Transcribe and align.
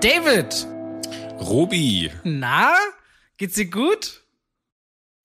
David! 0.00 0.54
Robi! 1.40 2.12
Na? 2.22 2.76
Geht's 3.36 3.56
dir 3.56 3.68
gut? 3.68 4.22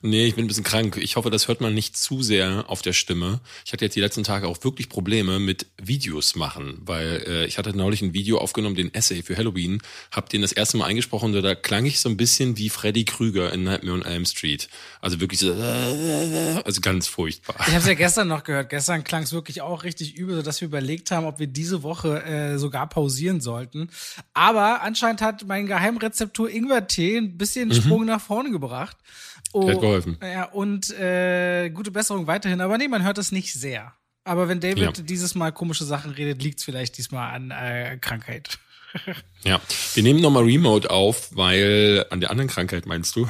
Nee, 0.04 0.26
ich 0.26 0.36
bin 0.36 0.46
ein 0.46 0.48
bisschen 0.48 0.64
krank. 0.64 0.98
Ich 0.98 1.16
hoffe, 1.16 1.30
das 1.30 1.48
hört 1.48 1.62
man 1.62 1.76
nicht 1.76 1.96
zu 1.96 2.24
sehr 2.24 2.66
auf 2.68 2.82
der 2.82 2.94
Stimme. 2.94 3.40
Ich 3.66 3.72
hatte 3.72 3.86
jetzt 3.86 3.96
die 3.96 4.02
letzten 4.02 4.24
Tage 4.24 4.48
auch 4.48 4.64
wirklich 4.64 4.90
Probleme 4.90 5.40
mit 5.40 5.68
Videos 5.82 6.36
machen, 6.36 6.82
weil 6.84 7.24
äh, 7.28 7.46
ich 7.46 7.60
hatte 7.60 7.76
neulich 7.78 8.02
ein 8.02 8.14
Video 8.14 8.40
aufgenommen, 8.40 8.76
den 8.76 8.92
Essay 8.94 9.22
für 9.22 9.38
Halloween, 9.38 9.80
hab 10.12 10.30
den 10.30 10.42
das 10.42 10.54
erste 10.54 10.78
Mal 10.78 10.86
eingesprochen 10.86 11.36
und 11.36 11.42
da 11.44 11.54
klang 11.54 11.86
ich 11.86 12.00
so 12.00 12.10
ein 12.10 12.18
bisschen 12.18 12.58
wie 12.58 12.70
Freddy 12.70 13.06
Krüger 13.06 13.54
in 13.54 13.64
Nightmare 13.64 13.98
on 13.98 14.04
Elm 14.04 14.26
Street. 14.26 14.70
Also 15.02 15.20
wirklich 15.20 15.40
so, 15.40 15.54
also 15.54 16.82
ganz 16.82 17.08
furchtbar. 17.08 17.56
Ich 17.60 17.68
habe 17.68 17.78
es 17.78 17.88
ja 17.88 17.94
gestern 17.94 18.28
noch 18.28 18.44
gehört. 18.44 18.70
Gestern 18.70 19.04
klang 19.04 19.24
es 19.24 19.34
wirklich 19.34 19.62
auch 19.62 19.84
richtig 19.84 20.16
übel, 20.16 20.36
sodass 20.36 20.62
wir 20.62 20.68
überlegt 20.68 21.12
haben, 21.12 21.28
ob 21.28 21.38
wir 21.38 21.48
diese 21.48 21.84
Woche 21.84 22.24
äh, 22.24 22.58
sogar 22.58 22.90
pausieren 22.90 23.40
sollten. 23.40 23.90
Aber 24.34 24.82
anscheinend 24.82 25.22
hat 25.22 25.46
mein 25.46 25.68
Geheimrezeptur 25.68 26.50
Ingwertee 26.50 27.18
ein 27.18 27.38
bisschen 27.38 27.70
mhm. 27.70 27.74
Sprung 27.74 28.06
nach 28.06 28.22
vorne 28.22 28.50
gebracht. 28.50 28.98
Oh, 29.54 29.70
Hat 29.70 29.82
geholfen. 29.82 30.18
Ja, 30.22 30.46
und 30.46 30.90
äh, 30.92 31.70
gute 31.70 31.92
Besserung 31.92 32.28
weiterhin. 32.28 32.62
Aber 32.62 32.78
nee, 32.78 32.88
man 32.88 33.04
hört 33.04 33.18
es 33.18 33.32
nicht 33.32 33.54
sehr. 33.54 33.94
Aber 34.24 34.48
wenn 34.48 34.60
David 34.60 34.98
ja. 34.98 35.04
dieses 35.04 35.36
Mal 35.36 35.52
komische 35.52 35.84
Sachen 35.84 36.12
redet, 36.12 36.44
liegt 36.44 36.60
es 36.60 36.66
vielleicht 36.66 36.98
diesmal 36.98 37.34
an 37.34 37.52
äh, 37.52 37.98
Krankheit. 38.00 38.60
Ja, 39.44 39.60
wir 39.96 40.04
nehmen 40.04 40.20
nochmal 40.22 40.44
Remote 40.44 40.92
auf, 40.92 41.36
weil 41.36 42.06
an 42.12 42.20
der 42.20 42.30
anderen 42.30 42.50
Krankheit 42.50 42.86
meinst 42.86 43.16
du? 43.16 43.28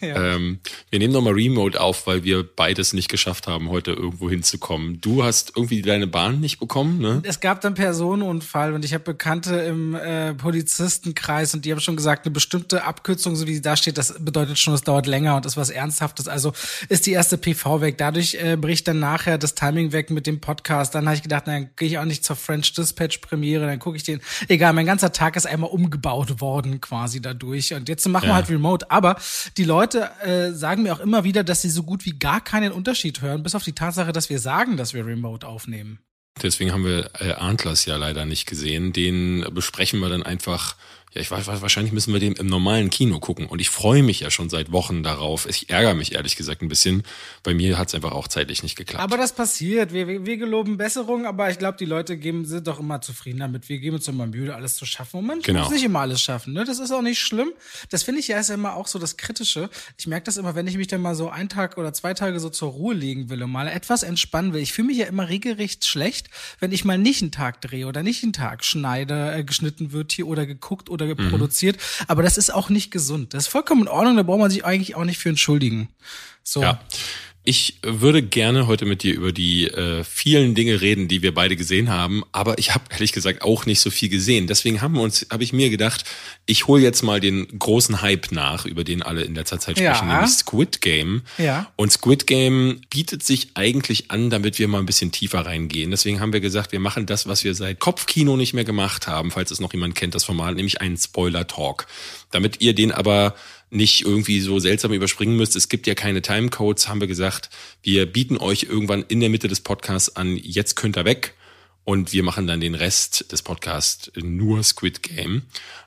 Ja. 0.00 0.34
Ähm, 0.34 0.60
wir 0.90 0.98
nehmen 0.98 1.12
nochmal 1.12 1.34
Remote 1.34 1.80
auf, 1.80 2.06
weil 2.06 2.24
wir 2.24 2.44
beides 2.44 2.92
nicht 2.92 3.08
geschafft 3.08 3.46
haben, 3.46 3.70
heute 3.70 3.92
irgendwo 3.92 4.28
hinzukommen. 4.28 5.00
Du 5.00 5.24
hast 5.24 5.52
irgendwie 5.56 5.82
deine 5.82 6.06
Bahn 6.06 6.40
nicht 6.40 6.58
bekommen, 6.58 6.98
ne? 6.98 7.22
Es 7.24 7.40
gab 7.40 7.60
dann 7.60 7.74
Personenunfall 7.74 8.72
und 8.74 8.84
ich 8.84 8.94
habe 8.94 9.04
Bekannte 9.04 9.56
im 9.56 9.94
äh, 9.94 10.34
Polizistenkreis 10.34 11.54
und 11.54 11.64
die 11.64 11.72
haben 11.72 11.80
schon 11.80 11.96
gesagt, 11.96 12.26
eine 12.26 12.32
bestimmte 12.32 12.84
Abkürzung, 12.84 13.36
so 13.36 13.46
wie 13.46 13.54
sie 13.54 13.62
da 13.62 13.76
steht, 13.76 13.98
das 13.98 14.14
bedeutet 14.18 14.58
schon, 14.58 14.74
es 14.74 14.82
dauert 14.82 15.06
länger 15.06 15.36
und 15.36 15.46
ist 15.46 15.56
was 15.56 15.70
Ernsthaftes. 15.70 16.28
Also 16.28 16.52
ist 16.88 17.06
die 17.06 17.12
erste 17.12 17.38
PV 17.38 17.80
weg. 17.80 17.98
Dadurch 17.98 18.34
äh, 18.34 18.56
bricht 18.56 18.88
dann 18.88 18.98
nachher 18.98 19.38
das 19.38 19.54
Timing 19.54 19.92
weg 19.92 20.10
mit 20.10 20.26
dem 20.26 20.40
Podcast. 20.40 20.94
Dann 20.94 21.06
habe 21.06 21.16
ich 21.16 21.22
gedacht, 21.22 21.46
dann 21.46 21.70
gehe 21.76 21.88
ich 21.88 21.98
auch 21.98 22.04
nicht 22.04 22.24
zur 22.24 22.36
French 22.36 22.72
Dispatch 22.72 23.18
Premiere, 23.18 23.66
dann 23.66 23.78
gucke 23.78 23.96
ich 23.96 24.02
den. 24.02 24.20
Egal, 24.48 24.72
mein 24.72 24.86
ganzer 24.86 25.12
Tag 25.12 25.36
ist 25.36 25.46
einmal 25.46 25.70
umgebaut 25.70 26.40
worden 26.40 26.80
quasi 26.80 27.20
dadurch. 27.20 27.74
Und 27.74 27.88
jetzt 27.88 28.06
machen 28.08 28.24
ja. 28.24 28.30
wir 28.30 28.34
halt 28.36 28.50
Remote. 28.50 28.90
Aber 28.90 29.16
die 29.56 29.64
Leute 29.66 30.10
äh, 30.22 30.52
sagen 30.52 30.82
mir 30.82 30.94
auch 30.94 31.00
immer 31.00 31.24
wieder, 31.24 31.44
dass 31.44 31.62
sie 31.62 31.68
so 31.68 31.82
gut 31.82 32.06
wie 32.06 32.18
gar 32.18 32.40
keinen 32.40 32.72
Unterschied 32.72 33.20
hören, 33.20 33.42
bis 33.42 33.54
auf 33.54 33.64
die 33.64 33.74
Tatsache, 33.74 34.12
dass 34.12 34.30
wir 34.30 34.38
sagen, 34.38 34.76
dass 34.76 34.94
wir 34.94 35.04
Remote 35.04 35.46
aufnehmen. 35.46 35.98
Deswegen 36.42 36.72
haben 36.72 36.84
wir 36.84 37.10
äh, 37.18 37.32
Antlers 37.32 37.86
ja 37.86 37.96
leider 37.96 38.26
nicht 38.26 38.46
gesehen. 38.46 38.92
Den 38.92 39.46
besprechen 39.52 40.00
wir 40.00 40.08
dann 40.08 40.22
einfach 40.22 40.76
ja, 41.16 41.22
ich 41.22 41.30
weiß, 41.30 41.46
wahrscheinlich 41.62 41.92
müssen 41.94 42.12
wir 42.12 42.20
den 42.20 42.34
im 42.34 42.46
normalen 42.46 42.90
Kino 42.90 43.18
gucken. 43.20 43.46
Und 43.46 43.58
ich 43.60 43.70
freue 43.70 44.02
mich 44.02 44.20
ja 44.20 44.30
schon 44.30 44.50
seit 44.50 44.70
Wochen 44.70 45.02
darauf. 45.02 45.48
Ich 45.48 45.70
ärgere 45.70 45.94
mich 45.94 46.14
ehrlich 46.14 46.36
gesagt 46.36 46.60
ein 46.60 46.68
bisschen. 46.68 47.04
Bei 47.42 47.54
mir 47.54 47.78
hat 47.78 47.88
es 47.88 47.94
einfach 47.94 48.12
auch 48.12 48.28
zeitlich 48.28 48.62
nicht 48.62 48.76
geklappt. 48.76 49.02
Aber 49.02 49.16
das 49.16 49.32
passiert. 49.32 49.94
Wir, 49.94 50.08
wir, 50.08 50.26
wir 50.26 50.36
geloben 50.36 50.76
Besserung, 50.76 51.24
aber 51.24 51.50
ich 51.50 51.58
glaube, 51.58 51.78
die 51.78 51.86
Leute 51.86 52.18
geben, 52.18 52.44
sind 52.44 52.66
doch 52.66 52.80
immer 52.80 53.00
zufrieden 53.00 53.38
damit. 53.38 53.68
Wir 53.70 53.78
geben 53.78 53.96
uns 53.96 54.06
immer 54.08 54.26
Mühe, 54.26 54.54
alles 54.54 54.76
zu 54.76 54.84
schaffen. 54.84 55.20
Und 55.20 55.26
man 55.26 55.40
genau. 55.40 55.62
muss 55.62 55.70
nicht 55.70 55.84
immer 55.84 56.00
alles 56.00 56.20
schaffen. 56.20 56.52
Ne? 56.52 56.64
Das 56.64 56.78
ist 56.78 56.90
auch 56.90 57.00
nicht 57.00 57.18
schlimm. 57.18 57.50
Das 57.88 58.02
finde 58.02 58.20
ich 58.20 58.28
ja 58.28 58.38
ist 58.38 58.50
immer 58.50 58.76
auch 58.76 58.86
so 58.86 58.98
das 58.98 59.16
Kritische. 59.16 59.70
Ich 59.96 60.06
merke 60.06 60.24
das 60.24 60.36
immer, 60.36 60.54
wenn 60.54 60.66
ich 60.66 60.76
mich 60.76 60.86
dann 60.86 61.00
mal 61.00 61.14
so 61.14 61.30
einen 61.30 61.48
Tag 61.48 61.78
oder 61.78 61.94
zwei 61.94 62.12
Tage 62.12 62.40
so 62.40 62.50
zur 62.50 62.72
Ruhe 62.72 62.94
legen 62.94 63.30
will 63.30 63.42
und 63.42 63.50
mal 63.50 63.68
etwas 63.68 64.02
entspannen 64.02 64.52
will. 64.52 64.60
Ich 64.60 64.74
fühle 64.74 64.88
mich 64.88 64.98
ja 64.98 65.06
immer 65.06 65.30
regelrecht 65.30 65.86
schlecht, 65.86 66.28
wenn 66.60 66.72
ich 66.72 66.84
mal 66.84 66.98
nicht 66.98 67.22
einen 67.22 67.32
Tag 67.32 67.62
drehe 67.62 67.86
oder 67.86 68.02
nicht 68.02 68.22
einen 68.22 68.34
Tag 68.34 68.64
schneide, 68.64 69.32
äh, 69.32 69.44
geschnitten 69.44 69.92
wird 69.92 70.12
hier 70.12 70.26
oder 70.26 70.44
geguckt 70.44 70.90
oder 70.90 71.05
mhm. 71.14 71.30
produziert. 71.30 71.76
Aber 72.08 72.22
das 72.22 72.36
ist 72.36 72.52
auch 72.52 72.68
nicht 72.68 72.90
gesund. 72.90 73.34
Das 73.34 73.44
ist 73.44 73.48
vollkommen 73.48 73.82
in 73.82 73.88
Ordnung, 73.88 74.16
da 74.16 74.22
braucht 74.22 74.40
man 74.40 74.50
sich 74.50 74.64
eigentlich 74.64 74.96
auch 74.96 75.04
nicht 75.04 75.18
für 75.18 75.28
entschuldigen. 75.28 75.88
So. 76.42 76.62
Ja. 76.62 76.80
Ich 77.48 77.78
würde 77.80 78.24
gerne 78.24 78.66
heute 78.66 78.86
mit 78.86 79.04
dir 79.04 79.14
über 79.14 79.30
die 79.30 79.68
äh, 79.68 80.02
vielen 80.02 80.56
Dinge 80.56 80.80
reden, 80.80 81.06
die 81.06 81.22
wir 81.22 81.32
beide 81.32 81.54
gesehen 81.54 81.90
haben, 81.90 82.24
aber 82.32 82.58
ich 82.58 82.74
habe 82.74 82.86
ehrlich 82.90 83.12
gesagt 83.12 83.42
auch 83.42 83.66
nicht 83.66 83.78
so 83.78 83.90
viel 83.90 84.08
gesehen. 84.08 84.48
Deswegen 84.48 84.82
haben 84.82 84.94
wir 84.94 85.02
uns, 85.02 85.28
habe 85.30 85.44
ich 85.44 85.52
mir 85.52 85.70
gedacht, 85.70 86.04
ich 86.46 86.66
hole 86.66 86.82
jetzt 86.82 87.02
mal 87.02 87.20
den 87.20 87.46
großen 87.56 88.02
Hype 88.02 88.32
nach, 88.32 88.66
über 88.66 88.82
den 88.82 89.00
alle 89.00 89.22
in 89.22 89.36
letzter 89.36 89.60
Zeit 89.60 89.78
sprechen, 89.78 90.08
ja. 90.08 90.14
nämlich 90.14 90.32
Squid 90.32 90.80
Game. 90.80 91.22
Ja. 91.38 91.70
Und 91.76 91.92
Squid 91.92 92.26
Game 92.26 92.80
bietet 92.90 93.22
sich 93.22 93.50
eigentlich 93.54 94.10
an, 94.10 94.28
damit 94.28 94.58
wir 94.58 94.66
mal 94.66 94.80
ein 94.80 94.86
bisschen 94.86 95.12
tiefer 95.12 95.46
reingehen. 95.46 95.92
Deswegen 95.92 96.18
haben 96.18 96.32
wir 96.32 96.40
gesagt, 96.40 96.72
wir 96.72 96.80
machen 96.80 97.06
das, 97.06 97.28
was 97.28 97.44
wir 97.44 97.54
seit 97.54 97.78
Kopfkino 97.78 98.36
nicht 98.36 98.54
mehr 98.54 98.64
gemacht 98.64 99.06
haben, 99.06 99.30
falls 99.30 99.52
es 99.52 99.60
noch 99.60 99.72
jemand 99.72 99.94
kennt, 99.94 100.16
das 100.16 100.24
Format, 100.24 100.56
nämlich 100.56 100.80
einen 100.80 100.96
Spoiler 100.96 101.46
Talk. 101.46 101.86
Damit 102.32 102.60
ihr 102.60 102.74
den 102.74 102.90
aber 102.90 103.36
nicht 103.70 104.02
irgendwie 104.04 104.40
so 104.40 104.58
seltsam 104.58 104.92
überspringen 104.92 105.36
müsst. 105.36 105.56
Es 105.56 105.68
gibt 105.68 105.86
ja 105.86 105.94
keine 105.94 106.22
Timecodes, 106.22 106.88
haben 106.88 107.00
wir 107.00 107.08
gesagt. 107.08 107.50
Wir 107.82 108.10
bieten 108.10 108.36
euch 108.36 108.64
irgendwann 108.64 109.04
in 109.08 109.20
der 109.20 109.28
Mitte 109.28 109.48
des 109.48 109.60
Podcasts 109.60 110.14
an, 110.16 110.36
jetzt 110.36 110.76
könnt 110.76 110.96
ihr 110.96 111.04
weg. 111.04 111.34
Und 111.84 112.12
wir 112.12 112.24
machen 112.24 112.48
dann 112.48 112.60
den 112.60 112.74
Rest 112.74 113.30
des 113.30 113.42
Podcasts 113.42 114.10
nur 114.16 114.62
Squid 114.64 115.04
Game. 115.04 115.42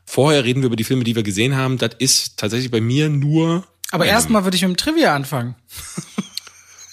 Vorher 0.06 0.46
reden 0.46 0.62
wir 0.62 0.68
über 0.68 0.78
die 0.78 0.86
Filme, 0.86 1.04
die 1.04 1.16
wir 1.16 1.24
gesehen 1.24 1.58
haben. 1.58 1.78
Das 1.78 1.92
ist 2.00 2.38
tatsächlich 2.38 2.72
bei 2.72 2.80
mir 2.80 3.10
nur. 3.10 3.68
Aber 3.92 4.06
erstmal 4.06 4.46
würde 4.46 4.56
ich 4.56 4.62
mit 4.62 4.72
dem 4.72 4.78
Trivia 4.78 5.14
anfangen. 5.16 5.56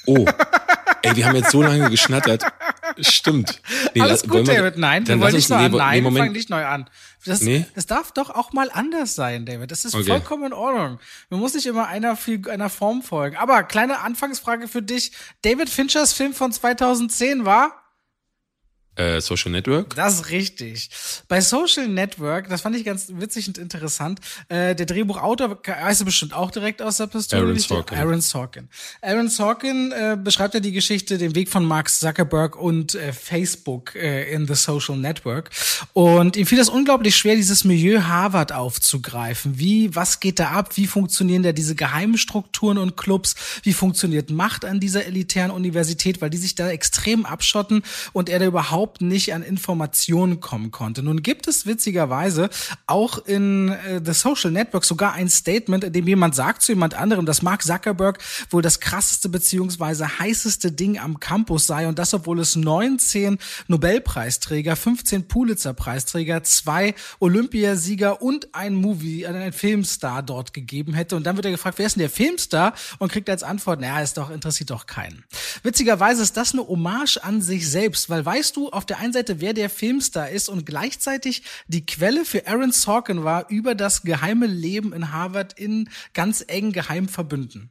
Oh. 0.09 0.25
Ey, 1.03 1.17
wir 1.17 1.27
haben 1.27 1.37
jetzt 1.37 1.51
so 1.51 1.63
lange 1.63 1.91
geschnattert. 1.91 2.45
Stimmt. 3.01 3.61
Nee, 3.95 4.01
Alles 4.01 4.23
gut, 4.23 4.47
wir, 4.47 4.55
David. 4.55 4.79
Nein, 4.79 5.07
wir 5.07 5.21
wollen 5.21 5.35
nicht 5.35 5.49
so 5.49 5.55
an. 5.55 5.73
Nein, 5.73 6.05
nee, 6.05 6.11
wir 6.11 6.17
fangen 6.17 6.33
nicht 6.33 6.49
neu 6.49 6.65
an. 6.65 6.89
Das, 7.25 7.41
nee? 7.41 7.67
das 7.75 7.87
darf 7.87 8.13
doch 8.13 8.31
auch 8.31 8.53
mal 8.53 8.71
anders 8.71 9.15
sein, 9.15 9.47
David. 9.47 9.71
Das 9.71 9.85
ist 9.85 9.95
okay. 9.95 10.05
vollkommen 10.05 10.45
in 10.45 10.53
Ordnung. 10.53 11.01
Man 11.31 11.41
muss 11.41 11.55
nicht 11.55 11.67
immer 11.67 11.89
einer, 11.89 12.17
einer 12.49 12.71
Form 12.71 13.03
folgen. 13.03 13.37
Aber 13.37 13.63
kleine 13.63 14.01
Anfangsfrage 14.01 14.69
für 14.69 14.83
dich. 14.83 15.13
David 15.43 15.71
Finchers 15.71 16.13
Film 16.13 16.35
von 16.35 16.53
2010 16.53 17.45
war? 17.45 17.86
Äh, 18.97 19.21
Social 19.21 19.53
Network? 19.53 19.95
Das 19.95 20.15
ist 20.15 20.31
richtig. 20.31 20.91
Bei 21.29 21.41
Social 21.41 21.87
Network, 21.87 22.49
das 22.49 22.63
fand 22.63 22.77
ich 22.77 22.85
ganz 22.85 23.09
witzig 23.13 23.47
und 23.49 23.59
interessant, 23.59 24.21
äh, 24.49 24.75
der 24.75 24.87
Drehbuchautor 24.87 25.59
heißt 25.67 26.05
bestimmt 26.05 26.33
auch 26.33 26.51
direkt 26.51 26.81
aus 26.81 26.97
der 26.97 27.07
Pistole. 27.07 27.43
Aaron 27.43 27.59
Sorkin. 27.59 27.99
Aaron 27.99 28.21
Sorkin. 28.23 28.69
Aaron 29.03 29.29
Sorkin 29.29 29.93
äh, 29.93 30.17
beschreibt 30.17 30.55
ja 30.55 30.61
die 30.61 30.73
Geschichte, 30.73 31.19
den 31.19 31.35
Weg 31.35 31.51
von 31.51 31.65
Mark 31.65 31.91
Zuckerberg 31.91 32.57
und 32.57 32.95
äh, 32.95 33.13
Facebook 33.13 33.95
äh, 33.95 34.33
in 34.33 34.47
The 34.47 34.55
Social 34.55 34.97
Network. 34.97 35.51
Und 35.93 36.37
ihm 36.37 36.47
fiel 36.47 36.59
das 36.59 36.71
unglaublich 36.71 37.17
schwer, 37.17 37.37
dieses 37.37 37.65
Milieu 37.65 38.03
Harvard 38.03 38.53
aufzugreifen. 38.53 39.59
Wie, 39.59 39.95
was 39.95 40.21
geht 40.21 40.39
da 40.39 40.53
ab? 40.53 40.77
Wie 40.77 40.87
funktionieren 40.87 41.43
da 41.43 41.53
diese 41.53 41.75
geheimen 41.75 42.17
Strukturen 42.17 42.79
und 42.79 42.97
Clubs? 42.97 43.35
Wie 43.63 43.75
funktioniert 43.75 44.31
Macht 44.31 44.65
an 44.65 44.81
dieser 44.81 45.05
elitären 45.05 45.51
Universität? 45.51 46.23
Weil 46.23 46.31
die 46.31 46.39
sich 46.39 46.55
da 46.55 46.71
extrem 46.71 47.27
abschotten 47.27 47.83
und 48.15 48.31
er 48.31 48.39
da 48.39 48.47
überhaupt 48.47 48.86
überhaupt 48.87 49.01
nicht 49.01 49.35
an 49.35 49.43
Informationen 49.43 50.39
kommen 50.39 50.71
konnte. 50.71 51.03
Nun 51.03 51.23
gibt 51.23 51.49
es 51.49 51.67
witzigerweise 51.67 52.51
auch 52.87 53.19
in 53.27 53.71
äh, 53.71 54.01
The 54.05 54.13
Social 54.13 54.53
Network 54.53 54.85
sogar 54.85 55.15
ein 55.15 55.29
Statement, 55.29 55.83
in 55.83 55.93
dem 55.93 56.07
jemand 56.07 56.37
sagt 56.37 56.63
zu 56.63 56.73
jemand 56.73 56.95
anderem, 56.95 57.27
dass 57.27 57.43
Mark 57.43 57.65
Zuckerberg 57.65 58.19
wohl 58.51 58.63
das 58.63 58.79
krasseste 58.79 59.29
beziehungsweise 59.29 60.21
heißeste 60.21 60.71
Ding 60.71 61.01
am 61.01 61.19
Campus 61.19 61.67
sei 61.67 61.89
und 61.89 61.99
das, 61.99 62.15
obwohl 62.15 62.39
es 62.39 62.55
19 62.55 63.39
Nobelpreisträger, 63.67 64.77
15 64.77 65.27
Pulitzer-Preisträger, 65.27 66.45
zwei 66.45 66.95
Olympiasieger 67.19 68.23
und 68.23 68.55
ein 68.55 68.75
Movie, 68.75 69.25
äh, 69.25 69.29
ein 69.29 69.53
Filmstar 69.53 70.23
dort 70.23 70.53
gegeben 70.53 70.95
hätte. 70.95 71.17
Und 71.17 71.25
dann 71.25 71.35
wird 71.35 71.47
er 71.47 71.51
gefragt, 71.51 71.79
wer 71.79 71.87
ist 71.87 71.97
denn 71.97 72.03
der 72.03 72.11
Filmstar? 72.11 72.73
Und 73.01 73.11
kriegt 73.11 73.29
als 73.29 73.43
Antwort, 73.43 73.81
naja, 73.81 74.01
ist 74.01 74.17
doch, 74.17 74.31
interessiert 74.31 74.71
doch 74.71 74.87
keinen. 74.87 75.25
Witzigerweise 75.65 76.23
ist 76.23 76.37
das 76.37 76.53
eine 76.53 76.67
Hommage 76.69 77.19
an 77.23 77.43
sich 77.43 77.69
selbst, 77.69 78.09
weil 78.09 78.25
weißt 78.25 78.55
du, 78.55 78.71
auf 78.77 78.87
der 78.87 78.99
einen 78.99 79.13
Seite, 79.13 79.41
wer 79.41 79.55
der 79.55 79.71
Filmstar 79.71 80.29
ist 80.29 80.49
und 80.49 80.67
gleichzeitig 80.67 81.43
die 81.67 81.87
Quelle 81.87 82.25
für 82.25 82.47
Aaron 82.47 82.73
Sorkin 82.73 83.25
war 83.25 83.49
über 83.49 83.75
das 83.75 84.03
geheime 84.03 84.47
Leben 84.47 84.93
in 84.93 85.13
Harvard 85.13 85.59
in 85.59 85.89
ganz 86.13 86.45
engen 86.47 86.73
Geheimverbünden? 86.73 87.71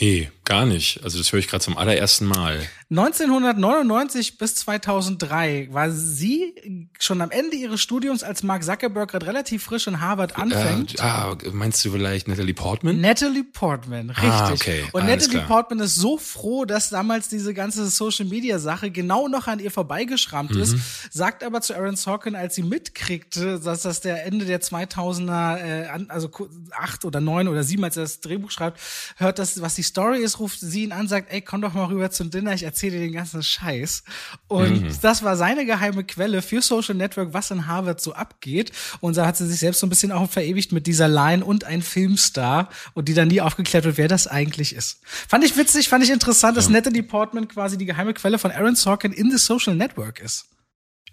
Nee, 0.00 0.30
gar 0.44 0.66
nicht. 0.66 1.02
Also 1.04 1.18
das 1.18 1.32
höre 1.32 1.38
ich 1.40 1.48
gerade 1.48 1.64
zum 1.64 1.76
allerersten 1.78 2.26
Mal. 2.26 2.60
1999 2.90 4.38
bis 4.38 4.54
2003 4.56 5.68
war 5.72 5.90
sie 5.90 6.88
schon 6.98 7.20
am 7.20 7.30
Ende 7.30 7.56
ihres 7.56 7.80
Studiums, 7.80 8.22
als 8.22 8.42
Mark 8.42 8.62
Zuckerberg 8.64 9.10
gerade 9.10 9.26
relativ 9.26 9.64
frisch 9.64 9.86
in 9.86 10.00
Harvard 10.00 10.38
anfängt. 10.38 10.98
Äh, 10.98 11.02
ah, 11.02 11.36
meinst 11.52 11.84
du 11.84 11.90
vielleicht 11.90 12.28
Natalie 12.28 12.54
Portman? 12.54 13.00
Natalie 13.00 13.44
Portman, 13.44 14.10
richtig. 14.10 14.24
Ah, 14.30 14.52
okay. 14.52 14.84
Und 14.92 15.02
Alles 15.02 15.24
Natalie 15.24 15.44
klar. 15.44 15.46
Portman 15.46 15.80
ist 15.80 15.94
so 15.96 16.18
froh, 16.18 16.64
dass 16.64 16.90
damals 16.90 17.28
diese 17.28 17.54
ganze 17.54 17.86
Social 17.88 18.26
Media 18.26 18.58
Sache 18.58 18.90
genau 18.90 19.28
noch 19.28 19.46
an 19.48 19.58
ihr 19.58 19.70
vorbeigeschrammt 19.70 20.52
Mhm. 20.54 20.60
ist, 20.60 20.76
sagt 21.10 21.42
aber 21.42 21.60
zu 21.62 21.74
Aaron 21.74 21.96
Sorkin, 21.96 22.34
als 22.36 22.54
sie 22.54 22.62
mitkriegte, 22.62 23.58
dass 23.60 23.82
das 23.82 24.00
der 24.00 24.24
Ende 24.26 24.44
der 24.44 24.60
2000er, 24.60 25.56
äh, 25.58 26.04
also 26.08 26.30
acht 26.72 27.04
oder 27.04 27.20
neun 27.20 27.48
oder 27.48 27.64
sieben, 27.64 27.82
als 27.84 27.96
er 27.96 28.04
das 28.04 28.20
Drehbuch 28.20 28.50
schreibt, 28.50 28.80
hört 29.16 29.38
das, 29.38 29.60
was 29.60 29.74
die 29.74 29.82
Story 29.82 30.18
ist, 30.22 30.33
ruft 30.38 30.60
sie 30.60 30.84
ihn 30.84 30.92
an, 30.92 31.08
sagt, 31.08 31.32
ey, 31.32 31.40
komm 31.40 31.60
doch 31.60 31.74
mal 31.74 31.86
rüber 31.86 32.10
zum 32.10 32.30
Dinner, 32.30 32.52
ich 32.54 32.62
erzähle 32.62 32.92
dir 32.98 33.00
den 33.00 33.12
ganzen 33.12 33.42
Scheiß. 33.42 34.04
Und 34.48 34.82
Mhm. 34.82 34.96
das 35.02 35.22
war 35.22 35.36
seine 35.36 35.66
geheime 35.66 36.04
Quelle 36.04 36.42
für 36.42 36.62
Social 36.62 36.94
Network, 36.94 37.32
was 37.32 37.50
in 37.50 37.66
Harvard 37.66 38.00
so 38.00 38.12
abgeht. 38.14 38.72
Und 39.00 39.16
da 39.16 39.26
hat 39.26 39.36
sie 39.36 39.46
sich 39.46 39.58
selbst 39.60 39.80
so 39.80 39.86
ein 39.86 39.90
bisschen 39.90 40.12
auch 40.12 40.30
verewigt 40.30 40.72
mit 40.72 40.86
dieser 40.86 41.08
Line 41.08 41.44
und 41.44 41.64
ein 41.64 41.82
Filmstar 41.82 42.68
und 42.94 43.08
die 43.08 43.14
dann 43.14 43.28
nie 43.28 43.40
aufgeklärt 43.40 43.84
wird, 43.84 43.96
wer 43.96 44.08
das 44.08 44.26
eigentlich 44.26 44.74
ist. 44.74 45.00
Fand 45.28 45.44
ich 45.44 45.56
witzig, 45.56 45.88
fand 45.88 46.04
ich 46.04 46.10
interessant, 46.10 46.56
dass 46.56 46.68
Natalie 46.68 47.02
Portman 47.02 47.48
quasi 47.48 47.78
die 47.78 47.86
geheime 47.86 48.14
Quelle 48.14 48.38
von 48.38 48.50
Aaron 48.50 48.76
Sorkin 48.76 49.12
in 49.12 49.30
the 49.30 49.38
Social 49.38 49.74
Network 49.74 50.20
ist. 50.20 50.46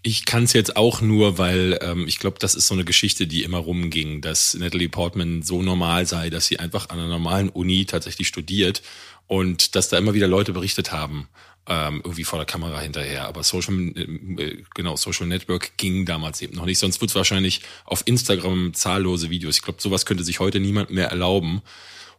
Ich 0.04 0.26
kann 0.26 0.46
es 0.46 0.54
jetzt 0.54 0.78
auch 0.78 1.02
nur, 1.02 1.38
weil 1.38 1.78
ähm, 1.84 2.08
ich 2.08 2.18
glaube, 2.18 2.40
das 2.40 2.56
ist 2.56 2.66
so 2.66 2.74
eine 2.74 2.84
Geschichte, 2.84 3.28
die 3.28 3.44
immer 3.44 3.60
rumging, 3.60 4.22
dass 4.22 4.56
Natalie 4.56 4.90
Portman 4.90 5.44
so 5.44 5.62
normal 5.62 6.08
sei, 6.08 6.32
dass 6.32 6.48
sie 6.48 6.58
einfach 6.58 6.90
an 6.90 6.98
einer 6.98 7.08
normalen 7.08 7.50
Uni 7.50 7.86
tatsächlich 7.86 8.28
studiert 8.28 8.82
und 9.32 9.76
dass 9.76 9.88
da 9.88 9.98
immer 9.98 10.14
wieder 10.14 10.28
Leute 10.28 10.52
berichtet 10.52 10.92
haben, 10.92 11.30
ähm, 11.66 12.02
irgendwie 12.04 12.26
vor 12.26 12.38
der 12.38 12.46
Kamera 12.46 12.82
hinterher. 12.82 13.30
Aber 13.30 13.44
Social, 13.44 13.74
äh, 13.96 14.62
genau, 14.76 14.98
Social 14.98 15.26
Network 15.26 15.78
ging 15.78 16.06
damals 16.06 16.42
eben 16.42 16.54
noch 16.58 16.66
nicht. 16.66 16.80
Sonst 16.80 17.00
wird 17.00 17.12
es 17.12 17.16
wahrscheinlich 17.16 17.62
auf 17.86 18.04
Instagram 18.06 18.74
zahllose 18.74 19.30
Videos. 19.30 19.56
Ich 19.56 19.62
glaube, 19.62 19.82
sowas 19.82 20.06
könnte 20.06 20.26
sich 20.26 20.42
heute 20.42 20.60
niemand 20.60 20.90
mehr 20.90 21.08
erlauben. 21.08 21.62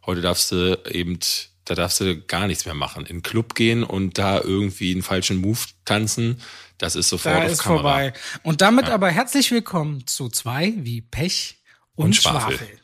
Heute 0.07 0.21
darfst 0.21 0.51
du 0.53 0.81
eben, 0.89 1.19
da 1.65 1.75
darfst 1.75 1.99
du 1.99 2.19
gar 2.19 2.47
nichts 2.47 2.65
mehr 2.65 2.73
machen. 2.73 3.01
In 3.05 3.17
den 3.17 3.21
Club 3.21 3.53
gehen 3.53 3.83
und 3.83 4.17
da 4.17 4.41
irgendwie 4.41 4.91
einen 4.91 5.03
falschen 5.03 5.37
Move 5.37 5.59
tanzen, 5.85 6.41
das 6.79 6.95
ist 6.95 7.09
sofort 7.09 7.35
Da 7.35 7.43
auf 7.45 7.51
ist 7.51 7.59
Kamera. 7.61 7.81
vorbei. 7.83 8.13
Und 8.41 8.61
damit 8.61 8.85
aber 8.89 9.11
herzlich 9.11 9.51
willkommen 9.51 10.07
zu 10.07 10.29
zwei 10.29 10.73
wie 10.77 11.01
Pech 11.01 11.57
und, 11.93 12.05
Und 12.05 12.15
Schwafel. 12.15 12.57
Schwafel. 12.57 12.79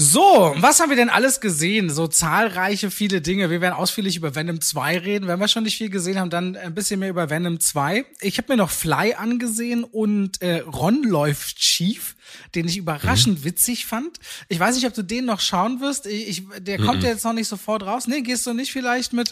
So, 0.00 0.54
was 0.58 0.78
haben 0.78 0.90
wir 0.90 0.96
denn 0.96 1.10
alles 1.10 1.40
gesehen? 1.40 1.90
So 1.90 2.06
zahlreiche, 2.06 2.92
viele 2.92 3.20
Dinge. 3.20 3.50
Wir 3.50 3.60
werden 3.60 3.74
ausführlich 3.74 4.16
über 4.16 4.36
Venom 4.36 4.60
2 4.60 4.98
reden. 4.98 5.26
Wenn 5.26 5.40
wir 5.40 5.48
schon 5.48 5.64
nicht 5.64 5.76
viel 5.76 5.90
gesehen 5.90 6.20
haben, 6.20 6.30
dann 6.30 6.54
ein 6.54 6.72
bisschen 6.72 7.00
mehr 7.00 7.10
über 7.10 7.30
Venom 7.30 7.58
2. 7.58 8.06
Ich 8.20 8.38
habe 8.38 8.52
mir 8.52 8.58
noch 8.58 8.70
Fly 8.70 9.14
angesehen 9.14 9.82
und 9.82 10.40
äh, 10.40 10.60
Ron 10.60 11.02
läuft 11.02 11.64
schief, 11.64 12.14
den 12.54 12.66
ich 12.68 12.76
überraschend 12.76 13.44
witzig 13.44 13.86
fand. 13.86 14.18
Ich 14.48 14.58
weiß 14.58 14.74
nicht, 14.74 14.86
ob 14.86 14.94
du 14.94 15.02
den 15.02 15.24
noch 15.24 15.40
schauen 15.40 15.80
wirst. 15.80 16.06
Ich, 16.06 16.42
der 16.58 16.78
kommt 16.78 17.02
ja 17.02 17.10
jetzt 17.10 17.24
noch 17.24 17.32
nicht 17.32 17.48
sofort 17.48 17.82
raus. 17.82 18.06
Nee, 18.06 18.22
gehst 18.22 18.46
du 18.46 18.52
nicht 18.52 18.72
vielleicht 18.72 19.12
mit 19.12 19.30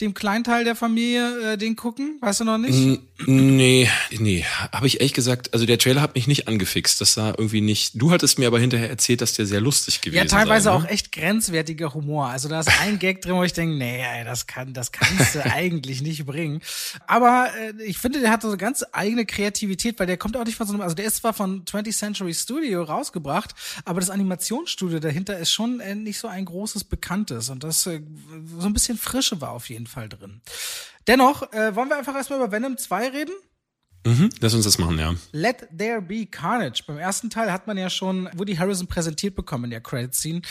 dem 0.00 0.14
Kleinteil 0.14 0.64
der 0.64 0.76
Familie 0.76 1.52
äh, 1.52 1.56
den 1.58 1.76
gucken? 1.76 2.18
Weißt 2.20 2.40
du 2.40 2.44
noch 2.44 2.58
nicht? 2.58 3.00
Nee, 3.26 3.90
nee, 4.10 4.44
habe 4.72 4.86
ich 4.86 5.00
ehrlich 5.00 5.14
gesagt, 5.14 5.52
also 5.52 5.66
der 5.66 5.78
Trailer 5.78 6.02
hat 6.02 6.14
mich 6.14 6.28
nicht 6.28 6.46
angefixt, 6.46 7.00
das 7.00 7.14
sah 7.14 7.30
irgendwie 7.36 7.60
nicht. 7.60 8.00
Du 8.00 8.12
hattest 8.12 8.38
mir 8.38 8.46
aber 8.46 8.60
hinterher 8.60 8.88
erzählt, 8.88 9.20
dass 9.20 9.34
der 9.34 9.46
sehr 9.46 9.60
lustig 9.60 10.00
gewesen 10.00 10.18
Ja, 10.18 10.24
teilweise 10.24 10.64
sei, 10.64 10.70
ne? 10.70 10.76
auch 10.76 10.88
echt 10.88 11.10
grenzwertiger 11.10 11.94
Humor. 11.94 12.28
Also 12.28 12.48
da 12.48 12.60
ist 12.60 12.70
ein 12.80 12.98
Gag 12.98 13.22
drin, 13.22 13.34
wo 13.34 13.42
ich 13.42 13.52
denke, 13.52 13.76
nee, 13.76 14.02
ey, 14.02 14.24
das 14.24 14.46
kann, 14.46 14.72
das 14.72 14.92
kannst 14.92 15.34
du 15.34 15.44
eigentlich 15.52 16.00
nicht 16.02 16.26
bringen. 16.26 16.60
Aber 17.06 17.48
äh, 17.58 17.82
ich 17.82 17.98
finde, 17.98 18.20
der 18.20 18.30
hat 18.30 18.42
so 18.42 18.48
eine 18.48 18.56
ganz 18.56 18.84
eigene 18.92 19.26
Kreativität, 19.26 19.98
weil 19.98 20.06
der 20.06 20.16
kommt 20.16 20.36
auch 20.36 20.44
nicht 20.44 20.56
von 20.56 20.66
so 20.66 20.72
einem, 20.74 20.82
also 20.82 20.94
der 20.94 21.06
ist 21.06 21.16
zwar 21.16 21.34
von 21.34 21.64
20th 21.64 21.96
Century 21.96 22.34
Studio 22.38 22.82
rausgebracht, 22.82 23.54
aber 23.84 24.00
das 24.00 24.10
Animationsstudio 24.10 24.98
dahinter 24.98 25.38
ist 25.38 25.52
schon 25.52 25.80
äh, 25.80 25.94
nicht 25.94 26.18
so 26.18 26.28
ein 26.28 26.44
großes 26.44 26.84
Bekanntes 26.84 27.50
und 27.50 27.64
das 27.64 27.86
äh, 27.86 28.00
so 28.58 28.66
ein 28.66 28.72
bisschen 28.72 28.98
Frische 28.98 29.40
war 29.40 29.50
auf 29.50 29.68
jeden 29.68 29.86
Fall 29.86 30.08
drin. 30.08 30.40
Dennoch, 31.06 31.52
äh, 31.52 31.74
wollen 31.74 31.88
wir 31.88 31.96
einfach 31.96 32.14
erstmal 32.14 32.38
über 32.38 32.52
Venom 32.52 32.76
2 32.76 33.08
reden? 33.08 33.32
Mhm, 34.06 34.30
lass 34.40 34.54
uns 34.54 34.64
das 34.64 34.78
machen, 34.78 34.98
ja. 34.98 35.14
Let 35.32 35.68
There 35.76 36.00
Be 36.00 36.26
Carnage. 36.26 36.84
Beim 36.86 36.98
ersten 36.98 37.30
Teil 37.30 37.52
hat 37.52 37.66
man 37.66 37.76
ja 37.76 37.90
schon 37.90 38.28
Woody 38.36 38.54
Harrison 38.54 38.86
präsentiert 38.86 39.34
bekommen 39.34 39.64
in 39.64 39.70
der 39.70 39.80
Credit 39.80 40.14
Scene, 40.14 40.42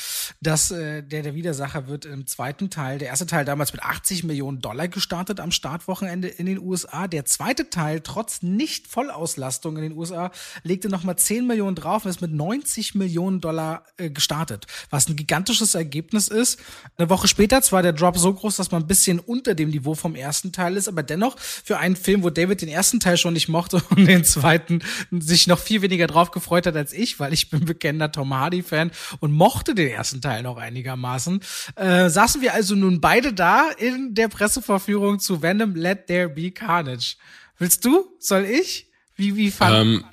dass 0.41 0.69
äh, 0.69 1.01
der 1.01 1.23
der 1.23 1.33
Widersacher 1.33 1.87
wird 1.87 2.05
im 2.05 2.27
zweiten 2.27 2.69
Teil. 2.69 2.99
Der 2.99 3.07
erste 3.07 3.25
Teil 3.25 3.45
damals 3.45 3.71
mit 3.71 3.81
80 3.81 4.25
Millionen 4.25 4.59
Dollar 4.59 4.87
gestartet 4.89 5.39
am 5.39 5.51
Startwochenende 5.51 6.27
in 6.27 6.45
den 6.45 6.59
USA. 6.59 7.07
Der 7.07 7.25
zweite 7.25 7.69
Teil, 7.69 8.01
trotz 8.01 8.41
nicht 8.41 8.87
Vollauslastung 8.87 9.77
in 9.77 9.83
den 9.83 9.93
USA, 9.93 10.31
legte 10.63 10.89
nochmal 10.89 11.17
10 11.17 11.47
Millionen 11.47 11.75
drauf 11.75 12.03
und 12.03 12.11
ist 12.11 12.21
mit 12.21 12.33
90 12.33 12.95
Millionen 12.95 13.39
Dollar 13.39 13.85
äh, 13.97 14.09
gestartet, 14.09 14.67
was 14.89 15.07
ein 15.07 15.15
gigantisches 15.15 15.73
Ergebnis 15.73 16.27
ist. 16.27 16.59
Eine 16.97 17.09
Woche 17.09 17.27
später 17.27 17.61
zwar 17.61 17.81
der 17.81 17.93
Drop 17.93 18.17
so 18.17 18.33
groß, 18.33 18.57
dass 18.57 18.71
man 18.71 18.83
ein 18.83 18.87
bisschen 18.87 19.19
unter 19.19 19.55
dem 19.55 19.69
Niveau 19.69 19.95
vom 19.95 20.15
ersten 20.15 20.51
Teil 20.51 20.75
ist, 20.75 20.89
aber 20.89 21.01
dennoch 21.01 21.39
für 21.39 21.77
einen 21.77 21.95
Film, 21.95 22.23
wo 22.23 22.29
David 22.29 22.61
den 22.61 22.69
ersten 22.69 22.99
Teil 22.99 23.17
schon 23.17 23.36
nicht 23.37 23.49
mochte 23.49 23.81
und 23.89 24.05
den 24.05 24.23
zweiten 24.23 24.81
sich 25.11 25.45
noch 25.47 25.59
viel 25.59 25.81
weniger 25.83 26.07
drauf 26.07 26.31
gefreut 26.31 26.65
hat 26.65 26.75
als 26.75 26.91
ich, 26.91 27.19
weil 27.19 27.33
ich 27.33 27.49
bin 27.49 27.65
bekennender 27.65 28.11
Tom 28.11 28.33
Hardy-Fan 28.33 28.91
und 29.19 29.31
mochte 29.31 29.75
den 29.75 29.89
ersten 29.89 30.21
Teil 30.21 30.41
noch 30.41 30.57
einigermaßen, 30.57 31.39
äh, 31.75 32.09
saßen 32.09 32.41
wir 32.41 32.53
also 32.53 32.75
nun 32.75 32.99
beide 32.99 33.33
da 33.33 33.69
in 33.77 34.15
der 34.15 34.27
Presseverführung 34.27 35.19
zu 35.19 35.41
Venom 35.41 35.75
Let 35.75 36.07
There 36.07 36.29
Be 36.29 36.51
Carnage. 36.51 37.15
Willst 37.59 37.85
du? 37.85 38.07
Soll 38.19 38.45
ich? 38.45 38.87
Wie, 39.15 39.35
wie 39.35 39.51
fand 39.51 39.75
Ähm, 39.75 40.03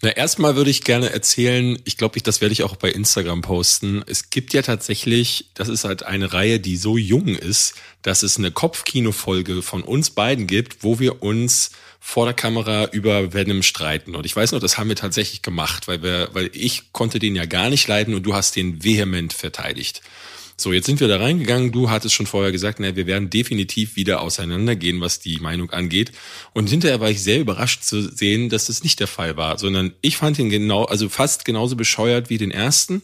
na, 0.00 0.10
erstmal 0.10 0.54
würde 0.54 0.70
ich 0.70 0.84
gerne 0.84 1.10
erzählen, 1.10 1.76
ich 1.84 1.96
glaube, 1.96 2.16
ich, 2.16 2.22
das 2.22 2.40
werde 2.40 2.52
ich 2.52 2.62
auch 2.62 2.76
bei 2.76 2.90
Instagram 2.90 3.42
posten. 3.42 4.04
Es 4.06 4.30
gibt 4.30 4.52
ja 4.54 4.62
tatsächlich, 4.62 5.50
das 5.54 5.68
ist 5.68 5.84
halt 5.84 6.04
eine 6.04 6.32
Reihe, 6.32 6.60
die 6.60 6.76
so 6.76 6.96
jung 6.96 7.34
ist, 7.34 7.74
dass 8.02 8.22
es 8.22 8.38
eine 8.38 8.52
Kopfkino-Folge 8.52 9.60
von 9.60 9.82
uns 9.82 10.10
beiden 10.10 10.46
gibt, 10.46 10.84
wo 10.84 11.00
wir 11.00 11.22
uns 11.22 11.72
vor 12.00 12.24
der 12.24 12.34
Kamera 12.34 12.86
über 12.86 13.32
Venom 13.32 13.62
streiten. 13.62 14.14
Und 14.14 14.24
ich 14.24 14.34
weiß 14.34 14.52
noch, 14.52 14.60
das 14.60 14.78
haben 14.78 14.88
wir 14.88 14.96
tatsächlich 14.96 15.42
gemacht, 15.42 15.88
weil 15.88 16.02
wir, 16.02 16.30
weil 16.32 16.50
ich 16.52 16.92
konnte 16.92 17.18
den 17.18 17.36
ja 17.36 17.44
gar 17.44 17.70
nicht 17.70 17.86
leiden 17.88 18.14
und 18.14 18.22
du 18.22 18.34
hast 18.34 18.56
den 18.56 18.82
vehement 18.82 19.32
verteidigt. 19.32 20.02
So, 20.60 20.72
jetzt 20.72 20.86
sind 20.86 20.98
wir 20.98 21.06
da 21.06 21.18
reingegangen. 21.18 21.70
Du 21.70 21.88
hattest 21.88 22.16
schon 22.16 22.26
vorher 22.26 22.50
gesagt, 22.50 22.80
na, 22.80 22.96
wir 22.96 23.06
werden 23.06 23.30
definitiv 23.30 23.94
wieder 23.94 24.20
auseinandergehen, 24.20 25.00
was 25.00 25.20
die 25.20 25.38
Meinung 25.38 25.70
angeht. 25.70 26.10
Und 26.52 26.68
hinterher 26.68 26.98
war 26.98 27.10
ich 27.10 27.22
sehr 27.22 27.38
überrascht 27.38 27.84
zu 27.84 28.02
sehen, 28.02 28.48
dass 28.48 28.66
das 28.66 28.82
nicht 28.82 28.98
der 28.98 29.06
Fall 29.06 29.36
war, 29.36 29.56
sondern 29.58 29.92
ich 30.00 30.16
fand 30.16 30.36
ihn 30.40 30.50
genau, 30.50 30.84
also 30.84 31.08
fast 31.08 31.44
genauso 31.44 31.76
bescheuert 31.76 32.28
wie 32.28 32.38
den 32.38 32.50
ersten. 32.50 33.02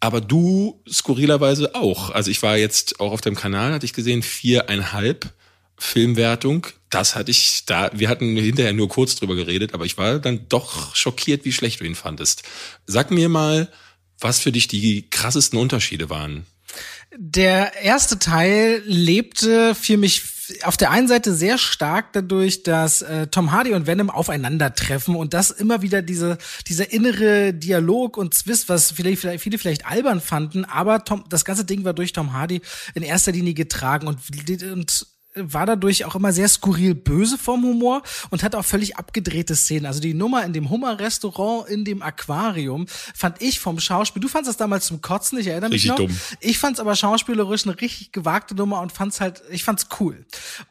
Aber 0.00 0.20
du 0.20 0.82
skurrilerweise 0.86 1.74
auch. 1.74 2.10
Also 2.10 2.30
ich 2.30 2.42
war 2.42 2.58
jetzt 2.58 3.00
auch 3.00 3.12
auf 3.12 3.22
deinem 3.22 3.36
Kanal, 3.36 3.72
hatte 3.72 3.86
ich 3.86 3.94
gesehen, 3.94 4.22
viereinhalb 4.22 5.32
Filmwertung. 5.76 6.66
Das 6.90 7.16
hatte 7.16 7.30
ich 7.30 7.64
da, 7.66 7.90
wir 7.92 8.08
hatten 8.08 8.36
hinterher 8.36 8.72
nur 8.72 8.88
kurz 8.88 9.16
drüber 9.16 9.34
geredet, 9.34 9.74
aber 9.74 9.84
ich 9.84 9.98
war 9.98 10.18
dann 10.18 10.48
doch 10.48 10.94
schockiert, 10.94 11.44
wie 11.44 11.52
schlecht 11.52 11.80
du 11.80 11.84
ihn 11.84 11.94
fandest. 11.94 12.42
Sag 12.86 13.10
mir 13.10 13.28
mal, 13.28 13.68
was 14.20 14.38
für 14.38 14.52
dich 14.52 14.68
die 14.68 15.08
krassesten 15.10 15.58
Unterschiede 15.58 16.08
waren. 16.10 16.46
Der 17.16 17.82
erste 17.82 18.18
Teil 18.18 18.82
lebte 18.86 19.74
für 19.74 19.96
mich 19.96 20.22
auf 20.62 20.76
der 20.76 20.90
einen 20.90 21.08
Seite 21.08 21.34
sehr 21.34 21.58
stark 21.58 22.12
dadurch, 22.12 22.62
dass 22.62 23.02
äh, 23.02 23.28
Tom 23.28 23.52
Hardy 23.52 23.72
und 23.72 23.86
Venom 23.86 24.10
aufeinandertreffen 24.10 25.16
und 25.16 25.34
das 25.34 25.50
immer 25.50 25.82
wieder 25.82 26.02
diese 26.02 26.38
dieser 26.66 26.92
innere 26.92 27.54
Dialog 27.54 28.16
und 28.16 28.34
Zwist, 28.34 28.68
was 28.68 28.92
vielleicht, 28.92 29.20
vielleicht 29.20 29.42
viele 29.42 29.58
vielleicht 29.58 29.86
albern 29.86 30.20
fanden, 30.20 30.64
aber 30.64 31.04
Tom, 31.04 31.24
das 31.28 31.44
ganze 31.44 31.64
Ding 31.64 31.84
war 31.84 31.94
durch 31.94 32.12
Tom 32.12 32.32
Hardy 32.32 32.60
in 32.94 33.02
erster 33.02 33.32
Linie 33.32 33.54
getragen 33.54 34.06
und, 34.06 34.18
und 34.70 35.06
war 35.36 35.66
dadurch 35.66 36.04
auch 36.04 36.14
immer 36.14 36.32
sehr 36.32 36.48
skurril 36.48 36.94
böse 36.94 37.38
vom 37.38 37.62
Humor 37.62 38.02
und 38.30 38.42
hat 38.42 38.54
auch 38.54 38.64
völlig 38.64 38.96
abgedrehte 38.96 39.56
Szenen. 39.56 39.86
Also 39.86 40.00
die 40.00 40.14
Nummer 40.14 40.44
in 40.44 40.52
dem 40.52 40.70
Hummer-Restaurant 40.70 41.68
in 41.68 41.84
dem 41.84 42.02
Aquarium 42.02 42.86
fand 43.14 43.42
ich 43.42 43.60
vom 43.60 43.80
Schauspiel, 43.80 44.22
du 44.22 44.28
fandst 44.28 44.48
das 44.48 44.56
damals 44.56 44.86
zum 44.86 45.00
Kotzen, 45.00 45.38
ich 45.38 45.48
erinnere 45.48 45.70
mich 45.70 45.90
Richtig 45.90 45.90
noch. 45.90 45.96
dumm. 45.96 46.16
Ich 46.40 46.58
fand's 46.58 46.80
aber 46.80 46.94
schauspielerisch 46.94 47.66
eine 47.66 47.80
richtig 47.80 48.12
gewagte 48.12 48.54
Nummer 48.54 48.80
und 48.80 48.92
fand's 48.92 49.20
halt, 49.20 49.42
ich 49.50 49.64
fand's 49.64 49.88
cool. 49.98 50.24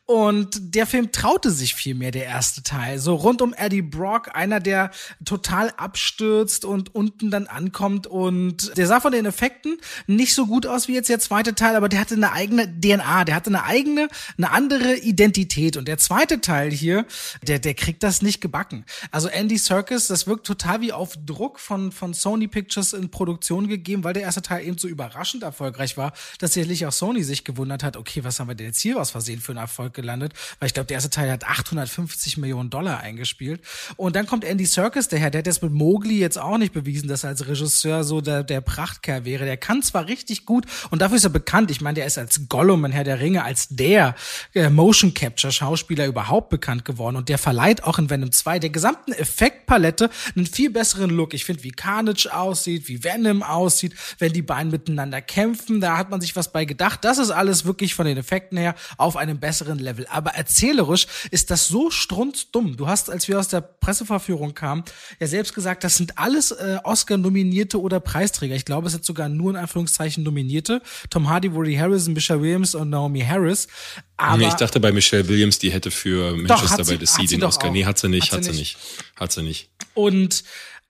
Und 0.05 0.75
der 0.75 0.87
Film 0.87 1.11
traute 1.11 1.51
sich 1.51 1.75
viel 1.75 1.95
mehr, 1.95 2.11
der 2.11 2.25
erste 2.25 2.63
Teil. 2.63 2.99
So 2.99 3.15
rund 3.15 3.41
um 3.41 3.53
Eddie 3.53 3.81
Brock, 3.81 4.29
einer, 4.33 4.59
der 4.59 4.91
total 5.25 5.71
abstürzt 5.71 6.65
und 6.65 6.95
unten 6.95 7.31
dann 7.31 7.47
ankommt 7.47 8.07
und 8.07 8.77
der 8.77 8.87
sah 8.87 8.99
von 9.01 9.11
den 9.11 9.25
Effekten 9.25 9.77
nicht 10.07 10.33
so 10.33 10.45
gut 10.45 10.65
aus 10.65 10.87
wie 10.87 10.93
jetzt 10.93 11.09
der 11.09 11.19
zweite 11.19 11.55
Teil, 11.55 11.75
aber 11.75 11.89
der 11.89 11.99
hatte 11.99 12.15
eine 12.15 12.31
eigene 12.31 12.67
DNA, 12.67 13.25
der 13.25 13.35
hatte 13.35 13.49
eine 13.49 13.63
eigene, 13.63 14.07
eine 14.37 14.52
andere 14.53 14.95
Identität. 14.97 15.77
Und 15.77 15.87
der 15.87 15.97
zweite 15.97 16.39
Teil 16.39 16.71
hier, 16.71 17.05
der, 17.41 17.59
der 17.59 17.73
kriegt 17.73 18.03
das 18.03 18.21
nicht 18.21 18.39
gebacken. 18.39 18.85
Also 19.11 19.27
Andy 19.27 19.57
Serkis, 19.57 20.07
das 20.07 20.27
wirkt 20.27 20.45
total 20.45 20.81
wie 20.81 20.93
auf 20.93 21.17
Druck 21.25 21.59
von, 21.59 21.91
von 21.91 22.13
Sony 22.13 22.47
Pictures 22.47 22.93
in 22.93 23.09
Produktion 23.09 23.67
gegeben, 23.67 24.03
weil 24.03 24.13
der 24.13 24.23
erste 24.23 24.43
Teil 24.43 24.65
eben 24.65 24.77
so 24.77 24.87
überraschend 24.87 25.43
erfolgreich 25.43 25.97
war, 25.97 26.13
dass 26.37 26.53
sicherlich 26.53 26.85
auch 26.85 26.91
Sony 26.91 27.23
sich 27.23 27.43
gewundert 27.43 27.83
hat, 27.83 27.97
okay, 27.97 28.23
was 28.23 28.39
haben 28.39 28.47
wir 28.47 28.55
denn 28.55 28.67
jetzt 28.67 28.79
hier 28.79 29.01
aus 29.01 29.09
Versehen 29.09 29.41
für 29.41 29.53
einen 29.53 29.59
Erfolg 29.59 29.93
gelandet? 29.93 30.33
Weil 30.59 30.67
ich 30.67 30.73
glaube, 30.73 30.87
der 30.87 30.95
erste 30.95 31.09
Teil 31.09 31.31
hat 31.31 31.45
850 31.45 32.37
Millionen 32.37 32.69
Dollar 32.69 32.99
eingespielt. 32.99 33.61
Und 33.97 34.15
dann 34.15 34.27
kommt 34.27 34.43
Andy 34.43 34.65
Serkis, 34.65 35.07
der 35.07 35.19
Herr, 35.19 35.31
der 35.31 35.39
hat 35.39 35.47
jetzt 35.47 35.63
mit 35.63 35.71
Mowgli 35.71 36.19
jetzt 36.19 36.37
auch 36.37 36.59
nicht 36.59 36.73
bewiesen, 36.73 37.07
dass 37.07 37.23
er 37.23 37.29
als 37.29 37.47
Regisseur 37.47 38.03
so 38.03 38.21
der, 38.21 38.43
der 38.43 38.61
Prachtkerl 38.61 39.25
wäre. 39.25 39.45
Der 39.45 39.57
kann 39.57 39.81
zwar 39.81 40.07
richtig 40.07 40.45
gut 40.45 40.65
und 40.91 41.01
dafür 41.01 41.17
ist 41.17 41.23
er 41.23 41.31
bekannt. 41.31 41.71
Ich 41.71 41.81
meine, 41.81 41.95
der 41.95 42.05
ist 42.05 42.19
als 42.19 42.47
Gollum 42.49 42.85
in 42.85 42.91
Herr 42.91 43.03
der 43.03 43.19
Ringe, 43.19 43.43
als 43.43 43.67
der 43.69 44.15
äh, 44.53 44.69
Motion 44.69 45.13
Capture 45.13 45.51
Schauspieler 45.51 46.05
überhaupt 46.05 46.49
bekannt 46.49 46.85
geworden 46.85 47.15
und 47.15 47.29
der 47.29 47.37
verleiht 47.37 47.83
auch 47.83 47.99
in 47.99 48.09
Venom 48.09 48.31
2 48.31 48.59
der 48.59 48.69
gesamten 48.69 49.11
Effektpalette 49.11 50.09
einen 50.35 50.45
viel 50.45 50.69
besseren 50.69 51.09
Look. 51.09 51.33
Ich 51.33 51.45
finde, 51.45 51.63
wie 51.63 51.71
Carnage 51.71 52.27
aussieht, 52.33 52.87
wie 52.87 53.03
Venom 53.03 53.43
aussieht, 53.43 53.93
wenn 54.19 54.33
die 54.33 54.41
beiden 54.41 54.71
miteinander 54.71 55.21
kämpfen, 55.21 55.81
da 55.81 55.97
hat 55.97 56.09
man 56.09 56.21
sich 56.21 56.35
was 56.35 56.51
bei 56.51 56.65
gedacht. 56.65 57.03
Das 57.03 57.17
ist 57.17 57.31
alles 57.31 57.65
wirklich 57.65 57.95
von 57.95 58.05
den 58.05 58.17
Effekten 58.17 58.57
her 58.57 58.75
auf 58.97 59.17
einem 59.17 59.39
besseren 59.39 59.79
Level. 59.79 60.07
Aber 60.09 60.31
erzählerisch 60.31 61.07
ist 61.31 61.51
das 61.51 61.67
so 61.67 61.89
strunzdumm. 61.89 62.77
Du 62.77 62.87
hast, 62.87 63.09
als 63.09 63.27
wir 63.27 63.39
aus 63.39 63.47
der 63.47 63.61
Presseverführung 63.61 64.53
kamen, 64.53 64.83
ja 65.19 65.27
selbst 65.27 65.53
gesagt, 65.53 65.83
das 65.83 65.97
sind 65.97 66.17
alles 66.17 66.51
äh, 66.51 66.77
Oscar-Nominierte 66.83 67.79
oder 67.79 67.99
Preisträger. 67.99 68.55
Ich 68.55 68.65
glaube, 68.65 68.87
es 68.87 68.93
sind 68.93 69.05
sogar 69.05 69.29
nur 69.29 69.51
in 69.51 69.57
Anführungszeichen 69.57 70.23
Nominierte. 70.23 70.81
Tom 71.09 71.29
Hardy, 71.29 71.53
Woody 71.53 71.75
Harrison, 71.75 72.13
Michelle 72.13 72.41
Williams 72.41 72.75
und 72.75 72.89
Naomi 72.89 73.21
Harris. 73.21 73.67
Aber 74.17 74.37
nee, 74.37 74.47
ich 74.47 74.53
dachte 74.53 74.79
bei 74.79 74.91
Michelle 74.91 75.27
Williams, 75.27 75.59
die 75.59 75.71
hätte 75.71 75.91
für 75.91 76.35
Manchester 76.35 76.85
by 76.85 76.97
the 76.99 77.05
Sea 77.05 77.25
den 77.25 77.43
Oscar. 77.43 77.71
Nee, 77.71 77.85
hat 77.85 77.97
sie 77.97 78.09
nicht, 78.09 78.31
hat, 78.31 78.39
hat 78.39 78.43
sie 78.45 78.51
nicht. 78.51 78.77
Hat 79.15 79.31
sie 79.31 79.41
nicht. 79.41 79.69
Und 79.93 80.43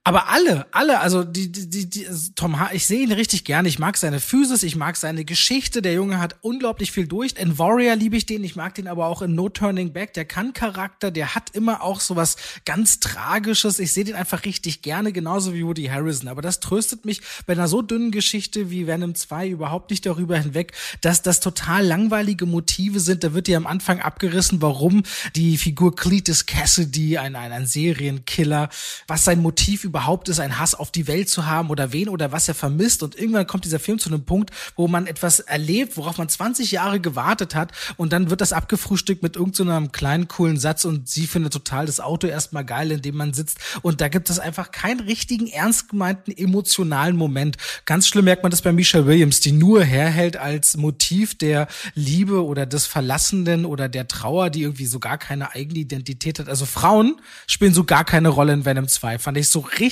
aber 0.05 0.27
alle, 0.27 0.65
alle, 0.71 0.99
also 0.99 1.23
die, 1.23 1.49
die, 1.49 1.69
die, 1.69 1.89
die 1.89 2.05
Tom 2.35 2.59
H., 2.59 2.71
ich 2.73 2.85
sehe 2.85 3.03
ihn 3.03 3.13
richtig 3.13 3.45
gerne. 3.45 3.69
Ich 3.69 3.79
mag 3.79 3.95
seine 3.95 4.19
Physis, 4.19 4.61
ich 4.63 4.75
mag 4.75 4.97
seine 4.97 5.23
Geschichte. 5.23 5.81
Der 5.81 5.93
Junge 5.93 6.19
hat 6.19 6.35
unglaublich 6.41 6.91
viel 6.91 7.07
durch. 7.07 7.35
In 7.37 7.57
Warrior 7.57 7.95
liebe 7.95 8.17
ich 8.17 8.25
den, 8.25 8.43
ich 8.43 8.57
mag 8.57 8.75
den 8.75 8.89
aber 8.89 9.05
auch 9.05 9.21
in 9.21 9.33
No 9.33 9.47
Turning 9.47 9.93
Back. 9.93 10.13
Der 10.13 10.25
kann 10.25 10.51
Charakter, 10.51 11.09
der 11.09 11.35
hat 11.35 11.51
immer 11.51 11.81
auch 11.81 12.01
so 12.01 12.17
was 12.17 12.35
ganz 12.65 12.99
Tragisches. 12.99 13.79
Ich 13.79 13.93
sehe 13.93 14.03
den 14.03 14.15
einfach 14.15 14.43
richtig 14.43 14.81
gerne, 14.81 15.13
genauso 15.13 15.53
wie 15.53 15.65
Woody 15.65 15.85
Harrison. 15.85 16.27
Aber 16.27 16.41
das 16.41 16.59
tröstet 16.59 17.05
mich 17.05 17.21
bei 17.45 17.53
einer 17.53 17.69
so 17.69 17.81
dünnen 17.81 18.11
Geschichte 18.11 18.69
wie 18.69 18.87
Venom 18.87 19.15
2 19.15 19.47
überhaupt 19.47 19.89
nicht 19.89 20.05
darüber 20.05 20.37
hinweg, 20.37 20.73
dass 20.99 21.21
das 21.21 21.39
total 21.39 21.85
langweilige 21.85 22.45
Motive 22.45 22.99
sind. 22.99 23.23
Da 23.23 23.33
wird 23.33 23.47
dir 23.47 23.55
am 23.55 23.67
Anfang 23.67 24.01
abgerissen, 24.01 24.61
warum 24.61 25.03
die 25.37 25.57
Figur 25.57 25.95
Cletus 25.95 26.45
Cassidy, 26.45 27.17
ein, 27.17 27.37
ein, 27.37 27.53
ein 27.53 27.67
Serienkiller, 27.67 28.67
was 29.07 29.23
sein 29.23 29.41
Motiv 29.41 29.85
überhaupt 29.93 30.27
ist, 30.27 30.39
einen 30.39 30.57
Hass 30.57 30.73
auf 30.73 30.89
die 30.89 31.05
Welt 31.05 31.29
zu 31.29 31.45
haben 31.45 31.69
oder 31.69 31.93
wen 31.93 32.09
oder 32.09 32.31
was 32.31 32.47
er 32.47 32.55
vermisst. 32.55 33.03
Und 33.03 33.15
irgendwann 33.15 33.45
kommt 33.45 33.63
dieser 33.63 33.77
Film 33.77 33.99
zu 33.99 34.09
einem 34.09 34.25
Punkt, 34.25 34.49
wo 34.75 34.87
man 34.87 35.05
etwas 35.05 35.39
erlebt, 35.39 35.97
worauf 35.97 36.17
man 36.17 36.27
20 36.27 36.71
Jahre 36.71 36.99
gewartet 36.99 37.53
hat. 37.53 37.71
Und 37.95 38.11
dann 38.11 38.31
wird 38.31 38.41
das 38.41 38.53
abgefrühstückt 38.53 39.21
mit 39.21 39.35
irgendeinem 39.35 39.85
so 39.85 39.91
kleinen, 39.91 40.27
coolen 40.27 40.57
Satz. 40.57 40.83
Und 40.85 41.07
sie 41.07 41.27
findet 41.27 41.53
total 41.53 41.85
das 41.85 41.99
Auto 41.99 42.25
erstmal 42.25 42.65
geil, 42.65 42.89
in 42.89 43.03
dem 43.03 43.15
man 43.15 43.33
sitzt. 43.33 43.59
Und 43.83 44.01
da 44.01 44.07
gibt 44.07 44.31
es 44.31 44.39
einfach 44.39 44.71
keinen 44.71 45.01
richtigen, 45.01 45.45
ernst 45.45 45.89
gemeinten, 45.89 46.31
emotionalen 46.31 47.15
Moment. 47.15 47.57
Ganz 47.85 48.07
schlimm 48.07 48.25
merkt 48.25 48.41
man 48.41 48.49
das 48.49 48.63
bei 48.63 48.71
Michelle 48.71 49.05
Williams, 49.05 49.41
die 49.41 49.51
nur 49.51 49.83
herhält 49.83 50.37
als 50.37 50.75
Motiv 50.75 51.37
der 51.37 51.67
Liebe 51.93 52.43
oder 52.43 52.65
des 52.65 52.87
Verlassenden 52.87 53.63
oder 53.63 53.89
der 53.89 54.07
Trauer, 54.07 54.49
die 54.49 54.63
irgendwie 54.63 54.87
so 54.87 54.97
gar 54.97 55.19
keine 55.19 55.53
eigene 55.53 55.81
Identität 55.81 56.39
hat. 56.39 56.49
Also 56.49 56.65
Frauen 56.65 57.21
spielen 57.45 57.75
so 57.75 57.83
gar 57.83 58.05
keine 58.05 58.29
Rolle 58.29 58.53
in 58.53 58.65
Venom 58.65 58.87
2. 58.87 59.19
Fand 59.19 59.37
ich 59.37 59.49
so 59.49 59.59
richtig, 59.59 59.82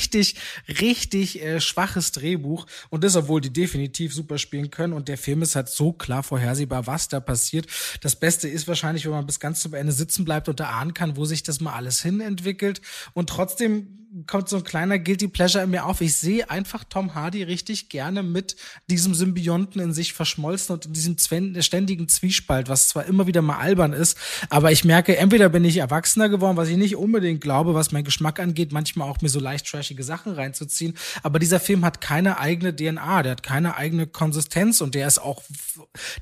richtig 0.80 1.42
äh, 1.42 1.60
schwaches 1.60 2.12
Drehbuch. 2.12 2.66
Und 2.90 3.04
das, 3.04 3.16
obwohl 3.16 3.42
die 3.42 3.54
definitiv 3.54 4.14
super 4.14 4.38
spielen 4.38 4.72
können. 4.72 4.94
Und 4.94 5.08
der 5.08 5.18
Film 5.18 5.42
ist 5.42 5.56
halt 5.56 5.70
so 5.70 5.94
klar 5.94 6.24
vorhersehbar, 6.24 6.88
was 6.88 7.08
da 7.08 7.20
passiert. 7.20 7.68
Das 8.02 8.16
Beste 8.16 8.48
ist 8.48 8.68
wahrscheinlich, 8.68 9.06
wenn 9.06 9.12
man 9.12 9.26
bis 9.26 9.40
ganz 9.40 9.60
zum 9.60 9.74
Ende 9.74 9.94
sitzen 9.94 10.26
bleibt 10.26 10.50
und 10.50 10.60
erahnen 10.60 10.94
kann, 10.94 11.18
wo 11.18 11.26
sich 11.26 11.44
das 11.44 11.62
mal 11.62 11.74
alles 11.74 12.02
hin 12.02 12.22
entwickelt. 12.22 12.82
Und 13.14 13.30
trotzdem 13.30 14.01
kommt 14.28 14.50
so 14.50 14.58
ein 14.58 14.64
kleiner 14.64 15.00
Guilty 15.00 15.28
Pleasure 15.28 15.64
in 15.64 15.70
mir 15.70 15.86
auf. 15.86 16.02
Ich 16.02 16.16
sehe 16.16 16.50
einfach 16.50 16.84
Tom 16.84 17.16
Hardy 17.16 17.44
richtig 17.44 17.90
gerne 17.90 18.24
mit 18.24 18.56
diesem 18.90 19.14
Symbionten 19.14 19.82
in 19.82 19.94
sich 19.94 20.14
verschmolzen 20.14 20.74
und 20.74 20.86
in 20.86 20.94
diesem 20.94 21.18
ständigen 21.18 22.10
Zwiespalt, 22.10 22.68
was 22.68 22.90
zwar 22.90 23.06
immer 23.06 23.28
wieder 23.28 23.42
mal 23.42 23.58
albern 23.58 23.94
ist, 23.94 24.18
aber 24.50 24.72
ich 24.72 24.84
merke, 24.84 25.18
entweder 25.18 25.50
bin 25.50 25.64
ich 25.64 25.78
erwachsener 25.78 26.30
geworden, 26.30 26.58
was 26.58 26.70
ich 26.70 26.78
nicht 26.78 26.96
unbedingt 26.96 27.42
glaube, 27.42 27.74
was 27.74 27.92
mein 27.92 28.04
Geschmack 28.04 28.40
angeht, 28.40 28.72
manchmal 28.72 29.10
auch 29.10 29.22
mir 29.22 29.30
so 29.30 29.40
leicht 29.40 29.66
trashige 29.66 30.04
Sachen 30.04 30.34
reinzuziehen, 30.34 30.96
aber 31.24 31.40
dieser 31.40 31.60
Film 31.60 31.86
hat 31.86 32.02
keine 32.02 32.38
eigene 32.38 32.76
DNA, 32.76 33.24
der 33.24 33.32
hat 33.32 33.44
keine 33.44 33.76
eigene 33.76 34.08
Konsistenz 34.08 34.82
und 34.82 34.94
der 34.94 35.08
ist 35.08 35.20
auch, 35.20 35.42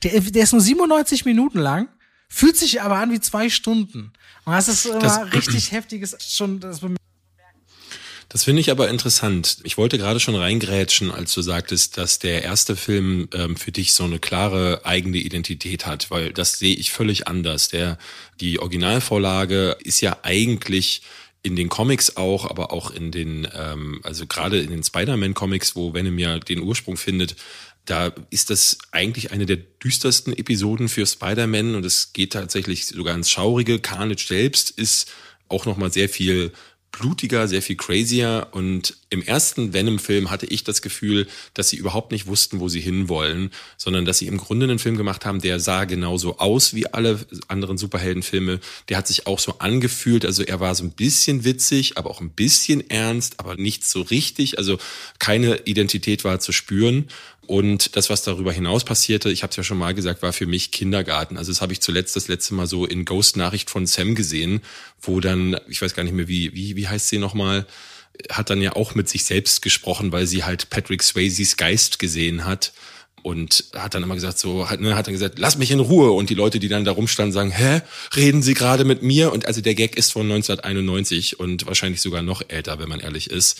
der, 0.04 0.20
der 0.22 0.44
ist 0.44 0.54
nur 0.54 0.62
97 0.62 1.26
Minuten 1.26 1.60
lang 1.60 1.90
fühlt 2.32 2.56
sich 2.56 2.84
aber 2.84 2.98
an 2.98 3.12
wie 3.12 3.20
zwei 3.20 3.50
Stunden. 3.50 4.14
Und 4.46 4.54
das 4.54 4.68
ist 4.68 4.86
immer 4.86 5.00
das, 5.00 5.34
richtig 5.34 5.72
heftiges, 5.72 6.16
schon, 6.20 6.60
das 6.60 6.84
das 8.30 8.44
finde 8.44 8.62
ich 8.62 8.70
aber 8.70 8.90
interessant. 8.90 9.58
Ich 9.64 9.78
wollte 9.78 9.98
gerade 9.98 10.20
schon 10.20 10.36
reingrätschen, 10.36 11.10
als 11.10 11.34
du 11.34 11.42
sagtest, 11.42 11.98
dass 11.98 12.20
der 12.20 12.44
erste 12.44 12.76
Film 12.76 13.28
ähm, 13.34 13.58
für 13.58 13.72
dich 13.72 13.94
so 13.94 14.04
eine 14.04 14.20
klare 14.20 14.82
eigene 14.86 15.18
Identität 15.18 15.88
hat, 15.88 16.12
weil 16.12 16.32
das 16.32 16.60
sehe 16.60 16.76
ich 16.76 16.92
völlig 16.92 17.28
anders. 17.28 17.70
Der, 17.70 17.98
die 18.40 18.60
Originalvorlage 18.60 19.78
ist 19.84 20.02
ja 20.02 20.18
eigentlich 20.22 21.02
in 21.42 21.56
den 21.56 21.70
Comics 21.70 22.18
auch, 22.18 22.48
aber 22.48 22.72
auch 22.72 22.92
in 22.92 23.12
den, 23.12 23.48
ähm, 23.56 24.02
also 24.04 24.28
gerade 24.28 24.60
in 24.60 24.70
den 24.70 24.84
Spider-Man-Comics, 24.84 25.76
wo 25.76 25.96
Venom 25.96 26.20
ja 26.20 26.38
den 26.38 26.60
Ursprung 26.60 26.98
findet, 26.98 27.36
da 27.86 28.14
ist 28.30 28.52
das 28.52 28.78
eigentlich 28.92 29.32
eine 29.32 29.48
der 29.48 29.58
düstersten 29.58 30.38
Episoden 30.38 30.88
für 30.88 31.08
Spider-Man 31.08 31.74
und 31.74 31.84
es 31.84 32.14
geht 32.14 32.34
tatsächlich 32.34 32.86
sogar 32.86 33.16
ins 33.16 33.32
Schaurige. 33.32 33.80
Carnage 33.80 34.28
selbst 34.28 34.70
ist 34.70 35.10
auch 35.48 35.66
nochmal 35.66 35.92
sehr 35.92 36.10
viel 36.10 36.52
blutiger, 36.92 37.48
sehr 37.48 37.62
viel 37.62 37.76
crazier. 37.76 38.48
Und 38.52 38.96
im 39.10 39.22
ersten 39.22 39.74
Venom-Film 39.74 40.30
hatte 40.30 40.46
ich 40.46 40.64
das 40.64 40.82
Gefühl, 40.82 41.28
dass 41.54 41.70
sie 41.70 41.78
überhaupt 41.78 42.12
nicht 42.12 42.28
wussten, 42.28 42.60
wo 42.60 42.70
sie 42.70 42.80
hinwollen, 42.80 43.52
sondern 43.78 44.06
dass 44.06 44.20
sie 44.20 44.28
im 44.28 44.38
Grunde 44.38 44.66
einen 44.66 44.80
Film 44.80 44.98
gemacht 44.98 45.26
haben, 45.26 45.42
der 45.42 45.60
sah 45.60 45.86
genauso 45.86 46.40
aus 46.40 46.74
wie 46.74 46.88
alle 46.88 47.26
anderen 47.48 47.78
Superheldenfilme. 47.78 48.60
Der 48.90 48.98
hat 48.98 49.08
sich 49.08 49.28
auch 49.28 49.40
so 49.40 49.60
angefühlt. 49.60 50.26
Also 50.26 50.44
er 50.44 50.60
war 50.60 50.76
so 50.76 50.84
ein 50.84 50.92
bisschen 50.92 51.44
witzig, 51.44 51.98
aber 51.98 52.10
auch 52.10 52.22
ein 52.22 52.32
bisschen 52.32 52.90
ernst, 52.90 53.40
aber 53.40 53.56
nicht 53.56 53.86
so 53.86 54.02
richtig. 54.02 54.58
Also 54.58 54.78
keine 55.20 55.62
Identität 55.66 56.24
war 56.24 56.40
zu 56.40 56.52
spüren. 56.52 57.08
Und 57.50 57.96
das, 57.96 58.12
was 58.12 58.22
darüber 58.22 58.54
hinaus 58.54 58.84
passierte, 58.84 59.32
ich 59.32 59.42
habe 59.42 59.50
es 59.50 59.58
ja 59.58 59.64
schon 59.64 59.80
mal 59.80 59.96
gesagt, 59.96 60.22
war 60.22 60.34
für 60.34 60.46
mich 60.46 60.70
Kindergarten. 60.70 61.36
Also 61.36 61.52
das 61.52 61.62
habe 61.62 61.74
ich 61.74 61.82
zuletzt 61.82 62.16
das 62.16 62.28
letzte 62.28 62.54
Mal 62.54 62.68
so 62.68 62.86
in 62.86 63.06
Ghost 63.06 63.38
Nachricht 63.38 63.72
von 63.72 63.88
Sam 63.88 64.14
gesehen, 64.14 64.62
wo 65.02 65.20
dann, 65.20 65.60
ich 65.68 65.82
weiß 65.82 65.96
gar 65.96 66.04
nicht 66.04 66.14
mehr, 66.14 66.28
wie, 66.28 66.54
wie, 66.54 66.76
wie 66.76 66.88
heißt 66.88 67.10
sie 67.10 67.18
nochmal, 67.18 67.66
hat 68.30 68.52
dann 68.52 68.62
ja 68.62 68.76
auch 68.76 68.94
mit 68.94 69.10
sich 69.10 69.24
selbst 69.24 69.64
gesprochen, 69.64 70.12
weil 70.12 70.28
sie 70.28 70.44
halt 70.44 70.70
Patrick 70.70 71.02
Swayzes 71.02 71.58
Geist 71.58 71.98
gesehen 71.98 72.46
hat 72.46 72.72
und 73.24 73.66
hat 73.74 73.96
dann 73.96 74.04
immer 74.04 74.14
gesagt 74.14 74.38
so 74.38 74.70
hat, 74.70 74.80
ne, 74.80 74.96
hat 74.96 75.08
dann 75.08 75.14
gesagt 75.16 75.40
lass 75.40 75.58
mich 75.58 75.72
in 75.72 75.80
Ruhe. 75.80 76.12
Und 76.12 76.30
die 76.30 76.36
Leute 76.36 76.60
die 76.60 76.70
dann 76.70 76.86
da 76.86 76.92
rumstanden 76.92 77.34
sagen 77.34 77.50
hä? 77.50 77.82
Reden 78.16 78.44
Sie 78.44 78.54
gerade 78.54 78.86
mit 78.86 79.02
mir? 79.02 79.34
Und 79.34 79.48
also 79.48 79.62
der 79.62 79.74
Gag 79.74 79.98
ist 79.98 80.12
von 80.12 80.32
1991 80.32 81.40
und 81.40 81.66
wahrscheinlich 81.66 82.02
sogar 82.02 82.22
noch 82.22 82.44
älter 82.48 82.78
wenn 82.78 82.90
man 82.90 83.00
ehrlich 83.00 83.32
ist 83.32 83.60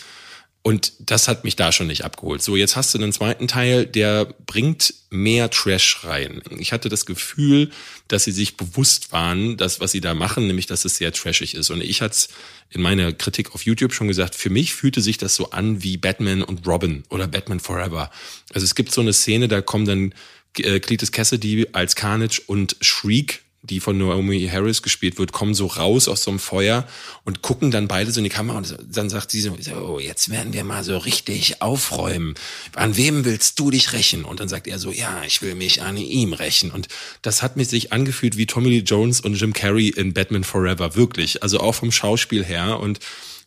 und 0.62 0.92
das 0.98 1.26
hat 1.26 1.44
mich 1.44 1.56
da 1.56 1.72
schon 1.72 1.86
nicht 1.86 2.04
abgeholt. 2.04 2.42
So, 2.42 2.54
jetzt 2.54 2.76
hast 2.76 2.92
du 2.92 2.98
einen 2.98 3.14
zweiten 3.14 3.48
Teil, 3.48 3.86
der 3.86 4.26
bringt 4.44 4.92
mehr 5.08 5.48
Trash 5.48 6.04
rein. 6.04 6.42
Ich 6.58 6.72
hatte 6.72 6.90
das 6.90 7.06
Gefühl, 7.06 7.70
dass 8.08 8.24
sie 8.24 8.32
sich 8.32 8.58
bewusst 8.58 9.10
waren, 9.10 9.56
dass 9.56 9.80
was 9.80 9.92
sie 9.92 10.02
da 10.02 10.12
machen, 10.12 10.46
nämlich 10.46 10.66
dass 10.66 10.84
es 10.84 10.96
sehr 10.96 11.12
trashig 11.12 11.54
ist. 11.54 11.70
Und 11.70 11.82
ich 11.82 12.02
hatte 12.02 12.12
es 12.12 12.28
in 12.68 12.82
meiner 12.82 13.12
Kritik 13.14 13.54
auf 13.54 13.64
YouTube 13.64 13.94
schon 13.94 14.08
gesagt, 14.08 14.34
für 14.34 14.50
mich 14.50 14.74
fühlte 14.74 15.00
sich 15.00 15.16
das 15.16 15.34
so 15.34 15.50
an 15.50 15.82
wie 15.82 15.96
Batman 15.96 16.42
und 16.42 16.66
Robin 16.66 17.04
oder 17.08 17.26
Batman 17.26 17.60
Forever. 17.60 18.10
Also 18.52 18.64
es 18.64 18.74
gibt 18.74 18.92
so 18.92 19.00
eine 19.00 19.14
Szene, 19.14 19.48
da 19.48 19.62
kommen 19.62 19.86
dann 19.86 20.14
äh, 20.58 20.78
Cletus 20.78 21.10
Cassidy 21.10 21.68
als 21.72 21.96
Carnage 21.96 22.42
und 22.46 22.76
Shriek 22.82 23.42
die 23.62 23.80
von 23.80 23.98
Naomi 23.98 24.48
Harris 24.50 24.82
gespielt 24.82 25.18
wird, 25.18 25.32
kommen 25.32 25.54
so 25.54 25.66
raus 25.66 26.08
aus 26.08 26.22
so 26.22 26.30
einem 26.30 26.38
Feuer 26.38 26.86
und 27.24 27.42
gucken 27.42 27.70
dann 27.70 27.88
beide 27.88 28.10
so 28.10 28.20
in 28.20 28.24
die 28.24 28.30
Kamera 28.30 28.56
und 28.56 28.74
dann 28.90 29.10
sagt 29.10 29.30
sie 29.30 29.40
so, 29.40 29.54
oh, 29.76 29.98
jetzt 29.98 30.30
werden 30.30 30.54
wir 30.54 30.64
mal 30.64 30.82
so 30.82 30.96
richtig 30.96 31.60
aufräumen. 31.60 32.34
An 32.74 32.96
wem 32.96 33.24
willst 33.26 33.58
du 33.58 33.70
dich 33.70 33.92
rächen? 33.92 34.24
Und 34.24 34.40
dann 34.40 34.48
sagt 34.48 34.66
er 34.66 34.78
so, 34.78 34.90
ja, 34.90 35.22
ich 35.26 35.42
will 35.42 35.54
mich 35.54 35.82
an 35.82 35.98
ihm 35.98 36.32
rächen. 36.32 36.70
Und 36.70 36.88
das 37.20 37.42
hat 37.42 37.56
mich 37.56 37.68
sich 37.68 37.92
angefühlt 37.92 38.38
wie 38.38 38.46
Tommy 38.46 38.70
Lee 38.70 38.78
Jones 38.78 39.20
und 39.20 39.34
Jim 39.34 39.52
Carrey 39.52 39.88
in 39.88 40.14
Batman 40.14 40.44
Forever, 40.44 40.94
wirklich. 40.96 41.42
Also 41.42 41.60
auch 41.60 41.74
vom 41.74 41.92
Schauspiel 41.92 42.44
her 42.44 42.80
und 42.80 42.98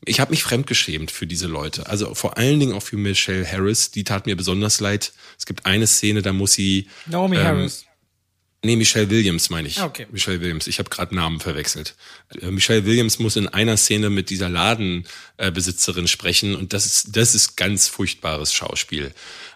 ich 0.05 0.20
habe 0.20 0.32
mich 0.32 0.43
fremdgeschämt 0.43 1.12
für 1.12 1.25
diese 1.25 1.48
Leute. 1.48 1.88
Also 1.88 2.13
vor 2.13 2.38
allen 2.38 2.60
Dingen 2.60 2.74
auch 2.74 2.84
für 2.84 2.98
Michelle 2.98 3.50
Harris. 3.50 3.89
Die 3.91 4.03
tat 4.03 4.25
mir 4.25 4.36
besonders 4.36 4.82
leid. 4.82 5.13
Es 5.39 5.46
gibt 5.46 5.65
eine 5.65 5.88
Szene, 5.88 6.22
da 6.22 6.34
muss 6.34 6.53
sie. 6.53 6.88
Naomi 7.05 7.38
ähm, 7.38 7.43
Harris 7.43 7.86
Nee, 8.65 8.77
Michelle 8.77 9.10
Williams 9.10 9.50
meine 9.50 9.67
ich. 9.67 9.79
Ah, 9.79 9.86
okay. 9.86 10.08
Michelle 10.12 10.39
Williams. 10.39 10.67
Ich 10.67 10.79
habe 10.79 10.89
gerade 10.89 11.13
Namen 11.13 11.41
verwechselt. 11.41 11.96
Äh, 12.41 12.50
Michelle 12.50 12.86
Williams 12.86 13.20
muss 13.20 13.36
in 13.36 13.48
einer 13.50 13.75
Szene 13.75 14.10
mit 14.10 14.29
dieser 14.29 14.48
Ladenbesitzerin 14.48 16.08
sprechen 16.08 16.55
und 16.55 16.72
das 16.72 16.86
ist 16.86 17.15
das 17.15 17.36
ist 17.36 17.58
ganz 17.58 17.89
furchtbares 17.89 18.53
Schauspiel. 18.53 19.13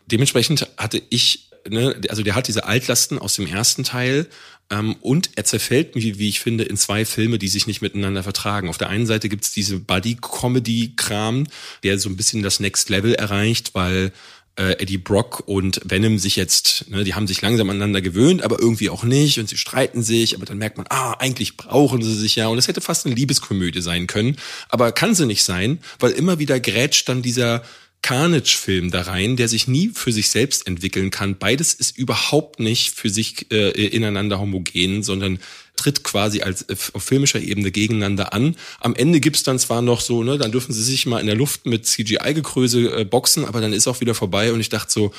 Dementsprechend 0.07 0.67
hatte 0.77 1.01
ich, 1.09 1.49
ne, 1.69 1.99
also 2.09 2.21
der 2.21 2.35
hat 2.35 2.47
diese 2.47 2.65
Altlasten 2.65 3.17
aus 3.17 3.35
dem 3.35 3.47
ersten 3.47 3.85
Teil 3.85 4.27
ähm, 4.69 4.97
und 4.99 5.31
er 5.35 5.45
zerfällt, 5.45 5.95
wie, 5.95 6.19
wie 6.19 6.27
ich 6.27 6.41
finde, 6.41 6.65
in 6.65 6.75
zwei 6.75 7.05
Filme, 7.05 7.39
die 7.39 7.47
sich 7.47 7.67
nicht 7.67 7.81
miteinander 7.81 8.23
vertragen. 8.23 8.67
Auf 8.67 8.77
der 8.77 8.89
einen 8.89 9.05
Seite 9.05 9.29
gibt's 9.29 9.53
diese 9.53 9.79
Buddy-Comedy-Kram, 9.79 11.47
der 11.83 11.97
so 11.97 12.09
ein 12.09 12.17
bisschen 12.17 12.43
das 12.43 12.59
Next 12.59 12.89
Level 12.89 13.13
erreicht, 13.13 13.73
weil 13.73 14.11
äh, 14.57 14.73
Eddie 14.81 14.97
Brock 14.97 15.43
und 15.45 15.79
Venom 15.85 16.17
sich 16.17 16.35
jetzt, 16.35 16.89
ne, 16.89 17.03
die 17.03 17.13
haben 17.13 17.27
sich 17.27 17.41
langsam 17.41 17.69
aneinander 17.69 18.01
gewöhnt, 18.01 18.41
aber 18.41 18.59
irgendwie 18.59 18.89
auch 18.89 19.03
nicht 19.03 19.39
und 19.39 19.47
sie 19.47 19.57
streiten 19.57 20.03
sich, 20.03 20.35
aber 20.35 20.45
dann 20.45 20.57
merkt 20.57 20.77
man, 20.77 20.87
ah, 20.89 21.13
eigentlich 21.13 21.57
brauchen 21.57 22.01
sie 22.01 22.15
sich 22.15 22.35
ja 22.35 22.47
und 22.47 22.57
es 22.57 22.67
hätte 22.67 22.81
fast 22.81 23.05
eine 23.05 23.15
Liebeskomödie 23.15 23.81
sein 23.81 24.07
können, 24.07 24.37
aber 24.69 24.91
kann 24.91 25.15
sie 25.15 25.25
nicht 25.25 25.43
sein, 25.43 25.79
weil 25.99 26.11
immer 26.11 26.39
wieder 26.39 26.59
grätscht 26.59 27.07
dann 27.07 27.21
dieser 27.21 27.63
Carnage-Film 28.01 28.91
da 28.91 29.01
rein, 29.01 29.35
der 29.35 29.47
sich 29.47 29.67
nie 29.67 29.91
für 29.93 30.11
sich 30.11 30.29
selbst 30.29 30.67
entwickeln 30.67 31.09
kann. 31.09 31.37
Beides 31.37 31.73
ist 31.73 31.97
überhaupt 31.97 32.59
nicht 32.59 32.95
für 32.95 33.09
sich 33.09 33.51
äh, 33.51 33.69
ineinander 33.87 34.39
homogen, 34.39 35.03
sondern 35.03 35.39
tritt 35.77 36.03
quasi 36.03 36.41
als 36.41 36.63
äh, 36.63 36.75
auf 36.93 37.03
filmischer 37.03 37.39
Ebene 37.39 37.71
gegeneinander 37.71 38.33
an. 38.33 38.55
Am 38.79 38.95
Ende 38.95 39.19
gibt's 39.19 39.43
dann 39.43 39.59
zwar 39.59 39.81
noch 39.81 40.01
so, 40.01 40.23
ne, 40.23 40.37
dann 40.37 40.51
dürfen 40.51 40.73
sie 40.73 40.83
sich 40.83 41.05
mal 41.05 41.19
in 41.19 41.27
der 41.27 41.35
Luft 41.35 41.65
mit 41.65 41.85
CGI-Gekröse 41.85 43.01
äh, 43.01 43.05
boxen, 43.05 43.45
aber 43.45 43.61
dann 43.61 43.73
ist 43.73 43.87
auch 43.87 44.01
wieder 44.01 44.15
vorbei 44.15 44.51
und 44.51 44.59
ich 44.59 44.69
dachte 44.69 44.91
so, 44.91 45.13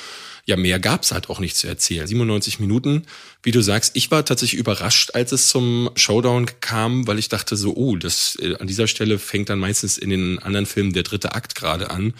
ja, 0.45 0.55
mehr 0.55 0.79
gab's 0.79 1.11
halt 1.11 1.29
auch 1.29 1.39
nicht 1.39 1.57
zu 1.57 1.67
erzählen. 1.67 2.07
97 2.07 2.59
Minuten, 2.59 3.03
wie 3.43 3.51
du 3.51 3.61
sagst, 3.61 3.95
ich 3.95 4.09
war 4.11 4.25
tatsächlich 4.25 4.59
überrascht, 4.59 5.11
als 5.13 5.31
es 5.31 5.47
zum 5.47 5.89
Showdown 5.95 6.47
kam, 6.59 7.07
weil 7.07 7.19
ich 7.19 7.29
dachte 7.29 7.55
so, 7.55 7.75
oh, 7.75 7.95
das 7.95 8.37
äh, 8.41 8.55
an 8.55 8.67
dieser 8.67 8.87
Stelle 8.87 9.19
fängt 9.19 9.49
dann 9.49 9.59
meistens 9.59 9.97
in 9.97 10.09
den 10.09 10.39
anderen 10.39 10.65
Filmen 10.65 10.93
der 10.93 11.03
dritte 11.03 11.33
Akt 11.33 11.55
gerade 11.55 11.89
an. 11.89 12.13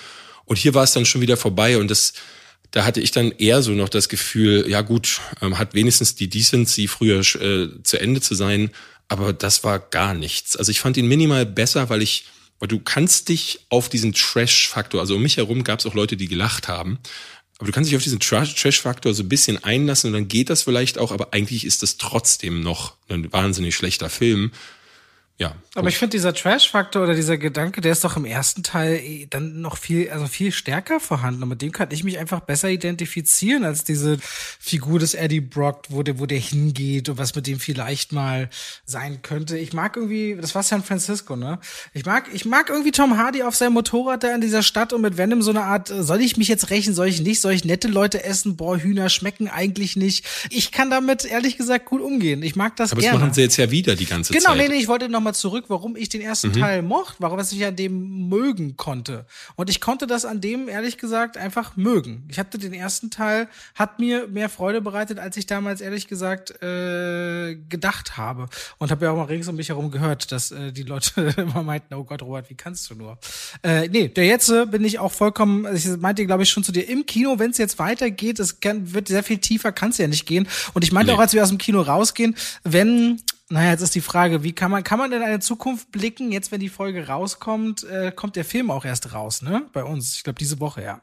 Und 0.46 0.58
hier 0.58 0.74
war 0.74 0.84
es 0.84 0.94
dann 0.94 1.06
schon 1.06 1.22
wieder 1.22 1.38
vorbei 1.38 1.78
und 1.78 1.92
das 1.92 2.14
da 2.72 2.86
hatte 2.86 3.02
ich 3.02 3.12
dann 3.12 3.32
eher 3.32 3.62
so 3.62 3.72
noch 3.72 3.90
das 3.90 4.10
Gefühl, 4.10 4.66
ja 4.70 4.82
gut, 4.82 5.22
ähm, 5.42 5.58
hat 5.58 5.74
wenigstens 5.74 6.16
die 6.16 6.30
Decency 6.30 6.88
früher 6.88 7.20
äh, 7.20 7.84
zu 7.84 8.00
Ende 8.00 8.22
zu 8.22 8.36
sein, 8.36 8.72
aber 9.08 9.34
das 9.34 9.64
war 9.64 9.80
gar 9.80 10.14
nichts. 10.14 10.56
Also 10.56 10.72
ich 10.72 10.80
fand 10.80 10.98
ihn 10.98 11.08
minimal 11.08 11.46
besser, 11.46 11.90
weil 11.90 12.02
ich, 12.02 12.26
weil 12.60 12.68
du 12.68 12.80
kannst 12.80 13.30
dich 13.30 13.62
auf 13.70 13.90
diesen 13.90 14.14
Trash-Faktor, 14.14 15.02
also 15.02 15.16
um 15.16 15.24
mich 15.24 15.38
herum 15.38 15.64
gab 15.64 15.80
es 15.80 15.86
auch 15.86 15.96
Leute, 15.96 16.16
die 16.16 16.28
gelacht 16.28 16.68
haben, 16.68 17.00
aber 17.58 17.66
du 17.66 17.72
kannst 17.74 17.90
dich 17.90 17.98
auf 17.98 18.04
diesen 18.04 18.20
Trash-Faktor 18.20 19.14
so 19.14 19.24
ein 19.24 19.30
bisschen 19.30 19.62
einlassen 19.64 20.08
und 20.08 20.14
dann 20.14 20.28
geht 20.28 20.50
das 20.50 20.64
vielleicht 20.64 20.98
auch, 20.98 21.12
aber 21.12 21.34
eigentlich 21.34 21.66
ist 21.66 21.84
das 21.84 21.98
trotzdem 21.98 22.62
noch 22.62 22.94
ein 23.10 23.34
wahnsinnig 23.34 23.76
schlechter 23.76 24.10
Film 24.10 24.52
ja. 25.40 25.56
Aber 25.74 25.88
ich 25.88 25.98
finde, 25.98 26.18
dieser 26.18 26.34
Trash-Faktor 26.34 27.04
oder 27.04 27.16
dieser 27.16 27.38
Gedanke, 27.38 27.80
der 27.80 27.94
ist 27.94 28.04
doch 28.04 28.18
im 28.18 28.26
ersten 28.26 28.62
Teil 28.62 28.96
eh 28.96 29.26
dann 29.30 29.62
noch 29.62 29.78
viel, 29.78 30.10
also 30.10 30.28
viel 30.28 30.52
stärker 30.52 31.00
vorhanden. 31.00 31.44
Und 31.44 31.50
mit 31.50 31.62
dem 31.62 31.72
kann 31.72 31.88
ich 31.92 32.04
mich 32.04 32.20
einfach 32.20 32.42
besser 32.42 32.70
identifizieren 32.70 33.64
als 33.64 33.86
diese 33.86 34.18
Figur 34.20 35.00
des 35.00 35.14
Eddie 35.14 35.40
Brock, 35.40 35.84
wo 35.88 36.04
der, 36.04 36.20
wo 36.20 36.26
der 36.26 36.40
hingeht 36.40 37.08
und 37.08 37.18
was 37.18 37.34
mit 37.36 37.48
dem 37.48 37.62
vielleicht 37.62 38.12
mal 38.12 38.50
sein 38.84 39.22
könnte. 39.22 39.58
Ich 39.58 39.72
mag 39.72 39.96
irgendwie, 39.96 40.38
das 40.40 40.56
war 40.56 40.64
San 40.64 40.84
Francisco, 40.84 41.38
ne? 41.38 41.60
Ich 41.94 42.06
mag, 42.06 42.26
ich 42.34 42.44
mag 42.44 42.70
irgendwie 42.70 42.92
Tom 42.92 43.18
Hardy 43.18 43.44
auf 43.44 43.56
seinem 43.56 43.74
Motorrad 43.74 44.24
da 44.24 44.36
in 44.36 44.42
dieser 44.42 44.62
Stadt 44.62 44.92
und 44.92 45.00
mit 45.00 45.16
Venom 45.16 45.42
so 45.42 45.52
eine 45.52 45.62
Art, 45.62 45.90
äh, 45.90 46.04
soll 46.04 46.20
ich 46.20 46.36
mich 46.36 46.50
jetzt 46.50 46.70
rächen, 46.70 46.94
soll 46.94 47.08
ich 47.08 47.22
nicht, 47.22 47.40
soll 47.40 47.54
ich 47.54 47.64
nette 47.64 47.88
Leute 47.88 48.26
essen? 48.26 48.58
Boah, 48.58 48.78
Hühner 48.78 49.08
schmecken 49.08 49.48
eigentlich 49.48 49.96
nicht. 49.96 50.26
Ich 50.50 50.74
kann 50.74 50.90
damit 50.90 51.24
ehrlich 51.24 51.56
gesagt 51.56 51.86
gut 51.86 52.02
umgehen. 52.02 52.44
Ich 52.44 52.58
mag 52.58 52.76
das 52.76 52.92
Aber 52.92 53.00
gerne. 53.00 53.14
das 53.14 53.22
machen 53.22 53.34
sie 53.34 53.42
jetzt 53.42 53.56
ja 53.56 53.72
wieder 53.72 53.96
die 53.96 54.06
ganze 54.06 54.34
genau, 54.34 54.48
Zeit. 54.48 54.54
Genau, 54.56 54.68
nee, 54.68 54.76
nee, 54.76 54.82
ich 54.82 54.90
wollte 54.90 55.08
noch 55.08 55.29
mal 55.30 55.34
zurück, 55.34 55.66
warum 55.68 55.96
ich 55.96 56.10
den 56.10 56.22
ersten 56.22 56.50
mhm. 56.50 56.54
Teil 56.54 56.82
mochte, 56.82 57.18
warum 57.20 57.40
ich 57.40 57.66
an 57.66 57.76
dem 57.76 58.30
mögen 58.30 58.76
konnte. 58.78 59.26
Und 59.56 59.70
ich 59.70 59.80
konnte 59.80 60.08
das 60.08 60.26
an 60.26 60.42
dem, 60.42 60.68
ehrlich 60.68 60.98
gesagt, 60.98 61.38
einfach 61.38 61.76
mögen. 61.76 62.26
Ich 62.30 62.40
hatte 62.40 62.58
den 62.58 62.74
ersten 62.74 63.12
Teil, 63.12 63.48
hat 63.76 64.00
mir 64.00 64.28
mehr 64.28 64.50
Freude 64.50 64.82
bereitet, 64.82 65.20
als 65.20 65.38
ich 65.38 65.46
damals, 65.46 65.82
ehrlich 65.82 66.08
gesagt, 66.08 66.62
äh, 66.64 67.56
gedacht 67.70 68.18
habe. 68.18 68.50
Und 68.78 68.92
habe 68.92 69.06
ja 69.06 69.12
auch 69.12 69.16
mal 69.16 69.24
rings 69.24 69.48
um 69.48 69.56
mich 69.56 69.70
herum 69.70 69.92
gehört, 69.92 70.32
dass 70.32 70.52
äh, 70.52 70.72
die 70.72 70.84
Leute 70.84 71.22
immer 71.38 71.64
meinten, 71.64 71.94
oh 71.94 72.04
Gott, 72.04 72.22
Robert, 72.22 72.50
wie 72.50 72.56
kannst 72.56 72.90
du 72.90 72.96
nur? 72.96 73.18
Äh, 73.64 73.88
nee, 73.90 74.08
der 74.08 74.26
jetzt 74.26 74.50
äh, 74.50 74.66
bin 74.66 74.84
ich 74.84 75.00
auch 75.00 75.12
vollkommen, 75.12 75.68
ich 75.76 75.86
meinte, 75.98 76.26
glaube 76.26 76.44
ich, 76.44 76.50
schon 76.50 76.64
zu 76.64 76.72
dir, 76.72 76.88
im 76.88 77.06
Kino, 77.06 77.40
wenn 77.40 77.52
es 77.52 77.58
jetzt 77.58 77.80
weitergeht, 77.80 78.40
es 78.40 78.60
kann, 78.60 78.94
wird 78.94 79.08
sehr 79.08 79.24
viel 79.24 79.38
tiefer, 79.38 79.72
kann 79.72 79.92
es 79.92 79.98
ja 79.98 80.08
nicht 80.08 80.26
gehen. 80.26 80.48
Und 80.74 80.84
ich 80.84 80.92
meinte 80.92 81.12
nee. 81.12 81.18
auch, 81.18 81.22
als 81.22 81.34
wir 81.34 81.44
aus 81.44 81.50
dem 81.50 81.58
Kino 81.58 81.82
rausgehen, 81.82 82.36
wenn 82.64 83.22
naja, 83.50 83.72
jetzt 83.72 83.82
ist 83.82 83.96
die 83.96 84.02
Frage, 84.02 84.44
wie 84.44 84.54
kann 84.54 84.70
man, 84.70 84.84
kann 84.84 85.00
man 85.00 85.12
in 85.12 85.24
eine 85.24 85.40
Zukunft 85.40 85.92
blicken? 85.92 86.32
Jetzt, 86.32 86.52
wenn 86.52 86.60
die 86.60 86.70
Folge 86.70 87.08
rauskommt, 87.08 87.84
äh, 87.84 88.12
kommt 88.16 88.36
der 88.36 88.46
Film 88.46 88.70
auch 88.70 88.86
erst 88.86 89.14
raus, 89.14 89.42
ne? 89.42 89.64
Bei 89.74 89.84
uns. 89.84 90.16
Ich 90.16 90.24
glaube, 90.24 90.38
diese 90.38 90.60
Woche, 90.60 90.84
ja. 90.84 91.02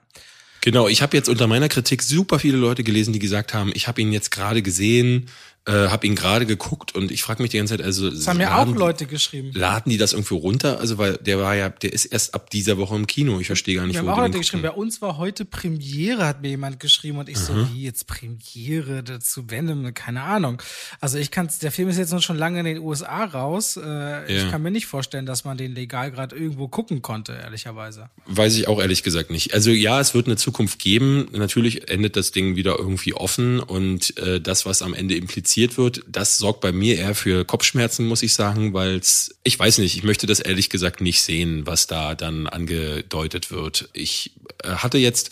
Genau, 0.60 0.88
ich 0.88 1.02
habe 1.02 1.16
jetzt 1.16 1.28
unter 1.28 1.46
meiner 1.46 1.68
Kritik 1.68 2.02
super 2.02 2.38
viele 2.38 2.56
Leute 2.56 2.84
gelesen, 2.84 3.12
die 3.12 3.18
gesagt 3.18 3.52
haben, 3.52 3.70
ich 3.74 3.88
habe 3.88 4.00
ihn 4.00 4.12
jetzt 4.12 4.30
gerade 4.30 4.62
gesehen, 4.62 5.28
äh, 5.66 5.88
habe 5.88 6.06
ihn 6.06 6.14
gerade 6.14 6.46
geguckt 6.46 6.94
und 6.94 7.10
ich 7.10 7.22
frage 7.22 7.42
mich 7.42 7.50
die 7.50 7.58
ganze 7.58 7.76
Zeit, 7.76 7.84
also 7.84 8.08
das 8.08 8.28
haben 8.28 8.40
ja 8.40 8.56
auch 8.56 8.66
Leute 8.66 9.06
geschrieben. 9.06 9.50
Laden 9.52 9.90
die 9.90 9.98
das 9.98 10.12
irgendwo 10.12 10.36
runter? 10.36 10.78
Also 10.78 10.96
weil 10.96 11.16
der 11.16 11.40
war 11.40 11.56
ja, 11.56 11.68
der 11.68 11.92
ist 11.92 12.04
erst 12.04 12.34
ab 12.34 12.50
dieser 12.50 12.78
Woche 12.78 12.94
im 12.94 13.08
Kino. 13.08 13.40
Ich 13.40 13.48
verstehe 13.48 13.74
gar 13.76 13.86
nicht, 13.86 13.96
Wir 13.96 14.04
wo 14.04 14.10
haben 14.10 14.14
auch 14.14 14.22
Leute 14.22 14.38
geschrieben. 14.38 14.62
Bei 14.62 14.70
uns 14.70 15.02
war 15.02 15.18
heute 15.18 15.44
Premiere, 15.44 16.24
hat 16.24 16.40
mir 16.40 16.50
jemand 16.50 16.78
geschrieben 16.78 17.18
und 17.18 17.28
ich 17.28 17.36
mhm. 17.36 17.42
so, 17.42 17.68
wie 17.72 17.82
jetzt 17.82 18.06
Premiere 18.06 19.02
dazu 19.02 19.50
Venom, 19.50 19.92
keine 19.92 20.22
Ahnung. 20.22 20.62
Also 21.00 21.18
ich 21.18 21.32
kann, 21.32 21.48
der 21.60 21.72
Film 21.72 21.88
ist 21.88 21.98
jetzt 21.98 22.12
noch 22.12 22.22
schon 22.22 22.38
lange 22.38 22.60
in 22.60 22.64
den 22.64 22.78
USA 22.78 23.24
raus. 23.24 23.76
Äh, 23.76 23.82
ja. 23.82 24.24
Ich 24.28 24.50
kann 24.50 24.62
mir 24.62 24.70
nicht 24.70 24.86
vorstellen, 24.86 25.26
dass 25.26 25.44
man 25.44 25.58
den 25.58 25.74
legal 25.74 26.12
gerade 26.12 26.36
irgendwo 26.36 26.68
gucken 26.68 27.02
konnte, 27.02 27.32
ehrlicherweise. 27.32 28.08
Weiß 28.26 28.56
ich 28.56 28.68
auch 28.68 28.80
ehrlich 28.80 29.02
gesagt 29.02 29.30
nicht. 29.30 29.52
Also 29.52 29.72
ja, 29.72 30.00
es 30.00 30.14
wird 30.14 30.26
eine 30.26 30.36
Zukunft 30.36 30.78
geben. 30.78 31.26
Natürlich 31.32 31.90
endet 31.90 32.14
das 32.14 32.30
Ding 32.30 32.54
wieder 32.54 32.78
irgendwie 32.78 33.14
offen 33.14 33.58
und 33.58 34.16
äh, 34.18 34.40
das, 34.40 34.64
was 34.64 34.82
am 34.82 34.94
Ende 34.94 35.16
impliziert 35.16 35.55
produziert 35.56 35.78
wird, 35.78 36.04
das 36.06 36.36
sorgt 36.38 36.60
bei 36.60 36.72
mir 36.72 36.98
eher 36.98 37.14
für 37.14 37.44
Kopfschmerzen, 37.44 38.06
muss 38.06 38.22
ich 38.22 38.34
sagen, 38.34 38.74
weil 38.74 38.96
es, 38.96 39.38
ich 39.42 39.58
weiß 39.58 39.78
nicht, 39.78 39.96
ich 39.96 40.02
möchte 40.02 40.26
das 40.26 40.40
ehrlich 40.40 40.68
gesagt 40.68 41.00
nicht 41.00 41.22
sehen, 41.22 41.66
was 41.66 41.86
da 41.86 42.14
dann 42.14 42.46
angedeutet 42.46 43.50
wird. 43.50 43.88
Ich 43.94 44.32
äh, 44.62 44.68
hatte 44.68 44.98
jetzt, 44.98 45.30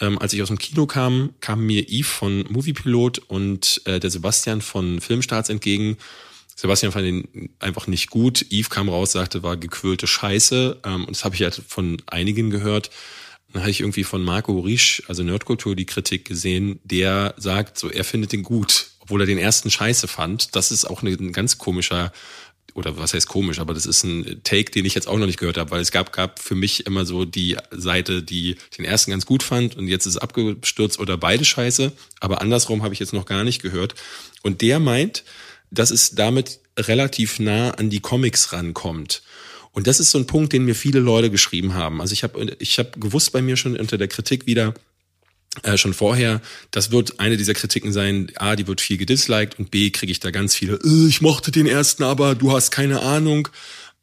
ähm, 0.00 0.18
als 0.18 0.32
ich 0.32 0.40
aus 0.40 0.48
dem 0.48 0.58
Kino 0.58 0.86
kam, 0.86 1.34
kam 1.40 1.66
mir 1.66 1.82
Yves 1.90 2.08
von 2.08 2.44
Moviepilot 2.48 3.18
und 3.28 3.82
äh, 3.84 4.00
der 4.00 4.10
Sebastian 4.10 4.62
von 4.62 5.00
Filmstarts 5.00 5.50
entgegen. 5.50 5.98
Sebastian 6.54 6.92
fand 6.92 7.06
ihn 7.06 7.50
einfach 7.58 7.86
nicht 7.86 8.08
gut. 8.08 8.46
Yves 8.50 8.70
kam 8.70 8.88
raus, 8.88 9.12
sagte, 9.12 9.42
war 9.42 9.58
gequirlte 9.58 10.06
Scheiße. 10.06 10.80
Ähm, 10.84 11.04
und 11.04 11.10
das 11.10 11.24
habe 11.24 11.34
ich 11.34 11.42
halt 11.42 11.60
von 11.68 11.98
einigen 12.06 12.48
gehört. 12.48 12.90
Dann 13.52 13.62
habe 13.62 13.70
ich 13.70 13.80
irgendwie 13.80 14.04
von 14.04 14.24
Marco 14.24 14.58
Riesch, 14.58 15.02
also 15.06 15.22
Nerdkultur, 15.22 15.76
die 15.76 15.86
Kritik 15.86 16.24
gesehen, 16.24 16.80
der 16.82 17.34
sagt, 17.36 17.78
so 17.78 17.90
er 17.90 18.04
findet 18.04 18.32
den 18.32 18.42
gut 18.42 18.95
obwohl 19.06 19.20
er 19.20 19.26
den 19.26 19.38
ersten 19.38 19.70
scheiße 19.70 20.08
fand. 20.08 20.56
Das 20.56 20.72
ist 20.72 20.84
auch 20.84 21.02
ein 21.02 21.32
ganz 21.32 21.58
komischer 21.58 22.12
oder 22.74 22.98
was 22.98 23.14
heißt 23.14 23.28
komisch, 23.28 23.60
aber 23.60 23.72
das 23.72 23.86
ist 23.86 24.02
ein 24.02 24.40
Take, 24.42 24.72
den 24.72 24.84
ich 24.84 24.94
jetzt 24.94 25.06
auch 25.06 25.16
noch 25.16 25.26
nicht 25.26 25.38
gehört 25.38 25.58
habe, 25.58 25.70
weil 25.70 25.80
es 25.80 25.92
gab, 25.92 26.12
gab 26.12 26.40
für 26.40 26.56
mich 26.56 26.86
immer 26.86 27.06
so 27.06 27.24
die 27.24 27.56
Seite, 27.70 28.22
die 28.22 28.56
den 28.76 28.84
ersten 28.84 29.12
ganz 29.12 29.24
gut 29.24 29.44
fand 29.44 29.76
und 29.76 29.86
jetzt 29.86 30.06
ist 30.06 30.16
es 30.16 30.20
abgestürzt 30.20 30.98
oder 30.98 31.16
beide 31.16 31.44
scheiße, 31.44 31.92
aber 32.18 32.42
andersrum 32.42 32.82
habe 32.82 32.92
ich 32.92 33.00
jetzt 33.00 33.12
noch 33.12 33.24
gar 33.24 33.44
nicht 33.44 33.62
gehört. 33.62 33.94
Und 34.42 34.60
der 34.60 34.80
meint, 34.80 35.22
dass 35.70 35.92
es 35.92 36.16
damit 36.16 36.58
relativ 36.76 37.38
nah 37.38 37.70
an 37.70 37.88
die 37.88 38.00
Comics 38.00 38.52
rankommt. 38.52 39.22
Und 39.70 39.86
das 39.86 40.00
ist 40.00 40.10
so 40.10 40.18
ein 40.18 40.26
Punkt, 40.26 40.52
den 40.52 40.64
mir 40.64 40.74
viele 40.74 40.98
Leute 40.98 41.30
geschrieben 41.30 41.74
haben. 41.74 42.00
Also 42.00 42.12
ich 42.12 42.24
habe 42.24 42.56
ich 42.58 42.78
hab 42.78 43.00
gewusst 43.00 43.32
bei 43.32 43.40
mir 43.40 43.56
schon 43.56 43.78
unter 43.78 43.98
der 43.98 44.08
Kritik 44.08 44.46
wieder, 44.46 44.74
äh, 45.62 45.76
schon 45.76 45.94
vorher, 45.94 46.40
das 46.70 46.90
wird 46.90 47.20
eine 47.20 47.36
dieser 47.36 47.54
Kritiken 47.54 47.92
sein, 47.92 48.30
A, 48.36 48.56
die 48.56 48.66
wird 48.66 48.80
viel 48.80 48.96
gedisliked 48.96 49.58
und 49.58 49.70
B, 49.70 49.90
kriege 49.90 50.12
ich 50.12 50.20
da 50.20 50.30
ganz 50.30 50.54
viele, 50.54 50.74
äh, 50.84 51.08
ich 51.08 51.20
mochte 51.20 51.50
den 51.50 51.66
ersten, 51.66 52.02
aber 52.02 52.34
du 52.34 52.52
hast 52.52 52.70
keine 52.70 53.00
Ahnung. 53.02 53.48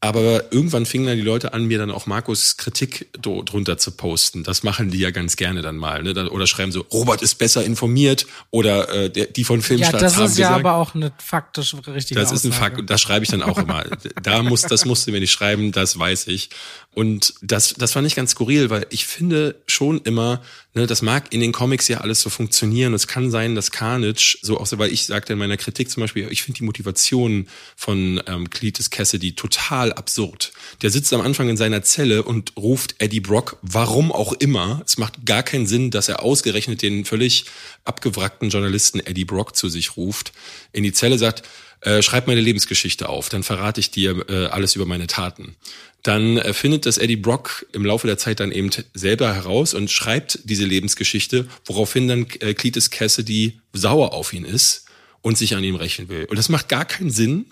Aber 0.03 0.51
irgendwann 0.51 0.85
fingen 0.85 1.05
dann 1.05 1.15
die 1.15 1.23
Leute 1.23 1.53
an, 1.53 1.63
mir 1.63 1.77
dann 1.77 1.89
auch 1.89 2.07
Markus 2.07 2.57
Kritik 2.57 3.07
drunter 3.21 3.77
zu 3.77 3.91
posten. 3.91 4.43
Das 4.43 4.61
machen 4.61 4.91
die 4.91 4.97
ja 4.97 5.11
ganz 5.11 5.37
gerne 5.37 5.61
dann 5.61 5.77
mal. 5.77 6.03
Ne? 6.03 6.29
Oder 6.29 6.45
schreiben 6.45 6.73
so, 6.73 6.81
Robert 6.91 7.21
ist 7.21 7.35
besser 7.35 7.63
informiert 7.63 8.27
oder 8.51 8.89
äh, 8.89 9.09
die 9.09 9.45
von 9.45 9.61
Filmstarts 9.61 10.03
haben 10.03 10.11
Ja, 10.11 10.19
das 10.23 10.31
ist 10.31 10.37
ja 10.39 10.49
aber 10.49 10.73
auch 10.73 10.93
eine 10.93 11.13
faktisch 11.19 11.73
richtige 11.87 12.19
Das 12.19 12.33
ist 12.33 12.43
ein 12.43 12.51
Fakt, 12.51 12.89
das 12.89 12.99
schreibe 12.99 13.23
ich 13.23 13.31
dann 13.31 13.41
auch 13.41 13.57
immer. 13.57 13.85
da 14.21 14.43
muss, 14.43 14.63
das 14.63 14.83
musste 14.83 15.13
mir 15.13 15.21
nicht 15.21 15.31
schreiben, 15.31 15.71
das 15.71 15.97
weiß 15.97 16.27
ich. 16.27 16.49
Und 16.93 17.35
das, 17.41 17.73
das 17.73 17.93
fand 17.93 18.05
ich 18.05 18.13
ganz 18.13 18.31
skurril, 18.31 18.69
weil 18.69 18.85
ich 18.89 19.05
finde 19.05 19.55
schon 19.67 20.01
immer, 20.01 20.41
Ne, 20.75 20.87
das 20.87 21.03
mag 21.03 21.31
in 21.31 21.39
den 21.39 21.51
Comics 21.51 21.87
ja 21.87 21.99
alles 21.99 22.21
so 22.21 22.31
funktionieren. 22.31 22.95
Es 22.95 23.05
kann 23.05 23.29
sein, 23.29 23.53
dass 23.53 23.69
Carnage, 23.69 24.39
so 24.41 24.59
auch 24.59 24.67
weil 24.71 24.91
ich 24.91 25.05
sagte 25.05 25.33
in 25.33 25.39
meiner 25.39 25.57
Kritik 25.57 25.91
zum 25.91 26.01
Beispiel, 26.01 26.27
ich 26.31 26.41
finde 26.41 26.57
die 26.57 26.63
Motivation 26.63 27.47
von 27.75 28.23
ähm, 28.25 28.49
Cletus 28.49 28.89
Cassidy 28.89 29.35
total 29.35 29.93
absurd. 29.93 30.51
Der 30.81 30.89
sitzt 30.89 31.13
am 31.13 31.21
Anfang 31.21 31.47
in 31.47 31.57
seiner 31.57 31.83
Zelle 31.83 32.23
und 32.23 32.57
ruft 32.57 32.95
Eddie 32.97 33.19
Brock, 33.19 33.57
warum 33.61 34.11
auch 34.11 34.33
immer. 34.33 34.81
Es 34.83 34.97
macht 34.97 35.27
gar 35.27 35.43
keinen 35.43 35.67
Sinn, 35.67 35.91
dass 35.91 36.09
er 36.09 36.23
ausgerechnet 36.23 36.81
den 36.81 37.05
völlig 37.05 37.45
abgewrackten 37.85 38.49
Journalisten 38.49 38.99
Eddie 38.99 39.25
Brock 39.25 39.55
zu 39.55 39.69
sich 39.69 39.95
ruft, 39.95 40.33
in 40.71 40.81
die 40.81 40.93
Zelle 40.93 41.19
sagt, 41.19 41.43
äh, 41.81 42.01
schreib 42.01 42.25
meine 42.25 42.41
Lebensgeschichte 42.41 43.09
auf, 43.09 43.29
dann 43.29 43.43
verrate 43.43 43.79
ich 43.79 43.91
dir 43.91 44.25
äh, 44.29 44.45
alles 44.47 44.75
über 44.75 44.85
meine 44.85 45.05
Taten 45.05 45.55
dann 46.03 46.37
äh, 46.37 46.53
findet 46.53 46.85
das 46.85 46.97
Eddie 46.97 47.15
Brock 47.15 47.65
im 47.71 47.85
Laufe 47.85 48.07
der 48.07 48.17
Zeit 48.17 48.41
dann 48.41 48.51
eben 48.51 48.69
selber 48.93 49.33
heraus 49.33 49.73
und 49.73 49.89
schreibt 49.89 50.39
diese 50.43 50.65
Lebensgeschichte, 50.65 51.47
woraufhin 51.65 52.07
dann 52.07 52.27
äh, 52.41 52.53
Cletus 52.53 52.89
Cassidy 52.89 53.59
sauer 53.71 54.13
auf 54.13 54.33
ihn 54.33 54.43
ist 54.43 54.85
und 55.21 55.37
sich 55.37 55.55
an 55.55 55.63
ihm 55.63 55.75
rächen 55.75 56.09
will. 56.09 56.25
Und 56.25 56.37
das 56.37 56.49
macht 56.49 56.69
gar 56.69 56.85
keinen 56.85 57.09
Sinn. 57.09 57.45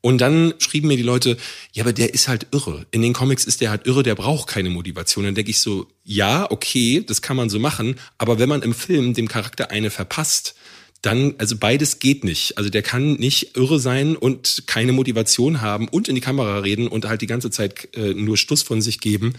Und 0.00 0.18
dann 0.18 0.54
schrieben 0.58 0.86
mir 0.86 0.96
die 0.96 1.02
Leute, 1.02 1.36
ja, 1.72 1.82
aber 1.82 1.92
der 1.92 2.14
ist 2.14 2.28
halt 2.28 2.46
irre. 2.52 2.86
In 2.92 3.02
den 3.02 3.14
Comics 3.14 3.44
ist 3.44 3.60
der 3.60 3.70
halt 3.70 3.86
irre, 3.86 4.04
der 4.04 4.14
braucht 4.14 4.48
keine 4.48 4.70
Motivation. 4.70 5.24
Dann 5.24 5.34
denke 5.34 5.50
ich 5.50 5.58
so, 5.58 5.88
ja, 6.04 6.48
okay, 6.50 7.02
das 7.04 7.20
kann 7.20 7.36
man 7.36 7.50
so 7.50 7.58
machen, 7.58 7.96
aber 8.16 8.38
wenn 8.38 8.48
man 8.48 8.62
im 8.62 8.74
Film 8.74 9.14
dem 9.14 9.26
Charakter 9.26 9.72
eine 9.72 9.90
verpasst, 9.90 10.54
dann, 11.02 11.34
also 11.38 11.56
beides 11.56 12.00
geht 12.00 12.24
nicht. 12.24 12.58
Also 12.58 12.70
der 12.70 12.82
kann 12.82 13.14
nicht 13.14 13.56
irre 13.56 13.78
sein 13.78 14.16
und 14.16 14.64
keine 14.66 14.92
Motivation 14.92 15.60
haben 15.60 15.88
und 15.88 16.08
in 16.08 16.14
die 16.14 16.20
Kamera 16.20 16.58
reden 16.58 16.88
und 16.88 17.06
halt 17.06 17.20
die 17.20 17.26
ganze 17.26 17.50
Zeit 17.50 17.88
äh, 17.96 18.14
nur 18.14 18.36
Stuss 18.36 18.62
von 18.62 18.82
sich 18.82 19.00
geben. 19.00 19.34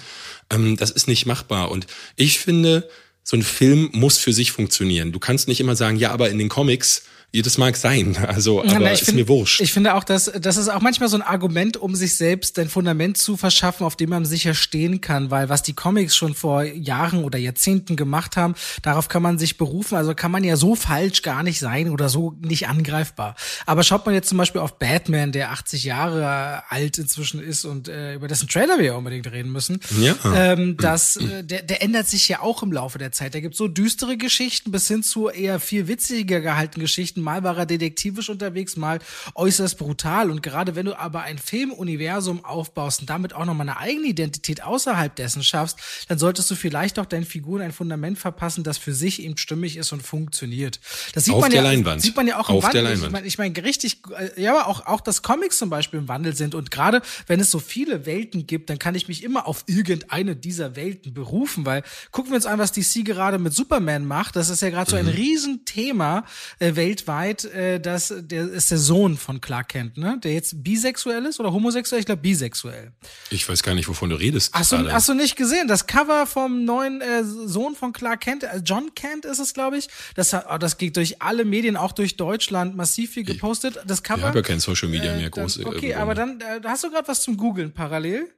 Ähm, 0.50 0.78
das 0.78 0.92
ist 0.92 1.08
nicht 1.08 1.26
machbar. 1.26 1.72
Und 1.72 1.88
ich 2.16 2.40
finde, 2.40 2.90
so 3.24 3.36
ein 3.36 3.44
Film 3.44 3.90
muss 3.92 4.18
für 4.18 4.34
sich 4.34 4.52
funktionieren. 4.52 5.12
Du 5.12 5.20
kannst 5.20 5.48
nicht 5.48 5.60
immer 5.60 5.76
sagen, 5.76 5.98
ja, 5.98 6.12
aber 6.12 6.30
in 6.30 6.40
den 6.40 6.50
Comics 6.50 7.04
das 7.32 7.58
mag 7.60 7.78
sein, 7.78 8.18
also 8.28 8.62
aber 8.62 8.80
na, 8.80 8.92
ist 8.92 9.06
find, 9.06 9.18
mir 9.18 9.28
wurscht. 9.28 9.62
Ich 9.62 9.72
finde 9.72 9.94
auch, 9.94 10.04
dass 10.04 10.32
das 10.40 10.58
ist 10.58 10.68
auch 10.68 10.82
manchmal 10.82 11.10
so 11.10 11.18
ein 11.18 11.22
Argument, 11.22 11.78
um 11.78 11.96
sich 11.96 12.16
selbst 12.16 12.58
ein 12.58 12.70
Fundament 12.70 13.18
zu 13.18 13.38
verschaffen, 13.38 13.86
auf 13.86 13.96
dem 13.96 14.10
man 14.10 14.26
sicher 14.26 14.56
stehen 14.56 15.00
kann, 15.00 15.30
weil 15.30 15.48
was 15.50 15.62
die 15.62 15.74
Comics 15.74 16.16
schon 16.16 16.34
vor 16.34 16.64
Jahren 16.64 17.24
oder 17.24 17.38
Jahrzehnten 17.38 17.96
gemacht 17.96 18.36
haben, 18.36 18.56
darauf 18.82 19.10
kann 19.10 19.22
man 19.22 19.38
sich 19.38 19.58
berufen. 19.58 19.96
Also 19.96 20.16
kann 20.16 20.32
man 20.32 20.44
ja 20.44 20.56
so 20.56 20.76
falsch 20.76 21.22
gar 21.22 21.44
nicht 21.44 21.60
sein 21.60 21.90
oder 21.90 22.10
so 22.10 22.36
nicht 22.42 22.68
angreifbar. 22.68 23.36
Aber 23.66 23.84
schaut 23.84 24.06
man 24.06 24.16
jetzt 24.16 24.30
zum 24.30 24.38
Beispiel 24.38 24.62
auf 24.62 24.80
Batman, 24.80 25.32
der 25.32 25.52
80 25.52 25.84
Jahre 25.84 26.64
alt 26.70 26.98
inzwischen 26.98 27.42
ist 27.42 27.64
und 27.66 27.88
äh, 27.88 28.16
über 28.16 28.28
dessen 28.28 28.48
Trailer 28.48 28.80
wir 28.80 28.86
ja 28.86 28.96
unbedingt 28.96 29.32
reden 29.32 29.52
müssen, 29.52 29.80
ja. 30.00 30.16
ähm, 30.36 30.78
das, 30.80 31.18
äh, 31.18 31.44
der, 31.44 31.62
der 31.62 31.84
ändert 31.84 32.08
sich 32.08 32.28
ja 32.28 32.42
auch 32.42 32.64
im 32.64 32.72
Laufe 32.72 32.98
der 32.98 33.12
Zeit. 33.12 33.36
Da 33.36 33.40
gibt 33.40 33.56
so 33.56 33.68
düstere 33.68 34.18
Geschichten 34.18 34.72
bis 34.72 34.88
hin 34.88 35.04
zu 35.04 35.30
eher 35.30 35.60
viel 35.60 35.88
witziger 35.88 36.42
gehaltenen 36.42 36.82
Geschichten 36.82 37.19
Geschichten. 37.20 37.22
Mal 37.22 37.44
war 37.44 37.58
er 37.58 37.66
detektivisch 37.66 38.30
unterwegs, 38.30 38.76
mal 38.76 39.00
äußerst 39.36 39.78
brutal. 39.78 40.32
Und 40.32 40.42
gerade 40.42 40.76
wenn 40.76 40.86
du 40.86 40.98
aber 40.98 41.22
ein 41.22 41.38
Filmuniversum 41.38 42.44
aufbaust 42.46 43.02
und 43.02 43.10
damit 43.10 43.34
auch 43.34 43.46
nochmal 43.46 43.70
eine 43.70 43.78
eigene 43.78 44.08
Identität 44.08 44.64
außerhalb 44.64 45.16
dessen 45.16 45.44
schaffst, 45.44 45.78
dann 46.08 46.18
solltest 46.18 46.50
du 46.50 46.56
vielleicht 46.56 47.00
auch 47.00 47.06
deinen 47.06 47.26
Figuren 47.26 47.62
ein 47.62 47.72
Fundament 47.72 48.18
verpassen, 48.18 48.64
das 48.64 48.78
für 48.78 48.94
sich 48.94 49.22
eben 49.22 49.38
stimmig 49.38 49.78
ist 49.78 49.92
und 49.92 50.02
funktioniert. 50.02 50.80
Das 51.14 51.26
sieht 51.26 51.34
Auf 51.34 51.42
man 51.42 51.52
der 51.52 51.64
ja, 51.64 51.70
Leinwand. 51.70 52.02
sieht 52.02 52.16
man 52.16 52.28
ja 52.28 52.40
auch 52.40 52.50
im 52.50 52.56
Auf 52.56 52.64
Wandel. 52.64 52.82
Der 52.82 52.92
Leinwand. 52.92 53.08
Ich 53.08 53.12
meine, 53.12 53.28
ich 53.28 53.38
mein, 53.38 53.66
richtig, 53.66 54.02
äh, 54.18 54.42
ja, 54.42 54.52
aber 54.52 54.68
auch, 54.68 54.86
auch, 54.86 55.02
dass 55.02 55.22
Comics 55.22 55.58
zum 55.58 55.70
Beispiel 55.70 56.00
im 56.00 56.08
Wandel 56.08 56.36
sind. 56.36 56.56
Und 56.56 56.72
gerade 56.72 57.02
wenn 57.28 57.40
es 57.40 57.52
so 57.52 57.60
viele 57.60 58.06
Welten 58.06 58.48
gibt, 58.48 58.70
dann 58.70 58.80
kann 58.80 58.96
ich 58.96 59.08
mich 59.08 59.24
immer 59.24 59.48
auf 59.48 59.64
irgendeine 59.68 60.36
dieser 60.36 60.76
Welten 60.76 61.14
berufen, 61.14 61.66
weil 61.66 61.84
gucken 62.12 62.32
wir 62.32 62.36
uns 62.36 62.46
an, 62.46 62.60
was 62.60 62.72
DC 62.72 63.06
gerade 63.06 63.38
mit 63.38 63.54
Superman 63.54 64.06
macht. 64.06 64.36
Das 64.36 64.50
ist 64.50 64.62
ja 64.62 64.70
gerade 64.70 64.90
so 64.90 64.98
ein 64.98 65.06
mhm. 65.06 65.12
Riesenthema 65.12 66.26
äh, 66.60 66.76
weltweit 66.76 67.09
weltweit, 67.10 67.46
äh, 67.46 67.80
dass 67.80 68.14
der 68.18 68.50
ist 68.50 68.72
der 68.72 68.78
Sohn 68.78 69.18
von 69.18 69.42
Clark 69.42 69.70
Kent, 69.70 69.98
ne? 69.98 70.20
Der 70.24 70.34
jetzt 70.34 70.64
bisexuell 70.64 71.26
ist 71.26 71.40
oder 71.40 71.52
homosexuell? 71.52 72.00
Ich 72.00 72.06
glaube 72.06 72.22
bisexuell. 72.22 72.92
Ich 73.30 73.48
weiß 73.48 73.64
gar 73.64 73.76
nicht, 73.76 73.88
wovon 73.88 74.10
du 74.10 74.16
redest. 74.16 74.54
Hast 74.54 74.72
du, 74.72 74.92
hast 74.92 75.10
du 75.10 75.14
nicht 75.14 75.36
gesehen? 75.36 75.68
Das 75.68 75.88
Cover 75.88 76.26
vom 76.26 76.66
neuen 76.66 77.02
äh, 77.02 77.24
Sohn 77.24 77.76
von 77.76 77.94
Clark 77.94 78.22
Kent, 78.22 78.44
äh, 78.44 78.62
John 78.64 78.94
Kent 78.96 79.26
ist 79.26 79.40
es, 79.40 79.54
glaube 79.54 79.78
ich. 79.78 79.88
Das, 80.16 80.34
oh, 80.34 80.58
das 80.58 80.78
geht 80.78 80.98
durch 80.98 81.22
alle 81.22 81.46
Medien, 81.46 81.76
auch 81.76 81.92
durch 81.92 82.18
Deutschland, 82.18 82.76
massiv 82.76 83.14
viel 83.14 83.24
gepostet. 83.24 83.80
Das 83.86 84.04
Cover. 84.04 84.20
Ich 84.20 84.26
habe 84.26 84.40
ja 84.40 84.44
kein 84.44 84.60
Social 84.60 84.90
Media 84.90 85.16
mehr 85.16 85.30
groß. 85.30 85.56
Dann, 85.56 85.66
okay, 85.66 85.92
äh, 85.92 85.96
aber 85.96 86.16
dann 86.16 86.42
äh, 86.42 86.62
hast 86.66 86.84
du 86.84 86.90
gerade 86.90 87.08
was 87.08 87.22
zum 87.22 87.38
Googeln 87.38 87.74
parallel. 87.74 88.30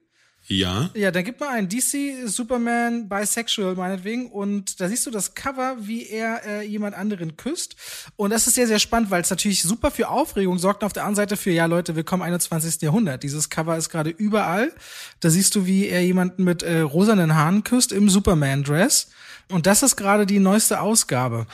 Ja. 0.51 0.89
Ja, 0.93 1.11
da 1.11 1.21
gibt 1.21 1.39
man 1.39 1.49
einen 1.49 1.69
DC 1.69 2.27
Superman 2.27 3.07
Bisexual 3.07 3.75
meinetwegen 3.75 4.29
und 4.29 4.81
da 4.81 4.89
siehst 4.89 5.05
du 5.05 5.11
das 5.11 5.33
Cover, 5.33 5.77
wie 5.79 6.07
er 6.07 6.45
äh, 6.45 6.65
jemand 6.67 6.95
anderen 6.95 7.37
küsst 7.37 7.75
und 8.17 8.31
das 8.31 8.47
ist 8.47 8.55
sehr 8.55 8.67
sehr 8.67 8.79
spannend, 8.79 9.11
weil 9.11 9.21
es 9.21 9.29
natürlich 9.29 9.63
super 9.63 9.91
für 9.91 10.09
Aufregung 10.09 10.59
sorgt 10.59 10.83
und 10.83 10.87
auf 10.87 10.93
der 10.93 11.03
anderen 11.03 11.15
Seite 11.15 11.37
für 11.37 11.51
ja 11.51 11.67
Leute, 11.67 11.95
willkommen 11.95 12.23
21. 12.23 12.81
Jahrhundert. 12.81 13.23
Dieses 13.23 13.49
Cover 13.49 13.77
ist 13.77 13.89
gerade 13.89 14.09
überall. 14.09 14.73
Da 15.21 15.29
siehst 15.29 15.55
du, 15.55 15.65
wie 15.65 15.87
er 15.87 16.03
jemanden 16.03 16.43
mit 16.43 16.63
äh, 16.63 16.81
rosanen 16.81 17.35
Haaren 17.35 17.63
küsst 17.63 17.93
im 17.93 18.09
Superman 18.09 18.63
Dress 18.63 19.07
und 19.49 19.67
das 19.67 19.83
ist 19.83 19.95
gerade 19.95 20.25
die 20.25 20.39
neueste 20.39 20.81
Ausgabe. 20.81 21.47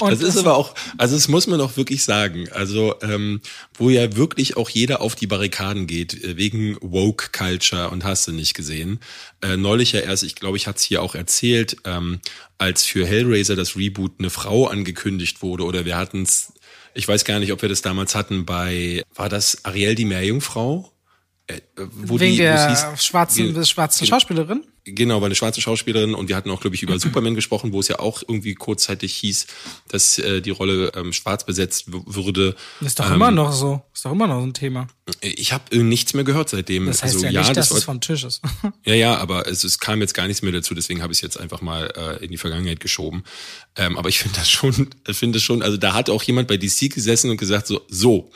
Und 0.00 0.12
das 0.12 0.22
ist 0.22 0.36
aber 0.36 0.56
auch, 0.56 0.74
also 0.96 1.14
das 1.14 1.28
muss 1.28 1.46
man 1.46 1.60
auch 1.60 1.76
wirklich 1.76 2.04
sagen. 2.04 2.48
Also 2.52 2.94
ähm, 3.02 3.40
wo 3.74 3.90
ja 3.90 4.16
wirklich 4.16 4.56
auch 4.56 4.70
jeder 4.70 5.00
auf 5.00 5.14
die 5.14 5.26
Barrikaden 5.26 5.86
geht 5.86 6.24
äh, 6.24 6.36
wegen 6.36 6.76
woke 6.80 7.30
Culture 7.32 7.90
und 7.90 8.04
hast 8.04 8.26
du 8.26 8.32
nicht 8.32 8.54
gesehen. 8.54 9.00
Äh, 9.42 9.56
neulich 9.56 9.92
ja 9.92 10.00
erst, 10.00 10.22
ich 10.22 10.34
glaube, 10.34 10.56
ich 10.56 10.66
hatte 10.66 10.78
es 10.78 10.84
hier 10.84 11.02
auch 11.02 11.14
erzählt, 11.14 11.76
ähm, 11.84 12.20
als 12.58 12.84
für 12.84 13.06
Hellraiser 13.06 13.56
das 13.56 13.76
Reboot 13.76 14.12
eine 14.18 14.30
Frau 14.30 14.66
angekündigt 14.66 15.42
wurde 15.42 15.64
oder 15.64 15.84
wir 15.84 15.96
hatten 15.96 16.22
es, 16.22 16.52
ich 16.94 17.06
weiß 17.06 17.24
gar 17.24 17.38
nicht, 17.38 17.52
ob 17.52 17.62
wir 17.62 17.68
das 17.68 17.82
damals 17.82 18.14
hatten 18.14 18.44
bei, 18.44 19.02
war 19.14 19.28
das 19.28 19.64
Ariel 19.64 19.94
die 19.94 20.04
Meerjungfrau? 20.04 20.89
Äh, 21.50 21.60
wo 21.76 22.20
Wegen 22.20 22.32
die, 22.32 22.38
der 22.38 22.68
hieß, 22.68 23.04
schwarzen, 23.04 23.64
schwarzen 23.64 24.06
Schauspielerin? 24.06 24.64
Genau, 24.84 25.20
war 25.20 25.26
eine 25.26 25.34
schwarze 25.34 25.60
Schauspielerin 25.60 26.14
und 26.14 26.28
wir 26.28 26.36
hatten 26.36 26.50
auch, 26.50 26.60
glaube 26.60 26.74
ich, 26.74 26.82
über 26.82 26.98
Superman 26.98 27.34
gesprochen, 27.34 27.72
wo 27.72 27.80
es 27.80 27.88
ja 27.88 27.98
auch 27.98 28.22
irgendwie 28.26 28.54
kurzzeitig 28.54 29.14
hieß, 29.14 29.46
dass 29.88 30.18
äh, 30.18 30.40
die 30.40 30.50
Rolle 30.50 30.92
ähm, 30.96 31.12
schwarz 31.12 31.44
besetzt 31.44 31.86
würde. 31.88 32.56
Ist 32.80 32.98
doch 32.98 33.08
ähm, 33.08 33.16
immer 33.16 33.30
noch 33.30 33.52
so. 33.52 33.82
Ist 33.92 34.04
doch 34.04 34.12
immer 34.12 34.26
noch 34.26 34.42
ein 34.42 34.54
Thema. 34.54 34.86
Ich 35.20 35.52
habe 35.52 35.64
äh, 35.72 35.82
nichts 35.82 36.14
mehr 36.14 36.24
gehört 36.24 36.48
seitdem. 36.48 36.86
Das 36.86 37.02
heißt 37.02 37.14
also, 37.14 37.26
ja, 37.26 37.32
ja 37.32 37.40
nicht, 37.40 37.56
das 37.56 37.68
dass 37.68 37.78
es 37.78 37.84
vom 37.84 38.00
Tisch 38.00 38.24
ist. 38.24 38.40
ja, 38.84 38.94
ja, 38.94 39.16
aber 39.16 39.46
es, 39.46 39.64
es 39.64 39.78
kam 39.78 40.00
jetzt 40.00 40.14
gar 40.14 40.26
nichts 40.26 40.42
mehr 40.42 40.52
dazu, 40.52 40.74
deswegen 40.74 41.02
habe 41.02 41.12
ich 41.12 41.18
es 41.18 41.22
jetzt 41.22 41.38
einfach 41.38 41.60
mal 41.60 41.92
äh, 41.96 42.24
in 42.24 42.30
die 42.30 42.38
Vergangenheit 42.38 42.80
geschoben. 42.80 43.24
Ähm, 43.76 43.98
aber 43.98 44.08
ich 44.08 44.18
finde 44.18 44.38
das 44.38 44.48
schon, 44.48 44.72
finde 45.10 45.36
das 45.36 45.42
schon, 45.42 45.62
also 45.62 45.76
da 45.76 45.94
hat 45.94 46.08
auch 46.08 46.22
jemand 46.22 46.48
bei 46.48 46.56
DC 46.56 46.90
gesessen 46.90 47.30
und 47.30 47.36
gesagt 47.36 47.66
so, 47.66 47.82
so, 47.88 48.30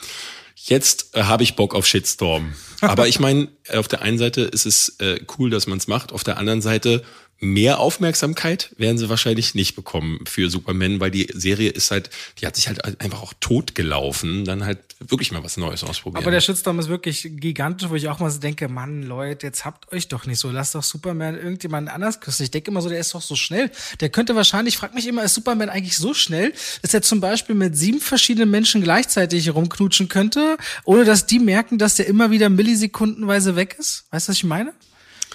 jetzt 0.69 1.15
äh, 1.15 1.23
habe 1.23 1.43
ich 1.43 1.55
Bock 1.55 1.75
auf 1.75 1.85
Shitstorm. 1.85 2.53
Aber 2.81 3.07
ich 3.07 3.19
meine, 3.19 3.47
auf 3.73 3.87
der 3.87 4.01
einen 4.01 4.17
Seite 4.17 4.41
ist 4.41 4.65
es 4.65 4.95
äh, 4.99 5.19
cool, 5.37 5.49
dass 5.49 5.67
man 5.67 5.77
es 5.77 5.87
macht, 5.87 6.11
auf 6.11 6.23
der 6.23 6.37
anderen 6.37 6.61
Seite 6.61 7.03
mehr 7.39 7.79
Aufmerksamkeit 7.79 8.71
werden 8.77 8.97
sie 8.97 9.09
wahrscheinlich 9.09 9.55
nicht 9.55 9.75
bekommen 9.75 10.19
für 10.25 10.49
Superman, 10.49 10.99
weil 10.99 11.11
die 11.11 11.27
Serie 11.33 11.69
ist 11.69 11.91
halt, 11.91 12.09
die 12.39 12.47
hat 12.47 12.55
sich 12.55 12.67
halt 12.67 13.01
einfach 13.01 13.21
auch 13.21 13.33
tot 13.39 13.75
gelaufen, 13.75 14.45
dann 14.45 14.65
halt 14.65 14.79
wirklich 14.99 15.31
mal 15.31 15.43
was 15.43 15.57
Neues 15.57 15.83
ausprobieren. 15.83 16.23
Aber 16.23 16.31
der 16.31 16.39
Shitstorm 16.39 16.79
ist 16.79 16.87
wirklich 16.87 17.27
gigantisch, 17.29 17.89
wo 17.89 17.95
ich 17.95 18.07
auch 18.07 18.19
mal 18.19 18.31
so 18.31 18.39
denke, 18.39 18.69
Mann, 18.69 19.03
Leute, 19.03 19.47
jetzt 19.47 19.65
habt 19.65 19.91
euch 19.91 20.07
doch 20.07 20.25
nicht 20.25 20.39
so, 20.39 20.49
lasst 20.49 20.75
doch 20.75 20.83
Superman 20.83 21.35
irgendjemanden 21.35 21.93
anders 21.93 22.21
küssen. 22.21 22.43
Ich 22.43 22.51
denke 22.51 22.71
immer 22.71 22.81
so, 22.81 22.89
der 22.89 22.99
ist 22.99 23.13
doch 23.13 23.21
so 23.21 23.35
schnell. 23.35 23.69
Der 23.99 24.09
könnte 24.09 24.35
wahrscheinlich, 24.35 24.75
ich 24.75 24.77
frag 24.77 24.95
mich 24.95 25.07
immer, 25.07 25.23
ist 25.23 25.33
Superman 25.33 25.69
eigentlich 25.69 25.97
so 25.97 26.13
schnell, 26.13 26.53
dass 26.81 26.93
er 26.93 27.01
zum 27.01 27.19
Beispiel 27.19 27.55
mit 27.55 27.77
sieben 27.77 27.99
verschiedenen 27.99 28.49
Menschen 28.49 28.81
gleichzeitig 28.81 29.53
rumknutschen 29.53 30.07
könnte, 30.07 30.57
ohne 30.85 31.03
dass 31.03 31.25
die 31.25 31.39
merken, 31.39 31.77
dass 31.77 31.95
der 31.95 32.07
immer 32.07 32.31
wieder 32.31 32.49
millisekundenweise 32.49 33.55
weg 33.55 33.75
ist? 33.77 34.05
Weißt 34.11 34.27
du, 34.27 34.31
was 34.31 34.37
ich 34.37 34.43
meine? 34.45 34.73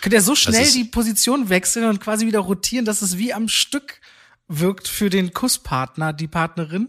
Könnte 0.00 0.16
er 0.16 0.22
so 0.22 0.34
schnell 0.34 0.70
die 0.72 0.84
Position 0.84 1.48
wechseln 1.48 1.88
und 1.88 2.00
quasi 2.00 2.26
wieder 2.26 2.40
rotieren, 2.40 2.84
dass 2.84 3.02
es 3.02 3.18
wie 3.18 3.32
am 3.32 3.48
Stück 3.48 4.00
wirkt 4.48 4.88
für 4.88 5.10
den 5.10 5.32
Kusspartner, 5.32 6.12
die 6.12 6.28
Partnerin? 6.28 6.88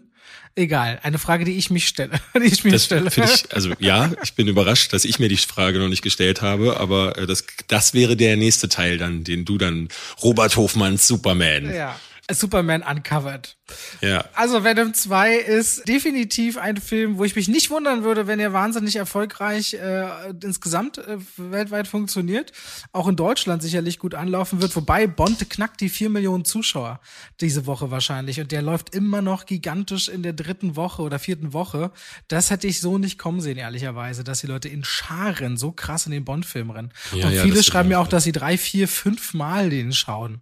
Egal, 0.55 0.99
eine 1.03 1.17
Frage, 1.17 1.45
die 1.45 1.53
ich 1.53 1.69
mich 1.69 1.87
stelle. 1.87 2.19
Die 2.35 2.41
ich 2.41 2.65
mir 2.65 2.71
das 2.71 2.85
stelle. 2.85 3.09
Ich, 3.15 3.53
also 3.53 3.71
ja, 3.79 4.11
ich 4.21 4.33
bin 4.33 4.49
überrascht, 4.49 4.91
dass 4.91 5.05
ich 5.05 5.17
mir 5.17 5.29
die 5.29 5.37
Frage 5.37 5.79
noch 5.79 5.87
nicht 5.87 6.01
gestellt 6.01 6.41
habe, 6.41 6.77
aber 6.77 7.17
äh, 7.17 7.25
das, 7.25 7.45
das 7.67 7.93
wäre 7.93 8.17
der 8.17 8.35
nächste 8.35 8.67
Teil 8.67 8.97
dann, 8.97 9.23
den 9.23 9.45
du 9.45 9.57
dann 9.57 9.87
Robert 10.21 10.57
Hofmanns 10.57 11.07
Superman. 11.07 11.73
Ja. 11.73 11.97
Superman 12.33 12.83
Uncovered. 12.83 13.57
Ja. 14.01 14.25
Also 14.33 14.63
Venom 14.63 14.93
2 14.93 15.35
ist 15.35 15.87
definitiv 15.87 16.57
ein 16.57 16.77
Film, 16.77 17.17
wo 17.17 17.23
ich 17.23 17.35
mich 17.35 17.47
nicht 17.47 17.69
wundern 17.69 18.03
würde, 18.03 18.27
wenn 18.27 18.39
er 18.39 18.53
wahnsinnig 18.53 18.95
erfolgreich 18.95 19.73
äh, 19.73 20.29
insgesamt 20.43 20.97
äh, 20.97 21.17
weltweit 21.37 21.87
funktioniert. 21.87 22.51
Auch 22.91 23.07
in 23.07 23.15
Deutschland 23.15 23.61
sicherlich 23.61 23.99
gut 23.99 24.15
anlaufen 24.15 24.61
wird. 24.61 24.75
Wobei 24.75 25.07
Bond 25.07 25.49
knackt 25.49 25.81
die 25.81 25.89
vier 25.89 26.09
Millionen 26.09 26.45
Zuschauer 26.45 26.99
diese 27.39 27.65
Woche 27.65 27.91
wahrscheinlich. 27.91 28.39
Und 28.39 28.51
der 28.51 28.61
läuft 28.61 28.93
immer 28.95 29.21
noch 29.21 29.45
gigantisch 29.45 30.09
in 30.09 30.23
der 30.23 30.33
dritten 30.33 30.75
Woche 30.75 31.01
oder 31.01 31.19
vierten 31.19 31.53
Woche. 31.53 31.91
Das 32.27 32.49
hätte 32.49 32.67
ich 32.67 32.81
so 32.81 32.97
nicht 32.97 33.17
kommen 33.17 33.41
sehen, 33.41 33.57
ehrlicherweise, 33.57 34.23
dass 34.23 34.41
die 34.41 34.47
Leute 34.47 34.67
in 34.67 34.83
Scharen 34.83 35.57
so 35.57 35.71
krass 35.71 36.05
in 36.05 36.11
den 36.11 36.25
Bond-Film 36.25 36.71
rennen. 36.71 36.91
Ja, 37.13 37.27
Und 37.27 37.33
ja, 37.33 37.43
viele 37.43 37.63
schreiben 37.63 37.89
mir 37.89 37.99
auch, 37.99 38.07
dass 38.07 38.23
sie 38.23 38.31
drei, 38.31 38.57
vier, 38.57 38.87
fünf 38.87 39.33
Mal 39.33 39.69
den 39.69 39.93
schauen. 39.93 40.41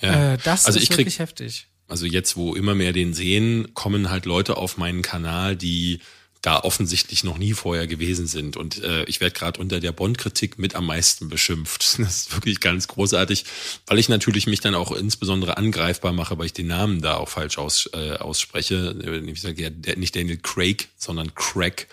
Ja. 0.00 0.34
Äh, 0.34 0.38
das 0.44 0.66
also 0.66 0.78
ist 0.78 0.84
ich 0.84 0.90
wirklich 0.90 1.16
krieg, 1.16 1.20
heftig. 1.20 1.66
Also 1.88 2.06
jetzt, 2.06 2.36
wo 2.36 2.54
immer 2.54 2.74
mehr 2.74 2.92
den 2.92 3.14
sehen, 3.14 3.74
kommen 3.74 4.10
halt 4.10 4.26
Leute 4.26 4.56
auf 4.56 4.76
meinen 4.76 5.02
Kanal, 5.02 5.56
die 5.56 6.00
da 6.42 6.60
offensichtlich 6.60 7.24
noch 7.24 7.38
nie 7.38 7.54
vorher 7.54 7.88
gewesen 7.88 8.28
sind. 8.28 8.56
Und 8.56 8.82
äh, 8.82 9.02
ich 9.04 9.20
werde 9.20 9.34
gerade 9.36 9.60
unter 9.60 9.80
der 9.80 9.90
Bond-Kritik 9.90 10.60
mit 10.60 10.76
am 10.76 10.86
meisten 10.86 11.28
beschimpft. 11.28 11.98
Das 12.06 12.18
ist 12.18 12.34
wirklich 12.34 12.60
ganz 12.60 12.86
großartig, 12.86 13.44
weil 13.86 13.98
ich 13.98 14.08
natürlich 14.08 14.46
mich 14.46 14.60
dann 14.60 14.76
auch 14.76 14.92
insbesondere 14.92 15.56
angreifbar 15.56 16.12
mache, 16.12 16.38
weil 16.38 16.46
ich 16.46 16.52
den 16.52 16.68
Namen 16.68 17.00
da 17.00 17.16
auch 17.16 17.28
falsch 17.28 17.58
aus, 17.58 17.90
äh, 17.94 18.12
ausspreche. 18.12 19.24
Ich 19.26 19.40
sage 19.40 19.62
ja 19.62 19.96
nicht 19.96 20.14
Daniel 20.14 20.36
Craig, 20.36 20.88
sondern 20.96 21.34
Craig 21.34 21.88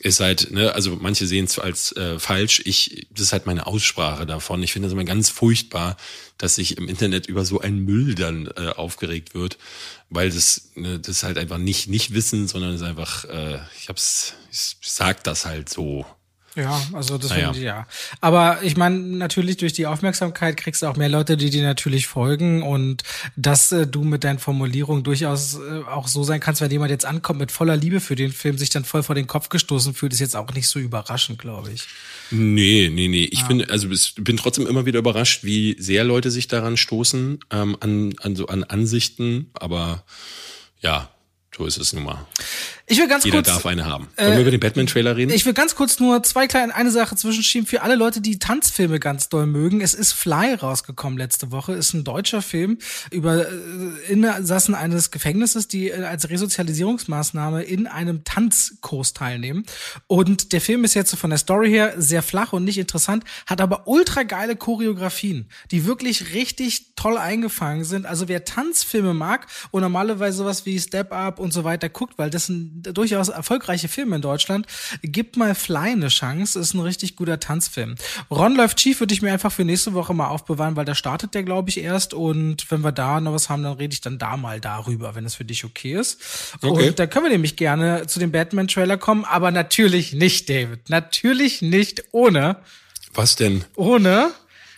ist 0.00 0.20
halt, 0.20 0.50
ne, 0.52 0.74
also 0.74 0.96
manche 1.00 1.26
sehen 1.26 1.46
es 1.46 1.58
als 1.58 1.92
äh, 1.92 2.18
falsch. 2.18 2.62
Ich, 2.64 3.08
das 3.10 3.22
ist 3.22 3.32
halt 3.32 3.46
meine 3.46 3.66
Aussprache 3.66 4.26
davon. 4.26 4.62
Ich 4.62 4.72
finde 4.72 4.86
das 4.86 4.92
immer 4.92 5.04
ganz 5.04 5.28
furchtbar, 5.28 5.96
dass 6.36 6.54
sich 6.54 6.76
im 6.76 6.88
Internet 6.88 7.26
über 7.26 7.44
so 7.44 7.60
einen 7.60 7.84
Müll 7.84 8.14
dann 8.14 8.48
äh, 8.56 8.68
aufgeregt 8.68 9.34
wird, 9.34 9.58
weil 10.08 10.30
das, 10.30 10.70
ne, 10.74 11.00
das 11.00 11.16
ist 11.18 11.22
halt 11.24 11.38
einfach 11.38 11.58
nicht 11.58 11.88
nicht 11.88 12.14
Wissen, 12.14 12.46
sondern 12.46 12.74
es 12.74 12.80
ist 12.80 12.86
einfach, 12.86 13.24
äh, 13.24 13.58
ich 13.80 13.88
hab's, 13.88 14.34
ich 14.52 14.76
sag 14.82 15.24
das 15.24 15.46
halt 15.46 15.68
so. 15.68 16.06
Ja, 16.54 16.80
also 16.92 17.18
das 17.18 17.30
Naja. 17.30 17.44
finde 17.44 17.58
ich 17.58 17.64
ja. 17.64 17.86
Aber 18.20 18.58
ich 18.62 18.76
meine, 18.76 18.98
natürlich 18.98 19.58
durch 19.58 19.72
die 19.72 19.86
Aufmerksamkeit 19.86 20.56
kriegst 20.56 20.82
du 20.82 20.86
auch 20.86 20.96
mehr 20.96 21.08
Leute, 21.08 21.36
die 21.36 21.50
dir 21.50 21.62
natürlich 21.62 22.06
folgen 22.06 22.62
und 22.62 23.02
dass 23.36 23.70
äh, 23.70 23.86
du 23.86 24.02
mit 24.02 24.24
deinen 24.24 24.38
Formulierungen 24.38 25.04
durchaus 25.04 25.54
äh, 25.54 25.82
auch 25.88 26.08
so 26.08 26.24
sein 26.24 26.40
kannst, 26.40 26.60
wenn 26.60 26.70
jemand 26.70 26.90
jetzt 26.90 27.04
ankommt 27.04 27.38
mit 27.38 27.52
voller 27.52 27.76
Liebe 27.76 28.00
für 28.00 28.16
den 28.16 28.32
Film, 28.32 28.58
sich 28.58 28.70
dann 28.70 28.84
voll 28.84 29.02
vor 29.02 29.14
den 29.14 29.26
Kopf 29.26 29.50
gestoßen 29.50 29.94
fühlt, 29.94 30.12
ist 30.12 30.20
jetzt 30.20 30.36
auch 30.36 30.52
nicht 30.52 30.68
so 30.68 30.78
überraschend, 30.78 31.38
glaube 31.38 31.70
ich. 31.70 31.86
Nee, 32.30 32.90
nee, 32.92 33.08
nee. 33.08 33.28
Ich 33.30 33.44
finde, 33.44 33.70
also 33.70 33.88
ich 33.90 34.14
bin 34.16 34.36
trotzdem 34.36 34.66
immer 34.66 34.84
wieder 34.86 34.98
überrascht, 34.98 35.44
wie 35.44 35.76
sehr 35.78 36.02
Leute 36.04 36.30
sich 36.30 36.48
daran 36.48 36.76
stoßen, 36.76 37.38
ähm, 37.50 37.76
an, 37.80 38.14
an 38.20 38.36
so 38.36 38.46
an 38.46 38.64
Ansichten, 38.64 39.50
aber 39.54 40.04
ja, 40.80 41.10
so 41.56 41.66
ist 41.66 41.76
es 41.78 41.92
nun 41.92 42.04
mal. 42.04 42.26
Ich 42.90 42.98
will 42.98 43.06
ganz 43.06 43.24
Jeder 43.24 43.38
kurz 43.38 43.48
darf 43.48 43.66
eine 43.66 43.84
haben. 43.84 44.08
Wollen 44.16 44.32
wir 44.32 44.40
über 44.40 44.50
den 44.50 44.60
Batman-Trailer 44.60 45.14
reden? 45.14 45.30
Ich 45.30 45.44
will 45.44 45.52
ganz 45.52 45.74
kurz 45.74 46.00
nur 46.00 46.22
zwei 46.22 46.46
kleine, 46.46 46.74
eine 46.74 46.90
Sache 46.90 47.16
zwischenschieben 47.16 47.66
für 47.66 47.82
alle 47.82 47.96
Leute, 47.96 48.22
die 48.22 48.38
Tanzfilme 48.38 48.98
ganz 48.98 49.28
doll 49.28 49.46
mögen. 49.46 49.82
Es 49.82 49.92
ist 49.92 50.14
Fly 50.14 50.54
rausgekommen 50.54 51.18
letzte 51.18 51.52
Woche. 51.52 51.74
Ist 51.74 51.92
ein 51.92 52.04
deutscher 52.04 52.40
Film 52.40 52.78
über 53.10 53.46
äh, 53.46 53.52
Insassen 54.08 54.74
eines 54.74 55.10
Gefängnisses, 55.10 55.68
die 55.68 55.90
äh, 55.90 56.04
als 56.04 56.30
Resozialisierungsmaßnahme 56.30 57.62
in 57.62 57.86
einem 57.86 58.24
Tanzkurs 58.24 59.12
teilnehmen. 59.12 59.64
Und 60.06 60.54
der 60.54 60.62
Film 60.62 60.84
ist 60.84 60.94
jetzt 60.94 61.14
von 61.14 61.28
der 61.28 61.38
Story 61.38 61.68
her 61.68 61.92
sehr 61.98 62.22
flach 62.22 62.54
und 62.54 62.64
nicht 62.64 62.78
interessant, 62.78 63.24
hat 63.46 63.60
aber 63.60 63.86
ultra 63.86 64.22
geile 64.22 64.56
Choreografien, 64.56 65.50
die 65.70 65.84
wirklich 65.84 66.32
richtig 66.32 66.94
toll 66.96 67.18
eingefangen 67.18 67.84
sind. 67.84 68.06
Also 68.06 68.28
wer 68.28 68.46
Tanzfilme 68.46 69.12
mag 69.12 69.46
und 69.72 69.82
normalerweise 69.82 70.38
sowas 70.38 70.64
wie 70.64 70.80
Step 70.80 71.12
Up 71.12 71.38
und 71.38 71.52
so 71.52 71.64
weiter 71.64 71.90
guckt, 71.90 72.16
weil 72.16 72.30
das 72.30 72.46
sind 72.46 72.77
durchaus 72.82 73.28
erfolgreiche 73.28 73.88
Filme 73.88 74.16
in 74.16 74.22
Deutschland, 74.22 74.66
gibt 75.02 75.36
mal 75.36 75.54
Fly 75.54 75.92
eine 75.92 76.08
Chance. 76.08 76.58
Ist 76.58 76.74
ein 76.74 76.80
richtig 76.80 77.16
guter 77.16 77.40
Tanzfilm. 77.40 77.94
Ron 78.30 78.54
läuft 78.56 78.80
schief, 78.80 79.00
würde 79.00 79.14
ich 79.14 79.22
mir 79.22 79.32
einfach 79.32 79.52
für 79.52 79.64
nächste 79.64 79.94
Woche 79.94 80.14
mal 80.14 80.28
aufbewahren, 80.28 80.76
weil 80.76 80.84
da 80.84 80.94
startet 80.94 81.34
der, 81.34 81.42
glaube 81.42 81.70
ich, 81.70 81.78
erst. 81.80 82.14
Und 82.14 82.70
wenn 82.70 82.82
wir 82.82 82.92
da 82.92 83.20
noch 83.20 83.32
was 83.32 83.48
haben, 83.48 83.62
dann 83.62 83.74
rede 83.74 83.92
ich 83.92 84.00
dann 84.00 84.18
da 84.18 84.36
mal 84.36 84.60
darüber, 84.60 85.14
wenn 85.14 85.24
es 85.24 85.34
für 85.34 85.44
dich 85.44 85.64
okay 85.64 85.94
ist. 85.94 86.20
Okay. 86.62 86.88
Und 86.88 86.98
da 86.98 87.06
können 87.06 87.26
wir 87.26 87.32
nämlich 87.32 87.56
gerne 87.56 88.06
zu 88.06 88.18
dem 88.18 88.32
Batman-Trailer 88.32 88.96
kommen, 88.96 89.24
aber 89.24 89.50
natürlich 89.50 90.12
nicht, 90.12 90.48
David. 90.48 90.88
Natürlich 90.90 91.62
nicht 91.62 92.04
ohne, 92.12 92.56
Was 93.14 93.36
denn? 93.36 93.64
ohne, 93.76 94.30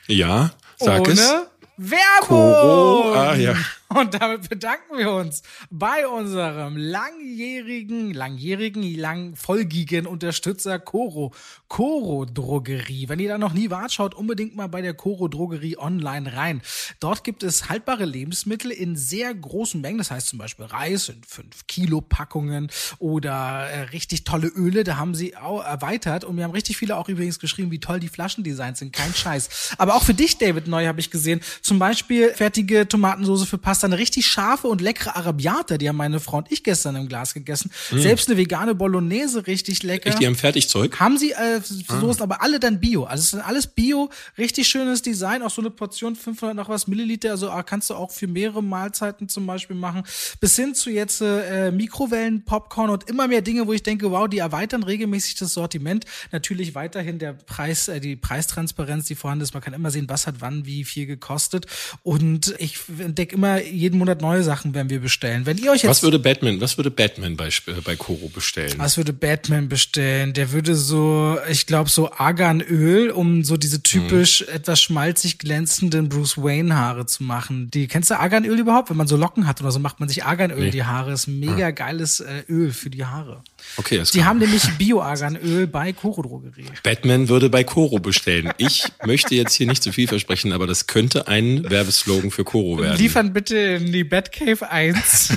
Ja, 0.07 0.53
sag 0.79 1.01
ohne 1.03 1.13
es. 1.13 1.33
Werbung. 1.77 2.27
Koro, 2.29 3.15
ah, 3.15 3.35
ja. 3.35 3.55
Und 3.93 4.15
damit 4.15 4.49
bedanken 4.49 4.99
wir 4.99 5.11
uns 5.11 5.43
bei 5.69 6.07
unserem 6.07 6.77
langjährigen, 6.77 8.15
langjährigen, 8.15 8.85
langfolgigen 8.97 10.07
Unterstützer 10.07 10.79
Coro. 10.79 11.35
Coro 11.67 12.25
Drogerie. 12.25 13.09
Wenn 13.09 13.19
ihr 13.19 13.29
da 13.29 13.39
noch 13.39 13.53
nie 13.53 13.69
wart, 13.71 13.93
schaut 13.93 14.15
unbedingt 14.15 14.55
mal 14.55 14.69
bei 14.69 14.81
der 14.81 14.95
Coro 14.95 15.27
Drogerie 15.27 15.77
online 15.77 16.37
rein. 16.37 16.63
Dort 17.01 17.25
gibt 17.25 17.43
es 17.43 17.69
haltbare 17.69 18.05
Lebensmittel 18.05 18.71
in 18.71 18.97
sehr 18.97 19.35
großen 19.35 19.81
Mengen. 19.81 19.99
Das 19.99 20.13
heißt 20.13 20.29
zum 20.29 20.39
Beispiel 20.39 20.67
Reis 20.67 21.09
in 21.09 21.21
5 21.27 21.67
Kilo 21.67 22.01
Packungen 22.01 22.71
oder 23.01 23.69
äh, 23.71 23.81
richtig 23.83 24.23
tolle 24.23 24.47
Öle. 24.49 24.85
Da 24.85 24.99
haben 24.99 25.17
sie 25.17 25.37
auch 25.37 25.65
erweitert. 25.65 26.23
Und 26.23 26.37
wir 26.37 26.45
haben 26.45 26.53
richtig 26.53 26.77
viele 26.77 26.97
auch 26.97 27.09
übrigens 27.09 27.41
geschrieben, 27.41 27.73
wie 27.73 27.81
toll 27.81 27.99
die 27.99 28.09
Flaschendesigns 28.09 28.79
sind. 28.79 28.93
Kein 28.93 29.13
Scheiß. 29.13 29.75
Aber 29.79 29.97
auch 29.97 30.05
für 30.05 30.15
dich, 30.15 30.39
David, 30.39 30.69
neu 30.69 30.87
habe 30.87 31.01
ich 31.01 31.11
gesehen. 31.11 31.41
Zum 31.61 31.81
Beispiel 31.81 32.29
fertige 32.35 32.87
Tomatensoße 32.87 33.47
für 33.47 33.59
Pasta, 33.59 33.80
eine 33.85 33.99
richtig 33.99 34.27
scharfe 34.27 34.69
und 34.69 34.81
leckere 34.81 35.17
Arabiata. 35.17 35.79
Die 35.79 35.89
haben 35.89 35.97
meine 35.97 36.21
Frau 36.21 36.39
und 36.39 36.51
ich 36.51 36.65
gestern 36.65 36.97
im 36.97 37.09
Glas 37.09 37.35
gegessen. 37.35 37.71
Selbst 37.91 38.29
eine 38.29 38.37
vegane 38.39 38.75
Bolognese, 38.75 39.47
richtig 39.47 39.83
lecker. 39.83 40.09
Echt, 40.09 40.21
die 40.21 40.27
haben 40.27 40.37
Fertigzeug? 40.37 40.99
Haben 40.99 41.19
sie 41.19 41.33
äh, 41.33 41.61
Soßen, 41.61 42.23
aber 42.23 42.43
alle 42.43 42.61
dann 42.61 42.81
Bio. 42.81 43.05
Also 43.05 43.23
es 43.23 43.31
sind 43.31 43.41
alles 43.41 43.67
Bio, 43.67 44.11
richtig 44.39 44.69
schönes 44.69 45.03
Design, 45.03 45.43
auch 45.43 45.51
so 45.51 45.63
eine 45.63 45.71
Portion 45.71 46.17
500 46.17 46.57
noch 46.57 46.69
was 46.69 46.87
Milliliter, 46.87 47.31
also 47.31 47.51
ah, 47.51 47.63
kannst 47.63 47.91
du 47.91 47.95
auch 47.95 48.11
für 48.11 48.27
mehrere 48.27 48.63
Mahlzeiten 48.63 49.29
zum 49.29 49.47
Beispiel 49.47 49.77
machen. 49.77 50.03
Bis 50.41 50.57
hin 50.57 50.75
zu 50.75 50.91
jetzt 50.91 51.21
äh, 51.21 51.71
Mikrowellen, 51.71 52.45
Popcorn 52.45 52.91
und 52.91 53.09
immer 53.09 53.29
mehr 53.29 53.43
Dinge, 53.43 53.67
wo 53.67 53.73
ich 53.73 53.83
denke, 53.83 54.11
wow, 54.11 54.29
die 54.29 54.39
erweitern 54.39 54.83
regelmäßig 54.83 55.37
das 55.37 55.55
Sortiment. 55.55 56.05
Natürlich 56.33 56.75
weiterhin 56.75 57.19
der 57.19 57.33
Preis, 57.33 57.89
äh, 57.89 58.01
die 58.01 58.17
Preistransparenz, 58.17 59.07
die 59.07 59.15
vorhanden 59.15 59.43
ist. 59.43 59.55
Man 59.55 59.63
kann 59.63 59.75
immer 59.75 59.91
sehen, 59.91 60.09
was 60.09 60.27
hat 60.27 60.37
wann 60.41 60.67
wie 60.67 60.85
viel 60.85 61.07
gekostet. 61.07 61.67
Und 62.03 62.55
ich 62.59 62.79
entdecke 62.99 63.35
immer 63.35 63.63
jeden 63.71 63.99
Monat 63.99 64.21
neue 64.21 64.43
Sachen, 64.43 64.75
wenn 64.75 64.91
wir 64.91 65.01
bestellen. 65.01 65.47
Wenn 65.47 65.59
ihr 65.59 65.71
euch 65.71 65.83
jetzt 65.83 65.91
Was 65.91 66.03
würde 66.03 66.19
Batman, 66.19 66.61
was 66.61 66.77
würde 66.77 66.91
Batman 66.91 67.37
bei, 67.37 67.49
äh, 67.49 67.81
bei 67.85 67.97
Koro 67.97 68.29
bestellen? 68.29 68.75
was 68.77 68.97
würde 68.97 69.13
Batman 69.13 69.69
bestellen? 69.69 70.33
Der 70.33 70.53
würde 70.53 70.75
so, 70.75 71.39
ich 71.49 71.67
glaube, 71.67 71.91
so 71.91 72.13
Arganöl, 72.13 73.11
um 73.11 73.45
so 73.45 73.57
diese 73.57 73.83
typisch 73.83 74.43
etwas 74.43 74.81
schmalzig 74.81 75.39
glänzenden 75.39 76.09
Bruce 76.09 76.39
Wayne 76.39 76.75
Haare 76.75 77.07
zu 77.07 77.23
machen. 77.23 77.71
Die 77.71 77.87
kennst 77.89 78.11
du 78.11 78.19
Arganöl 78.19 78.59
überhaupt? 78.59 78.91
Wenn 78.91 78.97
man 78.97 79.07
so 79.07 79.17
Locken 79.17 79.47
hat 79.47 79.61
oder 79.61 79.71
so, 79.71 79.79
macht 79.79 80.01
man 80.01 80.09
sich 80.09 80.25
Arganöl 80.25 80.65
in 80.65 80.71
die 80.71 80.85
Haare. 80.85 81.13
Ist 81.13 81.27
mega 81.27 81.71
geiles 81.71 82.21
äh, 82.21 82.43
Öl 82.49 82.73
für 82.73 82.91
die 82.91 83.05
Haare. 83.05 83.43
Okay, 83.77 83.99
das 83.99 84.11
Die 84.11 84.25
haben 84.25 84.39
nämlich 84.39 84.63
Bio-Arganöl 84.79 85.67
bei 85.67 85.93
Koro 85.93 86.23
Drogerie. 86.23 86.67
Batman 86.83 87.29
würde 87.29 87.49
bei 87.49 87.65
Koro 87.65 87.99
bestellen. 87.99 88.53
Ich 88.59 88.85
möchte 89.05 89.35
jetzt 89.35 89.55
hier 89.55 89.67
nicht 89.67 89.83
zu 89.83 89.93
viel 89.93 90.09
versprechen, 90.09 90.53
aber 90.53 90.67
das 90.67 90.87
könnte 90.87 91.29
ein 91.29 91.69
Werbeslogan 91.69 92.31
für 92.31 92.45
Koro 92.45 92.79
werden. 92.81 92.99
Liefern 92.99 93.33
bitte 93.33 93.57
in 93.57 93.93
die 93.93 94.05
Batcave 94.05 94.71
1. 94.71 95.37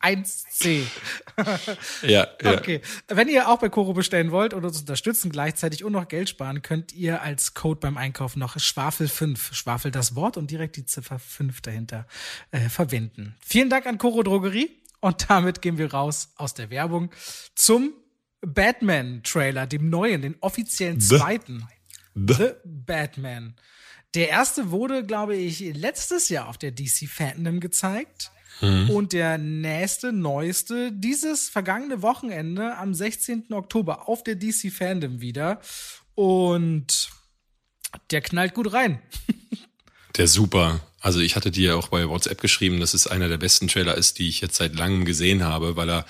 1C. 0.00 0.82
ja, 2.02 2.28
ja. 2.42 2.54
Okay. 2.54 2.80
Wenn 3.08 3.28
ihr 3.28 3.48
auch 3.48 3.58
bei 3.58 3.68
Koro 3.68 3.92
bestellen 3.92 4.30
wollt 4.30 4.54
und 4.54 4.64
uns 4.64 4.80
unterstützen 4.80 5.30
gleichzeitig 5.30 5.84
und 5.84 5.92
noch 5.92 6.08
Geld 6.08 6.28
sparen, 6.28 6.62
könnt 6.62 6.92
ihr 6.92 7.22
als 7.22 7.54
Code 7.54 7.80
beim 7.80 7.96
Einkauf 7.96 8.36
noch 8.36 8.58
Schwafel 8.58 9.08
5, 9.08 9.54
Schwafel 9.54 9.90
das 9.90 10.14
Wort 10.14 10.36
und 10.36 10.50
direkt 10.50 10.76
die 10.76 10.86
Ziffer 10.86 11.18
5 11.18 11.60
dahinter 11.60 12.06
äh, 12.52 12.68
verwenden. 12.68 13.34
Vielen 13.44 13.70
Dank 13.70 13.86
an 13.86 13.98
Koro 13.98 14.22
Drogerie 14.22 14.70
und 15.00 15.28
damit 15.30 15.62
gehen 15.62 15.78
wir 15.78 15.92
raus 15.92 16.30
aus 16.36 16.54
der 16.54 16.70
Werbung 16.70 17.10
zum 17.54 17.92
Batman-Trailer, 18.40 19.66
dem 19.66 19.90
neuen, 19.90 20.22
den 20.22 20.36
offiziellen 20.40 21.00
The- 21.00 21.18
zweiten. 21.18 21.66
The- 22.14 22.34
The 22.34 22.50
Batman. 22.64 23.54
Der 24.14 24.28
erste 24.30 24.70
wurde, 24.70 25.04
glaube 25.04 25.36
ich, 25.36 25.60
letztes 25.74 26.28
Jahr 26.28 26.48
auf 26.48 26.58
der 26.58 26.70
DC 26.72 27.06
Fandom 27.08 27.60
gezeigt. 27.60 28.30
Und 28.60 29.12
der 29.12 29.38
nächste, 29.38 30.12
neueste, 30.12 30.90
dieses 30.90 31.48
vergangene 31.48 32.02
Wochenende 32.02 32.76
am 32.76 32.92
16. 32.92 33.52
Oktober 33.52 34.08
auf 34.08 34.24
der 34.24 34.34
DC 34.34 34.72
Fandom 34.72 35.20
wieder. 35.20 35.60
Und 36.16 37.08
der 38.10 38.20
knallt 38.20 38.54
gut 38.54 38.72
rein. 38.72 39.00
Der 40.16 40.26
super. 40.26 40.80
Also 41.00 41.20
ich 41.20 41.36
hatte 41.36 41.50
dir 41.50 41.76
auch 41.76 41.88
bei 41.88 42.08
WhatsApp 42.08 42.40
geschrieben, 42.40 42.80
dass 42.80 42.94
es 42.94 43.06
einer 43.06 43.28
der 43.28 43.38
besten 43.38 43.68
Trailer 43.68 43.96
ist, 43.96 44.18
die 44.18 44.28
ich 44.28 44.40
jetzt 44.40 44.56
seit 44.56 44.74
langem 44.74 45.04
gesehen 45.04 45.44
habe, 45.44 45.76
weil 45.76 45.88
er 45.88 46.06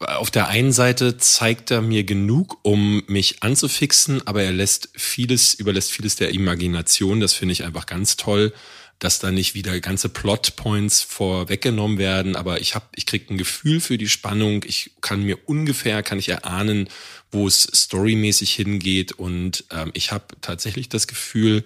auf 0.00 0.30
der 0.30 0.48
einen 0.48 0.72
Seite 0.72 1.18
zeigt 1.18 1.70
er 1.70 1.82
mir 1.82 2.04
genug, 2.04 2.58
um 2.62 3.02
mich 3.08 3.42
anzufixen, 3.42 4.24
aber 4.26 4.42
er 4.42 4.52
lässt 4.52 4.90
vieles, 4.94 5.54
überlässt 5.54 5.90
vieles 5.90 6.14
der 6.14 6.32
Imagination. 6.32 7.20
Das 7.20 7.34
finde 7.34 7.52
ich 7.52 7.64
einfach 7.64 7.86
ganz 7.86 8.16
toll, 8.16 8.52
dass 9.00 9.18
da 9.18 9.32
nicht 9.32 9.54
wieder 9.54 9.78
ganze 9.80 10.08
Plotpoints 10.08 11.02
vorweggenommen 11.02 11.98
werden. 11.98 12.36
Aber 12.36 12.60
ich 12.60 12.74
habe, 12.76 12.86
ich 12.94 13.06
krieg 13.06 13.28
ein 13.28 13.38
Gefühl 13.38 13.80
für 13.80 13.98
die 13.98 14.08
Spannung. 14.08 14.64
Ich 14.66 14.92
kann 15.00 15.24
mir 15.24 15.38
ungefähr, 15.46 16.02
kann 16.04 16.18
ich 16.18 16.28
erahnen, 16.28 16.88
wo 17.32 17.48
es 17.48 17.62
storymäßig 17.62 18.54
hingeht. 18.54 19.12
Und 19.12 19.64
ähm, 19.70 19.90
ich 19.94 20.12
habe 20.12 20.26
tatsächlich 20.40 20.88
das 20.88 21.08
Gefühl, 21.08 21.64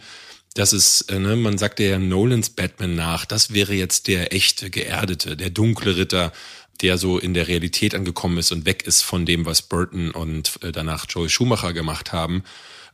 dass 0.55 0.73
es, 0.73 1.03
äh, 1.03 1.19
ne, 1.19 1.37
man 1.37 1.59
sagt 1.59 1.81
ja 1.81 1.99
Nolans 1.99 2.51
Batman 2.51 2.95
nach, 2.95 3.25
das 3.25 3.53
wäre 3.55 3.75
jetzt 3.75 4.09
der 4.09 4.33
echte, 4.33 4.71
geerdete, 4.71 5.37
der 5.37 5.51
dunkle 5.51 5.97
Ritter, 5.97 6.33
der 6.81 6.99
so 6.99 7.19
in 7.19 7.35
der 7.35 7.49
Realität 7.49 7.95
angekommen 7.95 8.39
ist 8.39 8.53
und 8.53 8.67
weg 8.67 8.83
ist 8.85 9.03
von 9.03 9.25
dem, 9.25 9.47
was 9.47 9.63
Burton 9.63 10.11
und 10.11 10.63
äh, 10.63 10.73
danach 10.73 11.07
Joel 11.09 11.29
Schumacher 11.29 11.73
gemacht 11.73 12.13
haben. 12.13 12.43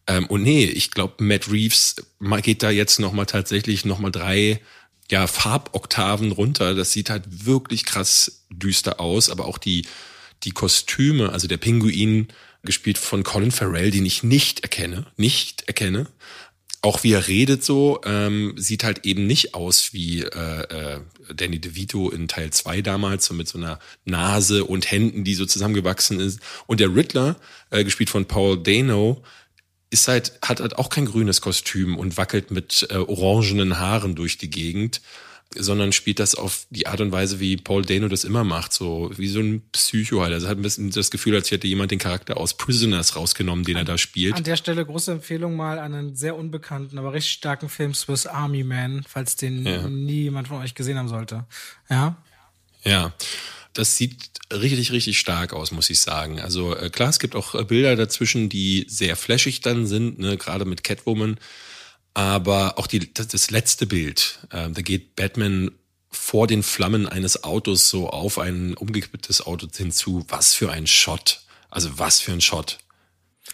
Ähm, 0.07 0.27
und 0.27 0.43
nee, 0.43 0.65
ich 0.65 0.91
glaube, 0.91 1.23
Matt 1.25 1.51
Reeves 1.51 1.97
geht 2.43 2.63
da 2.63 2.71
jetzt 2.71 3.01
nochmal 3.01 3.27
tatsächlich 3.27 3.85
nochmal 3.85 4.13
drei 4.13 4.61
ja, 5.11 5.27
Farboktaven 5.27 6.33
runter. 6.33 6.75
Das 6.75 6.93
sieht 6.93 7.11
halt 7.11 7.47
wirklich 7.47 7.85
krass 7.85 8.45
düster 8.51 9.01
aus, 9.01 9.31
aber 9.31 9.47
auch 9.47 9.59
die, 9.59 9.87
die 10.45 10.53
Kostüme, 10.53 11.33
also 11.33 11.49
der 11.49 11.57
Pinguin, 11.57 12.29
gespielt 12.65 12.99
von 12.99 13.23
Colin 13.23 13.53
Farrell, 13.53 13.91
den 13.91 14.05
ich 14.05 14.23
nicht 14.23 14.61
erkenne, 14.61 15.07
nicht 15.17 15.63
erkenne. 15.69 16.07
Auch 16.81 17.03
wie 17.03 17.13
er 17.13 17.27
redet 17.27 17.65
so, 17.65 18.01
ähm, 18.05 18.55
sieht 18.57 18.85
halt 18.85 19.05
eben 19.05 19.27
nicht 19.27 19.55
aus 19.55 19.93
wie 19.93 20.23
äh, 20.23 20.63
äh, 20.63 21.01
Danny 21.35 21.59
DeVito 21.61 22.09
in 22.09 22.29
Teil 22.29 22.51
2 22.51 22.83
damals, 22.83 23.27
so 23.27 23.35
mit 23.35 23.49
so 23.49 23.59
einer 23.59 23.81
Nase 24.05 24.65
und 24.65 24.89
Händen, 24.91 25.25
die 25.25 25.35
so 25.35 25.45
zusammengewachsen 25.45 26.21
ist. 26.21 26.39
Und 26.67 26.79
der 26.79 26.95
Riddler, 26.95 27.37
äh, 27.71 27.83
gespielt 27.83 28.11
von 28.11 28.27
Paul 28.27 28.63
Dano, 28.63 29.25
ist 29.91 30.07
halt, 30.07 30.39
hat 30.43 30.61
halt 30.61 30.79
auch 30.79 30.89
kein 30.89 31.07
grünes 31.07 31.41
Kostüm 31.41 31.97
und 31.97 32.17
wackelt 32.17 32.53
mit 32.53 32.87
äh, 32.91 32.97
orangenen 32.97 33.81
Haaren 33.81 34.15
durch 34.15 34.39
die 34.39 34.51
Gegend, 34.51 35.01
sondern 35.57 35.93
spielt 35.93 36.19
das 36.19 36.35
auf 36.35 36.67
die 36.71 36.87
Art 36.87 37.01
und 37.01 37.11
Weise, 37.11 37.41
wie 37.41 37.57
Paul 37.57 37.83
Dano 37.83 38.09
das 38.09 38.25
immer 38.25 38.45
macht, 38.45 38.73
so 38.73 39.11
wie 39.17 39.29
so 39.29 39.41
ein 39.41 39.63
Psycho 39.73 40.21
halt. 40.21 40.33
Also 40.33 40.49
hat 40.49 40.59
ein 40.59 40.63
bisschen 40.63 40.91
das 40.91 41.11
Gefühl, 41.11 41.35
als 41.35 41.51
hätte 41.51 41.67
jemand 41.67 41.91
den 41.91 41.99
Charakter 41.99 42.37
aus 42.37 42.57
Prisoners 42.57 43.17
rausgenommen, 43.17 43.65
den 43.65 43.77
er 43.77 43.85
da 43.85 43.97
spielt. 43.97 44.35
An 44.35 44.45
der 44.45 44.57
Stelle 44.57 44.85
große 44.85 45.13
Empfehlung 45.13 45.57
mal 45.57 45.79
an 45.79 45.95
einen 45.95 46.17
sehr 46.17 46.37
unbekannten, 46.37 46.99
aber 46.99 47.13
richtig 47.13 47.33
starken 47.33 47.69
Film 47.69 47.95
Swiss 47.95 48.27
Army 48.27 48.63
Man, 48.63 49.05
falls 49.09 49.37
den 49.37 49.67
ja. 49.67 49.89
nie 49.89 50.23
jemand 50.25 50.49
von 50.49 50.59
euch 50.59 50.75
gesehen 50.75 50.99
haben 50.99 51.09
sollte. 51.09 51.47
Ja. 51.89 52.17
Ja 52.85 53.15
das 53.79 53.97
sieht 53.97 54.17
richtig, 54.53 54.91
richtig 54.93 55.19
stark 55.19 55.53
aus, 55.53 55.71
muss 55.71 55.89
ich 55.89 56.01
sagen. 56.01 56.41
Also 56.41 56.77
äh, 56.77 56.91
klar, 56.91 57.11
es 57.11 57.21
gibt 57.21 57.37
auch 57.37 57.55
äh, 57.55 57.65
Bilder 57.65 57.95
dazwischen, 57.95 58.49
die 58.49 58.87
sehr 58.89 59.15
flashig 59.15 59.61
dann 59.61 59.87
sind, 59.87 60.19
ne, 60.19 60.37
gerade 60.37 60.65
mit 60.65 60.83
Catwoman. 60.83 61.39
Aber 62.19 62.81
auch 62.81 62.89
die, 62.89 63.15
das, 63.15 63.53
letzte 63.53 63.87
Bild, 63.87 64.41
äh, 64.51 64.69
da 64.71 64.83
geht 64.83 65.15
Batman 65.15 65.71
vor 66.11 66.49
den 66.49 66.65
Flammen 66.65 67.07
eines 67.07 67.45
Autos 67.45 67.89
so 67.91 68.11
auf 68.11 68.41
ein 68.41 68.75
umgekipptes 68.75 69.47
Auto 69.47 69.69
hinzu. 69.73 70.25
Was 70.27 70.53
für 70.53 70.73
ein 70.73 70.89
Shot. 70.89 71.43
Also 71.71 71.97
was 71.97 72.21
für 72.21 72.33
ein 72.33 72.41
Shot 72.41 72.79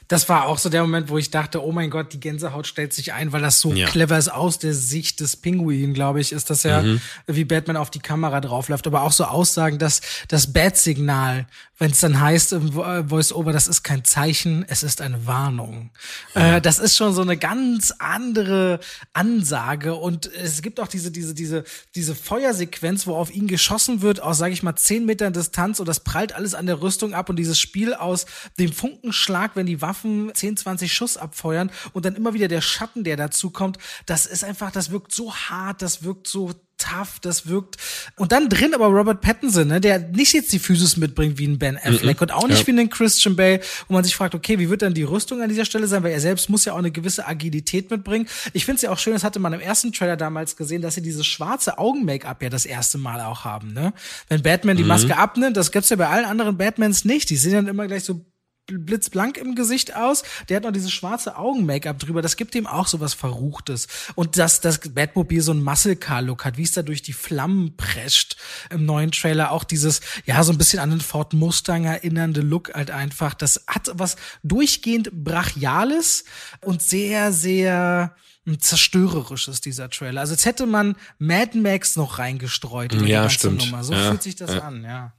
das 0.08 0.28
war 0.28 0.46
auch 0.46 0.58
so 0.58 0.68
der 0.68 0.82
Moment, 0.82 1.08
wo 1.08 1.18
ich 1.18 1.30
dachte, 1.30 1.64
oh 1.64 1.72
mein 1.72 1.90
Gott, 1.90 2.12
die 2.12 2.20
Gänsehaut 2.20 2.66
stellt 2.66 2.92
sich 2.92 3.12
ein, 3.12 3.32
weil 3.32 3.40
das 3.40 3.60
so 3.60 3.72
ja. 3.72 3.86
clever 3.86 4.18
ist 4.18 4.28
aus 4.28 4.58
der 4.58 4.74
Sicht 4.74 5.20
des 5.20 5.36
Pinguin, 5.36 5.94
glaube 5.94 6.20
ich, 6.20 6.32
ist 6.32 6.50
das 6.50 6.62
ja, 6.62 6.82
mhm. 6.82 7.00
wie 7.26 7.44
Batman 7.44 7.76
auf 7.76 7.90
die 7.90 8.00
Kamera 8.00 8.40
draufläuft. 8.40 8.86
Aber 8.86 9.02
auch 9.02 9.12
so 9.12 9.24
Aussagen, 9.24 9.78
dass 9.78 10.02
das 10.28 10.52
Bat-Signal, 10.52 11.46
wenn 11.78 11.90
es 11.90 12.00
dann 12.00 12.20
heißt 12.20 12.52
im 12.52 12.72
Voice-Over, 12.72 13.52
das 13.52 13.66
ist 13.66 13.82
kein 13.82 14.04
Zeichen, 14.04 14.64
es 14.68 14.82
ist 14.82 15.00
eine 15.00 15.26
Warnung. 15.26 15.90
Ja. 16.34 16.56
Äh, 16.56 16.60
das 16.60 16.78
ist 16.78 16.96
schon 16.96 17.14
so 17.14 17.22
eine 17.22 17.36
ganz 17.36 17.92
andere 17.98 18.80
Ansage. 19.12 19.94
Und 19.94 20.30
es 20.34 20.62
gibt 20.62 20.80
auch 20.80 20.88
diese, 20.88 21.10
diese, 21.10 21.34
diese, 21.34 21.64
diese 21.94 22.14
Feuersequenz, 22.14 23.06
wo 23.06 23.16
auf 23.16 23.34
ihn 23.34 23.46
geschossen 23.46 24.02
wird, 24.02 24.20
aus, 24.20 24.38
sage 24.38 24.52
ich 24.52 24.62
mal, 24.62 24.76
zehn 24.76 25.06
Metern 25.06 25.32
Distanz 25.32 25.80
und 25.80 25.86
das 25.86 26.00
prallt 26.00 26.34
alles 26.34 26.54
an 26.54 26.66
der 26.66 26.80
Rüstung 26.80 27.14
ab 27.14 27.28
und 27.30 27.36
dieses 27.36 27.58
Spiel 27.58 27.94
aus 27.94 28.26
dem 28.58 28.72
Funkenschlag, 28.72 29.52
wenn 29.54 29.66
die 29.66 29.80
Waffen 29.94 30.32
10, 30.34 30.56
20 30.56 30.92
Schuss 30.92 31.16
abfeuern 31.16 31.70
und 31.92 32.04
dann 32.04 32.16
immer 32.16 32.34
wieder 32.34 32.48
der 32.48 32.60
Schatten, 32.60 33.04
der 33.04 33.16
dazu 33.16 33.50
kommt, 33.50 33.78
das 34.06 34.26
ist 34.26 34.42
einfach, 34.42 34.72
das 34.72 34.90
wirkt 34.90 35.12
so 35.12 35.32
hart, 35.32 35.82
das 35.82 36.02
wirkt 36.02 36.26
so 36.26 36.52
tough, 36.78 37.20
das 37.20 37.46
wirkt. 37.46 37.76
Und 38.16 38.32
dann 38.32 38.48
drin 38.48 38.74
aber 38.74 38.86
Robert 38.86 39.20
Pattinson, 39.20 39.68
ne, 39.68 39.80
der 39.80 40.00
nicht 40.00 40.32
jetzt 40.32 40.52
die 40.52 40.58
Physis 40.58 40.96
mitbringt 40.96 41.38
wie 41.38 41.46
ein 41.46 41.60
Ben 41.60 41.76
Affleck 41.76 42.16
mm 42.16 42.18
-mm. 42.18 42.22
und 42.22 42.32
auch 42.32 42.48
nicht 42.48 42.66
ja. 42.66 42.74
wie 42.74 42.80
ein 42.80 42.90
Christian 42.90 43.36
Bale, 43.36 43.60
wo 43.86 43.94
man 43.94 44.02
sich 44.02 44.16
fragt, 44.16 44.34
okay, 44.34 44.58
wie 44.58 44.68
wird 44.68 44.82
dann 44.82 44.92
die 44.92 45.04
Rüstung 45.04 45.40
an 45.40 45.48
dieser 45.48 45.64
Stelle 45.64 45.86
sein, 45.86 46.02
weil 46.02 46.10
er 46.10 46.20
selbst 46.20 46.50
muss 46.50 46.64
ja 46.64 46.72
auch 46.72 46.78
eine 46.78 46.90
gewisse 46.90 47.28
Agilität 47.28 47.92
mitbringen. 47.92 48.26
Ich 48.52 48.64
finde 48.64 48.76
es 48.76 48.82
ja 48.82 48.90
auch 48.90 48.98
schön, 48.98 49.12
das 49.12 49.22
hatte 49.22 49.38
man 49.38 49.52
im 49.52 49.60
ersten 49.60 49.92
Trailer 49.92 50.16
damals 50.16 50.56
gesehen, 50.56 50.82
dass 50.82 50.96
sie 50.96 51.02
dieses 51.02 51.24
schwarze 51.24 51.78
Augen-Make-up 51.78 52.42
ja 52.42 52.50
das 52.50 52.66
erste 52.66 52.98
Mal 52.98 53.20
auch 53.20 53.44
haben, 53.44 53.72
ne? 53.72 53.92
Wenn 54.28 54.42
Batman 54.42 54.76
die 54.76 54.82
mhm. 54.82 54.88
Maske 54.88 55.16
abnimmt, 55.16 55.56
das 55.56 55.70
gibt's 55.70 55.90
ja 55.90 55.96
bei 55.96 56.08
allen 56.08 56.24
anderen 56.24 56.58
Batmans 56.58 57.04
nicht. 57.04 57.30
Die 57.30 57.36
sehen 57.36 57.52
dann 57.52 57.68
immer 57.68 57.86
gleich 57.86 58.02
so 58.02 58.24
blitzblank 58.66 59.36
im 59.36 59.54
Gesicht 59.54 59.94
aus. 59.94 60.22
Der 60.48 60.56
hat 60.56 60.64
noch 60.64 60.72
dieses 60.72 60.92
schwarze 60.92 61.36
Augen-Make-up 61.36 61.98
drüber. 61.98 62.22
Das 62.22 62.36
gibt 62.36 62.54
ihm 62.54 62.66
auch 62.66 62.86
so 62.86 63.00
was 63.00 63.14
Verruchtes. 63.14 63.88
Und 64.14 64.38
dass 64.38 64.60
das 64.60 64.80
Batmobil 64.80 65.42
so 65.42 65.52
ein 65.52 65.62
Muscle-Car-Look 65.62 66.44
hat, 66.44 66.56
wie 66.56 66.62
es 66.62 66.72
da 66.72 66.82
durch 66.82 67.02
die 67.02 67.12
Flammen 67.12 67.76
prescht 67.76 68.36
im 68.70 68.86
neuen 68.86 69.12
Trailer. 69.12 69.50
Auch 69.50 69.64
dieses, 69.64 70.00
ja, 70.24 70.42
so 70.42 70.52
ein 70.52 70.58
bisschen 70.58 70.80
an 70.80 70.90
den 70.90 71.00
Ford 71.00 71.32
Mustang 71.32 71.84
erinnernde 71.84 72.40
Look 72.40 72.72
halt 72.74 72.90
einfach. 72.90 73.34
Das 73.34 73.64
hat 73.66 73.90
was 73.94 74.16
durchgehend 74.42 75.10
Brachiales 75.12 76.24
und 76.60 76.82
sehr, 76.82 77.32
sehr 77.32 78.14
zerstörerisches, 78.58 79.60
dieser 79.60 79.88
Trailer. 79.88 80.20
Also 80.20 80.34
jetzt 80.34 80.44
hätte 80.44 80.66
man 80.66 80.96
Mad 81.18 81.58
Max 81.58 81.96
noch 81.96 82.18
reingestreut 82.18 82.92
in 82.92 83.04
die 83.04 83.10
ja, 83.10 83.22
ganze 83.22 83.36
stimmt. 83.36 83.64
Nummer. 83.64 83.82
So 83.84 83.94
ja, 83.94 84.10
fühlt 84.10 84.22
sich 84.22 84.36
das 84.36 84.52
ja. 84.52 84.60
an, 84.60 84.84
ja. 84.84 85.14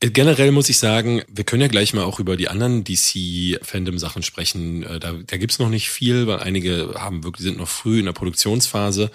Äh, 0.00 0.10
generell 0.10 0.52
muss 0.52 0.68
ich 0.68 0.78
sagen, 0.78 1.22
wir 1.28 1.44
können 1.44 1.62
ja 1.62 1.68
gleich 1.68 1.94
mal 1.94 2.04
auch 2.04 2.20
über 2.20 2.36
die 2.36 2.48
anderen 2.48 2.84
DC-Fandom-Sachen 2.84 4.22
sprechen. 4.22 4.82
Äh, 4.82 5.00
da, 5.00 5.14
da 5.26 5.36
gibt's 5.36 5.58
noch 5.58 5.70
nicht 5.70 5.90
viel, 5.90 6.26
weil 6.26 6.40
einige 6.40 6.94
haben 6.96 7.24
wirklich 7.24 7.44
sind 7.44 7.58
noch 7.58 7.68
früh 7.68 8.00
in 8.00 8.04
der 8.04 8.12
Produktionsphase, 8.12 9.10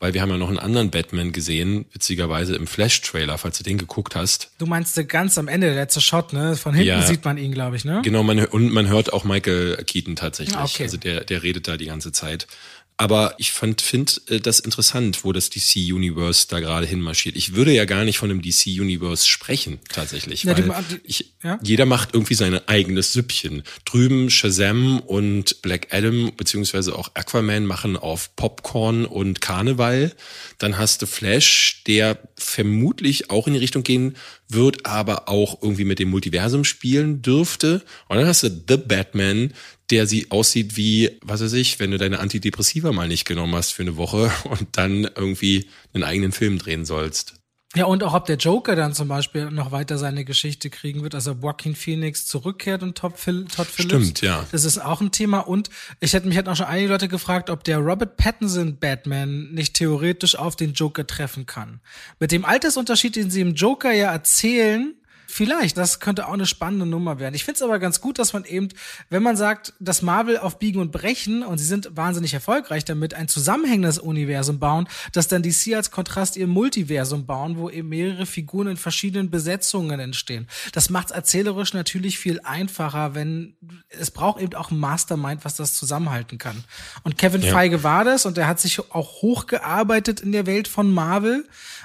weil 0.00 0.12
wir 0.12 0.22
haben 0.22 0.30
ja 0.30 0.36
noch 0.36 0.48
einen 0.48 0.58
anderen 0.58 0.90
Batman 0.90 1.32
gesehen, 1.32 1.86
witzigerweise 1.92 2.56
im 2.56 2.66
Flash-Trailer, 2.66 3.38
falls 3.38 3.58
du 3.58 3.64
den 3.64 3.78
geguckt 3.78 4.16
hast. 4.16 4.50
Du 4.58 4.66
meinst 4.66 5.08
ganz 5.08 5.38
am 5.38 5.48
Ende, 5.48 5.68
der 5.68 5.76
letzte 5.76 6.00
Shot, 6.00 6.32
ne? 6.32 6.56
Von 6.56 6.74
hinten 6.74 6.88
ja, 6.88 7.02
sieht 7.02 7.24
man 7.24 7.38
ihn, 7.38 7.52
glaube 7.52 7.76
ich, 7.76 7.84
ne? 7.84 8.02
Genau, 8.04 8.22
man, 8.22 8.44
und 8.44 8.72
man 8.72 8.88
hört 8.88 9.12
auch 9.12 9.24
Michael 9.24 9.76
Keaton 9.84 10.16
tatsächlich. 10.16 10.58
Okay. 10.58 10.82
Also 10.82 10.96
der, 10.96 11.22
der 11.24 11.42
redet 11.42 11.68
da 11.68 11.76
die 11.76 11.86
ganze 11.86 12.10
Zeit. 12.10 12.48
Aber 12.96 13.34
ich 13.38 13.50
fand, 13.50 13.80
finde 13.80 14.12
äh, 14.28 14.40
das 14.40 14.60
interessant, 14.60 15.24
wo 15.24 15.32
das 15.32 15.50
DC 15.50 15.76
Universe 15.76 16.46
da 16.48 16.60
gerade 16.60 16.86
hinmarschiert. 16.86 17.34
Ich 17.34 17.54
würde 17.54 17.72
ja 17.72 17.86
gar 17.86 18.04
nicht 18.04 18.18
von 18.18 18.30
einem 18.30 18.40
DC 18.40 18.66
Universe 18.66 19.26
sprechen, 19.26 19.80
tatsächlich. 19.92 20.44
Ja, 20.44 20.56
weil 20.56 20.84
die, 20.88 21.00
ich, 21.02 21.34
ja? 21.42 21.58
jeder 21.60 21.86
macht 21.86 22.14
irgendwie 22.14 22.34
sein 22.34 22.60
eigenes 22.68 23.12
Süppchen. 23.12 23.64
Drüben 23.84 24.30
Shazam 24.30 25.00
und 25.00 25.60
Black 25.60 25.88
Adam, 25.92 26.32
beziehungsweise 26.36 26.94
auch 26.94 27.10
Aquaman 27.14 27.66
machen 27.66 27.96
auf 27.96 28.36
Popcorn 28.36 29.06
und 29.06 29.40
Karneval. 29.40 30.12
Dann 30.58 30.78
hast 30.78 31.02
du 31.02 31.06
Flash, 31.06 31.82
der 31.88 32.18
vermutlich 32.36 33.30
auch 33.30 33.46
in 33.46 33.54
die 33.54 33.58
Richtung 33.58 33.82
gehen 33.82 34.16
wird, 34.48 34.86
aber 34.86 35.28
auch 35.28 35.62
irgendwie 35.62 35.84
mit 35.84 35.98
dem 35.98 36.10
Multiversum 36.10 36.64
spielen 36.64 37.22
dürfte. 37.22 37.82
Und 38.08 38.16
dann 38.16 38.26
hast 38.26 38.42
du 38.42 38.48
The 38.68 38.76
Batman, 38.76 39.52
der 39.90 40.06
sie 40.06 40.30
aussieht 40.30 40.76
wie, 40.76 41.18
was 41.22 41.40
weiß 41.40 41.52
ich, 41.54 41.78
wenn 41.78 41.90
du 41.90 41.98
deine 41.98 42.18
Antidepressiva 42.18 42.92
mal 42.92 43.08
nicht 43.08 43.24
genommen 43.24 43.54
hast 43.54 43.72
für 43.72 43.82
eine 43.82 43.96
Woche 43.96 44.32
und 44.44 44.68
dann 44.72 45.04
irgendwie 45.04 45.66
einen 45.92 46.04
eigenen 46.04 46.32
Film 46.32 46.58
drehen 46.58 46.84
sollst. 46.84 47.34
Ja, 47.76 47.86
und 47.86 48.04
auch 48.04 48.14
ob 48.14 48.26
der 48.26 48.36
Joker 48.36 48.76
dann 48.76 48.94
zum 48.94 49.08
Beispiel 49.08 49.50
noch 49.50 49.72
weiter 49.72 49.98
seine 49.98 50.24
Geschichte 50.24 50.70
kriegen 50.70 51.02
wird, 51.02 51.14
also 51.14 51.32
Joaquin 51.32 51.74
Phoenix 51.74 52.26
zurückkehrt 52.26 52.82
und 52.82 52.96
Todd, 52.96 53.14
Phil, 53.16 53.46
Todd 53.46 53.66
Phillips. 53.66 53.94
Stimmt, 53.94 54.20
ja. 54.20 54.46
Das 54.52 54.64
ist 54.64 54.78
auch 54.78 55.00
ein 55.00 55.10
Thema. 55.10 55.40
Und 55.40 55.70
ich 55.98 56.12
hätte 56.12 56.28
mich 56.28 56.36
hätten 56.36 56.48
auch 56.48 56.56
schon 56.56 56.66
einige 56.66 56.90
Leute 56.90 57.08
gefragt, 57.08 57.50
ob 57.50 57.64
der 57.64 57.78
Robert 57.78 58.16
Pattinson 58.16 58.76
Batman 58.76 59.50
nicht 59.52 59.74
theoretisch 59.74 60.36
auf 60.36 60.54
den 60.54 60.72
Joker 60.72 61.06
treffen 61.06 61.46
kann. 61.46 61.80
Mit 62.20 62.30
dem 62.30 62.44
Altersunterschied, 62.44 63.16
den 63.16 63.30
sie 63.30 63.40
im 63.40 63.54
Joker 63.54 63.92
ja 63.92 64.12
erzählen, 64.12 64.94
Vielleicht, 65.26 65.76
das 65.76 66.00
könnte 66.00 66.28
auch 66.28 66.32
eine 66.32 66.46
spannende 66.46 66.86
Nummer 66.86 67.18
werden. 67.18 67.34
Ich 67.34 67.44
finde 67.44 67.56
es 67.56 67.62
aber 67.62 67.78
ganz 67.78 68.00
gut, 68.00 68.18
dass 68.18 68.32
man 68.32 68.44
eben, 68.44 68.68
wenn 69.10 69.22
man 69.22 69.36
sagt, 69.36 69.72
dass 69.80 70.02
Marvel 70.02 70.38
auf 70.38 70.58
Biegen 70.58 70.80
und 70.80 70.92
Brechen, 70.92 71.42
und 71.42 71.58
sie 71.58 71.64
sind 71.64 71.96
wahnsinnig 71.96 72.34
erfolgreich 72.34 72.84
damit, 72.84 73.14
ein 73.14 73.28
zusammenhängendes 73.28 73.98
Universum 73.98 74.58
bauen, 74.58 74.88
dass 75.12 75.28
dann 75.28 75.42
DC 75.42 75.74
als 75.74 75.90
Kontrast 75.90 76.36
ihr 76.36 76.46
Multiversum 76.46 77.26
bauen, 77.26 77.56
wo 77.56 77.70
eben 77.70 77.88
mehrere 77.88 78.26
Figuren 78.26 78.68
in 78.68 78.76
verschiedenen 78.76 79.30
Besetzungen 79.30 79.98
entstehen. 80.00 80.46
Das 80.72 80.90
macht 80.90 81.10
es 81.10 81.16
erzählerisch 81.16 81.72
natürlich 81.72 82.18
viel 82.18 82.40
einfacher, 82.44 83.14
wenn 83.14 83.56
es 83.88 84.10
braucht 84.10 84.40
eben 84.40 84.54
auch 84.54 84.70
ein 84.70 84.78
Mastermind, 84.78 85.44
was 85.44 85.56
das 85.56 85.74
zusammenhalten 85.74 86.38
kann. 86.38 86.64
Und 87.02 87.18
Kevin 87.18 87.42
ja. 87.42 87.52
Feige 87.52 87.82
war 87.82 88.04
das 88.04 88.26
und 88.26 88.38
er 88.38 88.46
hat 88.46 88.60
sich 88.60 88.78
auch 88.92 89.22
hochgearbeitet 89.22 90.20
in 90.20 90.32
der 90.32 90.46
Welt 90.46 90.68
von 90.68 90.92
Marvel 90.92 91.44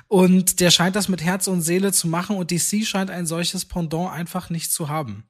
und 0.10 0.60
der 0.60 0.72
scheint 0.72 0.95
das 0.95 1.08
mit 1.08 1.24
Herz 1.24 1.48
und 1.48 1.62
Seele 1.62 1.93
zu 1.93 2.08
machen 2.08 2.36
und 2.36 2.50
DC 2.50 2.84
scheint 2.84 3.12
ein 3.12 3.28
solches 3.28 3.63
Pendant 3.63 4.12
einfach 4.12 4.50
nicht 4.50 4.74
zu 4.74 4.89
haben. 4.89 5.24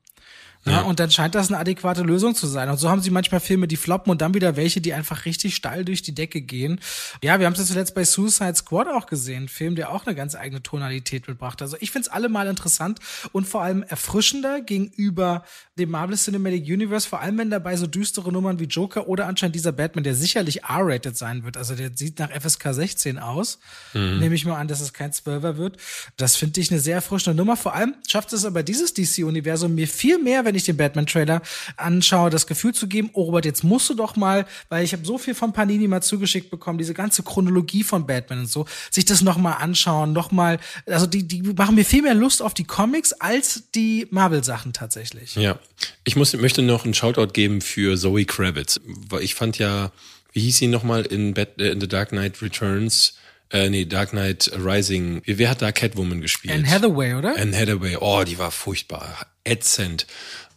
Ja, 0.69 0.81
und 0.81 0.99
dann 0.99 1.11
scheint 1.11 1.35
das 1.35 1.49
eine 1.49 1.57
adäquate 1.57 2.03
Lösung 2.03 2.35
zu 2.35 2.47
sein. 2.47 2.69
Und 2.69 2.77
so 2.77 2.89
haben 2.89 3.01
sie 3.01 3.11
manchmal 3.11 3.39
Filme, 3.39 3.67
die 3.67 3.77
floppen 3.77 4.11
und 4.11 4.21
dann 4.21 4.33
wieder 4.33 4.55
welche, 4.55 4.81
die 4.81 4.93
einfach 4.93 5.25
richtig 5.25 5.55
steil 5.55 5.85
durch 5.85 6.01
die 6.01 6.13
Decke 6.13 6.41
gehen. 6.41 6.79
Ja, 7.23 7.39
wir 7.39 7.45
haben 7.45 7.53
es 7.53 7.65
zuletzt 7.65 7.95
bei 7.95 8.03
Suicide 8.03 8.55
Squad 8.55 8.87
auch 8.87 9.05
gesehen. 9.05 9.43
Ein 9.43 9.47
Film, 9.47 9.75
der 9.75 9.91
auch 9.91 10.05
eine 10.05 10.15
ganz 10.15 10.35
eigene 10.35 10.61
Tonalität 10.61 11.27
mitbracht. 11.27 11.61
Also 11.61 11.77
ich 11.79 11.91
finde 11.91 12.07
es 12.07 12.13
allemal 12.13 12.47
interessant 12.47 12.99
und 13.31 13.47
vor 13.47 13.61
allem 13.61 13.83
erfrischender 13.83 14.61
gegenüber 14.61 15.43
dem 15.77 15.91
Marvel 15.91 16.17
Cinematic 16.17 16.65
Universe, 16.65 17.07
vor 17.07 17.21
allem 17.21 17.37
wenn 17.37 17.49
dabei 17.49 17.75
so 17.77 17.87
düstere 17.87 18.31
Nummern 18.31 18.59
wie 18.59 18.65
Joker 18.65 19.07
oder 19.07 19.27
anscheinend 19.27 19.55
dieser 19.55 19.71
Batman, 19.71 20.03
der 20.03 20.15
sicherlich 20.15 20.63
R-rated 20.63 21.17
sein 21.17 21.43
wird. 21.43 21.57
Also 21.57 21.75
der 21.75 21.91
sieht 21.95 22.19
nach 22.19 22.29
FSK 22.29 22.73
16 22.73 23.17
aus. 23.17 23.59
Mhm. 23.93 24.19
Nehme 24.19 24.35
ich 24.35 24.45
mal 24.45 24.57
an, 24.57 24.67
dass 24.67 24.81
es 24.81 24.93
kein 24.93 25.13
Zwölfer 25.13 25.57
wird. 25.57 25.77
Das 26.17 26.35
finde 26.35 26.59
ich 26.59 26.71
eine 26.71 26.79
sehr 26.79 26.95
erfrischende 26.95 27.37
Nummer. 27.37 27.55
Vor 27.55 27.73
allem 27.73 27.95
schafft 28.07 28.33
es 28.33 28.45
aber 28.45 28.63
dieses 28.63 28.93
DC-Universum 28.93 29.73
mir 29.73 29.87
viel 29.87 30.19
mehr, 30.19 30.45
wenn 30.45 30.55
ich 30.55 30.58
ich 30.59 30.65
den 30.65 30.77
Batman-Trailer 30.77 31.41
anschaue, 31.77 32.29
das 32.29 32.47
Gefühl 32.47 32.73
zu 32.73 32.87
geben, 32.87 33.09
oh 33.13 33.23
Robert, 33.23 33.45
jetzt 33.45 33.63
musst 33.63 33.89
du 33.89 33.93
doch 33.93 34.15
mal, 34.15 34.45
weil 34.69 34.83
ich 34.83 34.93
habe 34.93 35.05
so 35.05 35.17
viel 35.17 35.33
von 35.33 35.53
Panini 35.53 35.87
mal 35.87 36.01
zugeschickt 36.01 36.49
bekommen, 36.49 36.77
diese 36.77 36.93
ganze 36.93 37.23
Chronologie 37.23 37.83
von 37.83 38.05
Batman 38.05 38.39
und 38.39 38.49
so, 38.49 38.65
sich 38.91 39.05
das 39.05 39.21
noch 39.21 39.37
mal 39.37 39.53
anschauen, 39.53 40.13
noch 40.13 40.31
mal, 40.31 40.59
also 40.85 41.07
die, 41.07 41.27
die 41.27 41.41
machen 41.41 41.75
mir 41.75 41.85
viel 41.85 42.01
mehr 42.01 42.13
Lust 42.13 42.41
auf 42.41 42.53
die 42.53 42.65
Comics 42.65 43.13
als 43.13 43.63
die 43.73 44.07
Marvel-Sachen 44.11 44.73
tatsächlich. 44.73 45.35
Ja, 45.35 45.59
ich 46.03 46.15
muss, 46.15 46.33
möchte 46.33 46.61
noch 46.61 46.85
einen 46.85 46.93
Shoutout 46.93 47.33
geben 47.33 47.61
für 47.61 47.97
Zoe 47.97 48.25
Kravitz, 48.25 48.79
weil 48.85 49.23
ich 49.23 49.35
fand 49.35 49.57
ja, 49.57 49.91
wie 50.33 50.41
hieß 50.41 50.57
sie 50.57 50.67
nochmal 50.67 51.05
in, 51.05 51.33
Bat, 51.33 51.59
äh, 51.59 51.71
in 51.71 51.81
The 51.81 51.87
Dark 51.87 52.09
Knight 52.09 52.41
Returns? 52.41 53.15
Äh, 53.51 53.69
nee, 53.69 53.85
Dark 53.85 54.11
Knight 54.11 54.51
Rising. 54.55 55.21
Wer 55.25 55.49
hat 55.49 55.61
da 55.61 55.71
Catwoman 55.71 56.21
gespielt? 56.21 56.53
Anne 56.53 56.69
Hathaway, 56.69 57.15
oder? 57.15 57.35
Anne 57.37 57.57
Hathaway. 57.57 57.97
Oh, 57.99 58.23
die 58.23 58.37
war 58.37 58.51
furchtbar. 58.51 59.25
Ätzend. 59.43 60.05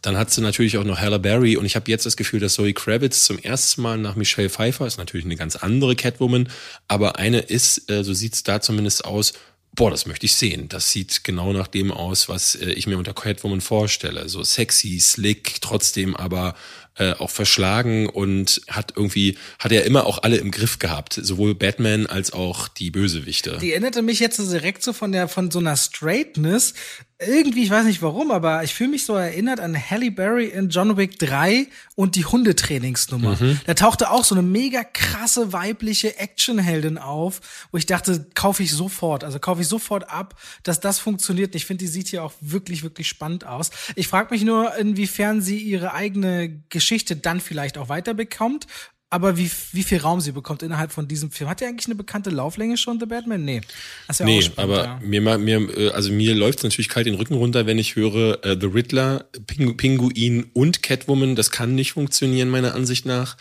Dann 0.03 0.17
hat 0.17 0.31
sie 0.31 0.41
natürlich 0.41 0.77
auch 0.77 0.83
noch 0.83 0.99
Halle 0.99 1.17
Berry 1.17 1.55
und 1.55 1.65
ich 1.65 1.77
habe 1.77 1.89
jetzt 1.89 2.05
das 2.05 2.17
Gefühl, 2.17 2.41
dass 2.41 2.55
Zoe 2.55 2.73
Kravitz 2.73 3.23
zum 3.23 3.39
ersten 3.39 3.81
Mal 3.81 3.97
nach 3.97 4.15
Michelle 4.15 4.49
Pfeiffer 4.49 4.85
ist 4.85 4.97
natürlich 4.97 5.25
eine 5.25 5.37
ganz 5.37 5.55
andere 5.55 5.95
Catwoman, 5.95 6.49
aber 6.89 7.17
eine 7.17 7.39
ist, 7.39 7.89
äh, 7.89 8.03
so 8.03 8.13
sieht's 8.13 8.43
da 8.43 8.59
zumindest 8.59 9.05
aus, 9.05 9.33
boah, 9.73 9.89
das 9.89 10.05
möchte 10.05 10.25
ich 10.25 10.35
sehen. 10.35 10.67
Das 10.67 10.91
sieht 10.91 11.23
genau 11.23 11.53
nach 11.53 11.67
dem 11.67 11.89
aus, 11.89 12.27
was 12.27 12.55
äh, 12.55 12.71
ich 12.71 12.85
mir 12.85 12.97
unter 12.97 13.13
Catwoman 13.13 13.61
vorstelle. 13.61 14.27
So 14.27 14.43
sexy, 14.43 14.99
slick, 14.99 15.61
trotzdem 15.61 16.17
aber 16.17 16.53
äh, 16.97 17.13
auch 17.13 17.29
verschlagen 17.29 18.07
und 18.07 18.61
hat 18.69 18.93
irgendwie, 18.95 19.37
hat 19.59 19.71
er 19.71 19.85
immer 19.85 20.05
auch 20.05 20.23
alle 20.23 20.37
im 20.37 20.51
Griff 20.51 20.79
gehabt. 20.79 21.13
Sowohl 21.13 21.55
Batman 21.55 22.05
als 22.05 22.33
auch 22.33 22.67
die 22.67 22.91
Bösewichte. 22.91 23.57
Die 23.61 23.71
erinnerte 23.71 24.01
mich 24.01 24.19
jetzt 24.19 24.37
direkt 24.37 24.83
so 24.83 24.93
von 24.93 25.11
der, 25.11 25.27
von 25.27 25.49
so 25.51 25.59
einer 25.59 25.75
Straightness 25.75 26.73
irgendwie, 27.27 27.63
ich 27.63 27.69
weiß 27.69 27.85
nicht 27.85 28.01
warum, 28.01 28.31
aber 28.31 28.63
ich 28.63 28.73
fühle 28.73 28.91
mich 28.91 29.05
so 29.05 29.15
erinnert 29.15 29.59
an 29.59 29.75
Halle 29.77 30.11
Berry 30.11 30.47
in 30.47 30.69
John 30.69 30.97
Wick 30.97 31.19
3 31.19 31.67
und 31.95 32.15
die 32.15 32.25
Hundetrainingsnummer. 32.25 33.37
Mhm. 33.39 33.59
Da 33.65 33.73
tauchte 33.73 34.11
auch 34.11 34.23
so 34.23 34.35
eine 34.35 34.41
mega 34.41 34.83
krasse 34.83 35.53
weibliche 35.53 36.17
Actionheldin 36.17 36.97
auf, 36.97 37.41
wo 37.71 37.77
ich 37.77 37.85
dachte, 37.85 38.25
kaufe 38.35 38.63
ich 38.63 38.71
sofort, 38.71 39.23
also 39.23 39.39
kaufe 39.39 39.61
ich 39.61 39.67
sofort 39.67 40.09
ab, 40.09 40.35
dass 40.63 40.79
das 40.79 40.99
funktioniert. 40.99 41.55
Ich 41.55 41.65
finde, 41.65 41.83
die 41.83 41.89
sieht 41.89 42.07
hier 42.07 42.23
auch 42.23 42.33
wirklich, 42.41 42.83
wirklich 42.83 43.07
spannend 43.07 43.45
aus. 43.45 43.71
Ich 43.95 44.07
frage 44.07 44.33
mich 44.33 44.43
nur, 44.43 44.75
inwiefern 44.77 45.41
sie 45.41 45.57
ihre 45.57 45.93
eigene 45.93 46.61
Geschichte 46.69 47.15
dann 47.15 47.39
vielleicht 47.39 47.77
auch 47.77 47.89
weiterbekommt 47.89 48.67
aber 49.13 49.37
wie, 49.37 49.49
wie 49.73 49.83
viel 49.83 49.99
Raum 49.99 50.21
sie 50.21 50.31
bekommt 50.31 50.63
innerhalb 50.63 50.91
von 50.91 51.07
diesem 51.07 51.29
Film. 51.29 51.47
Hat 51.47 51.61
der 51.61 51.67
eigentlich 51.67 51.85
eine 51.85 51.93
bekannte 51.93 52.31
Lauflänge 52.31 52.77
schon, 52.77 52.99
The 52.99 53.05
Batman? 53.05 53.45
Nee. 53.45 53.61
Das 54.07 54.17
ja 54.17 54.25
nee, 54.25 54.41
spannend, 54.41 54.71
aber 54.71 54.83
ja. 54.85 54.99
mir, 55.03 55.37
mir, 55.37 55.77
äh, 55.77 55.89
also 55.91 56.11
mir 56.11 56.33
läuft 56.33 56.63
natürlich 56.63 56.89
kalt 56.89 57.05
den 57.05 57.13
Rücken 57.13 57.35
runter, 57.35 57.67
wenn 57.67 57.77
ich 57.77 57.95
höre, 57.95 58.43
äh, 58.43 58.57
The 58.59 58.65
Riddler, 58.65 59.25
Pingu 59.45 59.75
Pinguin 59.75 60.49
und 60.53 60.81
Catwoman, 60.81 61.35
das 61.35 61.51
kann 61.51 61.75
nicht 61.75 61.93
funktionieren, 61.93 62.49
meiner 62.49 62.73
Ansicht 62.73 63.05
nach. 63.05 63.37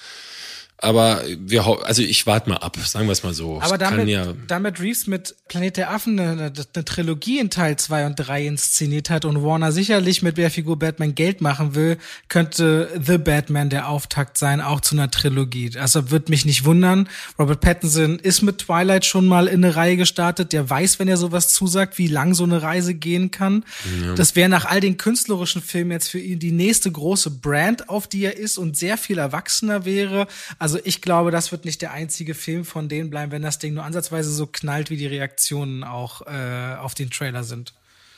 Aber 0.83 1.23
wir, 1.39 1.65
also 1.85 2.03
ich 2.03 2.27
warte 2.27 2.51
mal 2.51 2.57
ab, 2.57 2.77
sagen 2.85 3.07
wir 3.07 3.13
es 3.13 3.23
mal 3.23 3.33
so. 3.33 3.61
Aber 3.63 3.79
damit, 3.79 4.09
ja 4.09 4.35
damit 4.49 4.81
Reeves 4.81 5.07
mit 5.07 5.37
Planet 5.49 5.77
der 5.77 5.91
Affen 5.93 6.19
eine, 6.19 6.53
eine, 6.53 6.85
Trilogie 6.85 7.39
in 7.39 7.51
Teil 7.51 7.77
2 7.77 8.07
und 8.07 8.17
3 8.17 8.47
inszeniert 8.47 9.09
hat 9.09 9.25
und 9.25 9.45
Warner 9.45 9.71
sicherlich 9.71 10.23
mit 10.23 10.39
der 10.39 10.51
Figur 10.51 10.79
Batman 10.79 11.15
Geld 11.15 11.41
machen 11.41 11.77
will, 11.77 11.99
könnte 12.29 12.89
The 13.01 13.19
Batman 13.19 13.71
der 13.71 13.89
Auftakt 13.89 14.39
sein, 14.39 14.61
auch 14.61 14.81
zu 14.81 14.97
einer 14.97 15.11
Trilogie. 15.11 15.71
Also 15.79 16.11
wird 16.11 16.29
mich 16.29 16.45
nicht 16.45 16.65
wundern. 16.65 17.09
Robert 17.39 17.61
Pattinson 17.61 18.19
ist 18.19 18.43
mit 18.43 18.59
Twilight 18.59 19.07
schon 19.07 19.27
mal 19.27 19.47
in 19.47 19.65
eine 19.65 19.77
Reihe 19.77 19.97
gestartet. 19.97 20.53
Der 20.53 20.69
weiß, 20.69 20.99
wenn 20.99 21.09
er 21.09 21.17
sowas 21.17 21.53
zusagt, 21.53 21.99
wie 21.99 22.09
lang 22.09 22.35
so 22.35 22.45
eine 22.45 22.61
Reise 22.61 22.95
gehen 22.95 23.31
kann. 23.31 23.65
Ja. 24.05 24.15
Das 24.15 24.35
wäre 24.37 24.49
nach 24.49 24.65
all 24.65 24.81
den 24.81 24.97
künstlerischen 24.97 25.63
Filmen 25.63 25.93
jetzt 25.93 26.09
für 26.09 26.19
ihn 26.19 26.39
die 26.39 26.53
nächste 26.53 26.91
große 26.91 27.31
Brand, 27.31 27.89
auf 27.89 28.09
die 28.09 28.25
er 28.25 28.37
ist 28.37 28.59
und 28.59 28.77
sehr 28.77 28.99
viel 28.99 29.19
erwachsener 29.19 29.85
wäre. 29.85 30.27
Also 30.59 30.72
also 30.73 30.87
ich 30.87 31.03
glaube, 31.03 31.31
das 31.31 31.53
wird 31.53 31.67
nicht 31.67 31.83
der 31.83 31.93
einzige 31.93 32.35
Film 32.35 32.65
von 32.65 32.89
denen 32.89 33.11
bleiben, 33.11 33.31
wenn 33.31 33.43
das 33.43 33.59
Ding 33.59 33.75
nur 33.75 33.85
ansatzweise 33.85 34.33
so 34.33 34.47
knallt, 34.47 34.89
wie 34.89 34.97
die 34.97 35.07
Reaktionen 35.07 35.85
auch 35.85 36.23
äh, 36.23 36.77
auf 36.77 36.95
den 36.95 37.11
Trailer 37.11 37.45
sind. 37.45 37.75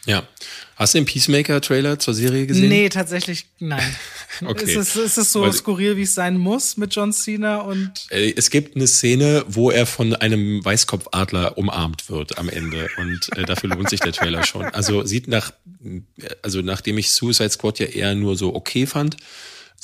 Ja. 0.06 0.22
Hast 0.76 0.94
du 0.94 0.98
den 0.98 1.06
Peacemaker-Trailer 1.06 1.98
zur 1.98 2.14
Serie 2.14 2.46
gesehen? 2.46 2.68
Nee, 2.68 2.90
tatsächlich 2.90 3.46
nein. 3.58 3.96
okay. 4.44 4.64
Ist 4.64 4.76
es, 4.76 4.96
ist 4.96 5.18
es 5.18 5.32
so 5.32 5.40
Weil, 5.40 5.52
skurril, 5.52 5.96
wie 5.96 6.02
es 6.02 6.14
sein 6.14 6.36
muss 6.36 6.76
mit 6.76 6.94
John 6.94 7.12
Cena 7.12 7.62
und. 7.62 7.90
Äh, 8.10 8.34
es 8.36 8.50
gibt 8.50 8.76
eine 8.76 8.86
Szene, 8.86 9.44
wo 9.48 9.72
er 9.72 9.86
von 9.86 10.14
einem 10.14 10.64
Weißkopfadler 10.64 11.58
umarmt 11.58 12.08
wird 12.08 12.38
am 12.38 12.48
Ende. 12.48 12.88
Und 12.98 13.36
äh, 13.36 13.46
dafür 13.46 13.70
lohnt 13.70 13.90
sich 13.90 14.00
der 14.00 14.12
Trailer 14.12 14.44
schon. 14.44 14.66
Also 14.66 15.04
sieht 15.04 15.26
nach, 15.26 15.52
also 16.42 16.60
nachdem 16.60 16.98
ich 16.98 17.10
Suicide 17.10 17.50
Squad 17.50 17.80
ja 17.80 17.86
eher 17.86 18.14
nur 18.14 18.36
so 18.36 18.54
okay 18.54 18.86
fand, 18.86 19.16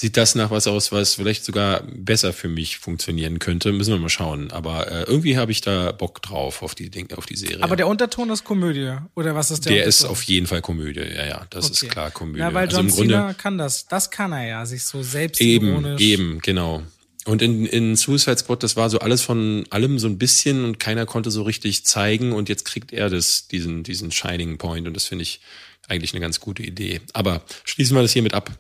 sieht 0.01 0.17
das 0.17 0.35
nach 0.35 0.51
was 0.51 0.67
aus, 0.67 0.93
was 0.93 1.17
vielleicht 1.17 1.45
sogar 1.45 1.83
besser 1.83 2.33
für 2.33 2.49
mich 2.49 2.79
funktionieren 2.79 3.39
könnte. 3.39 3.71
Müssen 3.71 3.93
wir 3.93 3.99
mal 3.99 4.09
schauen. 4.09 4.51
Aber 4.51 4.91
äh, 4.91 5.03
irgendwie 5.03 5.37
habe 5.37 5.53
ich 5.53 5.61
da 5.61 5.93
Bock 5.93 6.23
drauf 6.23 6.63
auf 6.63 6.75
die 6.75 6.89
Dinge, 6.89 7.19
auf 7.19 7.27
die 7.27 7.37
Serie. 7.37 7.63
Aber 7.63 7.77
der 7.77 7.87
Unterton 7.87 8.31
ist 8.31 8.43
Komödie 8.43 8.97
oder 9.15 9.35
was 9.35 9.51
ist 9.51 9.67
der? 9.67 9.73
Der 9.73 9.85
Unterton? 9.85 9.89
ist 9.91 10.05
auf 10.07 10.23
jeden 10.23 10.47
Fall 10.47 10.63
Komödie. 10.63 11.01
Ja, 11.01 11.27
ja, 11.27 11.47
das 11.51 11.67
okay. 11.67 11.87
ist 11.87 11.93
klar 11.93 12.11
Komödie. 12.11 12.41
Ja, 12.41 12.55
weil 12.55 12.67
also 12.67 12.79
John 12.79 12.87
also 12.87 12.97
Cena 12.97 13.35
kann 13.35 13.59
das. 13.59 13.89
Das 13.89 14.11
kann 14.11 14.33
er 14.33 14.49
ja, 14.49 14.65
sich 14.65 14.85
so 14.85 15.03
selbst 15.03 15.39
eben, 15.39 15.99
eben, 15.99 16.39
genau. 16.39 16.83
Und 17.27 17.43
in, 17.43 17.67
in 17.67 17.95
Suicide 17.95 18.39
Squad, 18.39 18.63
das 18.63 18.77
war 18.77 18.89
so 18.89 19.01
alles 19.01 19.21
von 19.21 19.67
allem 19.69 19.99
so 19.99 20.09
ein 20.09 20.17
bisschen 20.17 20.65
und 20.65 20.81
keiner 20.81 21.05
konnte 21.05 21.31
so 21.31 21.43
richtig 21.43 21.85
zeigen 21.85 22.33
und 22.33 22.49
jetzt 22.49 22.65
kriegt 22.65 22.91
er 22.91 23.11
das, 23.11 23.49
diesen, 23.49 23.83
diesen 23.83 24.11
Shining 24.11 24.57
Point 24.57 24.87
und 24.87 24.95
das 24.95 25.05
finde 25.05 25.25
ich 25.25 25.43
eigentlich 25.89 26.15
eine 26.15 26.21
ganz 26.23 26.41
gute 26.41 26.63
Idee. 26.63 27.03
Aber 27.13 27.43
schließen 27.65 27.95
wir 27.95 28.01
das 28.01 28.15
hiermit 28.15 28.33
ab. 28.33 28.51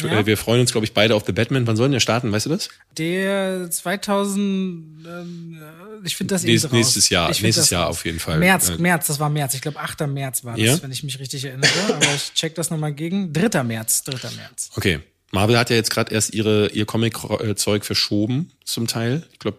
Ja. 0.00 0.20
Äh, 0.20 0.26
wir 0.26 0.36
freuen 0.36 0.60
uns, 0.60 0.72
glaube 0.72 0.84
ich, 0.84 0.92
beide 0.92 1.14
auf 1.14 1.24
The 1.26 1.32
Batman. 1.32 1.66
Wann 1.66 1.76
soll 1.76 1.90
der 1.90 2.00
starten, 2.00 2.32
weißt 2.32 2.46
du 2.46 2.50
das? 2.50 2.68
Der 2.96 3.70
2000, 3.70 5.06
ähm, 5.06 5.62
ich 6.04 6.16
finde 6.16 6.34
das 6.34 6.42
Nächst, 6.42 6.72
Nächstes 6.72 7.08
Jahr, 7.08 7.28
nächstes 7.28 7.70
Jahr 7.70 7.86
raus. 7.86 7.96
auf 7.96 8.04
jeden 8.04 8.18
Fall. 8.18 8.38
März, 8.38 8.70
äh, 8.70 8.78
März, 8.78 9.06
das 9.06 9.20
war 9.20 9.30
März. 9.30 9.54
Ich 9.54 9.62
glaube, 9.62 9.78
8. 9.78 10.06
März 10.06 10.44
war 10.44 10.56
das, 10.56 10.64
ja? 10.64 10.82
wenn 10.82 10.90
ich 10.90 11.04
mich 11.04 11.18
richtig 11.18 11.44
erinnere. 11.44 11.70
Aber 11.88 12.14
ich 12.14 12.32
check 12.34 12.54
das 12.54 12.70
nochmal 12.70 12.92
gegen. 12.92 13.32
3. 13.32 13.62
März, 13.62 14.02
3. 14.04 14.30
März. 14.36 14.70
Okay. 14.76 15.00
Marvel 15.30 15.58
hat 15.58 15.68
ja 15.70 15.76
jetzt 15.76 15.90
gerade 15.90 16.14
erst 16.14 16.32
ihre, 16.32 16.68
ihr 16.68 16.86
Comic-Zeug 16.86 17.84
verschoben, 17.84 18.52
zum 18.64 18.86
Teil. 18.86 19.24
Ich 19.32 19.40
glaube, 19.40 19.58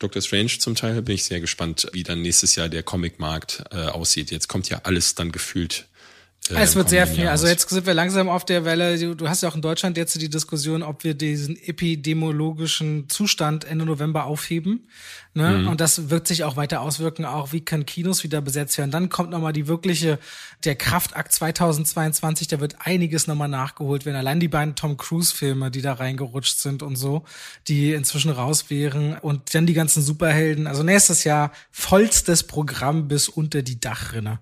Doctor 0.00 0.20
Strange 0.22 0.58
zum 0.58 0.74
Teil. 0.74 1.02
Bin 1.02 1.14
ich 1.14 1.24
sehr 1.24 1.40
gespannt, 1.40 1.88
wie 1.92 2.02
dann 2.02 2.22
nächstes 2.22 2.56
Jahr 2.56 2.68
der 2.68 2.82
Comic-Markt 2.82 3.64
äh, 3.70 3.76
aussieht. 3.86 4.30
Jetzt 4.30 4.48
kommt 4.48 4.68
ja 4.68 4.80
alles 4.84 5.14
dann 5.14 5.30
gefühlt 5.30 5.86
äh, 6.50 6.62
es 6.62 6.76
wird 6.76 6.88
sehr 6.88 7.06
viel. 7.06 7.28
Also 7.28 7.46
jetzt 7.46 7.68
sind 7.68 7.86
wir 7.86 7.94
langsam 7.94 8.28
auf 8.28 8.44
der 8.44 8.64
Welle. 8.64 9.14
Du 9.14 9.28
hast 9.28 9.42
ja 9.42 9.48
auch 9.48 9.54
in 9.54 9.62
Deutschland 9.62 9.96
jetzt 9.96 10.20
die 10.20 10.30
Diskussion, 10.30 10.82
ob 10.82 11.04
wir 11.04 11.14
diesen 11.14 11.56
epidemiologischen 11.56 13.08
Zustand 13.08 13.64
Ende 13.64 13.84
November 13.84 14.24
aufheben. 14.24 14.88
Ne? 15.34 15.58
Mhm. 15.58 15.68
Und 15.68 15.80
das 15.80 16.10
wird 16.10 16.26
sich 16.26 16.44
auch 16.44 16.56
weiter 16.56 16.80
auswirken, 16.80 17.24
auch 17.24 17.52
wie 17.52 17.60
können 17.60 17.86
Kinos 17.86 18.24
wieder 18.24 18.40
besetzt 18.40 18.78
werden. 18.78 18.90
Dann 18.90 19.08
kommt 19.08 19.30
nochmal 19.30 19.52
die 19.52 19.68
wirkliche, 19.68 20.18
der 20.64 20.74
Kraftakt 20.74 21.32
2022, 21.32 22.48
da 22.48 22.60
wird 22.60 22.76
einiges 22.80 23.26
nochmal 23.26 23.48
nachgeholt 23.48 24.06
werden. 24.06 24.16
Allein 24.16 24.40
die 24.40 24.48
beiden 24.48 24.74
Tom 24.74 24.96
Cruise-Filme, 24.96 25.70
die 25.70 25.82
da 25.82 25.92
reingerutscht 25.92 26.58
sind 26.58 26.82
und 26.82 26.96
so, 26.96 27.24
die 27.68 27.92
inzwischen 27.92 28.30
raus 28.30 28.70
wären. 28.70 29.18
Und 29.18 29.54
dann 29.54 29.66
die 29.66 29.74
ganzen 29.74 30.02
Superhelden. 30.02 30.66
Also 30.66 30.82
nächstes 30.82 31.24
Jahr 31.24 31.52
vollstes 31.70 32.42
Programm 32.42 33.06
bis 33.06 33.28
unter 33.28 33.62
die 33.62 33.78
Dachrinne. 33.78 34.40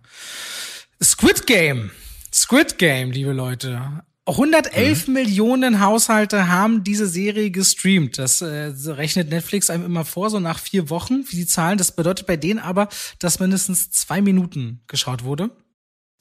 Squid 1.02 1.46
Game. 1.46 1.90
Squid 2.32 2.78
Game, 2.78 3.10
liebe 3.10 3.32
Leute. 3.32 4.02
111 4.26 5.06
mhm. 5.06 5.14
Millionen 5.14 5.80
Haushalte 5.80 6.48
haben 6.48 6.82
diese 6.82 7.06
Serie 7.06 7.50
gestreamt. 7.50 8.18
Das 8.18 8.40
äh, 8.40 8.72
rechnet 8.86 9.28
Netflix 9.28 9.70
einem 9.70 9.84
immer 9.84 10.04
vor, 10.04 10.30
so 10.30 10.40
nach 10.40 10.58
vier 10.58 10.90
Wochen, 10.90 11.24
wie 11.28 11.36
die 11.36 11.46
Zahlen. 11.46 11.78
Das 11.78 11.94
bedeutet 11.94 12.26
bei 12.26 12.36
denen 12.36 12.58
aber, 12.58 12.88
dass 13.18 13.38
mindestens 13.38 13.90
zwei 13.90 14.20
Minuten 14.20 14.80
geschaut 14.88 15.22
wurde. 15.22 15.50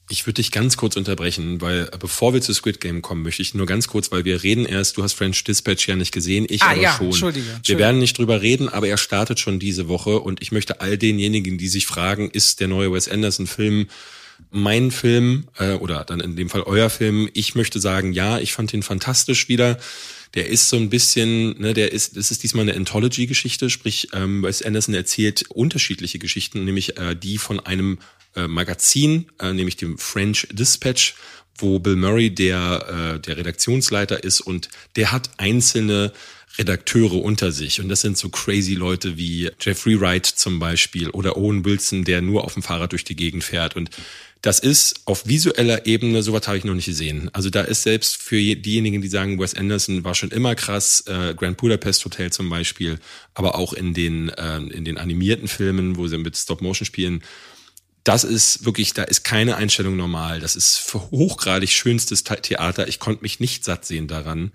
Ich 0.09 0.27
würde 0.27 0.35
dich 0.35 0.51
ganz 0.51 0.77
kurz 0.77 0.97
unterbrechen, 0.97 1.61
weil 1.61 1.89
äh, 1.91 1.97
bevor 1.97 2.33
wir 2.33 2.41
zu 2.41 2.53
Squid 2.53 2.79
Game 2.79 3.01
kommen, 3.01 3.23
möchte 3.23 3.41
ich 3.41 3.55
nur 3.55 3.65
ganz 3.65 3.87
kurz, 3.87 4.11
weil 4.11 4.23
wir 4.23 4.43
reden 4.43 4.65
erst, 4.65 4.97
du 4.97 5.03
hast 5.03 5.13
French 5.13 5.43
Dispatch 5.45 5.87
ja 5.87 5.95
nicht 5.95 6.11
gesehen, 6.11 6.45
ich 6.47 6.61
ah, 6.61 6.71
aber 6.71 6.81
ja, 6.81 6.91
schon. 6.91 7.07
Entschuldige, 7.07 7.45
Entschuldige. 7.45 7.67
Wir 7.69 7.79
werden 7.79 7.99
nicht 7.99 8.17
drüber 8.17 8.41
reden, 8.41 8.69
aber 8.69 8.87
er 8.87 8.97
startet 8.97 9.39
schon 9.39 9.57
diese 9.57 9.87
Woche 9.87 10.19
und 10.19 10.43
ich 10.43 10.51
möchte 10.51 10.79
all 10.81 10.97
denjenigen, 10.99 11.57
die 11.57 11.69
sich 11.69 11.87
fragen, 11.87 12.29
ist 12.29 12.59
der 12.59 12.67
neue 12.67 12.91
Wes 12.91 13.09
Anderson 13.09 13.47
Film 13.47 13.87
mein 14.51 14.91
Film 14.91 15.47
äh, 15.57 15.73
oder 15.73 16.03
dann 16.05 16.19
in 16.19 16.35
dem 16.35 16.49
Fall 16.49 16.61
euer 16.61 16.89
Film, 16.89 17.29
ich 17.33 17.55
möchte 17.55 17.79
sagen, 17.79 18.13
ja, 18.13 18.39
ich 18.39 18.53
fand 18.53 18.73
ihn 18.73 18.83
fantastisch 18.83 19.49
wieder. 19.49 19.77
Der 20.33 20.49
ist 20.49 20.69
so 20.69 20.75
ein 20.75 20.89
bisschen, 20.89 21.59
ne, 21.59 21.73
der 21.73 21.93
ist, 21.93 22.17
das 22.17 22.31
ist 22.31 22.43
diesmal 22.43 22.63
eine 22.63 22.75
Anthology-Geschichte, 22.75 23.69
sprich, 23.69 24.09
ähm, 24.13 24.43
Wes 24.43 24.61
Anderson 24.61 24.93
erzählt 24.93 25.45
unterschiedliche 25.49 26.19
Geschichten, 26.19 26.65
nämlich 26.65 26.97
äh, 26.97 27.15
die 27.15 27.37
von 27.37 27.59
einem 27.59 27.99
äh, 28.35 28.47
Magazin, 28.47 29.27
äh, 29.39 29.53
nämlich 29.53 29.77
dem 29.77 29.97
French 29.97 30.47
Dispatch, 30.51 31.15
wo 31.57 31.79
Bill 31.79 31.95
Murray 31.95 32.29
der, 32.29 33.15
äh, 33.15 33.19
der 33.19 33.37
Redaktionsleiter 33.37 34.23
ist 34.23 34.41
und 34.41 34.69
der 34.97 35.11
hat 35.11 35.29
einzelne 35.37 36.11
Redakteure 36.57 37.21
unter 37.21 37.51
sich. 37.51 37.81
Und 37.81 37.89
das 37.89 38.01
sind 38.01 38.17
so 38.17 38.29
crazy 38.29 38.73
Leute 38.73 39.17
wie 39.17 39.49
Jeffrey 39.59 39.99
Wright 39.99 40.25
zum 40.25 40.59
Beispiel 40.59 41.09
oder 41.09 41.37
Owen 41.37 41.65
Wilson, 41.65 42.03
der 42.03 42.21
nur 42.21 42.43
auf 42.43 42.53
dem 42.53 42.63
Fahrrad 42.63 42.91
durch 42.91 43.03
die 43.03 43.15
Gegend 43.15 43.43
fährt. 43.43 43.75
Und 43.75 43.89
das 44.41 44.59
ist 44.59 45.01
auf 45.05 45.27
visueller 45.27 45.87
Ebene, 45.87 46.21
sowas 46.21 46.47
habe 46.47 46.57
ich 46.57 46.63
noch 46.65 46.75
nicht 46.75 46.85
gesehen. 46.85 47.29
Also 47.33 47.49
da 47.49 47.61
ist 47.61 47.81
selbst 47.81 48.17
für 48.17 48.37
diejenigen, 48.37 49.01
die 49.01 49.07
sagen, 49.07 49.39
Wes 49.39 49.55
Anderson 49.55 50.03
war 50.03 50.13
schon 50.13 50.29
immer 50.29 50.53
krass, 50.53 51.03
äh, 51.07 51.33
Grand 51.33 51.57
Budapest 51.57 52.05
Hotel 52.05 52.31
zum 52.31 52.49
Beispiel, 52.49 52.99
aber 53.33 53.55
auch 53.55 53.73
in 53.73 53.93
den, 53.93 54.29
äh, 54.29 54.57
in 54.57 54.85
den 54.85 54.97
animierten 54.97 55.47
Filmen, 55.47 55.97
wo 55.97 56.07
sie 56.07 56.19
mit 56.19 56.37
Stop-Motion 56.37 56.85
spielen, 56.85 57.23
das 58.05 58.23
ist 58.23 58.65
wirklich, 58.65 58.93
da 58.93 59.03
ist 59.03 59.23
keine 59.23 59.55
Einstellung 59.55 59.97
normal. 59.97 60.39
Das 60.39 60.55
ist 60.55 60.93
hochgradig 60.93 61.71
schönstes 61.71 62.23
Theater. 62.23 62.87
Ich 62.87 62.99
konnte 62.99 63.23
mich 63.23 63.39
nicht 63.39 63.65
satt 63.65 63.83
sehen 63.83 64.07
daran. 64.07 64.51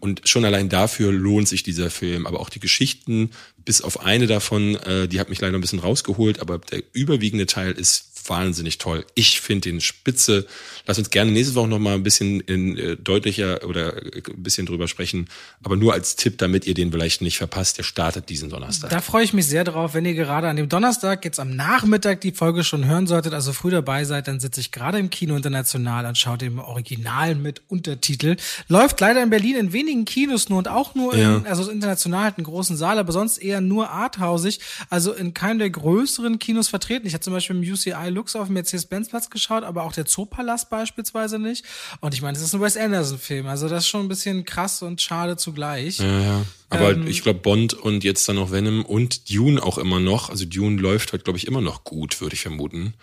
Und 0.00 0.26
schon 0.26 0.44
allein 0.46 0.70
dafür 0.70 1.12
lohnt 1.12 1.46
sich 1.46 1.62
dieser 1.62 1.90
Film. 1.90 2.26
Aber 2.26 2.40
auch 2.40 2.48
die 2.48 2.60
Geschichten, 2.60 3.30
bis 3.62 3.82
auf 3.82 4.00
eine 4.00 4.26
davon, 4.26 4.76
äh, 4.76 5.06
die 5.06 5.20
hat 5.20 5.28
mich 5.28 5.40
leider 5.40 5.58
ein 5.58 5.60
bisschen 5.60 5.80
rausgeholt, 5.80 6.40
aber 6.40 6.58
der 6.58 6.82
überwiegende 6.94 7.44
Teil 7.44 7.72
ist 7.72 8.10
wahnsinnig 8.28 8.78
toll. 8.78 9.04
Ich 9.14 9.40
finde 9.40 9.70
den 9.70 9.80
spitze. 9.80 10.46
Lass 10.86 10.98
uns 10.98 11.10
gerne 11.10 11.30
nächste 11.30 11.54
Woche 11.54 11.68
noch 11.68 11.78
mal 11.78 11.94
ein 11.94 12.02
bisschen 12.02 12.40
in, 12.40 12.76
äh, 12.76 12.96
deutlicher 12.96 13.66
oder 13.66 13.96
äh, 13.96 14.22
ein 14.28 14.42
bisschen 14.42 14.66
drüber 14.66 14.88
sprechen. 14.88 15.28
Aber 15.62 15.76
nur 15.76 15.92
als 15.92 16.16
Tipp, 16.16 16.38
damit 16.38 16.66
ihr 16.66 16.74
den 16.74 16.92
vielleicht 16.92 17.22
nicht 17.22 17.38
verpasst. 17.38 17.78
Der 17.78 17.82
startet 17.82 18.28
diesen 18.28 18.50
Donnerstag. 18.50 18.90
Da 18.90 19.00
freue 19.00 19.24
ich 19.24 19.32
mich 19.32 19.46
sehr 19.46 19.64
drauf. 19.64 19.94
Wenn 19.94 20.04
ihr 20.04 20.14
gerade 20.14 20.48
an 20.48 20.56
dem 20.56 20.68
Donnerstag 20.68 21.24
jetzt 21.24 21.40
am 21.40 21.54
Nachmittag 21.56 22.20
die 22.20 22.32
Folge 22.32 22.64
schon 22.64 22.84
hören 22.86 23.06
solltet, 23.06 23.34
also 23.34 23.52
früh 23.52 23.70
dabei 23.70 24.04
seid, 24.04 24.28
dann 24.28 24.40
sitze 24.40 24.60
ich 24.60 24.72
gerade 24.72 24.98
im 24.98 25.10
Kino 25.10 25.36
international 25.36 26.06
und 26.06 26.18
schaut 26.18 26.42
im 26.42 26.58
Original 26.58 27.34
mit 27.34 27.62
Untertitel. 27.68 28.36
Läuft 28.68 29.00
leider 29.00 29.22
in 29.22 29.30
Berlin 29.30 29.56
in 29.56 29.72
wenigen 29.72 30.04
Kinos 30.04 30.48
nur 30.48 30.58
und 30.58 30.68
auch 30.68 30.94
nur 30.94 31.16
ja. 31.16 31.36
in, 31.36 31.46
also 31.46 31.70
international 31.70 32.24
hat 32.24 32.38
einen 32.38 32.44
großen 32.44 32.76
Saal, 32.76 32.98
aber 32.98 33.12
sonst 33.12 33.38
eher 33.38 33.60
nur 33.60 33.90
arthausig. 33.90 34.60
Also 34.90 35.12
in 35.12 35.34
keinem 35.34 35.58
der 35.58 35.70
größeren 35.70 36.38
Kinos 36.38 36.68
vertreten. 36.68 37.06
Ich 37.06 37.14
hatte 37.14 37.24
zum 37.24 37.32
Beispiel 37.32 37.56
im 37.56 37.72
UCI 37.72 38.13
Lux 38.14 38.36
auf 38.36 38.46
dem 38.46 38.54
Mercedes-Benz-Platz 38.54 39.30
geschaut, 39.30 39.64
aber 39.64 39.82
auch 39.82 39.92
der 39.92 40.06
Zoopalast 40.06 40.70
beispielsweise 40.70 41.38
nicht. 41.38 41.64
Und 42.00 42.14
ich 42.14 42.22
meine, 42.22 42.36
es 42.36 42.42
ist 42.42 42.54
ein 42.54 42.60
Wes 42.60 42.76
Anderson-Film, 42.76 43.46
also 43.46 43.68
das 43.68 43.84
ist 43.84 43.88
schon 43.88 44.02
ein 44.02 44.08
bisschen 44.08 44.44
krass 44.44 44.82
und 44.82 45.02
schade 45.02 45.36
zugleich. 45.36 45.98
Ja, 45.98 46.20
ja. 46.20 46.46
Aber 46.70 46.92
ähm, 46.92 47.06
ich 47.06 47.22
glaube, 47.22 47.40
Bond 47.40 47.74
und 47.74 48.04
jetzt 48.04 48.28
dann 48.28 48.36
noch 48.36 48.50
Venom 48.50 48.84
und 48.84 49.30
Dune 49.30 49.62
auch 49.62 49.78
immer 49.78 50.00
noch. 50.00 50.30
Also 50.30 50.44
Dune 50.44 50.80
läuft 50.80 51.12
halt, 51.12 51.24
glaube 51.24 51.38
ich, 51.38 51.46
immer 51.46 51.60
noch 51.60 51.84
gut, 51.84 52.20
würde 52.20 52.34
ich 52.34 52.42
vermuten. 52.42 52.94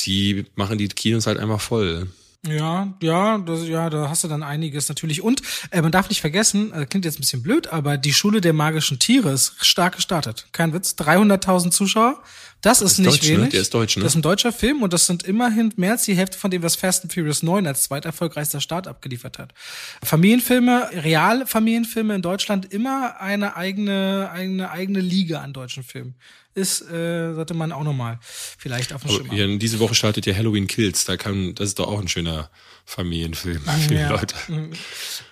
Die 0.00 0.44
machen 0.54 0.78
die 0.78 0.88
Kinos 0.88 1.26
halt 1.26 1.38
einfach 1.38 1.60
voll. 1.60 2.08
Ja, 2.46 2.94
ja, 3.02 3.36
das, 3.36 3.68
ja, 3.68 3.90
da 3.90 4.08
hast 4.08 4.24
du 4.24 4.28
dann 4.28 4.42
einiges 4.42 4.88
natürlich. 4.88 5.20
Und 5.20 5.42
äh, 5.70 5.82
man 5.82 5.92
darf 5.92 6.08
nicht 6.08 6.22
vergessen, 6.22 6.72
äh, 6.72 6.86
klingt 6.86 7.04
jetzt 7.04 7.18
ein 7.18 7.20
bisschen 7.20 7.42
blöd, 7.42 7.66
aber 7.66 7.98
die 7.98 8.14
Schule 8.14 8.40
der 8.40 8.54
magischen 8.54 8.98
Tiere 8.98 9.32
ist 9.32 9.56
stark 9.60 9.96
gestartet. 9.96 10.46
Kein 10.52 10.72
Witz, 10.72 10.94
300.000 10.98 11.70
Zuschauer. 11.70 12.22
Das 12.62 12.82
ist, 12.82 12.92
ist 12.92 12.98
nicht 12.98 13.08
Deutsch, 13.08 13.22
ne? 13.22 13.28
wenig. 13.28 13.44
Ne? 13.44 13.48
Der 13.50 13.60
ist 13.60 13.74
deutsch, 13.74 13.96
ne? 13.96 14.02
Das 14.02 14.12
ist 14.12 14.16
ein 14.16 14.22
deutscher 14.22 14.52
Film 14.52 14.82
und 14.82 14.92
das 14.92 15.06
sind 15.06 15.22
immerhin 15.22 15.72
mehr 15.76 15.92
als 15.92 16.04
die 16.04 16.14
Hälfte 16.14 16.38
von 16.38 16.50
dem, 16.50 16.62
was 16.62 16.76
Fast 16.76 17.04
and 17.04 17.12
Furious 17.12 17.42
9 17.42 17.66
als 17.66 17.84
zweiterfolgreichster 17.84 18.60
Start 18.60 18.86
abgeliefert 18.86 19.38
hat. 19.38 19.54
Familienfilme, 20.02 20.90
Realfamilienfilme 20.92 22.14
in 22.14 22.22
Deutschland 22.22 22.72
immer 22.72 23.20
eine 23.20 23.56
eigene, 23.56 24.30
eine 24.32 24.70
eigene 24.70 25.00
Liga 25.00 25.40
an 25.40 25.52
deutschen 25.52 25.82
Filmen 25.82 26.14
ist, 26.54 26.82
äh, 26.90 27.32
sollte 27.32 27.54
man 27.54 27.70
auch 27.72 27.84
nochmal 27.84 28.18
vielleicht 28.22 28.92
auf 28.92 29.02
dem 29.02 29.10
Schirm 29.10 29.30
haben. 29.30 29.58
Diese 29.58 29.78
Woche 29.78 29.94
startet 29.94 30.26
ja 30.26 30.34
Halloween 30.34 30.66
Kills, 30.66 31.04
da 31.04 31.16
kann, 31.16 31.54
das 31.54 31.68
ist 31.68 31.78
doch 31.78 31.86
auch 31.86 32.00
ein 32.00 32.08
schöner 32.08 32.50
Familienfilm 32.84 33.62
für 33.86 33.94
ja. 33.94 34.10
Leute. 34.10 34.34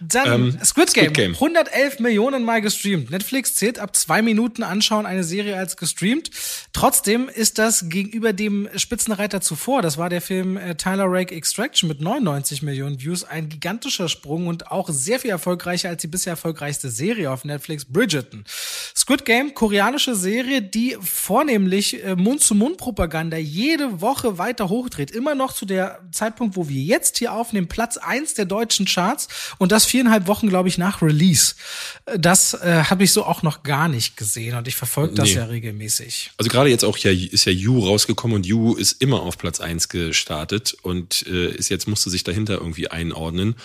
Dann 0.01 0.33
ähm, 0.33 0.59
Squid, 0.65 0.95
Game. 0.95 1.07
Squid 1.07 1.15
Game. 1.15 1.35
111 1.35 1.99
Millionen 1.99 2.45
Mal 2.45 2.63
gestreamt. 2.63 3.11
Netflix 3.11 3.57
zählt 3.57 3.81
ab 3.81 3.97
zwei 3.97 4.23
Minuten 4.23 4.63
anschauen 4.63 5.07
eine 5.07 5.25
Serie 5.25 5.57
als 5.57 5.77
gestreamt. 5.77 6.31
Trotzdem 6.73 7.18
ist 7.27 7.59
das 7.59 7.89
gegenüber 7.89 8.33
dem 8.33 8.69
Spitzenreiter 8.77 9.41
zuvor, 9.41 9.83
das 9.83 9.99
war 9.99 10.09
der 10.09 10.21
Film 10.21 10.57
äh, 10.57 10.77
Tyler 10.77 11.07
Rake 11.09 11.35
Extraction 11.35 11.89
mit 11.89 12.01
99 12.01 12.63
Millionen 12.63 13.01
Views, 13.01 13.25
ein 13.25 13.49
gigantischer 13.49 14.09
Sprung 14.09 14.47
und 14.47 14.71
auch 14.71 14.89
sehr 14.91 15.19
viel 15.19 15.31
erfolgreicher 15.31 15.89
als 15.89 16.03
die 16.03 16.07
bisher 16.07 16.35
erfolgreichste 16.35 16.91
Serie 16.91 17.33
auf 17.33 17.45
Netflix, 17.45 17.85
Bridgerton. 17.85 18.45
Squid 18.95 19.25
Game, 19.25 19.55
koreanische 19.55 20.15
Serie, 20.15 20.63
die 20.63 20.97
vornehmlich 21.01 22.05
äh, 22.05 22.15
Mund-zu-Mund-Propaganda 22.15 23.37
jede 23.39 24.01
Woche 24.01 24.39
weiter 24.39 24.69
hochdreht. 24.69 25.11
Immer 25.11 25.35
noch 25.35 25.53
zu 25.53 25.67
der 25.67 26.01
Zeitpunkt, 26.13 26.57
wo 26.57 26.69
wir 26.69 26.81
jetzt 26.81 27.19
hier 27.19 27.33
aufnehmen, 27.33 27.67
Platz 27.67 27.97
eins 27.97 28.35
der 28.35 28.45
deutschen 28.45 28.87
Charts 28.87 29.29
und 29.59 29.73
das 29.73 29.85
viereinhalb 29.87 30.27
Wochen, 30.27 30.49
glaube 30.49 30.69
ich, 30.69 30.79
nach 30.79 31.03
Release. 31.03 31.55
Äh, 32.07 32.19
das 32.19 32.55
äh, 32.55 32.85
habe 32.85 33.05
ich 33.05 33.13
so 33.13 33.25
auch 33.25 33.43
noch 33.43 33.63
gar 33.63 33.89
nicht 33.89 34.17
gesehen 34.17 34.57
und 34.57 34.69
ich 34.69 34.77
verfolge 34.77 35.15
das 35.15 35.31
nee. 35.31 35.37
ja 35.37 35.45
regelmäßig. 35.45 36.33
Also 36.37 36.51
gerade 36.51 36.71
jetzt 36.71 36.85
auch 36.85 36.97
ja 37.11 37.29
ist 37.31 37.45
ja 37.45 37.53
You 37.53 37.79
rausgekommen 37.81 38.37
und 38.37 38.47
You 38.47 38.75
ist 38.75 39.03
immer 39.03 39.23
auf 39.23 39.39
Platz 39.39 39.61
eins 39.61 39.89
gestartet 39.89 40.77
und 40.83 41.27
äh, 41.27 41.55
ist 41.55 41.69
jetzt 41.69 41.89
musste 41.89 42.11
sich 42.11 42.25
dahinter 42.25 42.55
irgendwie 42.55 42.89
einordnen. 42.89 43.57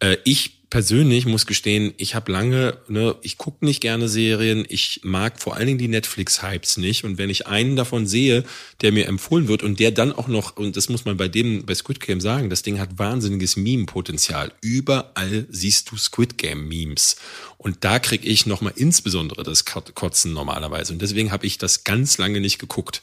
Äh, 0.00 0.16
ich 0.24 0.61
persönlich 0.72 1.26
muss 1.26 1.44
gestehen, 1.44 1.92
ich 1.98 2.14
habe 2.14 2.32
lange, 2.32 2.78
ne, 2.88 3.14
ich 3.20 3.36
gucke 3.36 3.62
nicht 3.62 3.82
gerne 3.82 4.08
Serien, 4.08 4.64
ich 4.70 5.00
mag 5.02 5.38
vor 5.38 5.54
allen 5.54 5.66
Dingen 5.66 5.78
die 5.78 5.86
Netflix-Hypes 5.86 6.78
nicht. 6.78 7.04
Und 7.04 7.18
wenn 7.18 7.28
ich 7.28 7.46
einen 7.46 7.76
davon 7.76 8.06
sehe, 8.06 8.42
der 8.80 8.90
mir 8.90 9.06
empfohlen 9.06 9.48
wird 9.48 9.62
und 9.62 9.80
der 9.80 9.90
dann 9.90 10.12
auch 10.12 10.28
noch, 10.28 10.56
und 10.56 10.78
das 10.78 10.88
muss 10.88 11.04
man 11.04 11.18
bei 11.18 11.28
dem, 11.28 11.66
bei 11.66 11.74
Squid 11.74 12.00
Game 12.00 12.22
sagen, 12.22 12.48
das 12.48 12.62
Ding 12.62 12.80
hat 12.80 12.98
wahnsinniges 12.98 13.56
Meme-Potenzial. 13.56 14.50
Überall 14.62 15.44
siehst 15.50 15.90
du 15.90 15.98
Squid 15.98 16.38
Game-Memes. 16.38 17.16
Und 17.58 17.84
da 17.84 17.98
krieg 17.98 18.24
ich 18.24 18.46
nochmal 18.46 18.72
insbesondere 18.74 19.42
das 19.42 19.66
Kotzen 19.66 20.32
normalerweise. 20.32 20.94
Und 20.94 21.02
deswegen 21.02 21.32
habe 21.32 21.44
ich 21.44 21.58
das 21.58 21.84
ganz 21.84 22.16
lange 22.16 22.40
nicht 22.40 22.58
geguckt. 22.58 23.02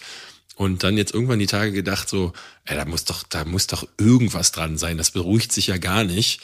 Und 0.55 0.81
dann 0.83 0.97
jetzt 0.97 1.13
irgendwann 1.13 1.37
die 1.37 1.45
Tage 1.45 1.71
gedacht, 1.71 2.09
so, 2.09 2.33
ey, 2.65 2.75
da 2.75 2.85
muss 2.85 3.05
doch, 3.05 3.21
da 3.29 3.45
muss 3.45 3.67
doch 3.67 3.87
irgendwas 3.99 4.51
dran 4.51 4.79
sein. 4.79 4.97
Das 4.97 5.11
beruhigt 5.11 5.51
sich 5.51 5.67
ja 5.67 5.77
gar 5.77 6.03
nicht. 6.03 6.41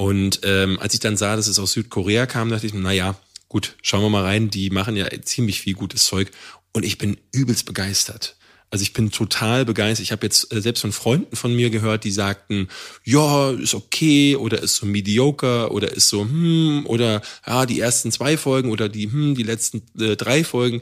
Und 0.00 0.40
ähm, 0.44 0.78
als 0.80 0.94
ich 0.94 1.00
dann 1.00 1.18
sah, 1.18 1.36
dass 1.36 1.46
es 1.46 1.58
aus 1.58 1.72
Südkorea 1.72 2.24
kam, 2.24 2.48
dachte 2.48 2.64
ich, 2.64 2.72
na 2.72 2.90
ja, 2.90 3.16
gut, 3.50 3.76
schauen 3.82 4.00
wir 4.00 4.08
mal 4.08 4.24
rein. 4.24 4.48
Die 4.48 4.70
machen 4.70 4.96
ja 4.96 5.06
ziemlich 5.20 5.60
viel 5.60 5.74
gutes 5.74 6.06
Zeug 6.06 6.30
und 6.72 6.86
ich 6.86 6.96
bin 6.96 7.18
übelst 7.32 7.66
begeistert. 7.66 8.34
Also 8.70 8.82
ich 8.82 8.94
bin 8.94 9.10
total 9.10 9.66
begeistert. 9.66 10.04
Ich 10.04 10.12
habe 10.12 10.24
jetzt 10.24 10.54
äh, 10.54 10.62
selbst 10.62 10.80
von 10.80 10.92
Freunden 10.92 11.36
von 11.36 11.54
mir 11.54 11.68
gehört, 11.68 12.04
die 12.04 12.12
sagten, 12.12 12.68
ja, 13.04 13.50
ist 13.50 13.74
okay 13.74 14.36
oder 14.36 14.62
ist 14.62 14.76
so 14.76 14.86
mediocre 14.86 15.70
oder 15.70 15.92
ist 15.92 16.08
so 16.08 16.22
hm 16.22 16.86
oder 16.86 17.20
ja, 17.46 17.66
die 17.66 17.80
ersten 17.80 18.10
zwei 18.10 18.38
Folgen 18.38 18.70
oder 18.70 18.88
die 18.88 19.04
hm, 19.04 19.34
die 19.34 19.42
letzten 19.42 19.82
äh, 20.00 20.16
drei 20.16 20.44
Folgen. 20.44 20.80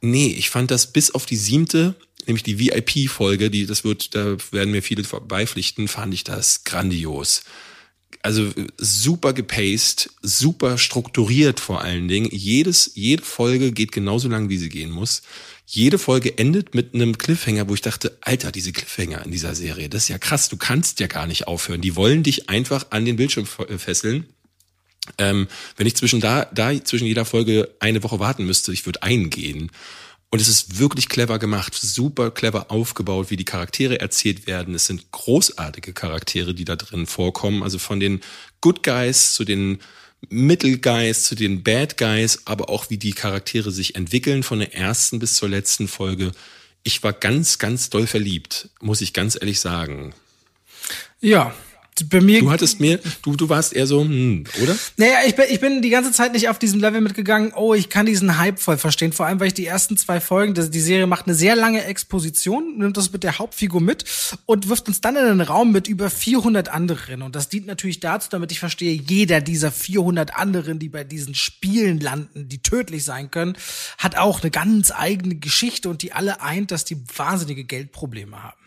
Nee, 0.00 0.28
ich 0.28 0.48
fand 0.48 0.70
das 0.70 0.90
bis 0.90 1.10
auf 1.10 1.26
die 1.26 1.36
siebte, 1.36 1.96
nämlich 2.26 2.44
die 2.44 2.58
VIP-Folge, 2.58 3.50
die 3.50 3.66
das 3.66 3.84
wird, 3.84 4.14
da 4.14 4.38
werden 4.52 4.70
mir 4.70 4.82
viele 4.82 5.02
beipflichten, 5.02 5.86
fand 5.86 6.14
ich 6.14 6.24
das 6.24 6.64
grandios 6.64 7.42
also 8.22 8.50
super 8.78 9.32
gepaced, 9.32 10.10
super 10.22 10.78
strukturiert 10.78 11.60
vor 11.60 11.82
allen 11.82 12.08
Dingen. 12.08 12.28
Jedes, 12.30 12.92
jede 12.94 13.24
Folge 13.24 13.72
geht 13.72 13.92
genauso 13.92 14.28
lang, 14.28 14.48
wie 14.48 14.58
sie 14.58 14.68
gehen 14.68 14.90
muss. 14.90 15.22
Jede 15.66 15.98
Folge 15.98 16.36
endet 16.36 16.74
mit 16.74 16.94
einem 16.94 17.16
Cliffhanger, 17.16 17.68
wo 17.68 17.74
ich 17.74 17.80
dachte, 17.80 18.16
Alter, 18.20 18.52
diese 18.52 18.72
Cliffhanger 18.72 19.24
in 19.24 19.30
dieser 19.30 19.54
Serie, 19.54 19.88
das 19.88 20.04
ist 20.04 20.08
ja 20.08 20.18
krass, 20.18 20.48
du 20.48 20.56
kannst 20.56 21.00
ja 21.00 21.06
gar 21.06 21.26
nicht 21.26 21.46
aufhören. 21.46 21.80
Die 21.80 21.96
wollen 21.96 22.22
dich 22.22 22.50
einfach 22.50 22.86
an 22.90 23.04
den 23.04 23.16
Bildschirm 23.16 23.46
fesseln. 23.46 24.26
Ähm, 25.18 25.48
wenn 25.76 25.86
ich 25.86 25.96
zwischen 25.96 26.20
da, 26.20 26.46
da 26.46 26.72
zwischen 26.82 27.06
jeder 27.06 27.24
Folge 27.24 27.74
eine 27.78 28.02
Woche 28.02 28.20
warten 28.20 28.46
müsste, 28.46 28.72
ich 28.72 28.86
würde 28.86 29.02
eingehen. 29.02 29.70
Und 30.34 30.40
es 30.40 30.48
ist 30.48 30.80
wirklich 30.80 31.08
clever 31.08 31.38
gemacht, 31.38 31.76
super 31.76 32.32
clever 32.32 32.72
aufgebaut, 32.72 33.30
wie 33.30 33.36
die 33.36 33.44
Charaktere 33.44 34.00
erzählt 34.00 34.48
werden. 34.48 34.74
Es 34.74 34.86
sind 34.86 35.12
großartige 35.12 35.92
Charaktere, 35.92 36.56
die 36.56 36.64
da 36.64 36.74
drin 36.74 37.06
vorkommen. 37.06 37.62
Also 37.62 37.78
von 37.78 38.00
den 38.00 38.20
Good 38.60 38.82
Guys 38.82 39.34
zu 39.34 39.44
den 39.44 39.78
Middle 40.30 40.78
Guys, 40.78 41.22
zu 41.22 41.36
den 41.36 41.62
Bad 41.62 41.96
Guys, 41.98 42.40
aber 42.46 42.68
auch 42.68 42.90
wie 42.90 42.98
die 42.98 43.12
Charaktere 43.12 43.70
sich 43.70 43.94
entwickeln 43.94 44.42
von 44.42 44.58
der 44.58 44.74
ersten 44.74 45.20
bis 45.20 45.36
zur 45.36 45.48
letzten 45.48 45.86
Folge. 45.86 46.32
Ich 46.82 47.04
war 47.04 47.12
ganz, 47.12 47.60
ganz 47.60 47.88
doll 47.88 48.08
verliebt, 48.08 48.70
muss 48.80 49.02
ich 49.02 49.12
ganz 49.12 49.36
ehrlich 49.36 49.60
sagen. 49.60 50.14
Ja, 51.20 51.54
bei 52.10 52.20
mir. 52.20 52.40
Du 52.40 52.50
hattest 52.50 52.80
mir, 52.80 52.98
du, 53.22 53.36
du 53.36 53.48
warst 53.48 53.72
eher 53.72 53.86
so, 53.86 54.02
hm, 54.02 54.44
oder? 54.62 54.76
Naja, 54.96 55.18
ich 55.26 55.36
bin, 55.36 55.44
ich 55.48 55.60
bin 55.60 55.82
die 55.82 55.90
ganze 55.90 56.12
Zeit 56.12 56.32
nicht 56.32 56.48
auf 56.48 56.58
diesem 56.58 56.80
Level 56.80 57.00
mitgegangen, 57.00 57.52
oh, 57.54 57.74
ich 57.74 57.88
kann 57.88 58.06
diesen 58.06 58.38
Hype 58.38 58.58
voll 58.58 58.78
verstehen. 58.78 59.12
Vor 59.12 59.26
allem, 59.26 59.38
weil 59.38 59.48
ich 59.48 59.54
die 59.54 59.66
ersten 59.66 59.96
zwei 59.96 60.20
Folgen, 60.20 60.54
die 60.54 60.80
Serie 60.80 61.06
macht 61.06 61.26
eine 61.26 61.34
sehr 61.34 61.54
lange 61.54 61.84
Exposition, 61.84 62.78
nimmt 62.78 62.96
das 62.96 63.12
mit 63.12 63.22
der 63.22 63.38
Hauptfigur 63.38 63.80
mit 63.80 64.04
und 64.46 64.68
wirft 64.68 64.88
uns 64.88 65.00
dann 65.00 65.16
in 65.16 65.24
einen 65.24 65.40
Raum 65.40 65.72
mit 65.72 65.86
über 65.86 66.10
400 66.10 66.68
anderen. 66.68 67.22
Und 67.22 67.36
das 67.36 67.48
dient 67.48 67.66
natürlich 67.66 68.00
dazu, 68.00 68.28
damit 68.30 68.50
ich 68.50 68.58
verstehe, 68.58 68.92
jeder 68.92 69.40
dieser 69.40 69.70
400 69.70 70.36
anderen, 70.36 70.78
die 70.78 70.88
bei 70.88 71.04
diesen 71.04 71.34
Spielen 71.34 72.00
landen, 72.00 72.48
die 72.48 72.58
tödlich 72.58 73.04
sein 73.04 73.30
können, 73.30 73.56
hat 73.98 74.16
auch 74.16 74.42
eine 74.42 74.50
ganz 74.50 74.90
eigene 74.90 75.36
Geschichte 75.36 75.88
und 75.88 76.02
die 76.02 76.12
alle 76.12 76.40
eint, 76.42 76.70
dass 76.70 76.84
die 76.84 76.96
wahnsinnige 77.16 77.64
Geldprobleme 77.64 78.42
haben. 78.42 78.63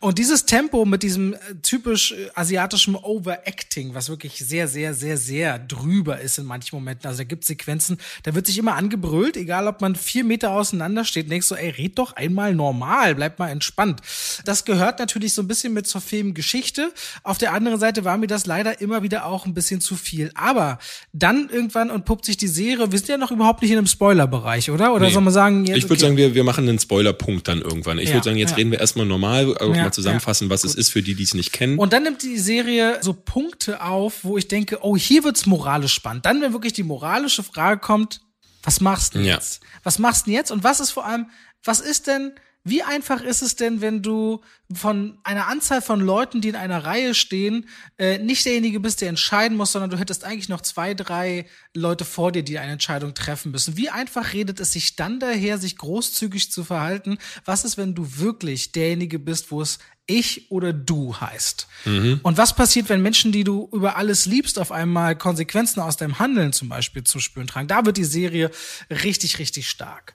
Und 0.00 0.18
dieses 0.18 0.46
Tempo 0.46 0.84
mit 0.84 1.02
diesem 1.02 1.34
äh, 1.34 1.38
typisch 1.62 2.12
äh, 2.12 2.28
asiatischen 2.34 2.96
Overacting, 2.96 3.94
was 3.94 4.08
wirklich 4.08 4.38
sehr, 4.38 4.68
sehr, 4.68 4.94
sehr, 4.94 5.16
sehr 5.16 5.58
drüber 5.58 6.20
ist 6.20 6.38
in 6.38 6.44
manchen 6.44 6.76
Momenten. 6.76 7.06
Also 7.06 7.18
da 7.18 7.24
gibt 7.24 7.44
Sequenzen, 7.44 7.98
da 8.24 8.34
wird 8.34 8.46
sich 8.46 8.58
immer 8.58 8.74
angebrüllt, 8.74 9.36
egal 9.36 9.68
ob 9.68 9.80
man 9.80 9.94
vier 9.94 10.24
Meter 10.24 10.50
auseinander 10.50 11.04
steht, 11.04 11.30
denkst 11.30 11.46
so, 11.46 11.54
ey, 11.54 11.70
red 11.70 11.98
doch 11.98 12.14
einmal 12.14 12.54
normal, 12.54 13.14
bleib 13.14 13.38
mal 13.38 13.48
entspannt. 13.48 14.00
Das 14.44 14.64
gehört 14.64 14.98
natürlich 14.98 15.32
so 15.32 15.42
ein 15.42 15.48
bisschen 15.48 15.72
mit 15.72 15.86
zur 15.86 16.00
Filmgeschichte. 16.00 16.92
Auf 17.22 17.38
der 17.38 17.52
anderen 17.52 17.78
Seite 17.78 18.04
war 18.04 18.18
mir 18.18 18.26
das 18.26 18.46
leider 18.46 18.80
immer 18.80 19.02
wieder 19.02 19.26
auch 19.26 19.46
ein 19.46 19.54
bisschen 19.54 19.80
zu 19.80 19.94
viel. 19.96 20.30
Aber 20.34 20.78
dann 21.12 21.48
irgendwann 21.48 21.90
entpuppt 21.90 22.24
sich 22.24 22.36
die 22.36 22.48
Serie, 22.48 22.90
wir 22.90 22.98
sind 22.98 23.08
ja 23.08 23.16
noch 23.18 23.30
überhaupt 23.30 23.62
nicht 23.62 23.70
in 23.70 23.78
einem 23.78 23.86
Spoiler-Bereich, 23.86 24.70
oder? 24.70 24.94
Oder 24.94 25.06
nee. 25.06 25.12
soll 25.12 25.22
man 25.22 25.32
sagen, 25.32 25.64
jetzt, 25.64 25.78
Ich 25.78 25.84
würde 25.84 25.94
okay. 25.94 26.00
sagen, 26.00 26.16
wir, 26.16 26.34
wir 26.34 26.44
machen 26.44 26.68
einen 26.68 26.78
Spoiler-Punkt 26.78 27.46
dann 27.48 27.62
irgendwann. 27.62 27.98
Ich 27.98 28.08
ja, 28.08 28.16
würde 28.16 28.24
sagen, 28.24 28.36
jetzt 28.36 28.50
ja. 28.50 28.56
reden 28.56 28.70
wir 28.70 28.80
erstmal 28.80 29.06
normal, 29.06 29.43
auch 29.52 29.74
ja, 29.74 29.84
mal 29.84 29.92
zusammenfassen, 29.92 30.50
was 30.50 30.62
Gut. 30.62 30.70
es 30.70 30.76
ist 30.76 30.90
für 30.90 31.02
die, 31.02 31.14
die 31.14 31.22
es 31.22 31.34
nicht 31.34 31.52
kennen. 31.52 31.78
Und 31.78 31.92
dann 31.92 32.02
nimmt 32.02 32.22
die 32.22 32.38
Serie 32.38 32.98
so 33.02 33.12
Punkte 33.12 33.82
auf, 33.82 34.24
wo 34.24 34.38
ich 34.38 34.48
denke, 34.48 34.78
oh, 34.82 34.96
hier 34.96 35.24
wird's 35.24 35.46
moralisch 35.46 35.94
spannend. 35.94 36.26
Dann, 36.26 36.40
wenn 36.40 36.52
wirklich 36.52 36.72
die 36.72 36.82
moralische 36.82 37.42
Frage 37.42 37.80
kommt, 37.80 38.20
was 38.62 38.80
machst 38.80 39.14
du 39.14 39.20
jetzt? 39.20 39.60
Was 39.82 39.98
machst 39.98 40.26
du 40.26 40.30
jetzt? 40.30 40.50
Und 40.50 40.64
was 40.64 40.80
ist 40.80 40.90
vor 40.90 41.04
allem, 41.04 41.26
was 41.62 41.80
ist 41.80 42.06
denn, 42.06 42.32
wie 42.66 42.82
einfach 42.82 43.20
ist 43.20 43.42
es 43.42 43.56
denn, 43.56 43.82
wenn 43.82 44.00
du 44.00 44.40
von 44.72 45.18
einer 45.22 45.48
Anzahl 45.48 45.82
von 45.82 46.00
Leuten, 46.00 46.40
die 46.40 46.48
in 46.48 46.56
einer 46.56 46.86
Reihe 46.86 47.14
stehen, 47.14 47.68
äh, 47.98 48.16
nicht 48.16 48.46
derjenige 48.46 48.80
bist, 48.80 49.02
der 49.02 49.10
entscheiden 49.10 49.58
muss, 49.58 49.72
sondern 49.72 49.90
du 49.90 49.98
hättest 49.98 50.24
eigentlich 50.24 50.48
noch 50.48 50.62
zwei, 50.62 50.94
drei 50.94 51.46
Leute 51.74 52.06
vor 52.06 52.32
dir, 52.32 52.42
die 52.42 52.58
eine 52.58 52.72
Entscheidung 52.72 53.12
treffen 53.12 53.52
müssen. 53.52 53.76
Wie 53.76 53.90
einfach 53.90 54.32
redet 54.32 54.60
es 54.60 54.72
sich 54.72 54.96
dann 54.96 55.20
daher, 55.20 55.58
sich 55.58 55.76
großzügig 55.76 56.50
zu 56.50 56.64
verhalten? 56.64 57.18
Was 57.44 57.66
ist, 57.66 57.76
wenn 57.76 57.94
du 57.94 58.16
wirklich 58.16 58.72
derjenige 58.72 59.18
bist, 59.18 59.50
wo 59.50 59.60
es 59.60 59.78
ich 60.06 60.50
oder 60.50 60.72
du 60.72 61.16
heißt. 61.16 61.66
Mhm. 61.84 62.20
Und 62.22 62.36
was 62.36 62.54
passiert, 62.54 62.88
wenn 62.88 63.02
Menschen, 63.02 63.32
die 63.32 63.44
du 63.44 63.68
über 63.72 63.96
alles 63.96 64.26
liebst, 64.26 64.58
auf 64.58 64.70
einmal 64.70 65.16
Konsequenzen 65.16 65.80
aus 65.80 65.96
deinem 65.96 66.18
Handeln 66.18 66.52
zum 66.52 66.68
Beispiel 66.68 67.04
zu 67.04 67.20
spüren 67.20 67.46
tragen? 67.46 67.68
Da 67.68 67.86
wird 67.86 67.96
die 67.96 68.04
Serie 68.04 68.50
richtig, 68.90 69.38
richtig 69.38 69.68
stark. 69.68 70.14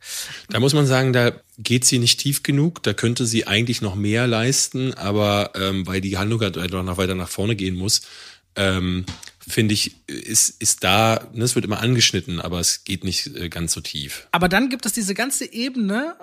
Da 0.50 0.60
muss 0.60 0.74
man 0.74 0.86
sagen, 0.86 1.14
da 1.14 1.32
geht 1.58 1.86
sie 1.86 2.00
nicht 2.00 2.20
tief 2.20 2.44
genug. 2.44 2.84
Da 2.84 2.94
könnte 2.94 3.26
sie 3.26 3.48
eigentlich 3.48 3.82
noch 3.82 3.96
mehr 3.96 4.28
leisten, 4.28 4.94
aber 4.94 5.52
ähm, 5.56 5.88
weil 5.88 6.02
die 6.02 6.18
Handlung 6.18 6.42
halt 6.42 6.56
noch 6.56 6.98
weiter 6.98 7.16
nach 7.16 7.30
vorne 7.30 7.56
gehen 7.56 7.76
muss, 7.76 8.02
ähm, 8.56 9.06
finde 9.50 9.74
ich, 9.74 10.08
ist, 10.08 10.62
ist 10.62 10.84
da, 10.84 11.28
ne, 11.34 11.44
es 11.44 11.56
wird 11.56 11.66
immer 11.66 11.80
angeschnitten, 11.80 12.40
aber 12.40 12.60
es 12.60 12.84
geht 12.84 13.04
nicht 13.04 13.36
äh, 13.36 13.50
ganz 13.50 13.74
so 13.74 13.82
tief. 13.82 14.28
Aber 14.32 14.50
dann 14.50 14.70
gibt 14.70 14.86
es 14.86 14.94
diese 14.94 15.14
ganze 15.14 15.52
Ebene, 15.52 16.16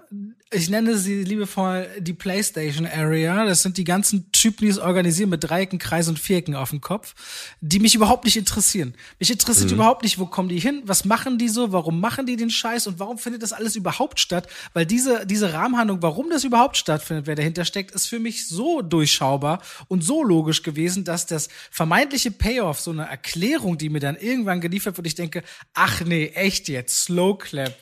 ich 0.53 0.71
nenne 0.71 0.97
sie 0.97 1.25
liebevoll 1.25 1.89
die 1.99 2.13
PlayStation 2.13 2.87
Area. 2.87 3.45
Das 3.47 3.63
sind 3.63 3.79
die 3.79 3.85
ganzen 3.85 4.31
Typen, 4.31 4.65
die 4.65 4.71
es 4.71 4.79
organisieren 4.79 5.31
mit 5.31 5.43
Dreiecken, 5.43 5.81
Kreisen 5.81 6.11
und 6.11 6.21
Vierecken 6.21 6.55
auf 6.55 6.71
dem 6.71 6.81
Kopf, 6.81 7.15
die 7.61 7.81
mich 7.81 7.97
überhaupt 7.97 8.25
nicht 8.25 8.37
interessieren. 8.37 8.95
Mich 9.19 9.33
interessiert 9.33 9.71
mhm. 9.71 9.75
überhaupt 9.75 10.05
nicht, 10.05 10.21
wo 10.21 10.27
kommen 10.27 10.49
die 10.49 10.61
hin, 10.61 10.83
was 10.85 11.05
machen 11.05 11.39
die 11.39 11.49
so, 11.49 11.73
warum 11.73 11.99
machen 11.99 12.27
die 12.27 12.37
den 12.37 12.51
Scheiß 12.51 12.87
und 12.87 13.01
warum 13.01 13.19
findet 13.19 13.43
das 13.43 13.53
alles 13.53 13.75
überhaupt 13.75 14.21
statt? 14.21 14.47
Weil 14.73 14.87
diese, 14.87 15.27
diese 15.27 15.53
Rahmenhandlung, 15.53 16.01
warum 16.01 16.31
das 16.31 16.45
überhaupt 16.45 16.77
stattfindet, 16.77 17.27
wer 17.27 17.35
dahinter 17.35 17.65
steckt, 17.65 17.91
ist 17.91 18.07
für 18.07 18.21
mich 18.21 18.47
so 18.47 18.83
durchschaubar 18.83 19.61
und 19.89 20.05
so 20.05 20.23
logisch 20.23 20.63
gewesen, 20.63 21.03
dass 21.03 21.27
das 21.27 21.49
vermeintliche 21.73 22.31
Payoff, 22.31 22.79
so 22.79 22.93
eine 22.93 23.09
Erklärung, 23.09 23.79
die 23.79 23.89
mir 23.89 24.01
dann 24.01 24.17
irgendwann 24.17 24.61
geliefert 24.61 24.97
wird, 24.97 25.09
ich 25.09 25.17
denke, 25.17 25.43
ach 25.75 26.03
nee, 26.03 26.27
echt 26.35 26.69
jetzt, 26.69 27.03
Slow 27.03 27.37
Clap 27.37 27.75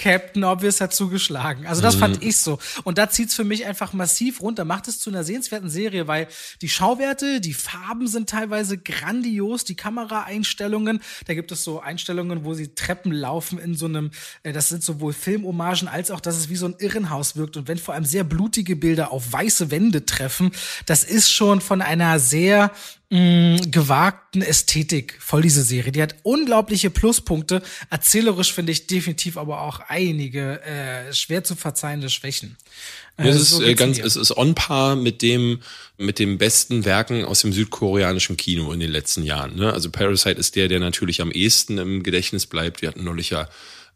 Captain 0.00 0.44
Obvious 0.44 0.80
hat 0.80 0.94
zugeschlagen. 0.94 1.66
Also 1.66 1.82
das 1.82 1.96
mhm. 1.96 2.00
fand 2.00 2.22
ich 2.22 2.38
so. 2.38 2.58
Und 2.84 2.96
da 2.96 3.10
zieht's 3.10 3.34
für 3.34 3.44
mich 3.44 3.66
einfach 3.66 3.92
massiv 3.92 4.40
runter, 4.40 4.64
macht 4.64 4.88
es 4.88 4.98
zu 4.98 5.10
einer 5.10 5.24
sehenswerten 5.24 5.68
Serie, 5.68 6.08
weil 6.08 6.26
die 6.62 6.70
Schauwerte, 6.70 7.42
die 7.42 7.52
Farben 7.52 8.08
sind 8.08 8.30
teilweise 8.30 8.78
grandios, 8.78 9.64
die 9.64 9.74
Kameraeinstellungen, 9.74 11.02
da 11.26 11.34
gibt 11.34 11.52
es 11.52 11.64
so 11.64 11.80
Einstellungen, 11.80 12.44
wo 12.44 12.54
sie 12.54 12.74
Treppen 12.74 13.12
laufen 13.12 13.58
in 13.58 13.74
so 13.74 13.84
einem, 13.84 14.10
äh, 14.42 14.54
das 14.54 14.70
sind 14.70 14.82
sowohl 14.82 15.12
Filmhommagen 15.12 15.86
als 15.86 16.10
auch, 16.10 16.20
dass 16.20 16.38
es 16.38 16.48
wie 16.48 16.56
so 16.56 16.64
ein 16.64 16.76
Irrenhaus 16.78 17.36
wirkt. 17.36 17.58
Und 17.58 17.68
wenn 17.68 17.76
vor 17.76 17.92
allem 17.92 18.06
sehr 18.06 18.24
blutige 18.24 18.76
Bilder 18.76 19.12
auf 19.12 19.30
weiße 19.30 19.70
Wände 19.70 20.06
treffen, 20.06 20.52
das 20.86 21.04
ist 21.04 21.30
schon 21.30 21.60
von 21.60 21.82
einer 21.82 22.18
sehr 22.18 22.72
mh, 23.10 23.66
gewagten 23.70 24.42
Ästhetik 24.42 25.16
voll 25.20 25.42
diese 25.42 25.62
Serie. 25.62 25.92
Die 25.92 26.02
hat 26.02 26.16
unglaubliche 26.22 26.90
Pluspunkte. 26.90 27.62
Erzählerisch 27.90 28.52
finde 28.52 28.72
ich 28.72 28.86
definitiv 28.86 29.36
aber 29.36 29.62
auch 29.62 29.80
einige 29.88 30.62
äh, 30.62 31.12
schwer 31.12 31.44
zu 31.44 31.56
verzeihende 31.56 32.08
Schwächen. 32.08 32.56
Äh, 33.16 33.28
es 33.28 33.40
ist 33.40 33.50
so 33.50 33.62
äh, 33.62 33.74
ganz, 33.74 33.98
es 33.98 34.16
ist 34.16 34.36
on 34.36 34.54
par 34.54 34.96
mit 34.96 35.22
dem 35.22 35.60
mit 35.98 36.18
den 36.18 36.38
besten 36.38 36.86
Werken 36.86 37.24
aus 37.24 37.42
dem 37.42 37.52
südkoreanischen 37.52 38.38
Kino 38.38 38.72
in 38.72 38.80
den 38.80 38.90
letzten 38.90 39.22
Jahren. 39.22 39.56
Ne? 39.56 39.70
Also 39.70 39.90
Parasite 39.90 40.38
ist 40.40 40.56
der, 40.56 40.68
der 40.68 40.80
natürlich 40.80 41.20
am 41.20 41.30
ehesten 41.30 41.76
im 41.76 42.02
Gedächtnis 42.02 42.46
bleibt. 42.46 42.80
Wir 42.80 42.88
hatten 42.88 43.04
neulich 43.04 43.30
ja 43.30 43.48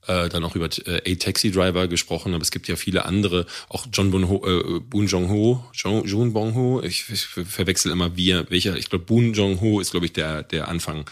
äh, 0.06 0.28
dann 0.28 0.44
auch 0.44 0.54
über 0.54 0.68
äh, 0.86 1.12
A 1.12 1.14
Taxi 1.16 1.50
Driver 1.50 1.88
gesprochen, 1.88 2.34
aber 2.34 2.42
es 2.42 2.50
gibt 2.50 2.68
ja 2.68 2.76
viele 2.76 3.04
andere, 3.04 3.46
auch 3.68 3.86
John 3.92 4.10
Bon 4.10 4.28
Ho, 4.28 4.42
äh, 4.46 4.80
Boon 4.80 5.06
Jong 5.06 5.28
Ho, 5.30 5.64
John, 5.72 6.04
Jun 6.04 6.32
Bong 6.32 6.54
Ho, 6.54 6.82
ich, 6.82 7.08
ich 7.10 7.26
verwechsel 7.26 7.92
immer 7.92 8.16
wie, 8.16 8.34
welcher, 8.48 8.76
ich 8.76 8.90
glaube 8.90 9.04
Boon 9.04 9.32
Jong 9.34 9.60
Ho 9.60 9.80
ist 9.80 9.90
glaube 9.90 10.06
ich 10.06 10.12
der 10.12 10.42
der 10.42 10.68
Anfang. 10.68 11.04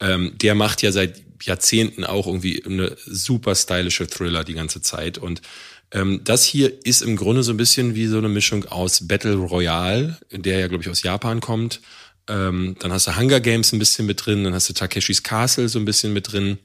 Ähm, 0.00 0.32
der 0.36 0.54
macht 0.54 0.82
ja 0.82 0.92
seit 0.92 1.20
Jahrzehnten 1.42 2.04
auch 2.04 2.26
irgendwie 2.26 2.64
eine 2.64 2.96
super 3.04 3.54
stylische 3.54 4.06
Thriller 4.06 4.44
die 4.44 4.54
ganze 4.54 4.80
Zeit 4.82 5.18
und 5.18 5.42
ähm, 5.90 6.20
das 6.24 6.44
hier 6.44 6.84
ist 6.84 7.02
im 7.02 7.16
Grunde 7.16 7.42
so 7.42 7.52
ein 7.52 7.56
bisschen 7.56 7.94
wie 7.94 8.06
so 8.06 8.18
eine 8.18 8.28
Mischung 8.28 8.66
aus 8.66 9.08
Battle 9.08 9.34
Royale, 9.34 10.18
der 10.30 10.58
ja 10.58 10.68
glaube 10.68 10.82
ich 10.82 10.90
aus 10.90 11.02
Japan 11.02 11.40
kommt. 11.40 11.80
Ähm, 12.28 12.76
dann 12.80 12.92
hast 12.92 13.06
du 13.06 13.16
Hunger 13.16 13.40
Games 13.40 13.72
ein 13.72 13.78
bisschen 13.78 14.04
mit 14.04 14.24
drin, 14.24 14.44
dann 14.44 14.52
hast 14.52 14.68
du 14.68 14.74
Takeshis 14.74 15.22
Castle 15.22 15.68
so 15.68 15.78
ein 15.78 15.86
bisschen 15.86 16.12
mit 16.12 16.30
drin 16.30 16.58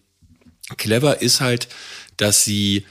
Clever 0.77 1.21
ist 1.21 1.41
halt, 1.41 1.67
dass 2.17 2.43
sie 2.43 2.85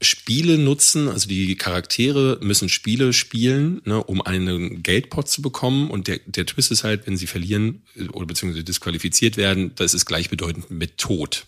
Spiele 0.00 0.58
nutzen, 0.58 1.08
also 1.08 1.28
die 1.28 1.56
Charaktere 1.56 2.38
müssen 2.42 2.68
Spiele 2.68 3.12
spielen, 3.12 3.80
ne, 3.84 4.02
um 4.02 4.20
einen 4.22 4.82
Geldpot 4.82 5.28
zu 5.28 5.42
bekommen. 5.42 5.90
Und 5.90 6.08
der, 6.08 6.20
der 6.26 6.46
Twist 6.46 6.70
ist 6.70 6.84
halt, 6.84 7.06
wenn 7.06 7.16
sie 7.16 7.26
verlieren 7.26 7.82
äh, 7.96 8.08
oder 8.08 8.26
beziehungsweise 8.26 8.64
disqualifiziert 8.64 9.36
werden, 9.36 9.72
das 9.76 9.94
ist 9.94 10.06
gleichbedeutend 10.06 10.70
mit 10.70 10.98
Tod. 10.98 11.46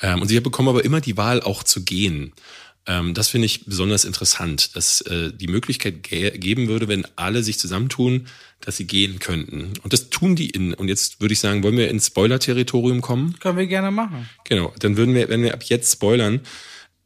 Ähm, 0.00 0.22
und 0.22 0.28
sie 0.28 0.38
bekommen 0.40 0.68
aber 0.68 0.84
immer 0.84 1.00
die 1.00 1.16
Wahl, 1.16 1.40
auch 1.40 1.62
zu 1.62 1.84
gehen. 1.84 2.32
Ähm, 2.88 3.14
das 3.14 3.28
finde 3.28 3.46
ich 3.46 3.66
besonders 3.66 4.04
interessant, 4.04 4.74
dass 4.74 5.02
äh, 5.02 5.30
die 5.32 5.46
Möglichkeit 5.46 6.02
ge 6.02 6.36
geben 6.36 6.66
würde, 6.68 6.88
wenn 6.88 7.06
alle 7.16 7.42
sich 7.42 7.58
zusammentun, 7.58 8.26
dass 8.60 8.78
sie 8.78 8.86
gehen 8.86 9.18
könnten. 9.18 9.74
Und 9.82 9.92
das 9.92 10.10
tun 10.10 10.34
die 10.34 10.50
in. 10.50 10.74
Und 10.74 10.88
jetzt 10.88 11.20
würde 11.20 11.34
ich 11.34 11.38
sagen, 11.38 11.62
wollen 11.62 11.76
wir 11.76 11.90
ins 11.90 12.06
Spoiler-Territorium 12.06 13.02
kommen? 13.02 13.38
Können 13.38 13.58
wir 13.58 13.66
gerne 13.66 13.90
machen. 13.90 14.28
Genau. 14.44 14.72
Dann 14.80 14.96
würden 14.96 15.14
wir, 15.14 15.28
wenn 15.28 15.42
wir 15.42 15.52
ab 15.52 15.62
jetzt 15.64 15.92
spoilern, 15.92 16.40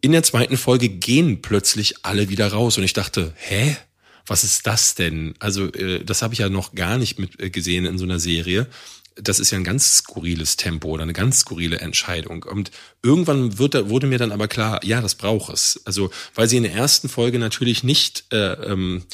in 0.00 0.12
der 0.12 0.22
zweiten 0.22 0.56
Folge 0.56 0.88
gehen 0.88 1.42
plötzlich 1.42 2.04
alle 2.04 2.28
wieder 2.28 2.48
raus. 2.48 2.78
Und 2.78 2.84
ich 2.84 2.94
dachte, 2.94 3.34
hä? 3.36 3.76
Was 4.24 4.44
ist 4.44 4.68
das 4.68 4.94
denn? 4.94 5.34
Also, 5.40 5.66
äh, 5.72 6.04
das 6.04 6.22
habe 6.22 6.32
ich 6.32 6.38
ja 6.38 6.48
noch 6.48 6.76
gar 6.76 6.96
nicht 6.96 7.18
mit 7.18 7.40
äh, 7.40 7.50
gesehen 7.50 7.86
in 7.86 7.98
so 7.98 8.04
einer 8.04 8.20
Serie 8.20 8.68
das 9.16 9.38
ist 9.40 9.50
ja 9.50 9.58
ein 9.58 9.64
ganz 9.64 9.98
skurriles 9.98 10.56
Tempo 10.56 10.88
oder 10.88 11.02
eine 11.02 11.12
ganz 11.12 11.40
skurrile 11.40 11.78
Entscheidung. 11.78 12.42
Und 12.44 12.70
irgendwann 13.02 13.58
wird, 13.58 13.88
wurde 13.88 14.06
mir 14.06 14.18
dann 14.18 14.32
aber 14.32 14.48
klar, 14.48 14.80
ja, 14.84 15.00
das 15.00 15.14
braucht 15.14 15.52
es. 15.52 15.80
Also, 15.84 16.10
weil 16.34 16.48
sie 16.48 16.56
in 16.56 16.62
der 16.62 16.74
ersten 16.74 17.08
Folge 17.08 17.38
natürlich 17.38 17.84
nicht 17.84 18.24
äh, 18.32 18.52
ähm, 18.52 19.04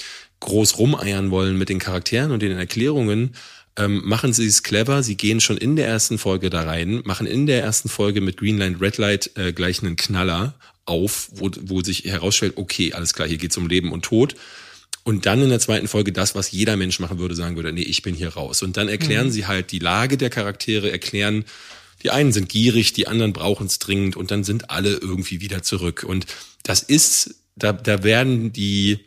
groß 0.41 0.79
rumeiern 0.79 1.31
wollen 1.31 1.59
mit 1.59 1.69
den 1.69 1.79
Charakteren 1.79 2.33
und 2.33 2.41
den 2.41 2.57
Erklärungen, 2.57 3.35
ähm, 3.77 4.03
machen 4.05 4.33
sie 4.33 4.47
es 4.47 4.63
clever. 4.63 5.03
Sie 5.03 5.17
gehen 5.17 5.41
schon 5.41 5.57
in 5.57 5.77
der 5.77 5.87
ersten 5.87 6.19
Folge 6.19 6.51
da 6.51 6.63
rein, 6.63 7.03
machen 7.05 7.27
in 7.27 7.47
der 7.47 7.63
ersten 7.63 7.89
Folge 7.89 8.21
mit 8.21 8.37
Greenlight, 8.39 8.81
Redlight 8.81 9.31
äh, 9.37 9.53
gleich 9.53 9.83
einen 9.83 9.97
Knaller 9.97 10.55
auf, 10.85 11.29
wo, 11.35 11.51
wo 11.63 11.83
sich 11.83 12.05
herausstellt, 12.05 12.55
okay, 12.57 12.93
alles 12.93 13.15
klar, 13.15 13.29
hier 13.29 13.39
geht's 13.39 13.57
um 13.57 13.69
Leben 13.69 13.93
und 13.93 14.05
Tod. 14.05 14.35
Und 15.09 15.25
dann 15.25 15.41
in 15.41 15.49
der 15.49 15.59
zweiten 15.59 15.89
Folge 15.89 16.13
das, 16.13 16.35
was 16.35 16.51
jeder 16.51 16.77
Mensch 16.77 17.01
machen 17.01 17.19
würde, 17.19 17.35
sagen 17.35 17.57
würde, 17.57 17.73
nee, 17.73 17.81
ich 17.81 18.03
bin 18.03 18.15
hier 18.15 18.29
raus. 18.29 18.61
Und 18.61 18.77
dann 18.77 18.89
erklären 18.89 19.29
mhm. 19.29 19.31
sie 19.31 19.47
halt 19.47 19.73
die 19.73 19.79
Lage 19.79 20.19
der 20.19 20.29
Charaktere, 20.29 20.93
erklären, 20.93 21.47
die 22.03 22.11
einen 22.11 22.31
sind 22.31 22.51
gierig, 22.51 22.93
die 22.93 23.09
anderen 23.09 23.33
brauchen 23.33 23.69
es 23.69 23.79
dringend 23.79 24.19
und 24.19 24.31
dann 24.31 24.45
sind 24.45 24.69
alle 24.69 24.99
irgendwie 24.99 25.41
wieder 25.41 25.63
zurück. 25.63 26.05
Und 26.07 26.27
das 26.63 26.83
ist, 26.83 27.37
da, 27.57 27.73
da 27.73 28.03
werden 28.03 28.53
die, 28.53 28.99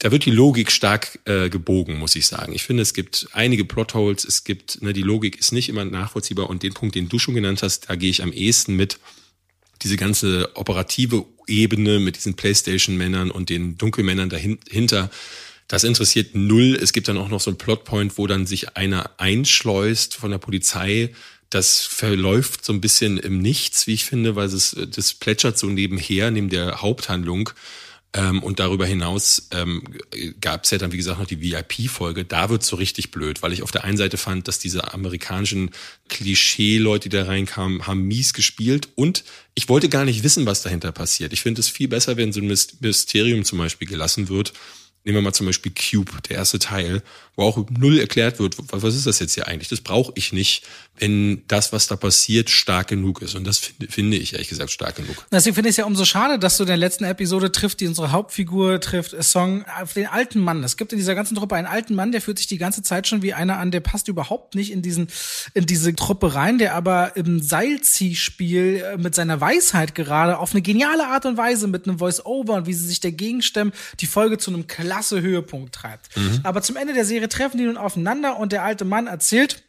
da 0.00 0.12
wird 0.12 0.26
die 0.26 0.32
Logik 0.32 0.70
stark 0.70 1.18
äh, 1.24 1.48
gebogen, 1.48 1.98
muss 1.98 2.14
ich 2.14 2.26
sagen. 2.26 2.52
Ich 2.52 2.64
finde, 2.64 2.82
es 2.82 2.92
gibt 2.92 3.28
einige 3.32 3.64
Plotholes, 3.64 4.26
es 4.26 4.44
gibt, 4.44 4.82
ne, 4.82 4.92
die 4.92 5.00
Logik 5.00 5.38
ist 5.38 5.52
nicht 5.52 5.70
immer 5.70 5.86
nachvollziehbar 5.86 6.50
und 6.50 6.62
den 6.62 6.74
Punkt, 6.74 6.94
den 6.94 7.08
du 7.08 7.18
schon 7.18 7.32
genannt 7.32 7.62
hast, 7.62 7.88
da 7.88 7.96
gehe 7.96 8.10
ich 8.10 8.22
am 8.22 8.34
ehesten 8.34 8.76
mit 8.76 8.98
diese 9.82 9.96
ganze 9.96 10.50
operative 10.54 11.24
Ebene 11.46 11.98
mit 11.98 12.16
diesen 12.16 12.34
Playstation-Männern 12.34 13.30
und 13.30 13.48
den 13.48 13.78
Dunkelmännern 13.78 14.28
dahinter, 14.28 15.10
das 15.68 15.84
interessiert 15.84 16.34
null. 16.34 16.78
Es 16.80 16.92
gibt 16.92 17.08
dann 17.08 17.18
auch 17.18 17.28
noch 17.28 17.40
so 17.40 17.50
einen 17.50 17.58
Plotpoint, 17.58 18.16
wo 18.16 18.26
dann 18.26 18.46
sich 18.46 18.76
einer 18.76 19.10
einschleust 19.18 20.14
von 20.14 20.30
der 20.30 20.38
Polizei. 20.38 21.10
Das 21.50 21.82
verläuft 21.82 22.64
so 22.64 22.72
ein 22.72 22.80
bisschen 22.80 23.18
im 23.18 23.38
Nichts, 23.38 23.86
wie 23.86 23.94
ich 23.94 24.04
finde, 24.06 24.34
weil 24.34 24.46
es 24.46 24.74
das 24.74 25.14
plätschert 25.14 25.58
so 25.58 25.66
nebenher, 25.66 26.30
neben 26.30 26.48
der 26.48 26.80
Haupthandlung. 26.80 27.50
Ähm, 28.14 28.42
und 28.42 28.58
darüber 28.58 28.86
hinaus 28.86 29.48
ähm, 29.50 29.82
gab 30.40 30.64
es 30.64 30.70
ja 30.70 30.78
dann, 30.78 30.92
wie 30.92 30.96
gesagt, 30.96 31.18
noch 31.18 31.26
die 31.26 31.42
VIP-Folge. 31.42 32.24
Da 32.24 32.48
wird 32.48 32.62
so 32.62 32.76
richtig 32.76 33.10
blöd, 33.10 33.42
weil 33.42 33.52
ich 33.52 33.62
auf 33.62 33.70
der 33.70 33.84
einen 33.84 33.98
Seite 33.98 34.16
fand, 34.16 34.48
dass 34.48 34.58
diese 34.58 34.94
amerikanischen 34.94 35.70
Klischee-Leute, 36.08 37.10
die 37.10 37.16
da 37.16 37.24
reinkamen, 37.24 37.86
haben 37.86 38.02
mies 38.02 38.32
gespielt. 38.32 38.88
Und 38.94 39.24
ich 39.54 39.68
wollte 39.68 39.90
gar 39.90 40.06
nicht 40.06 40.22
wissen, 40.22 40.46
was 40.46 40.62
dahinter 40.62 40.90
passiert. 40.92 41.34
Ich 41.34 41.42
finde 41.42 41.60
es 41.60 41.68
viel 41.68 41.88
besser, 41.88 42.16
wenn 42.16 42.32
so 42.32 42.40
ein 42.40 42.46
Mysterium 42.46 43.44
zum 43.44 43.58
Beispiel 43.58 43.86
gelassen 43.86 44.28
wird 44.28 44.54
Nehmen 45.08 45.18
wir 45.18 45.22
mal 45.22 45.32
zum 45.32 45.46
Beispiel 45.46 45.72
Cube, 45.72 46.20
der 46.28 46.36
erste 46.36 46.58
Teil, 46.58 47.02
wo 47.38 47.44
auch 47.44 47.64
null 47.70 48.00
erklärt 48.00 48.40
wird, 48.40 48.56
was 48.72 48.96
ist 48.96 49.06
das 49.06 49.20
jetzt 49.20 49.34
hier 49.34 49.46
eigentlich? 49.46 49.68
Das 49.68 49.80
brauche 49.80 50.10
ich 50.16 50.32
nicht, 50.32 50.64
wenn 50.98 51.44
das, 51.46 51.72
was 51.72 51.86
da 51.86 51.94
passiert, 51.94 52.50
stark 52.50 52.88
genug 52.88 53.22
ist. 53.22 53.36
Und 53.36 53.46
das 53.46 53.58
finde, 53.58 53.86
finde 53.92 54.16
ich 54.16 54.32
ehrlich 54.32 54.48
gesagt 54.48 54.72
stark 54.72 54.96
genug. 54.96 55.24
Deswegen 55.30 55.54
finde 55.54 55.68
ich 55.68 55.74
es 55.74 55.76
ja 55.76 55.84
umso 55.84 56.04
schade, 56.04 56.40
dass 56.40 56.56
du 56.56 56.64
in 56.64 56.66
der 56.66 56.76
letzten 56.76 57.04
Episode 57.04 57.52
trifft, 57.52 57.78
die 57.78 57.86
unsere 57.86 58.10
Hauptfigur 58.10 58.80
trifft, 58.80 59.12
äh, 59.12 59.22
Song, 59.22 59.64
auf 59.80 59.92
den 59.92 60.08
alten 60.08 60.40
Mann. 60.40 60.64
Es 60.64 60.76
gibt 60.76 60.92
in 60.92 60.98
dieser 60.98 61.14
ganzen 61.14 61.36
Truppe 61.36 61.54
einen 61.54 61.68
alten 61.68 61.94
Mann, 61.94 62.10
der 62.10 62.20
fühlt 62.20 62.38
sich 62.38 62.48
die 62.48 62.58
ganze 62.58 62.82
Zeit 62.82 63.06
schon 63.06 63.22
wie 63.22 63.32
einer 63.32 63.58
an, 63.58 63.70
der 63.70 63.80
passt 63.80 64.08
überhaupt 64.08 64.56
nicht 64.56 64.72
in 64.72 64.82
diesen, 64.82 65.06
in 65.54 65.64
diese 65.64 65.94
Truppe 65.94 66.34
rein, 66.34 66.58
der 66.58 66.74
aber 66.74 67.14
im 67.16 67.40
Seilziehspiel 67.40 68.82
äh, 68.84 68.96
mit 68.96 69.14
seiner 69.14 69.40
Weisheit 69.40 69.94
gerade 69.94 70.38
auf 70.38 70.50
eine 70.50 70.62
geniale 70.62 71.06
Art 71.06 71.24
und 71.24 71.36
Weise 71.36 71.68
mit 71.68 71.86
einem 71.86 72.00
Voice-Over 72.00 72.54
und 72.54 72.66
wie 72.66 72.74
sie 72.74 72.88
sich 72.88 72.98
dagegen 72.98 73.42
stemmen, 73.42 73.72
die 74.00 74.06
Folge 74.06 74.38
zu 74.38 74.52
einem 74.52 74.66
klasse 74.66 75.22
Höhepunkt 75.22 75.72
treibt. 75.72 76.16
Mhm. 76.16 76.40
Aber 76.42 76.62
zum 76.62 76.74
Ende 76.74 76.94
der 76.94 77.04
Serie 77.04 77.27
treffen 77.28 77.58
die 77.58 77.64
nun 77.64 77.76
aufeinander 77.76 78.38
und 78.38 78.52
der 78.52 78.62
alte 78.62 78.84
Mann 78.84 79.06
erzählt, 79.06 79.64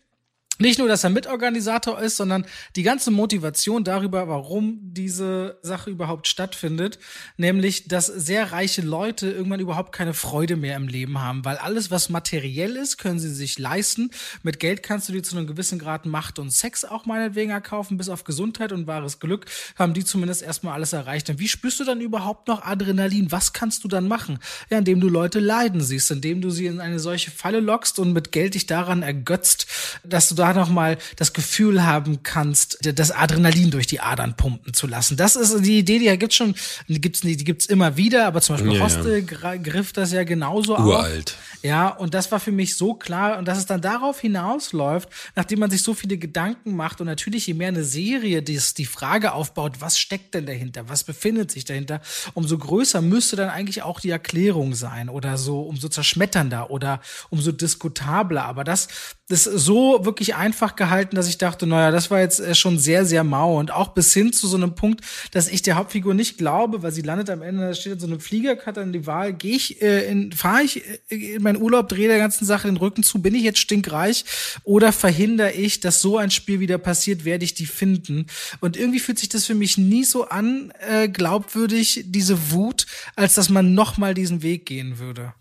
nicht 0.60 0.78
nur, 0.78 0.90
dass 0.90 1.06
er 1.06 1.10
Mitorganisator 1.10 2.00
ist, 2.02 2.18
sondern 2.18 2.46
die 2.76 2.84
ganze 2.84 3.12
Motivation 3.12 3.86
darüber, 3.86 4.28
warum 4.28 4.78
diese 4.82 5.58
Sache 5.62 5.90
überhaupt 5.90 6.28
stattfindet, 6.28 7.00
nämlich, 7.38 7.88
dass 7.88 8.08
sehr 8.08 8.52
reiche 8.52 8.82
Leute 8.82 9.32
irgendwann 9.32 9.62
überhaupt 9.62 9.94
keine 9.94 10.14
Freude 10.14 10.58
mehr 10.58 10.76
im 10.76 10.90
Leben 10.90 11.22
haben, 11.22 11.46
weil 11.46 11.56
alles, 11.56 11.92
was 11.92 12.10
materiell 12.10 12.76
ist, 12.76 12.98
können 12.98 13.20
sie 13.20 13.34
sich 13.34 13.58
leisten. 13.58 14.12
Mit 14.44 14.60
Geld 14.60 14.84
kannst 14.84 15.08
du 15.08 15.14
dir 15.14 15.24
zu 15.24 15.38
einem 15.38 15.48
gewissen 15.48 15.80
Grad 15.80 16.06
Macht 16.06 16.40
und 16.40 16.52
Sex 16.52 16.84
auch 16.84 17.06
meinetwegen 17.06 17.52
erkaufen, 17.52 17.98
bis 17.98 18.10
auf 18.10 18.26
Gesundheit 18.26 18.74
und 18.74 18.86
wahres 18.86 19.20
Glück 19.20 19.46
haben 19.78 19.94
die 19.94 20.04
zumindest 20.04 20.42
erstmal 20.42 20.74
alles 20.74 20.92
erreicht. 20.92 21.30
Und 21.30 21.40
wie 21.40 21.48
spürst 21.48 21.80
du 21.80 21.86
dann 21.86 22.02
überhaupt 22.02 22.50
noch 22.50 22.64
Adrenalin? 22.64 23.32
Was 23.32 23.54
kannst 23.54 23.86
du 23.86 23.88
dann 23.88 24.10
machen? 24.10 24.40
Ja, 24.70 24.80
indem 24.80 25.00
du 25.00 25.08
Leute 25.08 25.40
leiden 25.40 25.80
siehst, 25.80 26.12
indem 26.12 26.42
du 26.42 26.50
sie 26.50 26.66
in 26.66 26.82
eine 26.82 27.00
solche 27.00 27.32
Falle 27.32 27.62
lockst 27.62 27.98
und 27.98 28.12
mit 28.12 28.34
Geld 28.34 28.56
dich 28.56 28.66
daran 28.66 29.04
ergötzt, 29.04 29.68
dass 30.04 30.28
du 30.28 30.36
da 30.36 30.49
da 30.54 30.60
noch 30.60 30.70
mal 30.70 30.98
das 31.16 31.34
Gefühl 31.34 31.84
haben 31.84 32.24
kannst, 32.24 32.80
das 32.82 33.12
Adrenalin 33.12 33.72
durch 33.72 33.88
die 33.88 34.00
Adern 34.00 34.36
pumpen 34.36 34.74
zu 34.74 34.88
lassen. 34.88 35.18
Das 35.18 35.36
ist 35.36 35.64
die 35.64 35.80
Idee, 35.80 36.00
die 36.00 36.18
gibt's 36.18 36.36
schon, 36.36 36.56
die 36.88 37.02
gibt's 37.02 37.22
die 37.22 37.38
gibt's 37.38 37.66
immer 37.66 37.98
wieder, 37.98 38.28
aber 38.28 38.42
zum 38.42 38.56
Beispiel 38.56 38.74
ja, 38.74 38.84
Hostel 38.84 39.26
ja. 39.30 39.56
griff 39.58 39.94
das 39.94 40.12
ja 40.12 40.24
genauso 40.24 40.78
Uralt. 40.78 41.36
Auf. 41.38 41.64
Ja, 41.64 41.90
und 41.90 42.14
das 42.14 42.32
war 42.32 42.40
für 42.40 42.52
mich 42.52 42.78
so 42.78 42.94
klar 42.94 43.38
und 43.38 43.48
dass 43.48 43.58
es 43.58 43.66
dann 43.66 43.82
darauf 43.82 44.20
hinausläuft, 44.22 45.10
nachdem 45.36 45.60
man 45.60 45.70
sich 45.70 45.84
so 45.84 45.94
viele 45.94 46.18
Gedanken 46.18 46.76
macht 46.76 47.02
und 47.02 47.08
natürlich 47.08 47.48
je 47.48 47.54
mehr 47.54 47.68
eine 47.68 47.84
Serie 47.84 48.42
die, 48.42 48.60
die 48.78 48.86
Frage 48.86 49.34
aufbaut, 49.34 49.74
was 49.80 50.00
steckt 50.00 50.36
denn 50.36 50.46
dahinter, 50.46 50.88
was 50.88 51.04
befindet 51.04 51.52
sich 51.52 51.66
dahinter, 51.66 52.02
umso 52.34 52.58
größer 52.58 53.02
müsste 53.02 53.36
dann 53.36 53.50
eigentlich 53.50 53.84
auch 53.84 54.00
die 54.00 54.10
Erklärung 54.10 54.74
sein 54.74 55.10
oder 55.10 55.38
so 55.38 55.62
umso 55.62 55.90
zerschmetternder 55.90 56.72
oder 56.72 57.02
umso 57.30 57.52
diskutabler. 57.52 58.46
Aber 58.46 58.64
das 58.64 58.88
das 59.30 59.44
so 59.44 60.04
wirklich 60.04 60.36
einfach 60.36 60.76
gehalten, 60.76 61.16
dass 61.16 61.30
ich 61.30 61.38
dachte, 61.38 61.68
naja, 61.68 61.92
das 61.92 62.10
war 62.10 62.20
jetzt 62.20 62.40
äh, 62.40 62.56
schon 62.56 62.80
sehr, 62.80 63.06
sehr 63.06 63.24
mau. 63.24 63.60
Und 63.60 63.72
auch 63.72 63.90
bis 63.90 64.12
hin 64.12 64.34
zu 64.34 64.48
so 64.48 64.58
einem 64.58 64.74
Punkt, 64.74 65.02
dass 65.32 65.48
ich 65.48 65.62
der 65.62 65.76
Hauptfigur 65.76 66.16
nicht 66.16 66.40
glaube, 66.40 66.82
weil 66.82 66.92
sie 66.92 67.04
landet 67.04 67.30
am 67.30 67.44
Ende, 67.44 67.68
da 67.68 67.74
steht 67.76 68.02
so 68.02 68.08
einem 68.08 68.20
Flieger, 68.20 68.58
hat 68.66 68.78
die 68.78 69.06
Wahl, 69.06 69.34
gehe 69.34 69.56
ich 69.56 69.82
äh, 69.84 70.10
in, 70.10 70.32
fahre 70.32 70.64
ich 70.64 70.84
äh, 71.10 71.36
in 71.36 71.44
meinen 71.44 71.62
Urlaub, 71.62 71.88
drehe 71.88 72.08
der 72.08 72.18
ganzen 72.18 72.46
Sache 72.46 72.68
den 72.68 72.78
Rücken 72.78 73.04
zu, 73.04 73.22
bin 73.22 73.36
ich 73.36 73.44
jetzt 73.44 73.60
stinkreich 73.60 74.26
oder 74.64 74.92
verhindere 74.92 75.52
ich, 75.52 75.80
dass 75.80 76.02
so 76.02 76.18
ein 76.18 76.32
Spiel 76.32 76.60
wieder 76.60 76.80
passiert, 76.80 77.24
werde 77.24 77.46
ich 77.46 77.54
die 77.54 77.68
finden. 77.68 78.26
Und 78.62 78.78
irgendwie 78.78 79.00
fühlt 79.00 79.20
sich 79.20 79.30
das 79.30 79.46
für 79.46 79.56
mich 79.56 79.78
nie 79.78 80.06
so 80.06 80.28
an, 80.28 80.74
äh, 80.90 81.08
glaubwürdig, 81.08 82.06
diese 82.08 82.52
Wut, 82.52 82.88
als 83.16 83.36
dass 83.36 83.50
man 83.50 83.76
nochmal 83.76 84.16
diesen 84.16 84.42
Weg 84.42 84.66
gehen 84.66 84.98
würde. 84.98 85.34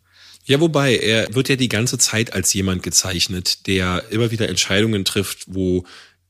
Ja, 0.49 0.61
wobei, 0.61 0.96
er 0.96 1.34
wird 1.34 1.51
ja 1.51 1.57
die 1.57 1.68
ganze 1.68 1.99
Zeit 1.99 2.32
als 2.32 2.55
jemand 2.55 2.82
gezeichnet, 2.82 3.66
der 3.66 4.05
immer 4.09 4.30
wieder 4.30 4.49
Entscheidungen 4.49 5.05
trifft, 5.05 5.44
wo 5.46 5.84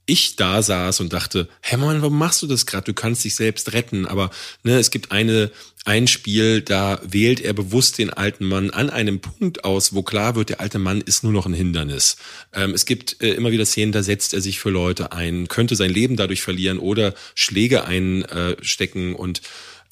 ich 0.06 0.34
da 0.34 0.60
saß 0.60 0.98
und 0.98 1.12
dachte, 1.12 1.48
hä 1.62 1.76
Mann, 1.76 2.02
warum 2.02 2.18
machst 2.18 2.42
du 2.42 2.48
das 2.48 2.66
gerade? 2.66 2.86
Du 2.86 2.94
kannst 2.94 3.22
dich 3.22 3.36
selbst 3.36 3.74
retten. 3.74 4.06
Aber 4.06 4.30
ne, 4.64 4.76
es 4.76 4.90
gibt 4.90 5.12
eine, 5.12 5.52
ein 5.84 6.08
Spiel, 6.08 6.62
da 6.62 7.00
wählt 7.04 7.38
er 7.40 7.52
bewusst 7.52 7.98
den 7.98 8.10
alten 8.10 8.44
Mann 8.44 8.70
an 8.70 8.90
einem 8.90 9.20
Punkt 9.20 9.62
aus, 9.62 9.94
wo 9.94 10.02
klar 10.02 10.34
wird, 10.34 10.48
der 10.48 10.60
alte 10.60 10.80
Mann 10.80 11.00
ist 11.00 11.22
nur 11.22 11.32
noch 11.32 11.46
ein 11.46 11.54
Hindernis. 11.54 12.16
Ähm, 12.52 12.72
es 12.74 12.86
gibt 12.86 13.22
äh, 13.22 13.34
immer 13.34 13.52
wieder 13.52 13.66
Szenen, 13.66 13.92
da 13.92 14.02
setzt 14.02 14.34
er 14.34 14.40
sich 14.40 14.58
für 14.58 14.70
Leute 14.70 15.12
ein, 15.12 15.46
könnte 15.46 15.76
sein 15.76 15.90
Leben 15.90 16.16
dadurch 16.16 16.42
verlieren 16.42 16.80
oder 16.80 17.14
Schläge 17.36 17.84
einstecken 17.84 19.14
und 19.14 19.42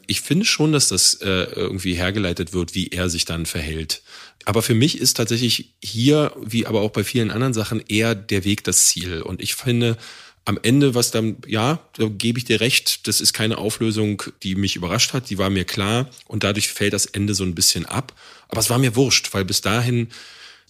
ich 0.06 0.20
finde 0.20 0.44
schon, 0.44 0.72
dass 0.72 0.88
das 0.88 1.14
äh, 1.14 1.26
irgendwie 1.26 1.94
hergeleitet 1.94 2.52
wird, 2.52 2.74
wie 2.74 2.88
er 2.88 3.08
sich 3.08 3.24
dann 3.24 3.46
verhält. 3.46 4.02
Aber 4.44 4.62
für 4.62 4.74
mich 4.74 4.98
ist 4.98 5.16
tatsächlich 5.16 5.74
hier, 5.82 6.32
wie 6.40 6.66
aber 6.66 6.80
auch 6.80 6.90
bei 6.90 7.04
vielen 7.04 7.30
anderen 7.30 7.54
Sachen, 7.54 7.82
eher 7.88 8.14
der 8.14 8.44
Weg 8.44 8.62
das 8.64 8.86
Ziel. 8.86 9.22
Und 9.22 9.42
ich 9.42 9.56
finde, 9.56 9.96
am 10.44 10.58
Ende, 10.62 10.94
was 10.94 11.10
dann, 11.10 11.38
ja, 11.46 11.80
da 11.96 12.06
gebe 12.06 12.38
ich 12.38 12.44
dir 12.44 12.60
recht, 12.60 13.08
das 13.08 13.20
ist 13.20 13.32
keine 13.32 13.58
Auflösung, 13.58 14.22
die 14.44 14.54
mich 14.54 14.76
überrascht 14.76 15.12
hat, 15.12 15.28
die 15.28 15.38
war 15.38 15.50
mir 15.50 15.64
klar 15.64 16.08
und 16.26 16.44
dadurch 16.44 16.68
fällt 16.68 16.92
das 16.92 17.06
Ende 17.06 17.34
so 17.34 17.42
ein 17.42 17.56
bisschen 17.56 17.84
ab. 17.84 18.14
Aber 18.48 18.60
es 18.60 18.70
war 18.70 18.78
mir 18.78 18.94
wurscht, 18.94 19.34
weil 19.34 19.44
bis 19.44 19.60
dahin 19.60 20.08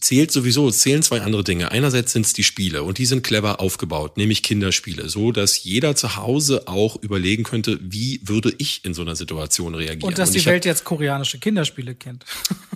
zählt 0.01 0.30
sowieso, 0.30 0.70
zählen 0.70 1.03
zwei 1.03 1.22
andere 1.22 1.42
Dinge. 1.42 1.70
Einerseits 1.70 2.12
sind 2.12 2.26
es 2.26 2.32
die 2.32 2.44
Spiele 2.44 2.82
und 2.82 2.99
die 2.99 3.07
sind 3.07 3.22
clever 3.22 3.61
aufgebaut, 3.61 4.16
nämlich 4.16 4.42
Kinderspiele, 4.42 5.09
so 5.09 5.32
dass 5.32 5.64
jeder 5.64 5.97
zu 5.97 6.16
Hause 6.16 6.68
auch 6.68 6.97
überlegen 7.03 7.44
könnte, 7.44 7.78
wie 7.82 8.20
würde 8.22 8.55
ich 8.59 8.84
in 8.84 8.94
so 8.94 9.03
einer 9.03 9.16
Situation 9.16 9.74
reagieren. 9.74 10.03
Und 10.03 10.18
dass 10.18 10.30
und 10.30 10.36
die 10.36 10.47
Welt 10.47 10.64
jetzt 10.64 10.84
koreanische 10.84 11.38
Kinderspiele 11.38 11.94
kennt. 11.94 12.24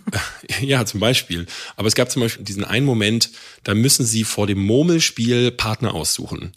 ja, 0.60 0.84
zum 0.86 1.00
Beispiel. 1.00 1.46
Aber 1.76 1.88
es 1.88 1.94
gab 1.94 2.10
zum 2.10 2.22
Beispiel 2.22 2.44
diesen 2.44 2.64
einen 2.64 2.86
Moment, 2.86 3.30
da 3.64 3.74
müssen 3.74 4.04
sie 4.04 4.24
vor 4.24 4.46
dem 4.46 4.58
Murmelspiel 4.64 5.50
Partner 5.50 5.94
aussuchen. 5.94 6.52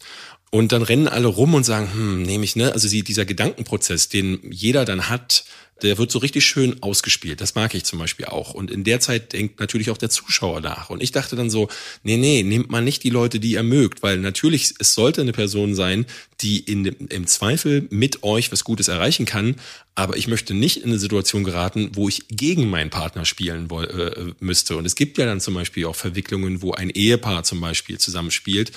Und 0.50 0.72
dann 0.72 0.84
rennen 0.84 1.08
alle 1.08 1.28
rum 1.28 1.56
und 1.56 1.64
sagen, 1.64 1.92
hm, 1.92 2.22
nehme 2.22 2.44
ich, 2.46 2.56
ne? 2.56 2.72
Also 2.74 2.88
sie, 2.88 3.02
dieser 3.02 3.26
Gedankenprozess, 3.26 4.10
den 4.10 4.40
jeder 4.52 4.86
dann 4.86 5.10
hat, 5.10 5.46
der 5.82 5.98
wird 5.98 6.12
so 6.12 6.20
richtig 6.20 6.46
schön 6.46 6.82
ausgespielt. 6.82 7.42
Das 7.42 7.56
mag 7.56 7.74
ich 7.74 7.84
zum 7.84 8.00
Beispiel 8.00 8.26
auch. 8.26 8.54
Und 8.54 8.72
in 8.72 8.84
der 8.84 9.00
Zeit 9.00 9.34
denkt 9.34 9.60
natürlich 9.60 9.90
auch 9.90 9.98
der 9.98 10.10
Zuschauer 10.10 10.62
nach. 10.62 10.90
Und 10.90 11.04
ich 11.04 11.12
dachte 11.12 11.36
dann 11.36 11.50
so, 11.50 11.68
nee, 12.04 12.18
nee, 12.18 12.44
nehmt 12.44 12.70
mal 12.70 12.82
nicht 12.82 13.04
die 13.04 13.10
Leute, 13.10 13.40
die 13.40 13.54
ihr 13.54 13.64
mögt, 13.64 14.04
weil 14.04 14.18
natürlich, 14.18 14.76
es 14.80 14.94
sollte 14.94 15.22
eine 15.22 15.34
Person 15.34 15.76
sein, 15.76 16.06
die 16.42 16.60
in 16.60 16.86
im 16.86 17.28
Zweifel 17.28 17.88
mit 17.90 18.24
euch 18.24 18.52
was 18.52 18.64
Gutes 18.64 18.88
erreichen 18.88 19.26
kann. 19.26 19.56
Aber 19.96 20.18
ich 20.18 20.28
möchte 20.28 20.54
nicht 20.54 20.78
in 20.78 20.90
eine 20.90 21.00
Situation 21.00 21.44
geraten, 21.44 21.92
wo 21.94 22.08
ich 22.08 22.28
gegen 22.30 22.70
meinen 22.70 22.90
Partner 22.90 23.26
spielen 23.26 23.70
äh, 23.70 24.34
müsste. 24.40 24.78
Und 24.78 24.86
es 24.86 24.96
gibt 24.96 25.18
ja 25.18 25.26
dann 25.26 25.42
zum 25.42 25.54
Beispiel 25.54 25.86
auch 25.86 25.96
Verwicklungen, 25.96 26.62
wo 26.62 26.72
ein 26.72 26.90
Ehepaar 26.90 27.44
zum 27.44 27.60
Beispiel 27.60 27.98
zusammenspielt 27.98 28.72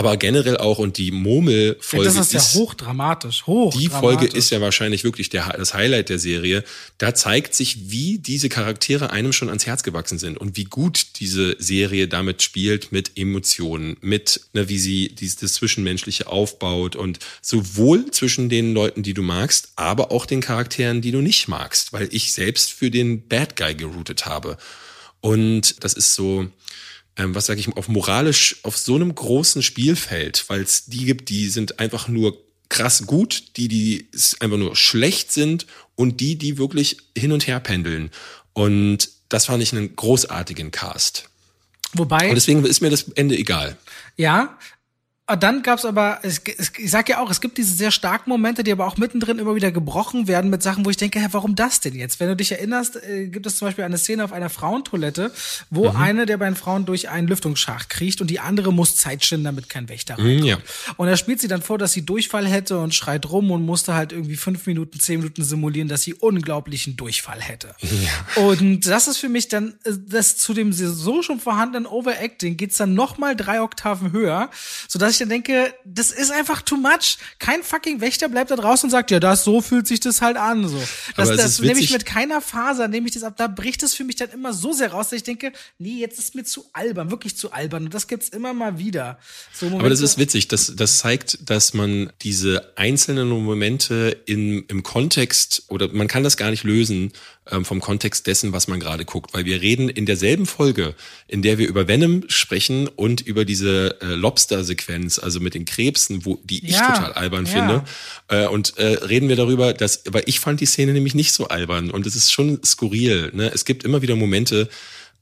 aber 0.00 0.16
generell 0.16 0.56
auch 0.56 0.78
und 0.78 0.96
die 0.96 1.10
Murmel-Folge 1.10 2.08
ja, 2.08 2.14
das 2.14 2.32
ist 2.32 2.54
ja 2.54 2.58
hochdramatisch, 2.58 3.46
hoch. 3.46 3.76
Die 3.76 3.90
Folge 3.90 4.24
ist 4.24 4.48
ja 4.48 4.62
wahrscheinlich 4.62 5.04
wirklich 5.04 5.28
der, 5.28 5.50
das 5.58 5.74
Highlight 5.74 6.08
der 6.08 6.18
Serie. 6.18 6.64
Da 6.96 7.14
zeigt 7.14 7.54
sich, 7.54 7.90
wie 7.90 8.16
diese 8.16 8.48
Charaktere 8.48 9.10
einem 9.10 9.34
schon 9.34 9.50
ans 9.50 9.66
Herz 9.66 9.82
gewachsen 9.82 10.18
sind 10.18 10.38
und 10.38 10.56
wie 10.56 10.64
gut 10.64 11.18
diese 11.20 11.54
Serie 11.58 12.08
damit 12.08 12.40
spielt 12.40 12.92
mit 12.92 13.18
Emotionen, 13.18 13.98
mit 14.00 14.40
ne, 14.54 14.70
wie 14.70 14.78
sie 14.78 15.14
dieses 15.14 15.52
Zwischenmenschliche 15.52 16.28
aufbaut 16.28 16.96
und 16.96 17.18
sowohl 17.42 18.10
zwischen 18.10 18.48
den 18.48 18.72
Leuten, 18.72 19.02
die 19.02 19.12
du 19.12 19.20
magst, 19.20 19.72
aber 19.76 20.12
auch 20.12 20.24
den 20.24 20.40
Charakteren, 20.40 21.02
die 21.02 21.10
du 21.10 21.20
nicht 21.20 21.46
magst, 21.46 21.92
weil 21.92 22.08
ich 22.10 22.32
selbst 22.32 22.72
für 22.72 22.90
den 22.90 23.28
Bad 23.28 23.54
Guy 23.54 23.74
geroutet 23.74 24.24
habe. 24.24 24.56
Und 25.20 25.84
das 25.84 25.92
ist 25.92 26.14
so, 26.14 26.48
ähm, 27.16 27.34
was 27.34 27.46
sage 27.46 27.60
ich, 27.60 27.68
auf 27.76 27.88
moralisch 27.88 28.60
auf 28.62 28.76
so 28.76 28.94
einem 28.94 29.14
großen 29.14 29.62
Spielfeld, 29.62 30.44
weil 30.48 30.62
es 30.62 30.86
die 30.86 31.04
gibt, 31.04 31.28
die 31.28 31.48
sind 31.48 31.78
einfach 31.78 32.08
nur 32.08 32.36
krass 32.68 33.06
gut, 33.06 33.56
die, 33.56 33.68
die 33.68 34.08
einfach 34.38 34.56
nur 34.56 34.76
schlecht 34.76 35.32
sind 35.32 35.66
und 35.96 36.20
die, 36.20 36.36
die 36.36 36.56
wirklich 36.56 36.98
hin 37.16 37.32
und 37.32 37.46
her 37.46 37.60
pendeln. 37.60 38.10
Und 38.52 39.10
das 39.28 39.46
fand 39.46 39.62
ich 39.62 39.72
einen 39.72 39.94
großartigen 39.96 40.70
Cast. 40.70 41.28
Wobei. 41.92 42.28
Und 42.28 42.36
deswegen 42.36 42.64
ist 42.64 42.80
mir 42.80 42.90
das 42.90 43.08
Ende 43.14 43.36
egal. 43.36 43.76
Ja, 44.16 44.58
dann 45.36 45.62
gab's 45.62 45.84
aber, 45.84 46.20
es, 46.22 46.40
es, 46.58 46.72
ich 46.76 46.90
sag 46.90 47.08
ja 47.08 47.20
auch, 47.20 47.30
es 47.30 47.40
gibt 47.40 47.58
diese 47.58 47.74
sehr 47.74 47.90
starken 47.90 48.30
Momente, 48.30 48.64
die 48.64 48.72
aber 48.72 48.86
auch 48.86 48.96
mittendrin 48.96 49.38
immer 49.38 49.54
wieder 49.54 49.70
gebrochen 49.70 50.28
werden 50.28 50.50
mit 50.50 50.62
Sachen, 50.62 50.84
wo 50.84 50.90
ich 50.90 50.96
denke, 50.96 51.20
hä, 51.20 51.28
warum 51.32 51.54
das 51.54 51.80
denn 51.80 51.94
jetzt? 51.94 52.20
Wenn 52.20 52.28
du 52.28 52.36
dich 52.36 52.52
erinnerst, 52.52 52.96
äh, 52.96 53.28
gibt 53.28 53.46
es 53.46 53.58
zum 53.58 53.68
Beispiel 53.68 53.84
eine 53.84 53.98
Szene 53.98 54.24
auf 54.24 54.32
einer 54.32 54.50
Frauentoilette, 54.50 55.32
wo 55.70 55.90
mhm. 55.90 55.96
eine 55.96 56.26
der 56.26 56.36
beiden 56.36 56.56
Frauen 56.56 56.86
durch 56.86 57.08
einen 57.08 57.28
Lüftungsschacht 57.28 57.90
kriecht 57.90 58.20
und 58.20 58.28
die 58.28 58.40
andere 58.40 58.72
muss 58.72 58.96
Zeit 58.96 59.24
schinden, 59.24 59.44
damit 59.44 59.68
kein 59.68 59.88
Wächter 59.88 60.18
mhm, 60.18 60.26
reinkommt. 60.26 60.42
Mhm, 60.42 60.46
ja. 60.46 60.58
Und 60.96 61.06
da 61.08 61.16
spielt 61.16 61.40
sie 61.40 61.48
dann 61.48 61.62
vor, 61.62 61.78
dass 61.78 61.92
sie 61.92 62.04
Durchfall 62.04 62.46
hätte 62.46 62.78
und 62.78 62.94
schreit 62.94 63.28
rum 63.30 63.50
und 63.50 63.64
musste 63.64 63.94
halt 63.94 64.12
irgendwie 64.12 64.36
fünf 64.36 64.66
Minuten, 64.66 64.98
zehn 65.00 65.20
Minuten 65.20 65.44
simulieren, 65.44 65.88
dass 65.88 66.02
sie 66.02 66.14
unglaublichen 66.14 66.96
Durchfall 66.96 67.40
hätte. 67.40 67.74
Ja. 67.80 68.42
Und 68.42 68.86
das 68.86 69.08
ist 69.08 69.18
für 69.18 69.28
mich 69.28 69.48
dann, 69.48 69.74
äh, 69.84 69.92
das 70.08 70.36
zu 70.36 70.54
dem 70.54 70.72
so 70.72 71.22
schon 71.22 71.40
vorhandenen 71.40 71.86
Overacting 71.86 72.56
geht's 72.56 72.76
dann 72.76 72.94
noch 72.94 73.18
mal 73.18 73.36
drei 73.36 73.62
Oktaven 73.62 74.12
höher, 74.12 74.50
sodass 74.88 75.12
ich 75.12 75.19
dann 75.20 75.28
denke, 75.28 75.74
das 75.84 76.10
ist 76.10 76.30
einfach 76.30 76.62
too 76.62 76.76
much. 76.76 77.18
Kein 77.38 77.62
fucking 77.62 78.00
Wächter 78.00 78.28
bleibt 78.28 78.50
da 78.50 78.56
draußen 78.56 78.86
und 78.86 78.90
sagt, 78.90 79.10
ja, 79.10 79.20
das 79.20 79.44
so 79.44 79.60
fühlt 79.60 79.86
sich 79.86 80.00
das 80.00 80.20
halt 80.22 80.36
an. 80.36 80.68
So. 80.68 80.78
Das, 81.16 81.28
Aber 81.28 81.36
das 81.36 81.60
nehme 81.60 81.78
ich 81.78 81.92
mit 81.92 82.06
keiner 82.06 82.40
Faser, 82.40 82.88
nehme 82.88 83.06
ich 83.06 83.14
das 83.14 83.22
ab. 83.22 83.34
Da 83.36 83.46
bricht 83.46 83.82
es 83.82 83.94
für 83.94 84.04
mich 84.04 84.16
dann 84.16 84.30
immer 84.30 84.52
so 84.52 84.72
sehr 84.72 84.92
raus, 84.92 85.10
dass 85.10 85.18
ich 85.18 85.22
denke, 85.22 85.52
nee, 85.78 85.98
jetzt 85.98 86.18
ist 86.18 86.34
mir 86.34 86.44
zu 86.44 86.66
albern, 86.72 87.10
wirklich 87.10 87.36
zu 87.36 87.52
albern. 87.52 87.84
Und 87.84 87.94
das 87.94 88.08
gibt's 88.08 88.28
immer 88.28 88.52
mal 88.52 88.78
wieder. 88.78 89.18
So 89.52 89.66
Momente, 89.66 89.82
Aber 89.82 89.90
das 89.90 90.00
ist 90.00 90.18
witzig. 90.18 90.48
Das, 90.48 90.72
das 90.74 90.98
zeigt, 90.98 91.50
dass 91.50 91.74
man 91.74 92.12
diese 92.22 92.72
einzelnen 92.76 93.28
Momente 93.28 94.16
in, 94.26 94.64
im 94.68 94.82
Kontext 94.82 95.64
oder 95.68 95.88
man 95.88 96.08
kann 96.08 96.22
das 96.22 96.36
gar 96.36 96.50
nicht 96.50 96.64
lösen 96.64 97.12
vom 97.62 97.80
Kontext 97.80 98.26
dessen, 98.26 98.52
was 98.52 98.68
man 98.68 98.80
gerade 98.80 99.04
guckt. 99.04 99.34
Weil 99.34 99.44
wir 99.44 99.60
reden 99.60 99.88
in 99.88 100.06
derselben 100.06 100.46
Folge, 100.46 100.94
in 101.28 101.42
der 101.42 101.58
wir 101.58 101.68
über 101.68 101.88
Venom 101.88 102.24
sprechen 102.28 102.88
und 102.88 103.20
über 103.20 103.44
diese 103.44 104.00
äh, 104.00 104.06
Lobster-Sequenz, 104.14 105.18
also 105.18 105.40
mit 105.40 105.54
den 105.54 105.64
Krebsen, 105.64 106.24
wo 106.24 106.40
die 106.44 106.64
ich 106.64 106.72
ja, 106.72 106.92
total 106.92 107.12
albern 107.12 107.46
ja. 107.46 107.52
finde. 107.52 107.84
Äh, 108.28 108.46
und 108.48 108.78
äh, 108.78 109.04
reden 109.04 109.28
wir 109.28 109.36
darüber, 109.36 109.72
dass, 109.72 110.06
aber 110.06 110.26
ich 110.28 110.40
fand 110.40 110.60
die 110.60 110.66
Szene 110.66 110.92
nämlich 110.92 111.14
nicht 111.14 111.32
so 111.32 111.48
albern 111.48 111.90
und 111.90 112.06
es 112.06 112.16
ist 112.16 112.32
schon 112.32 112.62
skurril. 112.64 113.30
Ne? 113.34 113.50
Es 113.52 113.64
gibt 113.64 113.84
immer 113.84 114.02
wieder 114.02 114.16
Momente, 114.16 114.68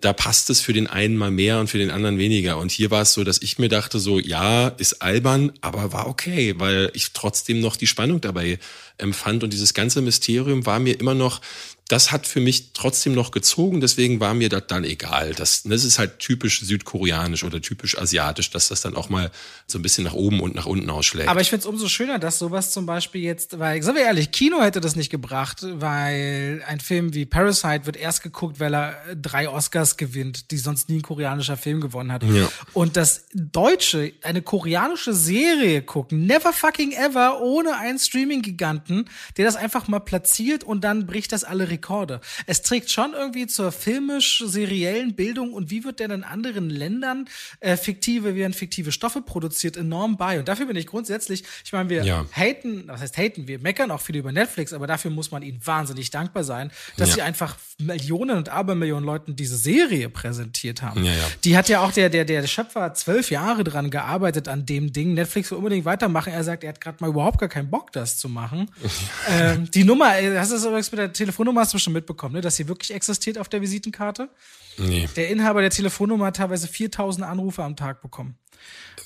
da 0.00 0.12
passt 0.12 0.48
es 0.50 0.60
für 0.60 0.72
den 0.72 0.86
einen 0.86 1.16
mal 1.16 1.30
mehr 1.30 1.58
und 1.58 1.68
für 1.68 1.78
den 1.78 1.90
anderen 1.90 2.18
weniger. 2.18 2.58
Und 2.58 2.70
hier 2.70 2.90
war 2.90 3.02
es 3.02 3.14
so, 3.14 3.24
dass 3.24 3.42
ich 3.42 3.58
mir 3.58 3.68
dachte, 3.68 3.98
so, 3.98 4.20
ja, 4.20 4.68
ist 4.68 5.02
albern, 5.02 5.52
aber 5.60 5.92
war 5.92 6.06
okay, 6.06 6.54
weil 6.58 6.90
ich 6.94 7.12
trotzdem 7.12 7.60
noch 7.60 7.76
die 7.76 7.88
Spannung 7.88 8.20
dabei 8.20 8.58
empfand. 8.99 9.42
Und 9.44 9.53
dieses 9.53 9.74
ganze 9.74 10.03
Mysterium 10.03 10.66
war 10.66 10.78
mir 10.78 10.99
immer 10.99 11.14
noch 11.14 11.40
das 11.88 12.12
hat 12.12 12.26
für 12.26 12.40
mich 12.40 12.74
trotzdem 12.74 13.14
noch 13.14 13.30
gezogen, 13.30 13.80
deswegen 13.80 14.20
war 14.20 14.34
mir 14.34 14.51
das 14.51 14.64
dann 14.68 14.84
egal. 14.84 15.32
Das, 15.32 15.62
das 15.62 15.84
ist 15.84 15.99
halt 15.99 16.18
typisch 16.18 16.61
südkoreanisch 16.61 17.44
oder 17.44 17.62
typisch 17.62 17.99
asiatisch, 17.99 18.51
dass 18.51 18.68
das 18.68 18.82
dann 18.82 18.94
auch 18.94 19.09
mal 19.09 19.30
so 19.66 19.78
ein 19.78 19.82
bisschen 19.82 20.05
nach 20.05 20.12
oben 20.12 20.40
und 20.40 20.55
nach 20.55 20.66
unten 20.66 20.90
ausschlägt. 20.90 21.30
Aber 21.30 21.40
ich 21.40 21.49
finde 21.49 21.61
es 21.61 21.66
umso 21.66 21.88
schöner, 21.88 22.18
dass 22.18 22.38
sowas 22.38 22.72
zum 22.72 22.84
Beispiel 22.84 23.22
jetzt, 23.22 23.59
weil, 23.59 23.82
sagen 23.82 23.96
wir 23.96 24.05
ehrlich, 24.05 24.30
Kino 24.32 24.61
hätte 24.61 24.82
das 24.82 24.96
nicht 24.96 25.09
gebracht, 25.09 25.61
weil 25.62 26.62
ein 26.66 26.78
Film 26.80 27.14
wie 27.14 27.24
Parasite 27.24 27.86
wird 27.86 27.96
erst 27.96 28.22
geguckt, 28.22 28.61
weil 28.61 28.74
er 28.74 28.96
drei 29.16 29.49
Oscars 29.49 29.96
gewinnt, 29.96 30.51
die 30.51 30.59
sonst 30.59 30.90
nie 30.90 30.96
ein 30.96 31.03
koreanischer 31.03 31.57
Film 31.57 31.80
gewonnen 31.80 32.12
hat. 32.12 32.22
Ja. 32.22 32.51
Und 32.74 32.99
das 32.99 33.24
Deutsche, 33.32 34.12
eine 34.22 34.42
koreanische 34.42 35.14
Serie 35.14 35.80
gucken, 35.80 36.26
never 36.26 36.53
fucking 36.53 36.92
ever, 36.92 37.40
ohne 37.40 37.78
einen 37.78 37.99
Streaming-Giganten, 37.99 38.88
der 39.36 39.45
das 39.45 39.57
einfach 39.57 39.89
mal 39.89 40.01
platziert 40.01 40.64
und 40.64 40.82
dann 40.82 41.07
bricht 41.07 41.32
das 41.32 41.45
alle 41.45 41.70
Rekorde. 41.70 42.20
Es 42.47 42.62
trägt 42.62 42.91
schon 42.91 43.12
irgendwie 43.12 43.47
zur 43.47 43.72
filmisch-seriellen 43.72 45.14
Bildung 45.14 45.53
und 45.53 45.70
wie 45.70 45.84
wird 45.84 46.01
denn 46.01 46.11
in 46.11 46.24
anderen 46.24 46.70
Ländern 46.70 47.28
äh, 47.61 47.76
fiktive, 47.76 48.34
werden 48.34 48.53
fiktive 48.53 48.93
Stoffe 48.93 49.22
produziert, 49.22 49.76
enorm 49.76 50.16
bei. 50.16 50.39
Und 50.39 50.49
dafür 50.49 50.66
bin 50.66 50.76
ich 50.76 50.86
grundsätzlich, 50.86 51.45
ich 51.64 51.72
meine, 51.72 51.89
wir 51.89 52.05
ja. 52.05 52.26
haten, 52.32 52.84
was 52.86 53.01
heißt 53.01 53.16
haten, 53.16 53.49
wir 53.49 53.59
meckern 53.59 53.91
auch 53.91 54.01
viel 54.01 54.16
über 54.16 54.32
Netflix, 54.32 54.72
aber 54.72 54.86
dafür 54.86 55.11
muss 55.11 55.30
man 55.30 55.43
ihnen 55.43 55.61
wahnsinnig 55.64 56.11
dankbar 56.11 56.45
sein, 56.45 56.70
dass 56.97 57.11
ja. 57.11 57.14
sie 57.16 57.22
einfach 57.22 57.57
Millionen 57.78 58.36
und 58.36 58.49
Abermillionen 58.49 59.05
Leuten 59.05 59.36
diese 59.36 59.57
Serie 59.57 60.09
präsentiert 60.09 60.82
haben. 60.82 61.05
Ja, 61.05 61.12
Die 61.45 61.57
hat 61.57 61.68
ja 61.68 61.80
auch 61.80 61.93
der, 61.93 62.09
der, 62.11 62.24
der 62.24 62.47
Schöpfer 62.47 62.93
zwölf 62.95 63.30
Jahre 63.30 63.64
dran 63.64 63.91
gearbeitet 63.91 64.49
an 64.49 64.66
dem 64.66 64.93
Ding. 64.93 65.14
Netflix 65.14 65.51
will 65.51 65.59
unbedingt 65.59 65.84
weitermachen. 65.84 66.32
Er 66.32 66.45
sagt, 66.45 66.64
er 66.64 66.70
hat 66.70 66.80
gerade 66.80 66.99
mal 67.01 67.11
überhaupt 67.11 67.39
gar 67.39 67.49
keinen 67.49 67.70
Bock, 67.70 67.93
das 67.93 68.18
zu 68.18 68.28
machen. 68.28 68.70
ähm, 69.28 69.70
die 69.70 69.84
Nummer, 69.84 70.06
hast 70.10 70.50
du 70.50 70.56
das 70.56 70.64
übrigens 70.64 70.92
mit 70.92 70.98
der 70.98 71.12
Telefonnummer 71.12 71.62
hast 71.62 71.74
du 71.74 71.78
schon 71.78 71.92
mitbekommen, 71.92 72.34
ne? 72.34 72.40
dass 72.40 72.56
sie 72.56 72.68
wirklich 72.68 72.94
existiert 72.94 73.38
auf 73.38 73.48
der 73.48 73.60
Visitenkarte. 73.60 74.28
Nee. 74.76 75.08
Der 75.16 75.28
Inhaber 75.28 75.60
der 75.60 75.70
Telefonnummer 75.70 76.26
hat 76.26 76.36
teilweise 76.36 76.68
4000 76.68 77.26
Anrufe 77.26 77.62
am 77.62 77.76
Tag 77.76 78.00
bekommen. 78.00 78.36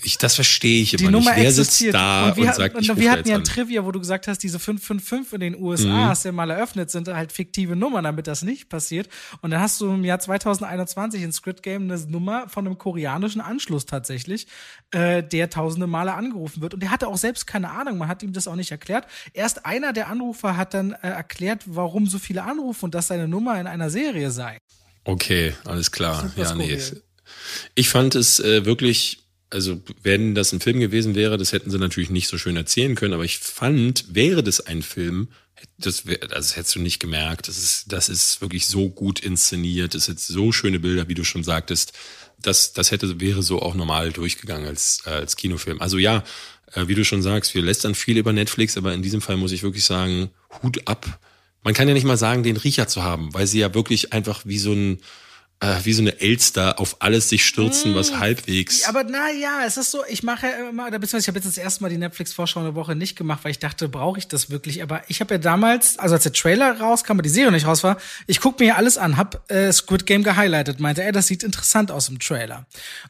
Ich, 0.05 0.19
das 0.19 0.35
verstehe 0.35 0.83
ich 0.83 0.95
immer 0.95 1.09
die 1.09 1.13
Nummer 1.13 1.31
nicht. 1.31 1.41
Wer 1.41 1.49
existiert. 1.49 1.93
sitzt 1.93 1.95
da 1.95 2.29
und, 2.29 2.37
wir, 2.37 2.47
und 2.47 2.55
sagt, 2.55 2.75
und 2.75 2.83
ich 2.83 2.97
Wir 2.97 3.11
hatten 3.11 3.29
ja 3.29 3.37
ein 3.37 3.45
Trivia, 3.45 3.85
wo 3.85 3.93
du 3.93 4.01
gesagt 4.01 4.27
hast, 4.27 4.39
diese 4.39 4.59
555 4.59 5.35
in 5.35 5.41
den 5.41 5.63
USA, 5.63 5.89
mhm. 5.89 6.05
hast 6.09 6.25
du 6.25 6.29
ja 6.29 6.33
mal 6.33 6.51
eröffnet, 6.51 6.91
sind 6.91 7.09
halt 7.09 7.33
fiktive 7.33 7.77
Nummern, 7.77 8.05
damit 8.05 8.27
das 8.27 8.43
nicht 8.43 8.69
passiert. 8.69 9.09
Und 9.41 9.51
dann 9.51 9.61
hast 9.61 9.81
du 9.81 9.93
im 9.93 10.05
Jahr 10.05 10.19
2021 10.19 11.23
in 11.23 11.33
Squid 11.33 11.63
Game 11.63 11.83
eine 11.83 11.99
Nummer 12.07 12.49
von 12.49 12.67
einem 12.67 12.79
koreanischen 12.79 13.41
Anschluss 13.41 13.87
tatsächlich, 13.87 14.47
äh, 14.91 15.23
der 15.23 15.51
tausende 15.51 15.87
Male 15.87 16.15
angerufen 16.15 16.63
wird. 16.63 16.75
Und 16.75 16.83
der 16.83 16.91
hatte 16.91 17.07
auch 17.09 17.19
selbst 17.19 17.47
keine 17.47 17.71
Ahnung, 17.71 17.99
man 17.99 18.09
hat 18.09 18.23
ihm 18.23 18.33
das 18.33 18.49
auch 18.49 18.57
nicht 18.57 18.73
erklärt. 18.73 19.07
Erst 19.33 19.67
einer 19.67 19.93
der 19.93 20.09
Anrufer 20.09 20.57
hat 20.57 20.75
dann 20.75 20.93
äh, 20.93 21.09
erklärt, 21.09 21.63
warum 21.67 22.07
so 22.07 22.19
viele 22.19 22.43
anrufen 22.43 22.87
und 22.87 22.95
dass 22.95 23.09
seine 23.09 23.29
Nummer 23.29 23.61
in 23.61 23.67
einer 23.67 23.91
Serie 23.91 24.31
sei. 24.31 24.59
Okay, 25.05 25.55
alles 25.65 25.91
klar. 25.91 26.31
Ja, 26.37 26.55
nee. 26.55 26.79
Ich 27.75 27.89
fand 27.89 28.15
es 28.15 28.41
äh, 28.41 28.65
wirklich 28.65 29.22
also 29.53 29.81
wenn 30.03 30.35
das 30.35 30.53
ein 30.53 30.61
Film 30.61 30.81
gewesen 30.81 31.15
wäre, 31.15 31.37
das 31.37 31.53
hätten 31.53 31.71
sie 31.71 31.79
natürlich 31.79 32.11
nicht 32.11 32.29
so 32.29 32.39
schön 32.39 32.57
erzählen 32.57 32.95
können, 32.95 33.15
aber 33.15 33.25
ich 33.25 33.39
fand, 33.39 34.15
wäre 34.15 34.43
das 34.43 34.61
ein 34.61 34.83
Film, 34.83 35.29
das, 35.79 36.07
wär, 36.07 36.19
das 36.19 36.57
hättest 36.57 36.77
du 36.77 36.81
nicht 36.81 37.01
gemerkt. 37.01 37.49
Das 37.49 37.59
ist, 37.59 37.93
das 37.93 38.09
ist 38.09 38.41
wirklich 38.41 38.67
so 38.67 38.89
gut 38.89 39.21
inszeniert. 39.21 39.95
Das 39.95 40.07
sind 40.07 40.19
so 40.19 40.53
schöne 40.53 40.81
Bilder, 40.81 41.09
wie 41.09 41.15
du 41.15 41.25
schon 41.25 41.45
sagtest. 41.45 41.93
Das, 42.41 42.73
das 42.73 42.91
hätte, 42.91 43.21
wäre 43.21 43.43
so 43.43 43.61
auch 43.61 43.75
normal 43.75 44.13
durchgegangen 44.13 44.67
als, 44.67 45.03
als 45.05 45.37
Kinofilm. 45.37 45.81
Also 45.81 45.99
ja, 45.99 46.25
äh, 46.73 46.89
wie 46.89 46.95
du 46.95 47.05
schon 47.05 47.23
sagst, 47.23 47.55
wir 47.55 47.63
lästern 47.63 47.95
viel 47.95 48.17
über 48.17 48.33
Netflix, 48.33 48.77
aber 48.77 48.93
in 48.95 49.03
diesem 49.03 49.21
Fall 49.21 49.37
muss 49.37 49.53
ich 49.53 49.63
wirklich 49.63 49.85
sagen, 49.85 50.31
Hut 50.63 50.89
ab. 50.89 51.21
Man 51.63 51.75
kann 51.75 51.87
ja 51.87 51.95
nicht 51.95 52.07
mal 52.07 52.17
sagen, 52.17 52.43
den 52.43 52.57
Riecher 52.57 52.89
zu 52.89 53.03
haben, 53.03 53.33
weil 53.35 53.47
sie 53.47 53.61
ja 53.61 53.75
wirklich 53.75 54.13
einfach 54.13 54.45
wie 54.45 54.59
so 54.59 54.73
ein, 54.73 54.95
äh, 54.95 55.01
wie 55.85 55.93
so 55.93 56.03
eine 56.03 56.21
Elster 56.21 56.81
auf 56.81 56.97
alles 56.99 57.29
sich 57.29 57.45
stürzen, 57.45 57.95
was 57.95 58.11
hm. 58.11 58.19
halbwegs. 58.19 58.89
Aber 58.89 59.05
na 59.05 59.31
ja, 59.31 59.65
es 59.65 59.77
ist 59.77 59.93
so, 59.93 60.03
ich 60.09 60.25
mache 60.25 60.47
ja 60.47 60.69
immer, 60.69 60.91
beziehungsweise 60.91 61.19
ich 61.19 61.29
habe 61.29 61.39
jetzt 61.39 61.47
das 61.47 61.57
erste 61.57 61.83
Mal 61.85 61.89
die 61.89 61.99
Netflix-Vorschau 61.99 62.59
eine 62.59 62.75
Woche 62.75 62.97
nicht 62.97 63.17
gemacht, 63.17 63.45
weil 63.45 63.53
ich 63.53 63.61
dachte, 63.61 63.89
brauche 63.89 64.19
ich 64.19 64.27
das 64.27 64.51
wirklich? 64.51 64.83
Aber 64.83 65.03
ich 65.07 65.21
habe 65.21 65.35
ja 65.35 65.39
damals, 65.39 66.01
also 66.01 66.17
als 66.17 66.25
der 66.25 66.33
Trailer 66.33 66.81
rauskam 66.81 67.19
und 67.19 67.25
die 67.25 67.31
Serie 67.31 67.53
nicht 67.53 67.67
raus 67.67 67.85
war, 67.85 67.97
ich 68.27 68.41
gucke 68.41 68.63
mir 68.63 68.71
ja 68.71 68.75
alles 68.75 68.99
an, 68.99 69.17
hab 69.17 69.49
äh, 69.53 69.73
Squid 69.73 70.05
Game 70.05 70.25
gehighlightet, 70.25 70.81
meinte, 70.81 71.05
ey, 71.05 71.13
das 71.13 71.29
sieht 71.29 71.45
interessant 71.45 71.93
aus 71.93 72.09
im 72.09 72.19
Trailer. 72.19 72.67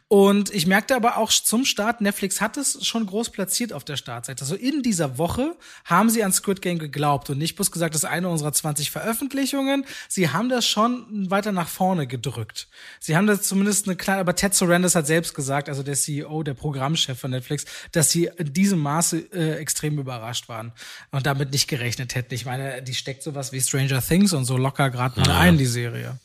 Und 0.09 0.53
ich 0.55 0.67
merkte 0.67 0.95
aber 0.95 1.17
auch 1.17 1.33
zum 1.33 1.65
Start, 1.65 2.03
Netflix 2.03 2.43
hat 2.43 2.59
es 2.59 2.87
schon 2.87 3.07
groß 3.07 3.31
platziert 3.31 3.73
auf 3.73 3.85
der 3.85 3.97
Startseite. 3.97 4.43
Also 4.43 4.57
in 4.57 4.83
dieser 4.83 5.17
Woche 5.17 5.57
haben 5.87 6.11
sie 6.11 6.23
an 6.23 6.35
Squid 6.35 6.61
Game 6.61 6.79
geglaubt 6.79 7.31
und 7.31 7.39
nicht 7.39 7.57
bloß 7.57 7.71
gesagt, 7.71 7.95
das 7.95 8.03
ist 8.03 8.11
eine 8.11 8.29
unserer 8.29 8.53
20 8.53 8.91
Veröffentlichungen. 8.91 9.87
Sie 10.09 10.29
haben 10.29 10.51
das 10.51 10.67
schon 10.67 11.31
weiter 11.31 11.53
nach 11.53 11.69
vorne 11.69 12.07
gedrückt 12.07 12.42
verrückt. 12.43 12.69
Sie 13.01 13.17
haben 13.17 13.27
das 13.27 13.43
zumindest 13.43 13.87
eine 13.87 13.97
kleine, 13.97 14.21
aber 14.21 14.35
Ted 14.35 14.55
Sarandos 14.55 14.95
hat 14.95 15.07
selbst 15.07 15.35
gesagt, 15.35 15.69
also 15.69 15.83
der 15.83 15.95
CEO, 15.95 16.43
der 16.43 16.55
Programmchef 16.55 17.19
von 17.19 17.31
Netflix, 17.31 17.65
dass 17.93 18.11
sie 18.11 18.31
in 18.37 18.53
diesem 18.53 18.81
Maße 18.81 19.19
äh, 19.33 19.57
extrem 19.57 19.99
überrascht 19.99 20.49
waren 20.49 20.73
und 21.11 21.27
damit 21.27 21.53
nicht 21.53 21.69
gerechnet 21.69 22.15
hätten. 22.15 22.35
Ich 22.35 22.45
meine, 22.45 22.83
die 22.83 22.95
steckt 22.95 23.23
sowas 23.23 23.53
wie 23.53 23.61
Stranger 23.61 24.03
Things 24.03 24.33
und 24.33 24.45
so 24.45 24.57
locker 24.57 24.91
gerade 24.91 25.21
mal 25.21 25.29
ja. 25.29 25.39
ein, 25.39 25.59
die 25.59 25.67
Serie. 25.67 26.19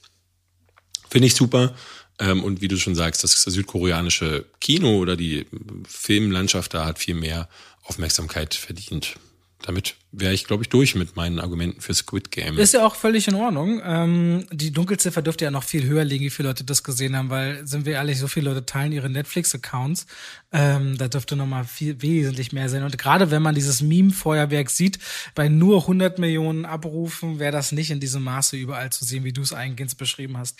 Finde 1.09 1.27
ich 1.27 1.35
super. 1.35 1.75
Ähm, 2.19 2.43
und 2.43 2.61
wie 2.61 2.67
du 2.67 2.77
schon 2.77 2.95
sagst, 2.95 3.23
das 3.23 3.43
südkoreanische 3.43 4.45
Kino 4.59 4.97
oder 4.97 5.15
die 5.15 5.45
Filmlandschaft 5.87 6.73
da 6.73 6.85
hat 6.85 6.99
viel 6.99 7.15
mehr 7.15 7.47
Aufmerksamkeit 7.83 8.55
verdient 8.55 9.17
damit 9.61 9.95
wäre 10.19 10.33
ich, 10.33 10.45
glaube 10.45 10.63
ich, 10.63 10.69
durch 10.69 10.95
mit 10.95 11.15
meinen 11.15 11.39
Argumenten 11.39 11.81
für 11.81 11.93
Squid 11.93 12.31
Game. 12.31 12.57
Ist 12.57 12.73
ja 12.73 12.85
auch 12.85 12.95
völlig 12.95 13.27
in 13.27 13.35
Ordnung. 13.35 13.81
Ähm, 13.83 14.45
die 14.51 14.71
Dunkelziffer 14.71 15.21
dürfte 15.21 15.45
ja 15.45 15.51
noch 15.51 15.63
viel 15.63 15.85
höher 15.85 16.03
liegen, 16.03 16.25
wie 16.25 16.29
viele 16.29 16.49
Leute 16.49 16.63
das 16.63 16.83
gesehen 16.83 17.15
haben, 17.15 17.29
weil, 17.29 17.65
sind 17.67 17.85
wir 17.85 17.93
ehrlich, 17.93 18.19
so 18.19 18.27
viele 18.27 18.49
Leute 18.49 18.65
teilen 18.65 18.91
ihre 18.91 19.09
Netflix-Accounts. 19.09 20.07
Ähm, 20.51 20.97
da 20.97 21.07
dürfte 21.07 21.35
noch 21.35 21.45
mal 21.45 21.63
viel, 21.65 22.01
wesentlich 22.01 22.51
mehr 22.51 22.69
sein. 22.69 22.83
Und 22.83 22.97
gerade 22.97 23.31
wenn 23.31 23.41
man 23.41 23.55
dieses 23.55 23.81
Meme-Feuerwerk 23.81 24.69
sieht, 24.69 24.99
bei 25.35 25.49
nur 25.49 25.81
100 25.81 26.19
Millionen 26.19 26.65
Abrufen, 26.65 27.39
wäre 27.39 27.51
das 27.51 27.71
nicht 27.71 27.91
in 27.91 27.99
diesem 27.99 28.23
Maße 28.23 28.57
überall 28.57 28.91
zu 28.91 29.05
sehen, 29.05 29.23
wie 29.23 29.33
du 29.33 29.41
es 29.41 29.53
eingehend 29.53 29.97
beschrieben 29.97 30.37
hast. 30.37 30.59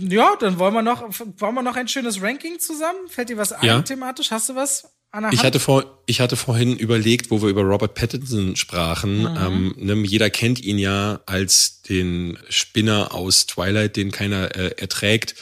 Ja, 0.00 0.36
dann 0.40 0.58
wollen 0.58 0.74
wir 0.74 0.82
noch, 0.82 1.02
wollen 1.38 1.54
wir 1.54 1.62
noch 1.62 1.76
ein 1.76 1.88
schönes 1.88 2.20
Ranking 2.20 2.58
zusammen? 2.58 3.08
Fällt 3.08 3.28
dir 3.28 3.36
was 3.36 3.52
ein 3.52 3.64
ja. 3.66 3.82
thematisch? 3.82 4.30
Hast 4.30 4.48
du 4.48 4.54
was? 4.54 4.88
Ich 5.30 5.42
hatte, 5.42 5.58
vor, 5.58 6.02
ich 6.06 6.20
hatte 6.20 6.36
vorhin 6.36 6.76
überlegt, 6.76 7.30
wo 7.30 7.40
wir 7.40 7.48
über 7.48 7.62
Robert 7.62 7.94
Pattinson 7.94 8.56
sprachen. 8.56 9.20
Mhm. 9.20 9.36
Ähm, 9.38 9.74
ne, 9.78 9.94
jeder 10.06 10.28
kennt 10.28 10.60
ihn 10.60 10.78
ja 10.78 11.20
als 11.26 11.82
den 11.82 12.38
Spinner 12.50 13.14
aus 13.14 13.46
Twilight, 13.46 13.96
den 13.96 14.10
keiner 14.10 14.54
äh, 14.54 14.74
erträgt. 14.76 15.34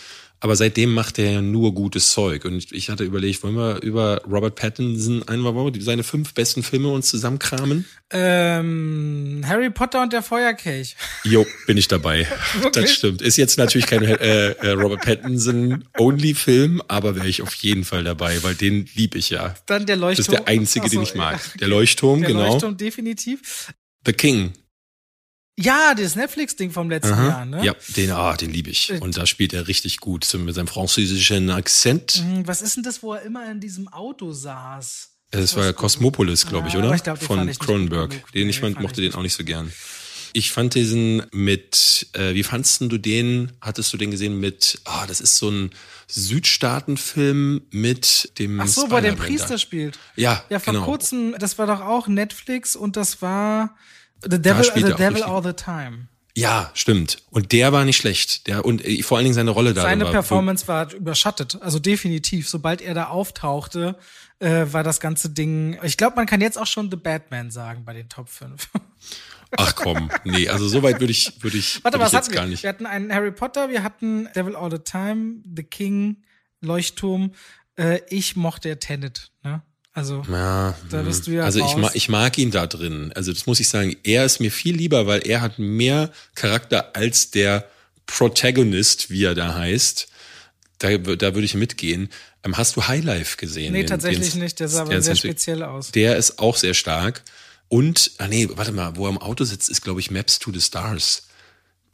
Aber 0.46 0.54
seitdem 0.54 0.94
macht 0.94 1.18
er 1.18 1.32
ja 1.32 1.42
nur 1.42 1.74
gutes 1.74 2.12
Zeug. 2.12 2.44
Und 2.44 2.70
ich 2.70 2.88
hatte 2.88 3.02
überlegt, 3.02 3.42
wollen 3.42 3.56
wir 3.56 3.82
über 3.82 4.22
Robert 4.30 4.54
Pattinson 4.54 5.24
einmal 5.26 5.56
wollen 5.56 5.74
wir 5.74 5.82
seine 5.82 6.04
fünf 6.04 6.34
besten 6.34 6.62
Filme 6.62 6.88
uns 6.88 7.08
zusammenkramen? 7.08 7.84
Ähm, 8.12 9.42
Harry 9.44 9.70
Potter 9.70 10.04
und 10.04 10.12
der 10.12 10.22
Feuerkelch. 10.22 10.94
Jo, 11.24 11.44
bin 11.66 11.76
ich 11.76 11.88
dabei. 11.88 12.28
das 12.74 12.92
stimmt. 12.92 13.22
Ist 13.22 13.36
jetzt 13.38 13.58
natürlich 13.58 13.88
kein 13.88 14.04
äh, 14.04 14.50
äh, 14.52 14.70
Robert 14.70 15.00
Pattinson-Only-Film, 15.00 16.80
aber 16.86 17.16
wäre 17.16 17.26
ich 17.26 17.42
auf 17.42 17.54
jeden 17.54 17.84
Fall 17.84 18.04
dabei, 18.04 18.40
weil 18.44 18.54
den 18.54 18.88
lieb 18.94 19.16
ich 19.16 19.30
ja. 19.30 19.56
Dann 19.66 19.84
der 19.84 19.96
Leuchtturm. 19.96 20.26
Das 20.26 20.40
ist 20.42 20.46
der 20.46 20.46
einzige, 20.46 20.88
so, 20.88 20.92
den 20.92 21.02
ich 21.02 21.16
mag. 21.16 21.40
Der 21.58 21.66
Leuchtturm, 21.66 22.20
der 22.20 22.28
genau. 22.28 22.42
Der 22.42 22.50
Leuchtturm 22.50 22.76
definitiv. 22.76 23.74
The 24.04 24.12
King. 24.12 24.52
Ja, 25.58 25.94
das 25.94 26.16
Netflix-Ding 26.16 26.70
vom 26.70 26.90
letzten 26.90 27.14
Aha. 27.14 27.28
Jahr, 27.28 27.44
ne? 27.46 27.64
Ja, 27.64 27.74
den, 27.96 28.10
ah, 28.10 28.36
den 28.36 28.52
liebe 28.52 28.68
ich. 28.70 28.90
Äh, 28.90 28.98
Und 28.98 29.16
da 29.16 29.24
spielt 29.24 29.54
er 29.54 29.68
richtig 29.68 30.00
gut 30.00 30.30
mit 30.34 30.54
seinem 30.54 30.66
französischen 30.66 31.50
Akzent. 31.50 32.22
Mhm, 32.22 32.46
was 32.46 32.60
ist 32.60 32.76
denn 32.76 32.82
das, 32.82 33.02
wo 33.02 33.14
er 33.14 33.22
immer 33.22 33.50
in 33.50 33.60
diesem 33.60 33.88
Auto 33.88 34.32
saß? 34.32 35.10
Das 35.30 35.56
war 35.56 35.72
Cosmopolis, 35.72 36.46
glaube 36.46 36.68
ich, 36.68 36.76
oder? 36.76 36.94
Ich 36.94 37.02
glaub, 37.02 37.18
Von 37.22 37.50
Cronenberg. 37.58 38.32
Den 38.32 38.48
ich 38.48 38.60
fand, 38.60 38.80
mochte 38.80 39.00
den 39.00 39.14
auch 39.14 39.22
nicht 39.22 39.34
so 39.34 39.44
gern. 39.44 39.72
Ich 40.34 40.52
fand 40.52 40.74
diesen 40.74 41.22
mit, 41.32 42.08
äh, 42.12 42.34
wie 42.34 42.42
fandst 42.42 42.82
du 42.82 42.98
den, 42.98 43.52
hattest 43.62 43.92
du 43.92 43.96
den 43.96 44.10
gesehen 44.10 44.38
mit, 44.38 44.78
ah, 44.84 45.02
oh, 45.02 45.06
das 45.08 45.22
ist 45.22 45.36
so 45.36 45.48
ein 45.48 45.70
Südstaatenfilm 46.08 47.62
mit 47.70 48.32
dem 48.38 48.60
Ach 48.60 48.66
so, 48.68 48.90
wo 48.90 49.00
der 49.00 49.12
Priester 49.12 49.56
spielt. 49.58 49.98
Ja, 50.14 50.44
Ja, 50.50 50.58
vor 50.58 50.74
genau. 50.74 50.84
kurzem, 50.84 51.34
das 51.38 51.56
war 51.56 51.66
doch 51.66 51.80
auch 51.80 52.06
Netflix 52.08 52.76
und 52.76 52.96
das 52.96 53.22
war 53.22 53.74
The 54.22 54.40
Devil, 54.40 54.64
the 54.74 54.94
devil 54.94 55.22
All 55.22 55.42
the 55.42 55.52
Time. 55.52 56.08
Ja, 56.36 56.70
stimmt. 56.74 57.16
Und 57.30 57.52
der 57.52 57.72
war 57.72 57.86
nicht 57.86 57.96
schlecht. 57.96 58.46
Der 58.46 58.64
und 58.64 58.84
äh, 58.84 59.02
vor 59.02 59.16
allen 59.16 59.24
Dingen 59.24 59.34
seine 59.34 59.50
Rolle 59.50 59.72
da. 59.72 59.82
Seine 59.82 60.04
war, 60.04 60.12
Performance 60.12 60.68
war 60.68 60.92
überschattet. 60.92 61.58
Also 61.62 61.78
definitiv. 61.78 62.48
Sobald 62.48 62.82
er 62.82 62.92
da 62.92 63.06
auftauchte, 63.06 63.96
äh, 64.38 64.66
war 64.70 64.82
das 64.82 65.00
ganze 65.00 65.30
Ding. 65.30 65.78
Ich 65.82 65.96
glaube, 65.96 66.16
man 66.16 66.26
kann 66.26 66.42
jetzt 66.42 66.58
auch 66.58 66.66
schon 66.66 66.90
The 66.90 66.96
Batman 66.96 67.50
sagen 67.50 67.84
bei 67.86 67.94
den 67.94 68.10
Top 68.10 68.28
5. 68.28 68.68
Ach 69.56 69.74
komm, 69.76 70.10
nee, 70.24 70.48
also 70.48 70.66
so 70.68 70.82
weit 70.82 71.00
würde 71.00 71.12
ich, 71.12 71.42
würde 71.42 71.56
ich, 71.56 71.82
Warte, 71.84 71.98
würd 71.98 72.04
was 72.04 72.12
ich 72.12 72.18
jetzt 72.18 72.32
gar 72.32 72.44
wir? 72.44 72.50
nicht. 72.50 72.62
Wir 72.64 72.70
hatten 72.70 72.84
einen 72.84 73.12
Harry 73.12 73.30
Potter, 73.30 73.70
wir 73.70 73.82
hatten 73.82 74.28
Devil 74.34 74.56
All 74.56 74.70
the 74.70 74.78
Time, 74.78 75.36
The 75.56 75.62
King, 75.62 76.24
Leuchtturm. 76.60 77.32
Äh, 77.76 78.00
ich 78.10 78.36
mochte 78.36 78.78
Tenet, 78.78 79.30
ne? 79.42 79.62
Also, 79.96 80.22
ja, 80.30 80.74
da 80.90 81.00
bist 81.00 81.26
du 81.26 81.30
ja 81.30 81.44
Also 81.44 81.60
raus. 81.60 81.70
ich 81.70 81.76
mag, 81.78 81.90
ich 81.96 82.08
mag 82.10 82.36
ihn 82.36 82.50
da 82.50 82.66
drin. 82.66 83.12
Also 83.14 83.32
das 83.32 83.46
muss 83.46 83.60
ich 83.60 83.68
sagen. 83.70 83.96
Er 84.02 84.26
ist 84.26 84.40
mir 84.40 84.52
viel 84.52 84.76
lieber, 84.76 85.06
weil 85.06 85.26
er 85.26 85.40
hat 85.40 85.58
mehr 85.58 86.12
Charakter 86.34 86.94
als 86.94 87.30
der 87.30 87.66
Protagonist, 88.04 89.08
wie 89.08 89.24
er 89.24 89.34
da 89.34 89.54
heißt. 89.54 90.08
Da, 90.80 90.98
da 90.98 91.34
würde 91.34 91.46
ich 91.46 91.54
mitgehen. 91.54 92.10
Ähm, 92.44 92.58
hast 92.58 92.76
du 92.76 92.86
Highlife 92.86 93.38
gesehen? 93.38 93.72
Nee, 93.72 93.84
den, 93.84 93.86
tatsächlich 93.86 94.32
den, 94.32 94.42
nicht. 94.42 94.60
Der 94.60 94.68
sah 94.68 94.82
aber 94.82 95.00
sehr 95.00 95.16
speziell 95.16 95.62
aus. 95.62 95.92
Der 95.92 96.18
ist 96.18 96.40
auch 96.40 96.58
sehr 96.58 96.74
stark. 96.74 97.22
Und, 97.68 98.10
ah 98.18 98.28
nee, 98.28 98.50
warte 98.52 98.72
mal, 98.72 98.96
wo 98.96 99.06
er 99.06 99.10
im 99.10 99.18
Auto 99.18 99.44
sitzt, 99.44 99.70
ist, 99.70 99.80
glaube 99.80 100.00
ich, 100.00 100.10
Maps 100.10 100.38
to 100.38 100.52
the 100.52 100.60
Stars. 100.60 101.25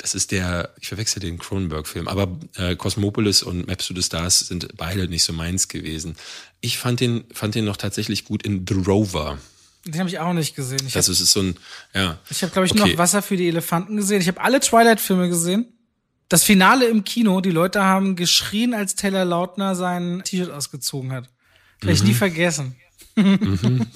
Das 0.03 0.17
ist 0.17 0.33
der, 0.33 0.75
ich 0.81 0.89
verwechsel 0.89 1.21
den 1.21 1.39
Cronenberg-Film, 1.39 2.09
aber 2.09 2.37
äh, 2.57 2.75
Cosmopolis 2.75 3.45
und 3.45 3.69
Maps 3.69 3.87
to 3.87 3.95
the 3.95 4.03
Stars 4.03 4.41
sind 4.41 4.77
beide 4.77 5.07
nicht 5.07 5.23
so 5.23 5.33
meins 5.33 5.69
gewesen. 5.69 6.17
Ich 6.61 6.77
fand 6.77 6.99
den, 6.99 7.23
fand 7.33 7.55
den 7.55 7.65
noch 7.65 7.77
tatsächlich 7.77 8.25
gut 8.25 8.43
in 8.43 8.67
The 8.69 8.75
Rover. 8.75 9.39
Den 9.85 10.01
habe 10.01 10.09
ich 10.09 10.19
auch 10.19 10.33
nicht 10.33 10.57
gesehen. 10.57 10.81
Ich 10.85 10.95
das 10.95 11.07
hab, 11.07 11.13
ist 11.13 11.25
so 11.27 11.43
ein, 11.43 11.55
ja. 11.95 12.19
Ich 12.31 12.43
habe, 12.43 12.53
glaube 12.53 12.67
ich, 12.67 12.73
okay. 12.73 12.81
nur 12.81 12.89
noch 12.89 12.99
Wasser 12.99 13.23
für 13.23 13.37
die 13.37 13.47
Elefanten 13.47 13.97
gesehen. 13.97 14.21
Ich 14.21 14.27
habe 14.27 14.41
alle 14.41 14.59
Twilight-Filme 14.59 15.29
gesehen. 15.29 15.67
Das 16.29 16.43
Finale 16.43 16.87
im 16.87 17.05
Kino, 17.05 17.41
die 17.41 17.51
Leute 17.51 17.85
haben 17.85 18.17
geschrien, 18.17 18.75
als 18.75 18.97
Taylor 18.97 19.25
Lautner 19.25 19.77
sein 19.77 20.23
T-Shirt 20.25 20.51
ausgezogen 20.51 21.13
hat. 21.13 21.29
Werde 21.81 21.95
ich 21.95 22.03
nie 22.03 22.15
vergessen. 22.15 22.75
Mhm. 23.17 23.87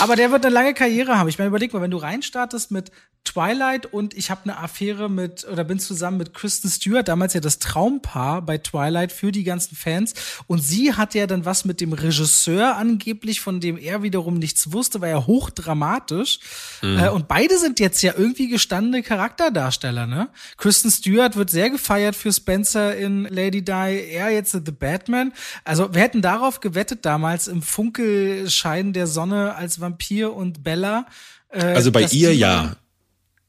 Aber 0.00 0.16
der 0.16 0.30
wird 0.30 0.44
eine 0.44 0.54
lange 0.54 0.74
Karriere 0.74 1.18
haben. 1.18 1.28
Ich 1.28 1.38
meine, 1.38 1.48
überleg 1.48 1.72
mal, 1.72 1.82
wenn 1.82 1.90
du 1.90 1.96
reinstartest 1.96 2.70
mit 2.70 2.90
Twilight 3.26 3.92
und 3.92 4.14
ich 4.14 4.30
habe 4.30 4.42
eine 4.44 4.58
Affäre 4.58 5.10
mit 5.10 5.46
oder 5.50 5.64
bin 5.64 5.78
zusammen 5.78 6.16
mit 6.16 6.32
Kristen 6.32 6.68
Stewart, 6.68 7.08
damals 7.08 7.34
ja 7.34 7.40
das 7.40 7.58
Traumpaar 7.58 8.40
bei 8.40 8.58
Twilight 8.58 9.12
für 9.12 9.32
die 9.32 9.44
ganzen 9.44 9.76
Fans 9.76 10.14
und 10.46 10.60
sie 10.60 10.94
hat 10.94 11.14
ja 11.14 11.26
dann 11.26 11.44
was 11.44 11.64
mit 11.64 11.80
dem 11.80 11.92
Regisseur 11.92 12.76
angeblich, 12.76 13.40
von 13.40 13.60
dem 13.60 13.76
er 13.76 14.02
wiederum 14.02 14.38
nichts 14.38 14.72
wusste, 14.72 15.00
war 15.00 15.08
ja 15.08 15.26
hochdramatisch 15.26 16.38
mhm. 16.82 16.98
äh, 16.98 17.08
und 17.10 17.28
beide 17.28 17.58
sind 17.58 17.80
jetzt 17.80 18.00
ja 18.02 18.14
irgendwie 18.16 18.48
gestandene 18.48 19.02
Charakterdarsteller, 19.02 20.06
ne? 20.06 20.28
Kristen 20.56 20.90
Stewart 20.90 21.36
wird 21.36 21.50
sehr 21.50 21.68
gefeiert 21.68 22.14
für 22.14 22.32
Spencer 22.32 22.96
in 22.96 23.24
Lady 23.24 23.62
Di, 23.64 23.72
er 23.72 24.30
jetzt 24.30 24.52
The 24.52 24.72
Batman. 24.72 25.32
Also 25.64 25.92
wir 25.92 26.00
hätten 26.00 26.22
darauf 26.22 26.60
gewettet 26.60 27.04
damals 27.04 27.48
im 27.48 27.60
Funkelschein 28.06 28.92
der 28.92 29.06
Sonne 29.06 29.54
als 29.54 29.80
Vampir 29.80 30.32
und 30.34 30.62
Bella. 30.62 31.06
Äh, 31.50 31.62
also 31.62 31.92
bei 31.92 32.02
ihr 32.02 32.34
ja 32.34 32.76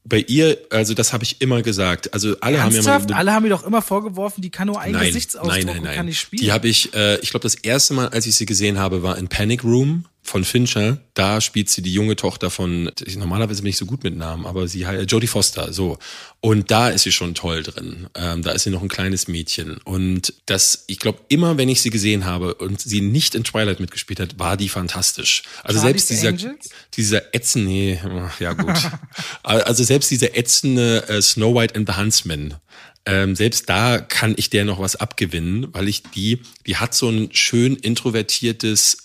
bei 0.08 0.20
ihr, 0.20 0.56
also 0.70 0.94
das 0.94 1.12
habe 1.12 1.24
ich 1.24 1.42
immer 1.42 1.60
gesagt. 1.60 2.14
Also 2.14 2.34
alle 2.40 2.56
Ernsthaft? 2.56 2.88
haben 2.88 3.08
ja 3.08 3.14
mal, 3.14 3.20
alle 3.20 3.32
haben 3.34 3.42
mir 3.42 3.50
doch 3.50 3.64
immer 3.64 3.82
vorgeworfen, 3.82 4.40
die 4.40 4.50
kann 4.50 4.68
nur 4.68 4.80
einen 4.80 4.94
nein, 4.94 5.06
Gesichtsausdruck 5.06 5.52
nein, 5.52 5.66
nein, 5.66 5.76
nein. 5.82 5.90
und 5.90 5.96
kann 5.96 6.06
nicht 6.06 6.18
spielen. 6.18 6.42
Die 6.42 6.52
habe 6.52 6.66
ich, 6.66 6.94
äh, 6.94 7.18
ich 7.20 7.30
glaube, 7.30 7.42
das 7.42 7.56
erste 7.56 7.92
Mal, 7.92 8.08
als 8.08 8.26
ich 8.26 8.34
sie 8.34 8.46
gesehen 8.46 8.78
habe, 8.78 9.02
war 9.02 9.18
in 9.18 9.28
Panic 9.28 9.64
Room 9.64 10.06
von 10.28 10.44
Fincher. 10.44 10.98
Da 11.14 11.40
spielt 11.40 11.68
sie 11.70 11.82
die 11.82 11.92
junge 11.92 12.14
Tochter 12.14 12.50
von, 12.50 12.90
normalerweise 13.16 13.62
bin 13.62 13.70
ich 13.70 13.76
so 13.76 13.86
gut 13.86 14.04
mit 14.04 14.16
Namen, 14.16 14.46
aber 14.46 14.68
sie 14.68 14.86
heißt 14.86 15.10
Jodie 15.10 15.26
Foster, 15.26 15.72
so. 15.72 15.98
Und 16.40 16.70
da 16.70 16.90
ist 16.90 17.02
sie 17.02 17.10
schon 17.10 17.34
toll 17.34 17.64
drin. 17.64 18.06
Ähm, 18.14 18.42
da 18.42 18.52
ist 18.52 18.62
sie 18.62 18.70
noch 18.70 18.82
ein 18.82 18.88
kleines 18.88 19.26
Mädchen. 19.26 19.78
Und 19.78 20.34
das, 20.46 20.84
ich 20.86 21.00
glaube, 21.00 21.18
immer 21.28 21.56
wenn 21.58 21.68
ich 21.68 21.82
sie 21.82 21.90
gesehen 21.90 22.26
habe 22.26 22.54
und 22.54 22.80
sie 22.80 23.00
nicht 23.00 23.34
in 23.34 23.42
Twilight 23.42 23.80
mitgespielt 23.80 24.20
hat, 24.20 24.38
war 24.38 24.56
die 24.56 24.68
fantastisch. 24.68 25.42
Also 25.64 25.80
Charlie's 25.80 26.06
selbst 26.06 26.10
dieser, 26.10 26.28
Angels? 26.28 26.70
dieser 26.94 27.34
ätzende, 27.34 27.68
nee, 27.68 28.00
ja 28.38 28.52
gut. 28.52 28.76
also 29.42 29.82
selbst 29.82 30.10
dieser 30.10 30.36
ätzende 30.36 31.08
äh, 31.08 31.20
Snow 31.20 31.54
White 31.54 31.74
and 31.74 31.88
the 31.88 31.96
Huntsman 31.96 32.54
ähm, 33.08 33.34
selbst 33.34 33.70
da 33.70 33.98
kann 33.98 34.34
ich 34.36 34.50
der 34.50 34.66
noch 34.66 34.80
was 34.80 34.94
abgewinnen, 34.94 35.72
weil 35.72 35.88
ich 35.88 36.02
die, 36.02 36.40
die 36.66 36.76
hat 36.76 36.92
so 36.92 37.08
ein 37.08 37.30
schön 37.32 37.74
introvertiertes, 37.74 38.98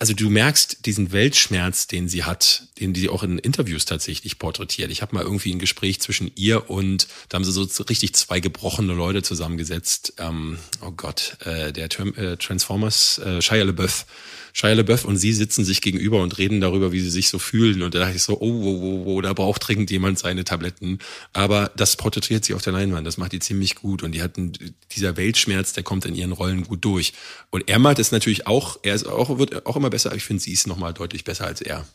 also 0.00 0.14
du 0.14 0.30
merkst 0.30 0.86
diesen 0.86 1.12
Weltschmerz, 1.12 1.86
den 1.86 2.08
sie 2.08 2.24
hat, 2.24 2.62
den 2.80 2.94
die 2.94 3.10
auch 3.10 3.22
in 3.22 3.38
Interviews 3.38 3.84
tatsächlich 3.84 4.38
porträtiert. 4.38 4.90
Ich 4.90 5.02
habe 5.02 5.14
mal 5.14 5.22
irgendwie 5.22 5.52
ein 5.52 5.58
Gespräch 5.58 6.00
zwischen 6.00 6.32
ihr 6.34 6.70
und 6.70 7.08
da 7.28 7.34
haben 7.36 7.44
sie 7.44 7.52
so 7.52 7.66
richtig 7.82 8.14
zwei 8.14 8.40
gebrochene 8.40 8.94
Leute 8.94 9.22
zusammengesetzt. 9.22 10.14
Ähm, 10.16 10.58
oh 10.80 10.92
Gott, 10.92 11.36
äh, 11.44 11.74
der 11.74 11.90
äh, 12.16 12.38
Transformers, 12.38 13.18
äh, 13.18 13.42
Shia 13.42 13.64
LaBeouf 13.64 14.06
Shia 14.58 14.72
LaBeouf 14.72 15.04
und 15.04 15.18
sie 15.18 15.34
sitzen 15.34 15.66
sich 15.66 15.82
gegenüber 15.82 16.22
und 16.22 16.38
reden 16.38 16.62
darüber, 16.62 16.90
wie 16.90 17.00
sie 17.00 17.10
sich 17.10 17.28
so 17.28 17.38
fühlen. 17.38 17.82
Und 17.82 17.94
da 17.94 17.98
dachte 17.98 18.16
ich 18.16 18.22
so, 18.22 18.40
oh, 18.40 18.62
oh, 18.64 18.80
oh, 18.80 19.02
oh 19.04 19.20
da 19.20 19.34
braucht 19.34 19.68
dringend 19.68 19.90
jemand 19.90 20.18
seine 20.18 20.44
Tabletten. 20.44 20.98
Aber 21.34 21.70
das 21.76 21.96
porträtiert 21.96 22.46
sie 22.46 22.54
auf 22.54 22.62
der 22.62 22.72
Leinwand. 22.72 23.06
Das 23.06 23.18
macht 23.18 23.32
die 23.32 23.38
ziemlich 23.38 23.74
gut. 23.74 24.02
Und 24.02 24.12
die 24.12 24.22
hatten, 24.22 24.52
dieser 24.92 25.18
Weltschmerz, 25.18 25.74
der 25.74 25.82
kommt 25.82 26.06
in 26.06 26.14
ihren 26.14 26.32
Rollen 26.32 26.64
gut 26.64 26.82
durch. 26.86 27.12
Und 27.50 27.68
er 27.68 27.78
macht 27.78 27.98
es 27.98 28.12
natürlich 28.12 28.46
auch, 28.46 28.78
er 28.82 28.94
ist 28.94 29.06
auch, 29.06 29.36
wird 29.36 29.66
auch 29.66 29.76
immer 29.76 29.90
besser, 29.90 30.08
aber 30.08 30.16
ich 30.16 30.24
finde, 30.24 30.42
sie 30.42 30.54
ist 30.54 30.66
nochmal 30.66 30.94
deutlich 30.94 31.24
besser 31.24 31.46
als 31.46 31.60
er. 31.60 31.86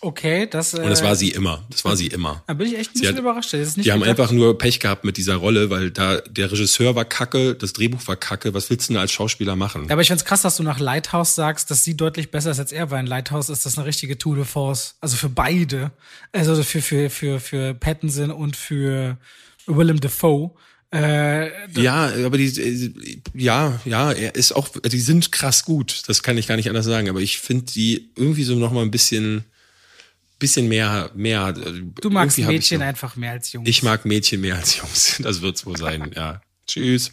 Okay, 0.00 0.46
das. 0.48 0.74
Äh, 0.74 0.82
und 0.82 0.90
das 0.90 1.02
war 1.02 1.16
sie 1.16 1.30
immer. 1.30 1.66
Das 1.70 1.84
war 1.84 1.96
sie 1.96 2.06
immer. 2.06 2.44
Da 2.46 2.54
bin 2.54 2.68
ich 2.68 2.78
echt 2.78 2.90
ein 2.90 3.00
bisschen 3.00 3.16
hat, 3.16 3.20
überrascht. 3.20 3.52
Das 3.52 3.60
ist 3.60 3.76
nicht 3.76 3.86
die 3.86 3.92
haben 3.92 4.04
einfach 4.04 4.30
nur 4.30 4.56
Pech 4.56 4.78
gehabt 4.78 5.04
mit 5.04 5.16
dieser 5.16 5.36
Rolle, 5.36 5.70
weil 5.70 5.90
da 5.90 6.20
der 6.20 6.52
Regisseur 6.52 6.94
war 6.94 7.04
kacke, 7.04 7.56
das 7.56 7.72
Drehbuch 7.72 8.06
war 8.06 8.16
kacke. 8.16 8.54
Was 8.54 8.70
willst 8.70 8.88
du 8.88 8.92
denn 8.92 9.00
als 9.00 9.10
Schauspieler 9.10 9.56
machen? 9.56 9.86
Ja, 9.86 9.92
aber 9.92 10.02
ich 10.02 10.08
find's 10.08 10.24
krass, 10.24 10.42
dass 10.42 10.56
du 10.56 10.62
nach 10.62 10.78
Lighthouse 10.78 11.34
sagst, 11.34 11.70
dass 11.70 11.82
sie 11.82 11.96
deutlich 11.96 12.30
besser 12.30 12.52
ist 12.52 12.60
als 12.60 12.70
er, 12.70 12.90
weil 12.90 13.00
in 13.00 13.06
Lighthouse 13.06 13.48
ist 13.48 13.66
das 13.66 13.76
eine 13.76 13.86
richtige 13.86 14.18
Tour 14.18 14.36
de 14.36 14.44
Force. 14.44 14.94
Also 15.00 15.16
für 15.16 15.28
beide. 15.28 15.90
Also 16.32 16.62
für, 16.62 16.80
für, 16.80 17.10
für, 17.10 17.40
für 17.40 17.74
Pattinson 17.74 18.30
und 18.30 18.56
für 18.56 19.18
Willem 19.66 20.00
Dafoe. 20.00 20.52
Äh, 20.90 21.50
ja, 21.78 22.10
aber 22.24 22.38
die, 22.38 23.20
ja, 23.34 23.78
ja, 23.84 24.12
er 24.12 24.34
ist 24.34 24.52
auch, 24.52 24.68
die 24.68 25.00
sind 25.00 25.32
krass 25.32 25.64
gut. 25.64 26.04
Das 26.06 26.22
kann 26.22 26.38
ich 26.38 26.46
gar 26.46 26.56
nicht 26.56 26.68
anders 26.68 26.86
sagen. 26.86 27.08
Aber 27.10 27.20
ich 27.20 27.40
finde 27.40 27.66
die 27.66 28.10
irgendwie 28.16 28.44
so 28.44 28.54
noch 28.54 28.72
mal 28.72 28.82
ein 28.82 28.90
bisschen, 28.90 29.44
bisschen 30.38 30.68
mehr, 30.68 31.10
mehr. 31.14 31.48
Äh, 31.56 31.82
du 32.00 32.10
magst 32.10 32.38
Mädchen 32.38 32.78
so, 32.78 32.84
einfach 32.84 33.16
mehr 33.16 33.32
als 33.32 33.52
Jungs. 33.52 33.68
Ich 33.68 33.82
mag 33.82 34.04
Mädchen 34.04 34.40
mehr 34.40 34.56
als 34.56 34.76
Jungs. 34.76 35.18
Das 35.22 35.42
wird's 35.42 35.66
wohl 35.66 35.76
sein, 35.76 36.10
ja. 36.14 36.40
Tschüss. 36.66 37.12